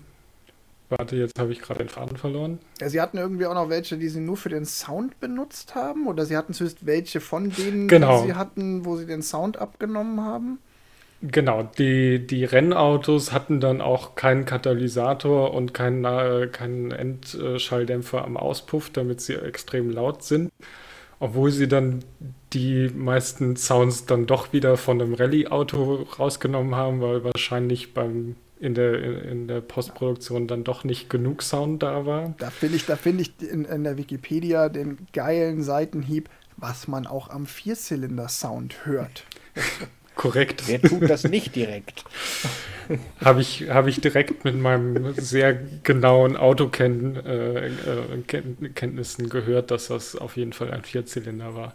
Warte, 0.99 1.17
jetzt 1.17 1.39
habe 1.39 1.53
ich 1.53 1.63
gerade 1.63 1.79
den 1.79 1.89
Faden 1.89 2.19
verloren. 2.19 2.59
Ja, 2.79 2.91
sie 2.91 3.01
hatten 3.01 3.17
irgendwie 3.17 3.47
auch 3.47 3.55
noch 3.55 3.71
welche, 3.71 3.97
die 3.97 4.09
sie 4.09 4.21
nur 4.21 4.37
für 4.37 4.51
den 4.51 4.67
Sound 4.67 5.19
benutzt 5.21 5.75
haben. 5.75 6.07
Oder 6.07 6.27
sie 6.27 6.37
hatten 6.37 6.53
zumindest 6.53 6.85
welche 6.85 7.21
von 7.21 7.51
denen, 7.51 7.89
genau. 7.89 8.21
die 8.21 8.29
sie 8.29 8.35
hatten, 8.35 8.85
wo 8.85 8.97
sie 8.97 9.07
den 9.07 9.23
Sound 9.23 9.57
abgenommen 9.57 10.21
haben. 10.21 10.59
Genau, 11.23 11.63
die, 11.63 12.27
die 12.27 12.45
Rennautos 12.45 13.33
hatten 13.33 13.59
dann 13.61 13.81
auch 13.81 14.17
keinen 14.17 14.45
Katalysator 14.45 15.55
und 15.55 15.73
keinen, 15.73 16.05
äh, 16.05 16.49
keinen 16.53 16.91
Endschalldämpfer 16.91 18.23
am 18.25 18.37
Auspuff, 18.37 18.91
damit 18.91 19.23
sie 19.23 19.35
extrem 19.35 19.89
laut 19.89 20.25
sind. 20.25 20.53
Obwohl 21.21 21.53
sie 21.53 21.69
dann 21.69 22.05
die 22.53 22.91
meisten 22.95 23.57
Sounds 23.57 24.05
dann 24.05 24.27
doch 24.27 24.53
wieder 24.53 24.77
von 24.77 25.01
einem 25.01 25.15
Rallye-Auto 25.15 26.07
rausgenommen 26.19 26.75
haben, 26.75 27.01
weil 27.01 27.25
wahrscheinlich 27.25 27.95
beim 27.95 28.37
in 28.63 28.75
der, 28.75 29.25
in 29.25 29.49
der 29.49 29.61
Postproduktion 29.61 30.47
dann 30.47 30.63
doch 30.63 30.85
nicht 30.85 31.11
genug 31.11 31.43
Sound 31.43 31.83
da 31.83 32.07
war. 32.07 32.33
Da 32.39 32.51
finde 32.51 32.77
ich, 32.77 32.87
da 32.87 32.95
find 32.95 33.21
ich 33.21 33.33
in, 33.43 33.65
in 33.65 33.83
der 33.83 33.99
Wikipedia 33.99 34.69
den 34.69 35.09
geilen 35.13 35.63
Seitenhieb, 35.63 36.29
was 36.57 36.87
man 36.87 37.09
auch 37.09 37.29
am 37.29 37.47
Vierzylinder-Sound 37.47 38.87
hört. 38.87 39.25
Korrekt. 40.15 40.69
Wer 40.69 40.81
tut 40.81 41.09
das 41.09 41.25
nicht 41.25 41.57
direkt? 41.57 42.05
Habe 43.25 43.41
ich, 43.41 43.71
hab 43.71 43.87
ich 43.87 44.01
direkt 44.01 44.45
mit 44.45 44.61
meinem 44.61 45.15
sehr 45.15 45.55
genauen 45.55 46.37
Autokenntnissen 46.37 47.25
äh, 47.25 49.27
äh, 49.27 49.31
gehört, 49.31 49.71
dass 49.71 49.89
das 49.89 50.15
auf 50.15 50.37
jeden 50.37 50.53
Fall 50.53 50.73
ein 50.73 50.83
Vierzylinder 50.83 51.55
war. 51.55 51.75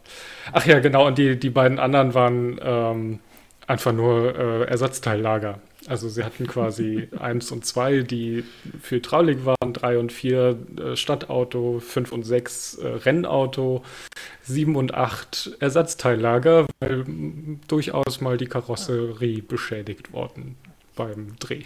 Ach 0.51 0.67
ja, 0.67 0.79
genau, 0.79 1.07
und 1.07 1.17
die, 1.17 1.39
die 1.39 1.49
beiden 1.49 1.79
anderen 1.79 2.13
waren 2.13 2.59
ähm, 2.61 3.19
einfach 3.65 3.93
nur 3.93 4.37
äh, 4.37 4.65
Ersatzteillager. 4.65 5.59
Also 5.87 6.09
sie 6.09 6.23
hatten 6.23 6.47
quasi 6.47 7.07
eins 7.19 7.51
und 7.51 7.65
zwei, 7.65 8.01
die 8.01 8.43
für 8.81 8.97
Hydraulik 8.97 9.45
waren, 9.45 9.73
drei 9.73 9.97
und 9.97 10.11
vier 10.11 10.57
äh, 10.77 10.95
Stadtauto, 10.95 11.79
fünf 11.79 12.11
und 12.11 12.23
sechs 12.23 12.75
äh, 12.75 12.87
Rennauto, 12.87 13.83
sieben 14.43 14.75
und 14.75 14.93
acht 14.93 15.51
Ersatzteillager, 15.59 16.67
weil 16.79 17.01
m, 17.01 17.59
durchaus 17.67 18.21
mal 18.21 18.37
die 18.37 18.47
Karosserie 18.47 19.41
beschädigt 19.41 20.13
worden 20.13 20.57
beim 20.95 21.35
Dreh. 21.39 21.63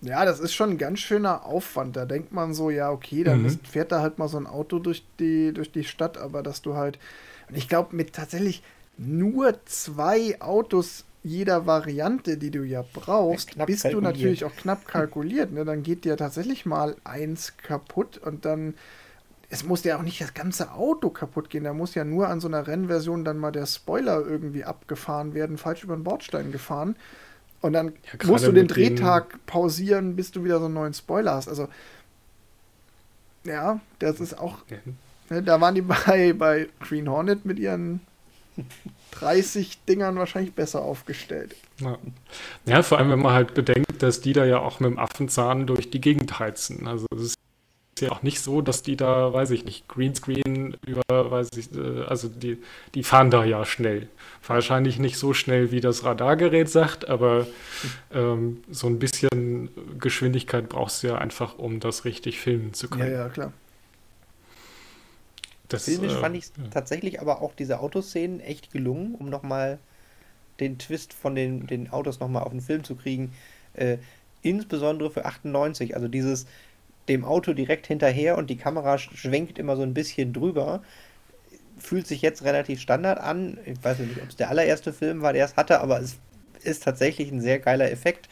Ja, 0.00 0.24
das 0.24 0.38
ist 0.38 0.54
schon 0.54 0.70
ein 0.70 0.78
ganz 0.78 1.00
schöner 1.00 1.44
Aufwand. 1.44 1.96
Da 1.96 2.04
denkt 2.06 2.32
man 2.32 2.54
so, 2.54 2.70
ja, 2.70 2.90
okay, 2.90 3.24
dann 3.24 3.42
mhm. 3.42 3.58
fährt 3.68 3.90
da 3.90 4.00
halt 4.00 4.18
mal 4.18 4.28
so 4.28 4.38
ein 4.38 4.46
Auto 4.46 4.78
durch 4.78 5.04
die, 5.18 5.52
durch 5.52 5.72
die 5.72 5.84
Stadt, 5.84 6.18
aber 6.18 6.42
dass 6.42 6.62
du 6.62 6.76
halt. 6.76 6.98
Und 7.48 7.56
ich 7.56 7.68
glaube, 7.68 7.96
mit 7.96 8.12
tatsächlich 8.12 8.62
nur 8.98 9.54
zwei 9.64 10.40
Autos 10.40 11.04
jeder 11.22 11.66
Variante, 11.66 12.36
die 12.36 12.50
du 12.50 12.62
ja 12.62 12.84
brauchst, 12.92 13.56
bist 13.66 13.82
kalkuliert. 13.82 13.94
du 13.94 14.00
natürlich 14.00 14.44
auch 14.44 14.54
knapp 14.54 14.86
kalkuliert. 14.86 15.52
Ne? 15.52 15.64
Dann 15.64 15.82
geht 15.82 16.04
dir 16.04 16.16
tatsächlich 16.16 16.66
mal 16.66 16.96
eins 17.04 17.56
kaputt 17.56 18.18
und 18.18 18.44
dann. 18.44 18.74
Es 19.50 19.64
muss 19.64 19.82
ja 19.82 19.96
auch 19.96 20.02
nicht 20.02 20.20
das 20.20 20.34
ganze 20.34 20.72
Auto 20.72 21.08
kaputt 21.08 21.48
gehen. 21.48 21.64
Da 21.64 21.72
muss 21.72 21.94
ja 21.94 22.04
nur 22.04 22.28
an 22.28 22.38
so 22.38 22.48
einer 22.48 22.66
Rennversion 22.66 23.24
dann 23.24 23.38
mal 23.38 23.50
der 23.50 23.64
Spoiler 23.64 24.20
irgendwie 24.20 24.64
abgefahren 24.64 25.32
werden, 25.32 25.56
falsch 25.56 25.84
über 25.84 25.96
den 25.96 26.04
Bordstein 26.04 26.52
gefahren. 26.52 26.96
Und 27.62 27.72
dann 27.72 27.94
ja, 28.12 28.26
musst 28.26 28.46
du 28.46 28.52
den 28.52 28.68
Drehtag 28.68 29.38
pausieren, 29.46 30.16
bis 30.16 30.32
du 30.32 30.44
wieder 30.44 30.58
so 30.58 30.66
einen 30.66 30.74
neuen 30.74 30.92
Spoiler 30.92 31.32
hast. 31.32 31.48
Also, 31.48 31.66
ja, 33.44 33.80
das 34.00 34.20
ist 34.20 34.38
auch. 34.38 34.58
Ja. 34.68 34.76
Ne, 35.30 35.42
da 35.42 35.58
waren 35.62 35.74
die 35.74 35.82
bei, 36.06 36.34
bei 36.34 36.68
Green 36.80 37.08
Hornet 37.08 37.46
mit 37.46 37.58
ihren 37.58 38.00
30 39.12 39.84
Dingern 39.84 40.16
wahrscheinlich 40.16 40.54
besser 40.54 40.82
aufgestellt. 40.82 41.54
Ja. 41.80 41.98
ja. 42.66 42.82
vor 42.82 42.98
allem, 42.98 43.10
wenn 43.10 43.20
man 43.20 43.32
halt 43.32 43.54
bedenkt, 43.54 44.02
dass 44.02 44.20
die 44.20 44.32
da 44.32 44.44
ja 44.44 44.58
auch 44.58 44.80
mit 44.80 44.90
dem 44.90 44.98
Affenzahn 44.98 45.66
durch 45.66 45.90
die 45.90 46.00
Gegend 46.00 46.38
heizen. 46.38 46.86
Also 46.86 47.06
es 47.14 47.22
ist 47.22 47.34
ja 48.00 48.10
auch 48.10 48.22
nicht 48.22 48.40
so, 48.40 48.60
dass 48.60 48.82
die 48.82 48.96
da, 48.96 49.32
weiß 49.32 49.50
ich 49.50 49.64
nicht, 49.64 49.88
Greenscreen 49.88 50.76
über, 50.86 51.02
weiß 51.08 51.48
ich, 51.56 51.74
äh, 51.76 52.02
also 52.06 52.28
die, 52.28 52.58
die 52.94 53.02
fahren 53.02 53.30
da 53.30 53.44
ja 53.44 53.64
schnell. 53.64 54.08
Wahrscheinlich 54.46 54.98
nicht 54.98 55.18
so 55.18 55.34
schnell, 55.34 55.72
wie 55.72 55.80
das 55.80 56.04
Radargerät 56.04 56.68
sagt, 56.68 57.08
aber 57.08 57.46
ähm, 58.12 58.62
so 58.70 58.86
ein 58.86 58.98
bisschen 58.98 59.70
Geschwindigkeit 59.98 60.68
brauchst 60.68 61.02
du 61.02 61.08
ja 61.08 61.18
einfach, 61.18 61.58
um 61.58 61.80
das 61.80 62.04
richtig 62.04 62.38
filmen 62.38 62.72
zu 62.72 62.88
können. 62.88 63.10
Ja, 63.10 63.24
ja, 63.24 63.28
klar. 63.28 63.52
Das, 65.68 65.84
Filmisch 65.84 66.14
äh, 66.14 66.20
fand 66.20 66.36
ich 66.36 66.46
ja. 66.46 66.68
tatsächlich 66.70 67.20
aber 67.20 67.42
auch 67.42 67.54
diese 67.54 67.80
Autoszenen 67.80 68.40
echt 68.40 68.72
gelungen, 68.72 69.14
um 69.14 69.28
nochmal 69.28 69.78
den 70.60 70.78
Twist 70.78 71.12
von 71.12 71.34
den, 71.34 71.66
den 71.66 71.90
Autos 71.90 72.20
nochmal 72.20 72.42
auf 72.42 72.50
den 72.50 72.60
Film 72.60 72.84
zu 72.84 72.96
kriegen. 72.96 73.32
Äh, 73.74 73.98
insbesondere 74.42 75.10
für 75.10 75.24
98, 75.24 75.94
also 75.94 76.08
dieses 76.08 76.46
dem 77.08 77.24
Auto 77.24 77.52
direkt 77.52 77.86
hinterher 77.86 78.36
und 78.36 78.50
die 78.50 78.56
Kamera 78.56 78.98
schwenkt 78.98 79.58
immer 79.58 79.76
so 79.76 79.82
ein 79.82 79.94
bisschen 79.94 80.32
drüber. 80.32 80.82
Fühlt 81.78 82.06
sich 82.06 82.22
jetzt 82.22 82.44
relativ 82.44 82.80
Standard 82.80 83.18
an. 83.18 83.58
Ich 83.64 83.82
weiß 83.82 84.00
nicht, 84.00 84.20
ob 84.20 84.28
es 84.28 84.36
der 84.36 84.50
allererste 84.50 84.92
Film 84.92 85.22
war, 85.22 85.32
der 85.32 85.44
es 85.44 85.56
hatte, 85.56 85.80
aber 85.80 86.00
es 86.00 86.18
ist 86.62 86.82
tatsächlich 86.82 87.30
ein 87.30 87.40
sehr 87.40 87.58
geiler 87.58 87.90
Effekt. 87.90 88.28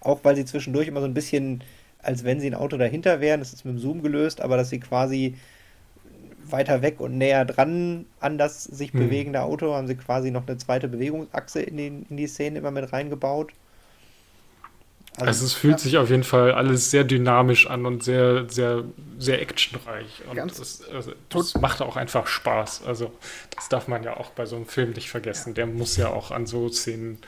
Auch 0.00 0.20
weil 0.22 0.36
sie 0.36 0.44
zwischendurch 0.44 0.88
immer 0.88 1.00
so 1.00 1.06
ein 1.06 1.14
bisschen, 1.14 1.64
als 1.98 2.24
wenn 2.24 2.40
sie 2.40 2.46
ein 2.46 2.54
Auto 2.54 2.76
dahinter 2.76 3.20
wären, 3.20 3.40
das 3.40 3.52
ist 3.52 3.64
mit 3.64 3.74
dem 3.74 3.80
Zoom 3.80 4.02
gelöst, 4.02 4.40
aber 4.40 4.56
dass 4.56 4.70
sie 4.70 4.80
quasi 4.80 5.36
weiter 6.52 6.82
weg 6.82 7.00
und 7.00 7.18
näher 7.18 7.44
dran 7.44 8.06
an 8.20 8.38
das 8.38 8.64
sich 8.64 8.92
mhm. 8.94 9.00
bewegende 9.00 9.42
Auto 9.42 9.74
haben 9.74 9.86
sie 9.86 9.96
quasi 9.96 10.30
noch 10.30 10.46
eine 10.46 10.58
zweite 10.58 10.88
Bewegungsachse 10.88 11.62
in, 11.62 11.76
den, 11.76 12.06
in 12.10 12.16
die 12.16 12.26
Szene 12.26 12.58
immer 12.58 12.70
mit 12.70 12.92
reingebaut. 12.92 13.52
Also, 15.16 15.26
also 15.26 15.46
es 15.46 15.52
fühlt 15.54 15.72
ja. 15.72 15.78
sich 15.78 15.98
auf 15.98 16.10
jeden 16.10 16.22
Fall 16.22 16.52
alles 16.52 16.90
sehr 16.90 17.04
dynamisch 17.04 17.68
an 17.68 17.84
und 17.84 18.02
sehr, 18.02 18.48
sehr, 18.48 18.84
sehr 19.18 19.42
actionreich. 19.42 20.22
Und 20.28 20.36
Ganz 20.36 20.58
das, 20.58 20.82
also, 20.88 21.12
das 21.28 21.54
macht 21.60 21.82
auch 21.82 21.96
einfach 21.96 22.26
Spaß. 22.26 22.84
Also 22.86 23.12
das 23.54 23.68
darf 23.68 23.88
man 23.88 24.02
ja 24.02 24.16
auch 24.16 24.30
bei 24.30 24.46
so 24.46 24.56
einem 24.56 24.66
Film 24.66 24.90
nicht 24.90 25.10
vergessen. 25.10 25.50
Ja. 25.50 25.54
Der 25.54 25.66
muss 25.66 25.96
ja 25.96 26.08
auch 26.08 26.30
an 26.30 26.46
so 26.46 26.68
Szenen 26.68 27.18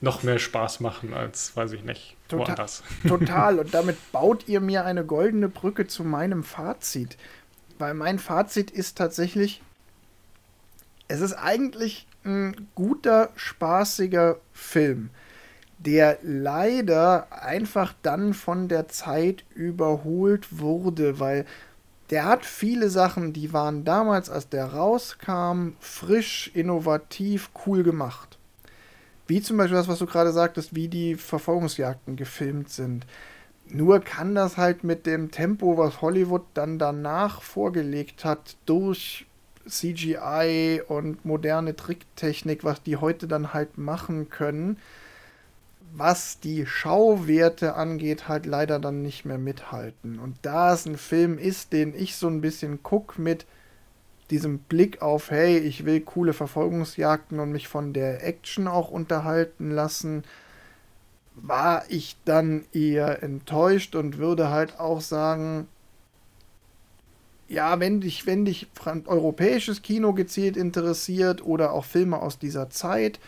noch 0.00 0.22
mehr 0.22 0.38
Spaß 0.38 0.80
machen 0.80 1.12
als, 1.12 1.56
weiß 1.56 1.72
ich 1.72 1.82
nicht, 1.84 2.16
total, 2.28 2.46
woanders. 2.48 2.82
Total. 3.06 3.58
Und 3.60 3.74
damit 3.74 3.96
baut 4.12 4.46
ihr 4.46 4.60
mir 4.60 4.84
eine 4.84 5.04
goldene 5.04 5.48
Brücke 5.48 5.86
zu 5.86 6.04
meinem 6.04 6.44
Fazit. 6.44 7.16
Weil 7.78 7.94
mein 7.94 8.18
Fazit 8.18 8.70
ist 8.70 8.98
tatsächlich, 8.98 9.62
es 11.06 11.20
ist 11.20 11.34
eigentlich 11.34 12.06
ein 12.24 12.68
guter, 12.74 13.30
spaßiger 13.36 14.38
Film 14.52 15.10
der 15.78 16.18
leider 16.22 17.28
einfach 17.30 17.94
dann 18.02 18.34
von 18.34 18.68
der 18.68 18.88
Zeit 18.88 19.44
überholt 19.54 20.58
wurde, 20.58 21.20
weil 21.20 21.46
der 22.10 22.24
hat 22.24 22.44
viele 22.44 22.90
Sachen, 22.90 23.32
die 23.32 23.52
waren 23.52 23.84
damals, 23.84 24.30
als 24.30 24.48
der 24.48 24.66
rauskam, 24.66 25.74
frisch, 25.78 26.50
innovativ, 26.54 27.50
cool 27.66 27.82
gemacht. 27.82 28.38
Wie 29.26 29.42
zum 29.42 29.58
Beispiel 29.58 29.76
das, 29.76 29.88
was 29.88 29.98
du 29.98 30.06
gerade 30.06 30.32
sagtest, 30.32 30.74
wie 30.74 30.88
die 30.88 31.16
Verfolgungsjagden 31.16 32.16
gefilmt 32.16 32.70
sind. 32.70 33.06
Nur 33.70 34.00
kann 34.00 34.34
das 34.34 34.56
halt 34.56 34.82
mit 34.84 35.04
dem 35.06 35.30
Tempo, 35.30 35.76
was 35.76 36.00
Hollywood 36.00 36.44
dann 36.54 36.78
danach 36.78 37.42
vorgelegt 37.42 38.24
hat, 38.24 38.56
durch 38.64 39.26
CGI 39.68 40.82
und 40.88 41.24
moderne 41.24 41.76
Tricktechnik, 41.76 42.64
was 42.64 42.82
die 42.82 42.96
heute 42.96 43.28
dann 43.28 43.52
halt 43.52 43.76
machen 43.76 44.30
können, 44.30 44.78
was 45.92 46.40
die 46.40 46.66
Schauwerte 46.66 47.74
angeht, 47.74 48.28
halt 48.28 48.46
leider 48.46 48.78
dann 48.78 49.02
nicht 49.02 49.24
mehr 49.24 49.38
mithalten. 49.38 50.18
Und 50.18 50.36
da 50.42 50.72
es 50.72 50.86
ein 50.86 50.96
Film 50.96 51.38
ist, 51.38 51.72
den 51.72 51.94
ich 51.94 52.16
so 52.16 52.28
ein 52.28 52.40
bisschen 52.40 52.82
gucke 52.82 53.20
mit 53.20 53.46
diesem 54.30 54.58
Blick 54.58 55.00
auf, 55.00 55.30
hey, 55.30 55.58
ich 55.58 55.84
will 55.86 56.00
coole 56.00 56.32
Verfolgungsjagden 56.32 57.40
und 57.40 57.52
mich 57.52 57.68
von 57.68 57.92
der 57.92 58.26
Action 58.26 58.68
auch 58.68 58.90
unterhalten 58.90 59.70
lassen, 59.70 60.24
war 61.42 61.84
ich 61.88 62.16
dann 62.24 62.64
eher 62.72 63.22
enttäuscht 63.22 63.94
und 63.94 64.18
würde 64.18 64.50
halt 64.50 64.78
auch 64.78 65.00
sagen, 65.00 65.68
ja, 67.48 67.80
wenn 67.80 68.00
dich, 68.00 68.26
wenn 68.26 68.44
dich 68.44 68.68
europäisches 69.06 69.82
Kino 69.82 70.12
gezielt 70.12 70.56
interessiert 70.56 71.44
oder 71.44 71.72
auch 71.72 71.84
Filme 71.84 72.20
aus 72.20 72.38
dieser 72.38 72.68
Zeit, 72.70 73.18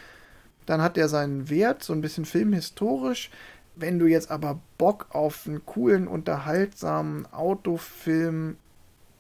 dann 0.66 0.82
hat 0.82 0.99
er 0.99 1.09
seinen 1.09 1.49
Wert, 1.49 1.82
so 1.82 1.93
ein 1.93 2.03
bisschen 2.03 2.27
filmhistorisch. 2.27 3.31
Wenn 3.77 3.99
du 3.99 4.07
jetzt 4.07 4.31
aber 4.31 4.61
Bock 4.77 5.07
auf 5.11 5.47
einen 5.47 5.65
coolen, 5.65 6.07
unterhaltsamen 6.07 7.27
Autofilm 7.32 8.57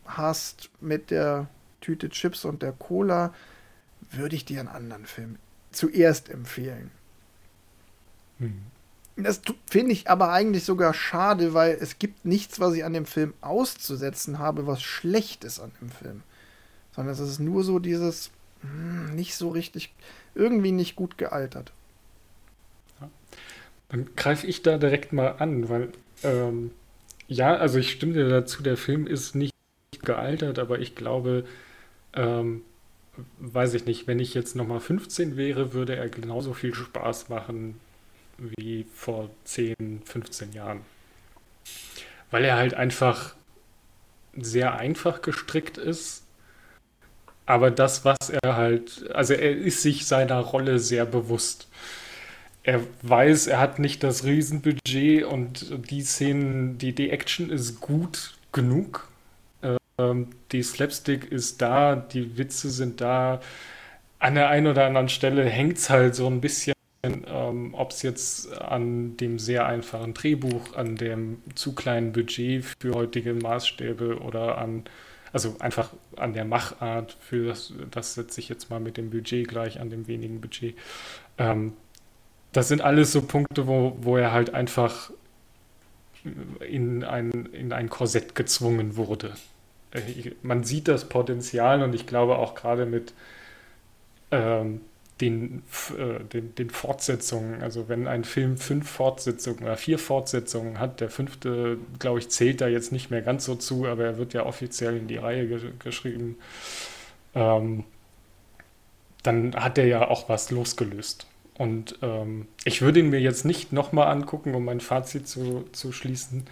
hast 0.04 0.70
mit 0.80 1.10
der 1.10 1.48
Tüte 1.80 2.10
Chips 2.10 2.44
und 2.44 2.62
der 2.62 2.72
Cola, 2.72 3.32
würde 4.10 4.36
ich 4.36 4.44
dir 4.44 4.60
einen 4.60 4.68
anderen 4.68 5.06
Film 5.06 5.36
zuerst 5.70 6.28
empfehlen. 6.28 6.90
Hm. 8.38 8.69
Das 9.24 9.40
finde 9.68 9.92
ich 9.92 10.08
aber 10.08 10.32
eigentlich 10.32 10.64
sogar 10.64 10.94
schade, 10.94 11.54
weil 11.54 11.76
es 11.80 11.98
gibt 11.98 12.24
nichts, 12.24 12.60
was 12.60 12.74
ich 12.74 12.84
an 12.84 12.92
dem 12.92 13.06
Film 13.06 13.34
auszusetzen 13.40 14.38
habe, 14.38 14.66
was 14.66 14.82
schlecht 14.82 15.44
ist 15.44 15.60
an 15.60 15.72
dem 15.80 15.90
Film. 15.90 16.22
Sondern 16.94 17.12
es 17.12 17.20
ist 17.20 17.38
nur 17.38 17.64
so 17.64 17.78
dieses 17.78 18.30
hm, 18.62 19.14
nicht 19.14 19.34
so 19.34 19.48
richtig 19.48 19.92
irgendwie 20.34 20.72
nicht 20.72 20.96
gut 20.96 21.18
gealtert. 21.18 21.72
Dann 23.88 24.08
greife 24.14 24.46
ich 24.46 24.62
da 24.62 24.78
direkt 24.78 25.12
mal 25.12 25.36
an, 25.38 25.68
weil 25.68 25.88
ähm, 26.22 26.70
ja, 27.26 27.56
also 27.56 27.78
ich 27.78 27.90
stimme 27.90 28.12
dir 28.12 28.28
dazu, 28.28 28.62
der 28.62 28.76
Film 28.76 29.06
ist 29.06 29.34
nicht 29.34 29.54
gealtert, 30.02 30.58
aber 30.58 30.78
ich 30.78 30.94
glaube, 30.94 31.44
ähm, 32.14 32.62
weiß 33.38 33.74
ich 33.74 33.86
nicht, 33.86 34.06
wenn 34.06 34.20
ich 34.20 34.34
jetzt 34.34 34.54
nochmal 34.54 34.80
15 34.80 35.36
wäre, 35.36 35.72
würde 35.72 35.96
er 35.96 36.08
genauso 36.08 36.54
viel 36.54 36.74
Spaß 36.74 37.28
machen 37.28 37.80
wie 38.40 38.86
vor 38.94 39.30
10, 39.44 40.02
15 40.04 40.52
Jahren. 40.52 40.80
Weil 42.30 42.44
er 42.44 42.56
halt 42.56 42.74
einfach 42.74 43.34
sehr 44.36 44.78
einfach 44.78 45.22
gestrickt 45.22 45.78
ist 45.78 46.22
aber 47.50 47.72
das, 47.72 48.04
was 48.04 48.30
er 48.30 48.56
halt, 48.56 49.10
also 49.12 49.34
er 49.34 49.50
ist 49.50 49.82
sich 49.82 50.06
seiner 50.06 50.38
Rolle 50.38 50.78
sehr 50.78 51.04
bewusst. 51.04 51.66
Er 52.62 52.80
weiß, 53.02 53.48
er 53.48 53.58
hat 53.58 53.80
nicht 53.80 54.04
das 54.04 54.22
Riesenbudget 54.22 55.24
und 55.24 55.66
die 55.90 56.02
Szenen, 56.02 56.78
die, 56.78 56.94
die 56.94 57.10
Action 57.10 57.50
ist 57.50 57.80
gut 57.80 58.34
genug. 58.52 59.08
Ähm, 59.98 60.28
die 60.52 60.62
Slapstick 60.62 61.24
ist 61.32 61.60
da, 61.60 61.96
die 61.96 62.38
Witze 62.38 62.70
sind 62.70 63.00
da. 63.00 63.40
An 64.20 64.36
der 64.36 64.48
einen 64.48 64.68
oder 64.68 64.86
anderen 64.86 65.08
Stelle 65.08 65.44
hängt 65.44 65.78
es 65.78 65.90
halt 65.90 66.14
so 66.14 66.28
ein 66.28 66.40
bisschen, 66.40 66.74
ähm, 67.02 67.74
ob 67.74 67.92
es 67.92 68.02
jetzt 68.02 68.52
an 68.52 69.16
dem 69.16 69.38
sehr 69.38 69.66
einfachen 69.66 70.14
Drehbuch, 70.14 70.74
an 70.74 70.96
dem 70.96 71.42
zu 71.54 71.74
kleinen 71.74 72.12
Budget 72.12 72.64
für 72.78 72.94
heutige 72.94 73.34
Maßstäbe 73.34 74.18
oder 74.20 74.58
an 74.58 74.84
also 75.32 75.56
einfach 75.60 75.90
an 76.16 76.32
der 76.32 76.44
Machart 76.44 77.16
für 77.20 77.46
das, 77.46 77.72
das 77.90 78.14
setze 78.14 78.40
ich 78.40 78.48
jetzt 78.48 78.70
mal 78.70 78.80
mit 78.80 78.96
dem 78.96 79.10
Budget 79.10 79.46
gleich, 79.46 79.80
an 79.80 79.90
dem 79.90 80.06
wenigen 80.06 80.40
Budget. 80.40 80.76
Ähm, 81.38 81.74
das 82.52 82.68
sind 82.68 82.80
alles 82.80 83.12
so 83.12 83.22
Punkte, 83.22 83.66
wo, 83.66 83.96
wo 84.00 84.16
er 84.16 84.32
halt 84.32 84.54
einfach 84.54 85.12
in 86.68 87.04
ein, 87.04 87.30
in 87.52 87.72
ein 87.72 87.88
Korsett 87.88 88.34
gezwungen 88.34 88.96
wurde. 88.96 89.34
Äh, 89.92 90.32
man 90.42 90.64
sieht 90.64 90.88
das 90.88 91.08
Potenzial 91.08 91.82
und 91.82 91.94
ich 91.94 92.06
glaube 92.06 92.38
auch 92.38 92.54
gerade 92.54 92.86
mit 92.86 93.14
ähm, 94.32 94.80
den, 95.20 95.62
äh, 95.96 96.24
den, 96.24 96.54
den 96.54 96.70
Fortsetzungen. 96.70 97.62
Also 97.62 97.88
wenn 97.88 98.06
ein 98.06 98.24
Film 98.24 98.56
fünf 98.56 98.88
Fortsetzungen 98.88 99.62
oder 99.62 99.76
vier 99.76 99.98
Fortsetzungen 99.98 100.78
hat, 100.78 101.00
der 101.00 101.10
fünfte, 101.10 101.78
glaube 101.98 102.18
ich, 102.18 102.28
zählt 102.30 102.60
da 102.60 102.68
jetzt 102.68 102.92
nicht 102.92 103.10
mehr 103.10 103.22
ganz 103.22 103.44
so 103.44 103.54
zu, 103.54 103.86
aber 103.86 104.04
er 104.04 104.18
wird 104.18 104.32
ja 104.32 104.46
offiziell 104.46 104.96
in 104.96 105.08
die 105.08 105.16
Reihe 105.16 105.46
ge 105.46 105.72
geschrieben. 105.78 106.36
Ähm, 107.34 107.84
dann 109.22 109.54
hat 109.54 109.78
er 109.78 109.86
ja 109.86 110.08
auch 110.08 110.28
was 110.28 110.50
losgelöst. 110.50 111.26
Und 111.58 111.98
ähm, 112.00 112.46
ich 112.64 112.80
würde 112.80 113.00
ihn 113.00 113.10
mir 113.10 113.20
jetzt 113.20 113.44
nicht 113.44 113.72
nochmal 113.72 114.08
angucken, 114.08 114.54
um 114.54 114.64
mein 114.64 114.80
Fazit 114.80 115.28
zu, 115.28 115.68
zu 115.72 115.92
schließen. 115.92 116.46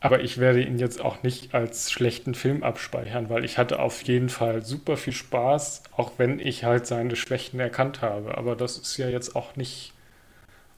Aber 0.00 0.22
ich 0.22 0.38
werde 0.38 0.62
ihn 0.62 0.78
jetzt 0.78 1.00
auch 1.02 1.22
nicht 1.22 1.54
als 1.54 1.90
schlechten 1.92 2.34
Film 2.34 2.62
abspeichern, 2.62 3.28
weil 3.28 3.44
ich 3.44 3.58
hatte 3.58 3.80
auf 3.80 4.02
jeden 4.02 4.30
Fall 4.30 4.64
super 4.64 4.96
viel 4.96 5.12
Spaß, 5.12 5.82
auch 5.94 6.12
wenn 6.16 6.38
ich 6.38 6.64
halt 6.64 6.86
seine 6.86 7.16
Schwächen 7.16 7.60
erkannt 7.60 8.00
habe. 8.00 8.38
Aber 8.38 8.56
das 8.56 8.78
ist 8.78 8.96
ja 8.96 9.10
jetzt 9.10 9.36
auch 9.36 9.56
nicht. 9.56 9.92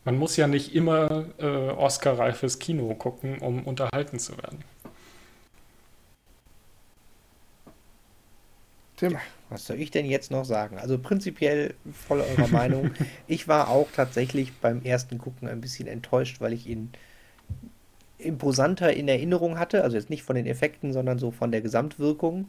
Man 0.05 0.19
muss 0.19 0.37
ja 0.37 0.49
nicht 0.49 0.75
immer 0.75 1.27
äh, 1.39 1.45
Oscar-reifes 1.47 2.59
Kino 2.59 2.93
gucken, 2.97 3.39
um 3.39 3.63
unterhalten 3.65 4.19
zu 4.19 4.37
werden. 4.39 4.65
Tim. 8.97 9.17
Was 9.51 9.67
soll 9.67 9.81
ich 9.81 9.91
denn 9.91 10.07
jetzt 10.07 10.31
noch 10.31 10.45
sagen? 10.45 10.79
Also 10.79 10.99
prinzipiell 10.99 11.75
voll 11.93 12.21
eurer 12.21 12.49
Meinung. 12.49 12.91
Ich 13.29 13.47
war 13.49 13.69
auch 13.69 13.89
tatsächlich 13.95 14.53
beim 14.55 14.83
ersten 14.83 15.19
Gucken 15.19 15.47
ein 15.47 15.61
bisschen 15.61 15.87
enttäuscht, 15.87 16.41
weil 16.41 16.53
ich 16.53 16.67
ihn 16.67 16.93
imposanter 18.23 18.93
in 18.93 19.09
Erinnerung 19.09 19.59
hatte. 19.59 19.85
Also 19.85 19.97
jetzt 19.97 20.11
nicht 20.11 20.23
von 20.23 20.37
den 20.37 20.47
Effekten, 20.47 20.93
sondern 20.93 21.19
so 21.19 21.31
von 21.31 21.51
der 21.53 21.61
Gesamtwirkung. 21.61 22.49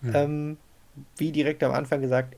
Mhm. 0.00 0.12
Ähm, 0.14 0.56
wie 1.16 1.32
direkt 1.32 1.62
am 1.62 1.72
Anfang 1.72 2.00
gesagt, 2.00 2.36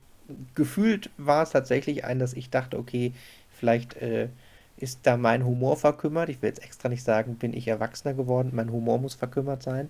gefühlt 0.55 1.11
war 1.17 1.43
es 1.43 1.51
tatsächlich 1.51 2.05
ein, 2.05 2.19
dass 2.19 2.35
ich 2.35 2.51
dachte, 2.51 2.79
okay, 2.79 3.13
vielleicht 3.51 3.97
äh, 3.97 4.29
ist 4.77 5.01
da 5.05 5.17
mein 5.17 5.45
Humor 5.45 5.77
verkümmert. 5.77 6.29
Ich 6.29 6.43
will 6.43 6.49
jetzt 6.49 6.63
extra 6.63 6.89
nicht 6.89 7.05
sagen, 7.05 7.37
bin 7.37 7.55
ich 7.55 7.69
erwachsener 7.69 8.15
geworden, 8.15 8.51
mein 8.53 8.73
Humor 8.73 8.99
muss 8.99 9.15
verkümmert 9.15 9.63
sein. 9.63 9.89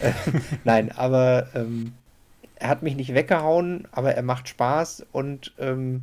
Äh, 0.00 0.12
nein, 0.64 0.92
aber 0.92 1.48
ähm, 1.54 1.92
er 2.56 2.68
hat 2.68 2.82
mich 2.82 2.96
nicht 2.96 3.14
weggehauen, 3.14 3.88
aber 3.92 4.14
er 4.14 4.22
macht 4.22 4.48
Spaß 4.48 5.06
und 5.12 5.52
ähm, 5.58 6.02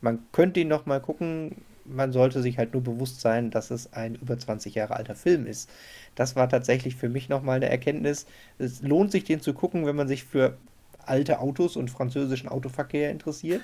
man 0.00 0.20
könnte 0.32 0.60
ihn 0.60 0.68
noch 0.68 0.86
mal 0.86 1.00
gucken. 1.00 1.56
Man 1.84 2.12
sollte 2.12 2.42
sich 2.42 2.58
halt 2.58 2.72
nur 2.72 2.82
bewusst 2.82 3.20
sein, 3.20 3.50
dass 3.50 3.70
es 3.70 3.92
ein 3.92 4.14
über 4.14 4.38
20 4.38 4.74
Jahre 4.74 4.96
alter 4.96 5.14
Film 5.14 5.46
ist. 5.46 5.70
Das 6.14 6.36
war 6.36 6.48
tatsächlich 6.48 6.96
für 6.96 7.08
mich 7.08 7.28
noch 7.28 7.42
mal 7.42 7.54
eine 7.54 7.68
Erkenntnis. 7.68 8.26
Es 8.58 8.82
lohnt 8.82 9.12
sich, 9.12 9.24
den 9.24 9.40
zu 9.40 9.54
gucken, 9.54 9.86
wenn 9.86 9.96
man 9.96 10.08
sich 10.08 10.24
für 10.24 10.56
alte 11.04 11.40
Autos 11.40 11.76
und 11.76 11.90
französischen 11.90 12.48
Autoverkehr 12.48 13.10
interessiert. 13.10 13.62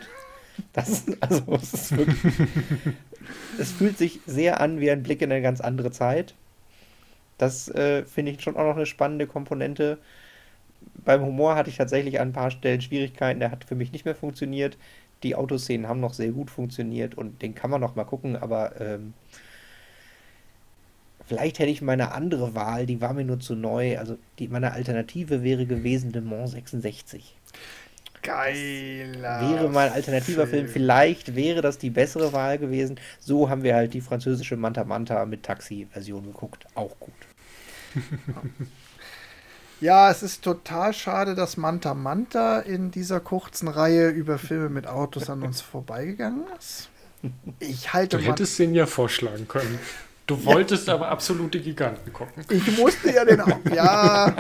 Das, 0.72 1.04
also, 1.20 1.42
es, 1.54 1.74
ist 1.74 1.96
wirklich, 1.96 2.18
es 3.58 3.72
fühlt 3.72 3.98
sich 3.98 4.20
sehr 4.26 4.60
an 4.60 4.80
wie 4.80 4.90
ein 4.90 5.02
Blick 5.02 5.22
in 5.22 5.30
eine 5.30 5.42
ganz 5.42 5.60
andere 5.60 5.90
Zeit. 5.90 6.34
Das 7.36 7.68
äh, 7.68 8.04
finde 8.04 8.32
ich 8.32 8.42
schon 8.42 8.56
auch 8.56 8.64
noch 8.64 8.76
eine 8.76 8.86
spannende 8.86 9.28
Komponente 9.28 9.98
beim 11.04 11.24
Humor 11.24 11.54
hatte 11.54 11.70
ich 11.70 11.76
tatsächlich 11.76 12.20
an 12.20 12.28
ein 12.28 12.32
paar 12.32 12.50
Stellen 12.50 12.80
Schwierigkeiten. 12.80 13.40
Der 13.40 13.50
hat 13.50 13.64
für 13.64 13.74
mich 13.74 13.92
nicht 13.92 14.04
mehr 14.04 14.14
funktioniert. 14.14 14.76
Die 15.22 15.34
Autoszenen 15.34 15.88
haben 15.88 16.00
noch 16.00 16.14
sehr 16.14 16.30
gut 16.30 16.50
funktioniert 16.50 17.16
und 17.16 17.42
den 17.42 17.54
kann 17.54 17.70
man 17.70 17.80
noch 17.80 17.96
mal 17.96 18.04
gucken, 18.04 18.36
aber 18.36 18.80
ähm, 18.80 19.14
vielleicht 21.26 21.58
hätte 21.58 21.70
ich 21.70 21.82
meine 21.82 22.12
andere 22.12 22.54
Wahl, 22.54 22.86
die 22.86 23.00
war 23.00 23.12
mir 23.12 23.24
nur 23.24 23.40
zu 23.40 23.54
neu. 23.54 23.98
Also 23.98 24.16
die, 24.38 24.48
meine 24.48 24.72
Alternative 24.72 25.42
wäre 25.42 25.66
gewesen 25.66 26.12
Le 26.12 26.20
Mans 26.20 26.52
66. 26.52 27.36
Geiler. 28.22 29.40
Wäre 29.40 29.68
mein 29.68 29.92
alternativer 29.92 30.46
Film. 30.46 30.66
Film. 30.66 30.68
Vielleicht 30.68 31.34
wäre 31.34 31.62
das 31.62 31.78
die 31.78 31.90
bessere 31.90 32.32
Wahl 32.32 32.58
gewesen. 32.58 32.98
So 33.20 33.48
haben 33.48 33.62
wir 33.62 33.74
halt 33.74 33.94
die 33.94 34.00
französische 34.00 34.56
Manta 34.56 34.84
Manta 34.84 35.24
mit 35.24 35.44
Taxi-Version 35.44 36.24
geguckt. 36.24 36.66
Auch 36.74 36.98
gut. 36.98 37.14
Ja, 39.80 40.10
es 40.10 40.22
ist 40.22 40.42
total 40.42 40.92
schade, 40.92 41.34
dass 41.34 41.56
Manta 41.56 41.94
Manta 41.94 42.60
in 42.60 42.90
dieser 42.90 43.20
kurzen 43.20 43.68
Reihe 43.68 44.08
über 44.08 44.38
Filme 44.38 44.68
mit 44.68 44.86
Autos 44.86 45.30
an 45.30 45.42
uns 45.42 45.60
vorbeigegangen 45.60 46.44
ist. 46.58 46.88
Ich 47.60 47.92
halte 47.92 48.18
Du 48.18 48.24
hättest 48.24 48.58
den 48.58 48.74
ja 48.74 48.86
vorschlagen 48.86 49.46
können. 49.48 49.78
Du 50.26 50.44
wolltest 50.44 50.88
ja. 50.88 50.94
aber 50.94 51.08
absolute 51.08 51.60
Giganten 51.60 52.12
gucken. 52.12 52.44
Ich 52.50 52.76
musste 52.78 53.12
ja 53.12 53.24
den 53.24 53.42
ja, 53.74 54.36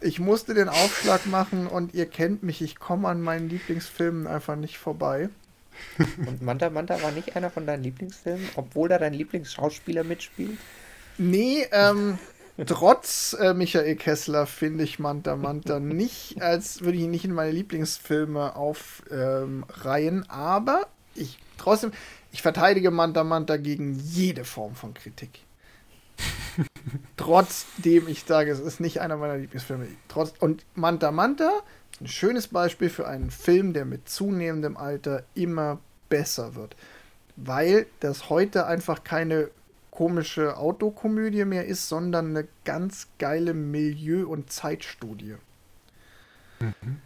ich 0.00 0.20
musste 0.20 0.54
den 0.54 0.68
Aufschlag 0.68 1.26
machen 1.26 1.66
und 1.66 1.94
ihr 1.94 2.06
kennt 2.06 2.42
mich, 2.42 2.62
ich 2.62 2.78
komme 2.78 3.08
an 3.08 3.20
meinen 3.20 3.48
Lieblingsfilmen 3.48 4.26
einfach 4.26 4.56
nicht 4.56 4.78
vorbei. 4.78 5.28
Und 6.26 6.42
Manta 6.42 6.70
Manta 6.70 7.02
war 7.02 7.10
nicht 7.10 7.36
einer 7.36 7.50
von 7.50 7.66
deinen 7.66 7.82
Lieblingsfilmen, 7.82 8.48
obwohl 8.56 8.88
da 8.88 8.98
dein 8.98 9.12
Lieblingsschauspieler 9.12 10.02
mitspielt? 10.02 10.58
Nee, 11.18 11.66
ähm, 11.72 12.18
Trotz 12.66 13.36
äh, 13.38 13.54
Michael 13.54 13.94
Kessler 13.94 14.46
finde 14.46 14.82
ich 14.82 14.98
Manta 14.98 15.36
Manta 15.36 15.78
nicht, 15.80 16.42
als 16.42 16.80
würde 16.80 16.98
ich 16.98 17.04
ihn 17.04 17.10
nicht 17.10 17.24
in 17.24 17.32
meine 17.32 17.52
Lieblingsfilme 17.52 18.56
aufreihen, 18.56 20.16
ähm, 20.18 20.24
aber 20.28 20.88
ich 21.14 21.38
trotzdem, 21.56 21.92
ich 22.32 22.42
verteidige 22.42 22.90
Manta 22.90 23.22
Manta 23.22 23.56
gegen 23.56 23.94
jede 23.94 24.44
Form 24.44 24.74
von 24.74 24.92
Kritik. 24.94 25.40
Trotzdem 27.16 28.08
ich 28.08 28.24
sage, 28.24 28.50
es 28.50 28.58
ist 28.58 28.80
nicht 28.80 29.00
einer 29.00 29.16
meiner 29.16 29.36
Lieblingsfilme. 29.36 29.86
Trotz, 30.08 30.32
und 30.40 30.64
Manta 30.74 31.12
Manta, 31.12 31.60
ein 32.00 32.08
schönes 32.08 32.48
Beispiel 32.48 32.90
für 32.90 33.06
einen 33.06 33.30
Film, 33.30 33.72
der 33.72 33.84
mit 33.84 34.08
zunehmendem 34.08 34.76
Alter 34.76 35.22
immer 35.34 35.78
besser 36.08 36.56
wird. 36.56 36.74
Weil 37.36 37.86
das 38.00 38.30
heute 38.30 38.66
einfach 38.66 39.04
keine 39.04 39.50
komische 39.98 40.56
Autokomödie 40.56 41.44
mehr 41.44 41.66
ist, 41.66 41.88
sondern 41.88 42.28
eine 42.28 42.46
ganz 42.64 43.08
geile 43.18 43.52
Milieu- 43.52 44.28
und 44.28 44.48
Zeitstudie. 44.48 45.34
Mhm. 46.60 47.00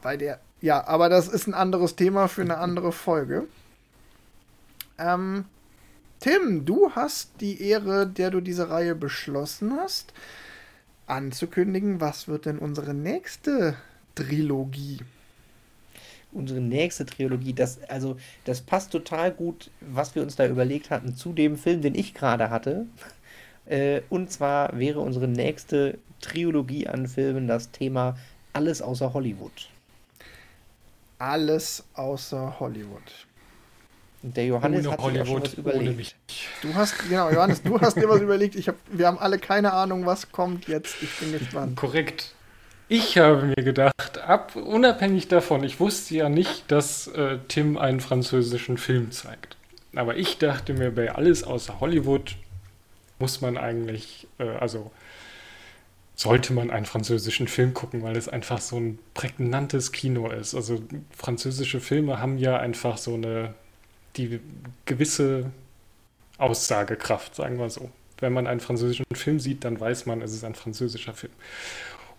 Weil 0.00 0.16
der, 0.16 0.40
ja, 0.62 0.86
aber 0.86 1.10
das 1.10 1.28
ist 1.28 1.46
ein 1.46 1.52
anderes 1.52 1.96
Thema 1.96 2.28
für 2.28 2.40
eine 2.40 2.56
andere 2.56 2.92
Folge. 2.92 3.46
Ähm, 4.96 5.44
Tim, 6.18 6.64
du 6.64 6.92
hast 6.92 7.42
die 7.42 7.60
Ehre, 7.60 8.06
der 8.06 8.30
du 8.30 8.40
diese 8.40 8.70
Reihe 8.70 8.94
beschlossen 8.94 9.74
hast, 9.78 10.14
anzukündigen, 11.06 12.00
was 12.00 12.26
wird 12.26 12.46
denn 12.46 12.58
unsere 12.58 12.94
nächste 12.94 13.76
Trilogie? 14.14 15.00
Unsere 16.34 16.60
nächste 16.60 17.06
Trilogie, 17.06 17.52
das, 17.52 17.82
also, 17.88 18.16
das 18.44 18.60
passt 18.60 18.90
total 18.92 19.32
gut, 19.32 19.70
was 19.80 20.14
wir 20.14 20.22
uns 20.22 20.36
da 20.36 20.46
überlegt 20.46 20.90
hatten, 20.90 21.16
zu 21.16 21.32
dem 21.32 21.56
Film, 21.56 21.82
den 21.82 21.94
ich 21.94 22.14
gerade 22.14 22.50
hatte. 22.50 22.86
Äh, 23.66 24.02
und 24.10 24.30
zwar 24.30 24.78
wäre 24.78 25.00
unsere 25.00 25.26
nächste 25.26 25.98
Trilogie 26.20 26.86
an 26.86 27.06
Filmen 27.06 27.48
das 27.48 27.70
Thema 27.70 28.16
Alles 28.52 28.82
außer 28.82 29.14
Hollywood. 29.14 29.70
Alles 31.18 31.84
außer 31.94 32.60
Hollywood. 32.60 33.26
Und 34.22 34.36
der 34.36 34.46
Johannes 34.46 34.86
hat 34.86 35.00
sich 35.02 35.26
schon 35.26 35.42
was 35.42 35.54
überlegt. 35.54 36.16
Du 36.62 36.74
hast, 36.74 36.98
genau, 37.08 37.30
Johannes, 37.30 37.62
du 37.62 37.78
hast 37.78 37.96
dir 37.96 38.08
was 38.08 38.22
überlegt. 38.22 38.54
Ich 38.54 38.68
hab, 38.68 38.76
wir 38.90 39.06
haben 39.06 39.18
alle 39.18 39.38
keine 39.38 39.74
Ahnung, 39.74 40.06
was 40.06 40.32
kommt 40.32 40.66
jetzt. 40.66 41.02
Ich 41.02 41.18
bin 41.18 41.32
gespannt. 41.32 41.76
Korrekt. 41.76 42.34
Ich 42.88 43.16
habe 43.16 43.46
mir 43.46 43.64
gedacht, 43.64 44.18
ab, 44.18 44.56
unabhängig 44.56 45.28
davon, 45.28 45.64
ich 45.64 45.80
wusste 45.80 46.16
ja 46.16 46.28
nicht, 46.28 46.70
dass 46.70 47.06
äh, 47.08 47.38
Tim 47.48 47.78
einen 47.78 48.00
französischen 48.00 48.76
Film 48.76 49.10
zeigt. 49.10 49.56
Aber 49.94 50.16
ich 50.16 50.36
dachte 50.36 50.74
mir, 50.74 50.90
bei 50.90 51.14
alles 51.14 51.44
außer 51.44 51.80
Hollywood 51.80 52.36
muss 53.18 53.40
man 53.40 53.56
eigentlich, 53.56 54.26
äh, 54.38 54.48
also 54.58 54.90
sollte 56.14 56.52
man 56.52 56.70
einen 56.70 56.84
französischen 56.84 57.48
Film 57.48 57.72
gucken, 57.72 58.02
weil 58.02 58.16
es 58.16 58.28
einfach 58.28 58.60
so 58.60 58.76
ein 58.78 58.98
prägnantes 59.14 59.92
Kino 59.92 60.30
ist. 60.30 60.54
Also 60.54 60.82
französische 61.16 61.80
Filme 61.80 62.20
haben 62.20 62.36
ja 62.36 62.58
einfach 62.58 62.98
so 62.98 63.14
eine, 63.14 63.54
die 64.16 64.40
gewisse 64.84 65.50
Aussagekraft, 66.36 67.34
sagen 67.34 67.58
wir 67.58 67.70
so. 67.70 67.90
Wenn 68.18 68.34
man 68.34 68.46
einen 68.46 68.60
französischen 68.60 69.06
Film 69.14 69.40
sieht, 69.40 69.64
dann 69.64 69.80
weiß 69.80 70.04
man, 70.06 70.20
es 70.20 70.34
ist 70.34 70.44
ein 70.44 70.54
französischer 70.54 71.14
Film 71.14 71.32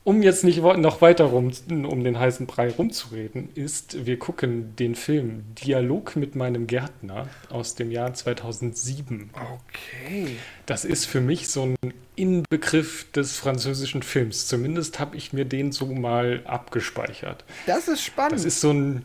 um 0.06 0.22
jetzt 0.22 0.44
nicht 0.44 0.62
noch 0.62 1.02
weiter 1.02 1.26
rum, 1.26 1.52
um 1.70 2.04
den 2.04 2.20
heißen 2.20 2.46
Brei 2.46 2.70
rumzureden, 2.70 3.50
ist, 3.56 4.06
wir 4.06 4.20
gucken 4.20 4.76
den 4.76 4.94
Film 4.94 5.44
Dialog 5.56 6.16
mit 6.16 6.36
meinem 6.36 6.68
Gärtner 6.68 7.28
aus 7.50 7.74
dem 7.74 7.90
Jahr 7.90 8.14
2007. 8.14 9.32
Okay. 9.34 10.38
Das 10.68 10.86
ist 10.86 11.06
für 11.06 11.22
mich 11.22 11.50
so 11.50 11.64
ein 11.64 11.94
Inbegriff 12.16 13.12
des 13.14 13.36
französischen 13.36 14.04
Films. 14.04 14.46
Zumindest 14.46 15.00
habe 15.00 15.18
ich 15.18 15.34
mir 15.34 15.44
den 15.44 15.72
so 15.72 15.88
mal 15.88 16.44
abgespeichert. 16.46 17.44
Das 17.66 17.88
ist 17.88 18.04
spannend. 18.04 18.34
Das 18.34 18.46
ist 18.46 18.62
so 18.62 18.72
ein 18.72 19.04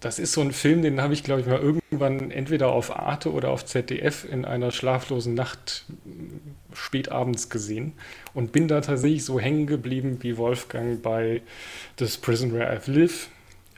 das 0.00 0.18
ist 0.18 0.32
so 0.32 0.40
ein 0.40 0.52
Film, 0.52 0.82
den 0.82 1.00
habe 1.00 1.12
ich, 1.12 1.22
glaube 1.22 1.42
ich, 1.42 1.46
mal 1.46 1.60
irgendwann 1.60 2.30
entweder 2.30 2.72
auf 2.72 2.96
Arte 2.96 3.32
oder 3.32 3.50
auf 3.50 3.66
ZDF 3.66 4.24
in 4.24 4.44
einer 4.44 4.70
schlaflosen 4.70 5.34
Nacht 5.34 5.84
spätabends 6.72 7.50
gesehen 7.50 7.92
und 8.32 8.52
bin 8.52 8.66
da 8.66 8.80
tatsächlich 8.80 9.24
so 9.24 9.38
hängen 9.38 9.66
geblieben 9.66 10.18
wie 10.22 10.38
Wolfgang 10.38 11.02
bei 11.02 11.42
This 11.96 12.16
Prison 12.16 12.52
Where 12.52 12.72
I've 12.72 12.90
Lived 12.90 13.28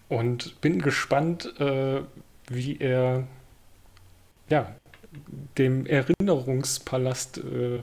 und 0.08 0.60
bin 0.60 0.80
gespannt, 0.80 1.52
äh, 1.58 2.02
wie 2.48 2.78
er 2.78 3.26
ja, 4.48 4.74
dem 5.58 5.86
Erinnerungspalast 5.86 7.38
äh, 7.38 7.80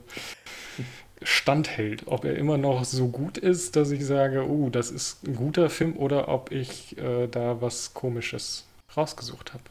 standhält. 1.21 2.03
Ob 2.07 2.25
er 2.25 2.35
immer 2.35 2.57
noch 2.57 2.85
so 2.85 3.07
gut 3.07 3.37
ist, 3.37 3.75
dass 3.75 3.91
ich 3.91 4.05
sage, 4.05 4.47
oh, 4.47 4.69
das 4.69 4.91
ist 4.91 5.27
ein 5.27 5.35
guter 5.35 5.69
Film 5.69 5.97
oder 5.97 6.27
ob 6.27 6.51
ich 6.51 6.97
äh, 6.97 7.27
da 7.27 7.61
was 7.61 7.93
Komisches 7.93 8.65
rausgesucht 8.95 9.53
habe. 9.53 9.63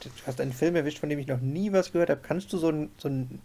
du 0.00 0.10
hast 0.26 0.40
einen 0.40 0.52
Film 0.52 0.76
erwischt, 0.76 0.98
von 0.98 1.08
dem 1.08 1.18
ich 1.18 1.26
noch 1.26 1.40
nie 1.40 1.72
was 1.72 1.92
gehört 1.92 2.10
habe. 2.10 2.20
Kannst 2.22 2.52
du 2.52 2.58
so 2.58 2.68
ein, 2.70 2.90
so 2.98 3.08
ein 3.08 3.40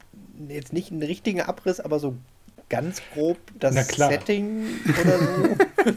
jetzt 0.49 0.73
nicht 0.73 0.91
einen 0.91 1.03
richtigen 1.03 1.41
Abriss, 1.41 1.79
aber 1.79 1.99
so 1.99 2.15
ganz 2.69 3.01
grob 3.13 3.37
das 3.59 3.75
Setting 3.87 4.65
oder 5.01 5.19
so? 5.19 5.57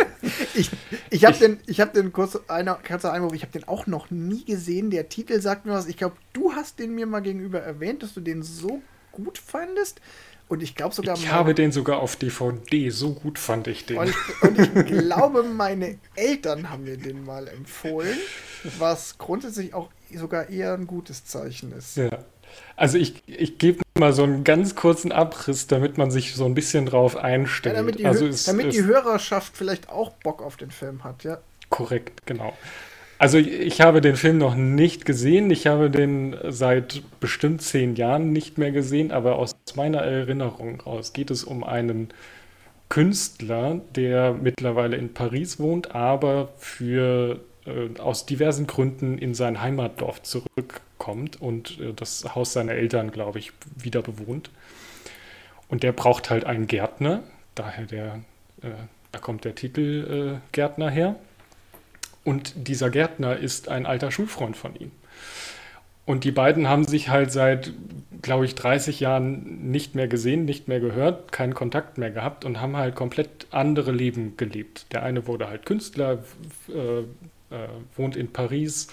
ich 0.55 0.71
ich 1.11 1.25
habe 1.25 1.37
den, 1.37 1.59
ich 1.67 1.81
habe 1.81 1.93
den 1.93 2.13
kurz 2.13 2.39
einer 2.49 2.75
kurzer 2.75 3.13
Einwurf, 3.13 3.35
ich 3.35 3.43
habe 3.43 3.53
den 3.53 3.67
auch 3.67 3.87
noch 3.87 4.11
nie 4.11 4.45
gesehen. 4.45 4.91
Der 4.91 5.09
Titel 5.09 5.41
sagt 5.41 5.67
mir 5.67 5.73
was. 5.73 5.87
Ich 5.87 5.97
glaube, 5.97 6.17
du 6.33 6.53
hast 6.53 6.79
den 6.79 6.95
mir 6.95 7.07
mal 7.07 7.21
gegenüber 7.21 7.61
erwähnt, 7.61 8.03
dass 8.03 8.15
du 8.15 8.21
den 8.21 8.43
so 8.43 8.81
gut 9.13 9.39
fandest. 9.39 10.01
Und 10.51 10.65
ich 10.65 10.75
glaube 10.75 10.93
sogar. 10.93 11.17
Ich 11.17 11.31
habe 11.31 11.55
den 11.55 11.71
sogar 11.71 12.01
auf 12.01 12.17
DVD. 12.17 12.91
So 12.91 13.13
gut 13.13 13.39
fand 13.39 13.69
ich 13.69 13.87
den. 13.87 13.99
Und 13.99 14.09
ich, 14.09 14.43
und 14.43 14.59
ich 14.59 14.87
glaube, 14.87 15.45
meine 15.45 15.97
Eltern 16.17 16.71
haben 16.71 16.83
mir 16.83 16.97
den 16.97 17.25
mal 17.25 17.47
empfohlen, 17.47 18.19
was 18.81 19.17
grundsätzlich 19.17 19.75
auch 19.75 19.91
sogar 20.13 20.49
eher 20.49 20.75
ein 20.75 20.89
gutes 20.89 21.25
Zeichen 21.25 21.71
ist. 21.71 21.97
Ja. 21.97 22.11
Also 22.75 22.99
ich, 22.99 23.23
ich 23.29 23.59
gebe 23.59 23.81
mal 23.97 24.13
so 24.13 24.25
einen 24.25 24.43
ganz 24.43 24.75
kurzen 24.75 25.13
Abriss, 25.13 25.69
damit 25.69 25.99
man 25.99 26.11
sich 26.11 26.35
so 26.35 26.47
ein 26.47 26.55
bisschen 26.55 26.85
drauf 26.85 27.17
einstellt. 27.17 27.77
Ja, 27.77 27.83
damit 27.83 28.01
die, 28.01 28.07
also 28.07 28.27
es, 28.27 28.43
damit 28.43 28.73
die 28.73 28.83
Hörerschaft 28.83 29.57
vielleicht 29.57 29.89
auch 29.89 30.11
Bock 30.25 30.43
auf 30.43 30.57
den 30.57 30.73
Film 30.73 31.05
hat, 31.05 31.23
ja. 31.23 31.39
Korrekt, 31.69 32.27
genau. 32.27 32.55
Also 33.21 33.37
ich 33.37 33.83
habe 33.83 34.01
den 34.01 34.17
Film 34.17 34.39
noch 34.39 34.55
nicht 34.55 35.05
gesehen. 35.05 35.51
Ich 35.51 35.67
habe 35.67 35.91
den 35.91 36.35
seit 36.49 37.03
bestimmt 37.21 37.61
zehn 37.61 37.95
Jahren 37.95 38.33
nicht 38.33 38.57
mehr 38.57 38.73
gesehen, 38.73 39.13
aber 39.13 39.37
aus 39.37 39.55
meiner 39.75 39.99
Erinnerung 39.99 40.81
raus 40.81 41.13
geht 41.13 41.31
es 41.31 41.45
um 41.45 41.63
einen 41.63 42.09
Künstler, 42.89 43.83
der 43.95 44.33
mittlerweile 44.33 44.97
in 44.97 45.13
Paris 45.13 45.59
wohnt, 45.59 45.95
aber 45.95 46.49
für 46.57 47.41
äh, 47.67 48.01
aus 48.01 48.25
diversen 48.25 48.67
Gründen 48.67 49.19
in 49.19 49.35
sein 49.35 49.61
Heimatdorf 49.61 50.23
zurückkommt 50.23 51.43
und 51.43 51.79
äh, 51.79 51.93
das 51.93 52.35
Haus 52.35 52.55
seiner 52.55 52.73
Eltern, 52.73 53.11
glaube 53.11 53.39
ich, 53.39 53.53
wieder 53.77 54.01
bewohnt. 54.01 54.49
Und 55.69 55.83
der 55.83 55.93
braucht 55.93 56.31
halt 56.31 56.45
einen 56.47 56.67
Gärtner, 56.67 57.23
daher 57.55 57.85
der, 57.85 58.15
äh, 58.63 58.71
da 59.13 59.19
kommt 59.19 59.45
der 59.45 59.55
Titel 59.55 60.39
äh, 60.41 60.53
Gärtner 60.53 60.89
her. 60.89 61.17
Und 62.25 62.69
dieser 62.69 62.91
Gärtner 62.91 63.37
ist 63.37 63.69
ein 63.69 63.87
alter 63.87 64.11
Schulfreund 64.11 64.57
von 64.57 64.75
ihm. 64.77 64.91
Und 66.07 66.25
die 66.25 66.33
beiden 66.33 66.69
haben 66.69 66.87
sich 66.87 67.09
halt 67.09 67.31
seit, 67.31 67.73
glaube 68.21 68.45
ich, 68.45 68.57
30 68.57 68.99
Jahren 69.01 69.71
nicht 69.71 69.95
mehr 69.95 70.09
gesehen, 70.09 70.45
nicht 70.45 70.67
mehr 70.67 70.81
gehört, 70.81 71.31
keinen 71.31 71.55
Kontakt 71.55 71.99
mehr 71.99 72.11
gehabt 72.11 72.45
und 72.45 72.61
haben 72.61 72.77
halt 72.77 72.97
komplett 72.97 73.47
andere 73.53 73.93
Leben 73.93 74.37
gelebt. 74.37 74.87
Der 74.93 75.05
eine 75.05 75.29
wurde 75.29 75.49
halt 75.49 75.67
Künstler, 75.67 76.25
äh, 76.69 77.03
äh, 77.55 77.69
wohnt 77.97 78.17
in 78.17 78.33
Paris, 78.33 78.89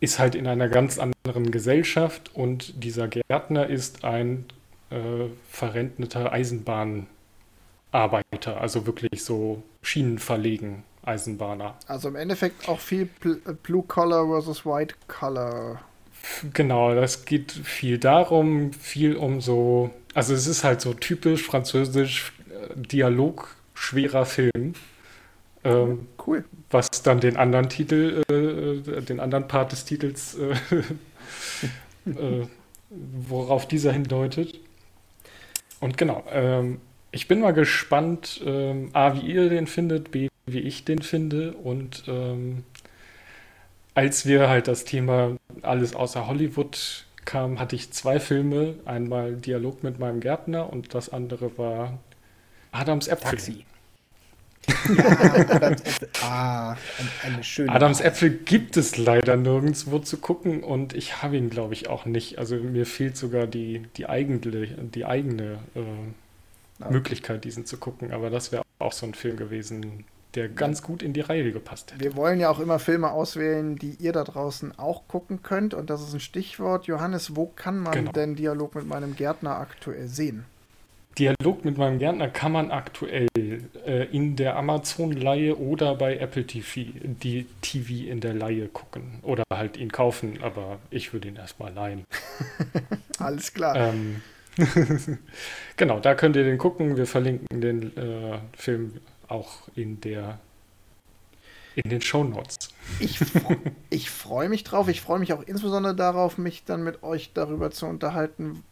ist 0.00 0.18
halt 0.18 0.34
in 0.34 0.46
einer 0.46 0.68
ganz 0.68 0.98
anderen 0.98 1.50
Gesellschaft 1.50 2.30
und 2.34 2.82
dieser 2.82 3.08
Gärtner 3.08 3.66
ist 3.66 4.04
ein 4.04 4.46
äh, 4.90 5.26
verrentneter 5.50 6.32
Eisenbahnarbeiter, 6.32 8.58
also 8.60 8.86
wirklich 8.86 9.24
so 9.24 9.62
Schienen 9.82 10.18
verlegen 10.18 10.84
Eisenbahner. 11.08 11.74
Also 11.86 12.08
im 12.08 12.16
Endeffekt 12.16 12.68
auch 12.68 12.80
viel 12.80 13.08
Blue 13.62 13.82
Collar 13.82 14.26
versus 14.26 14.64
White 14.64 14.94
Collar. 15.08 15.80
Genau, 16.52 16.94
das 16.94 17.24
geht 17.24 17.52
viel 17.52 17.98
darum, 17.98 18.72
viel 18.72 19.16
um 19.16 19.40
so, 19.40 19.90
also 20.14 20.34
es 20.34 20.46
ist 20.46 20.64
halt 20.64 20.80
so 20.80 20.92
typisch 20.92 21.42
französisch 21.42 22.32
äh, 22.50 22.76
Dialog 22.76 23.56
schwerer 23.74 24.26
Film. 24.26 24.74
Ähm, 25.64 26.06
cool. 26.26 26.44
Was 26.70 26.88
dann 27.02 27.20
den 27.20 27.36
anderen 27.36 27.68
Titel, 27.68 28.22
äh, 28.30 28.34
äh 28.34 29.02
den 29.02 29.20
anderen 29.20 29.48
Part 29.48 29.72
des 29.72 29.84
Titels, 29.84 30.36
äh, 30.36 32.10
äh, 32.10 32.46
worauf 32.90 33.66
dieser 33.66 33.92
hindeutet. 33.92 34.60
Und 35.80 35.96
genau, 35.96 36.24
ähm, 36.30 36.80
ich 37.10 37.28
bin 37.28 37.40
mal 37.40 37.52
gespannt, 37.52 38.40
ähm, 38.44 38.90
A, 38.92 39.14
wie 39.14 39.20
ihr 39.20 39.48
den 39.48 39.66
findet, 39.66 40.10
B, 40.10 40.28
wie 40.52 40.60
ich 40.60 40.84
den 40.84 41.02
finde. 41.02 41.52
Und 41.52 42.04
ähm, 42.06 42.64
als 43.94 44.26
wir 44.26 44.48
halt 44.48 44.68
das 44.68 44.84
Thema 44.84 45.36
alles 45.62 45.94
außer 45.94 46.26
Hollywood 46.26 47.04
kam, 47.24 47.58
hatte 47.58 47.76
ich 47.76 47.90
zwei 47.92 48.20
Filme. 48.20 48.74
Einmal 48.84 49.34
Dialog 49.34 49.82
mit 49.82 49.98
meinem 49.98 50.20
Gärtner 50.20 50.72
und 50.72 50.94
das 50.94 51.10
andere 51.10 51.58
war 51.58 51.98
Adams 52.72 53.08
Äpfel. 53.08 53.30
Taxi. 53.30 53.64
Ja, 54.96 55.04
Adams 55.50 55.82
Äpfel. 55.82 56.08
Ah, 56.22 56.76
eine 57.24 57.42
schöne 57.42 57.72
Adams 57.72 58.00
Äpfel 58.00 58.30
gibt 58.30 58.76
es 58.76 58.96
leider 58.96 59.36
nirgendwo 59.36 59.98
zu 59.98 60.18
gucken 60.18 60.62
und 60.62 60.94
ich 60.94 61.22
habe 61.22 61.36
ihn, 61.36 61.50
glaube 61.50 61.74
ich, 61.74 61.88
auch 61.88 62.04
nicht. 62.04 62.38
Also 62.38 62.56
mir 62.56 62.86
fehlt 62.86 63.16
sogar 63.16 63.46
die, 63.46 63.82
die 63.96 64.08
eigene, 64.08 64.38
die 64.38 65.04
eigene 65.04 65.58
äh, 65.74 66.90
Möglichkeit, 66.90 67.44
diesen 67.44 67.66
zu 67.66 67.78
gucken. 67.78 68.12
Aber 68.12 68.30
das 68.30 68.52
wäre 68.52 68.62
auch 68.78 68.92
so 68.92 69.06
ein 69.06 69.14
Film 69.14 69.36
gewesen, 69.36 70.04
der 70.34 70.48
ganz 70.48 70.82
gut 70.82 71.02
in 71.02 71.12
die 71.12 71.20
Reihe 71.20 71.52
gepasst 71.52 71.92
hätte. 71.92 72.04
Wir 72.04 72.16
wollen 72.16 72.38
ja 72.40 72.50
auch 72.50 72.60
immer 72.60 72.78
Filme 72.78 73.10
auswählen, 73.10 73.76
die 73.76 73.96
ihr 73.98 74.12
da 74.12 74.24
draußen 74.24 74.78
auch 74.78 75.08
gucken 75.08 75.42
könnt. 75.42 75.74
Und 75.74 75.90
das 75.90 76.02
ist 76.02 76.12
ein 76.12 76.20
Stichwort. 76.20 76.86
Johannes, 76.86 77.34
wo 77.34 77.46
kann 77.46 77.78
man 77.78 77.92
genau. 77.92 78.12
denn 78.12 78.36
Dialog 78.36 78.74
mit 78.74 78.86
meinem 78.86 79.16
Gärtner 79.16 79.56
aktuell 79.56 80.08
sehen? 80.08 80.44
Dialog 81.18 81.64
mit 81.64 81.78
meinem 81.78 81.98
Gärtner 81.98 82.28
kann 82.28 82.52
man 82.52 82.70
aktuell 82.70 83.26
äh, 83.36 84.04
in 84.12 84.36
der 84.36 84.56
Amazon-Leihe 84.56 85.58
oder 85.58 85.96
bei 85.96 86.16
Apple 86.16 86.46
TV, 86.46 86.92
die 87.02 87.46
TV 87.60 88.08
in 88.08 88.20
der 88.20 88.34
Leihe 88.34 88.68
gucken. 88.68 89.18
Oder 89.22 89.42
halt 89.52 89.76
ihn 89.76 89.90
kaufen, 89.90 90.38
aber 90.42 90.78
ich 90.90 91.12
würde 91.12 91.28
ihn 91.28 91.36
erstmal 91.36 91.72
leihen. 91.72 92.04
Alles 93.18 93.52
klar. 93.52 93.74
Ähm, 93.76 94.22
genau, 95.76 95.98
da 95.98 96.14
könnt 96.14 96.36
ihr 96.36 96.44
den 96.44 96.58
gucken. 96.58 96.96
Wir 96.96 97.06
verlinken 97.06 97.60
den 97.60 97.96
äh, 97.96 98.38
Film 98.56 98.92
auch 99.28 99.68
in 99.74 100.00
der 100.00 100.40
in 101.78 101.90
den 101.90 102.00
Show 102.00 102.24
Notes. 102.24 102.56
Ich, 102.98 103.20
ich 103.90 104.10
freue 104.10 104.48
mich 104.48 104.64
drauf. 104.64 104.88
Ich 104.88 105.00
freue 105.00 105.20
mich 105.20 105.32
auch 105.32 105.42
insbesondere 105.42 105.94
darauf, 105.94 106.36
mich 106.36 106.64
dann 106.64 106.82
mit 106.82 107.04
euch 107.04 107.32
darüber 107.34 107.70
zu 107.70 107.86
unterhalten. 107.86 108.64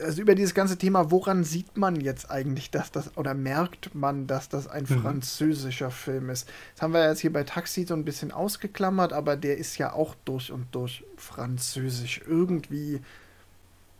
Also 0.00 0.22
über 0.22 0.34
dieses 0.34 0.54
ganze 0.54 0.76
Thema, 0.76 1.12
woran 1.12 1.44
sieht 1.44 1.76
man 1.76 2.00
jetzt 2.00 2.30
eigentlich, 2.30 2.70
dass 2.70 2.90
das 2.90 3.16
oder 3.16 3.34
merkt 3.34 3.94
man, 3.94 4.26
dass 4.26 4.48
das 4.48 4.66
ein 4.66 4.86
mhm. 4.88 5.02
französischer 5.02 5.92
Film 5.92 6.30
ist? 6.30 6.48
Das 6.74 6.82
haben 6.82 6.92
wir 6.92 7.06
jetzt 7.06 7.20
hier 7.20 7.32
bei 7.32 7.44
Taxi 7.44 7.84
so 7.84 7.94
ein 7.94 8.04
bisschen 8.04 8.32
ausgeklammert, 8.32 9.12
aber 9.12 9.36
der 9.36 9.58
ist 9.58 9.78
ja 9.78 9.92
auch 9.92 10.16
durch 10.24 10.50
und 10.50 10.74
durch 10.74 11.04
französisch. 11.16 12.22
Irgendwie, 12.26 13.00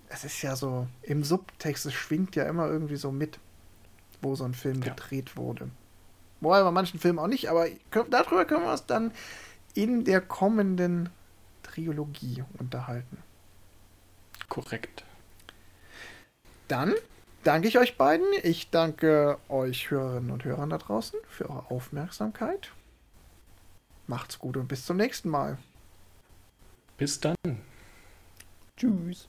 es 0.08 0.24
ist 0.24 0.42
ja 0.42 0.56
so, 0.56 0.88
im 1.02 1.22
Subtext, 1.22 1.86
es 1.86 1.94
schwingt 1.94 2.34
ja 2.34 2.44
immer 2.44 2.66
irgendwie 2.66 2.96
so 2.96 3.12
mit, 3.12 3.38
wo 4.22 4.34
so 4.34 4.44
ein 4.44 4.54
Film 4.54 4.82
ja. 4.82 4.92
gedreht 4.94 5.36
wurde. 5.36 5.68
Wobei 6.40 6.62
bei 6.62 6.70
manchen 6.70 6.98
Filmen 6.98 7.18
auch 7.18 7.26
nicht, 7.26 7.48
aber 7.48 7.66
darüber 8.08 8.44
können 8.44 8.64
wir 8.64 8.72
uns 8.72 8.86
dann 8.86 9.12
in 9.74 10.04
der 10.04 10.20
kommenden 10.20 11.10
Trilogie 11.62 12.44
unterhalten. 12.58 13.18
Korrekt. 14.48 15.04
Dann 16.68 16.94
danke 17.44 17.68
ich 17.68 17.78
euch 17.78 17.96
beiden. 17.96 18.26
Ich 18.42 18.70
danke 18.70 19.38
euch 19.48 19.90
Hörerinnen 19.90 20.30
und 20.30 20.44
Hörern 20.44 20.70
da 20.70 20.78
draußen 20.78 21.18
für 21.28 21.48
eure 21.50 21.70
Aufmerksamkeit. 21.70 22.70
Macht's 24.06 24.38
gut 24.38 24.56
und 24.56 24.66
bis 24.66 24.86
zum 24.86 24.96
nächsten 24.96 25.28
Mal. 25.28 25.58
Bis 26.96 27.20
dann. 27.20 27.36
Tschüss. 28.76 29.28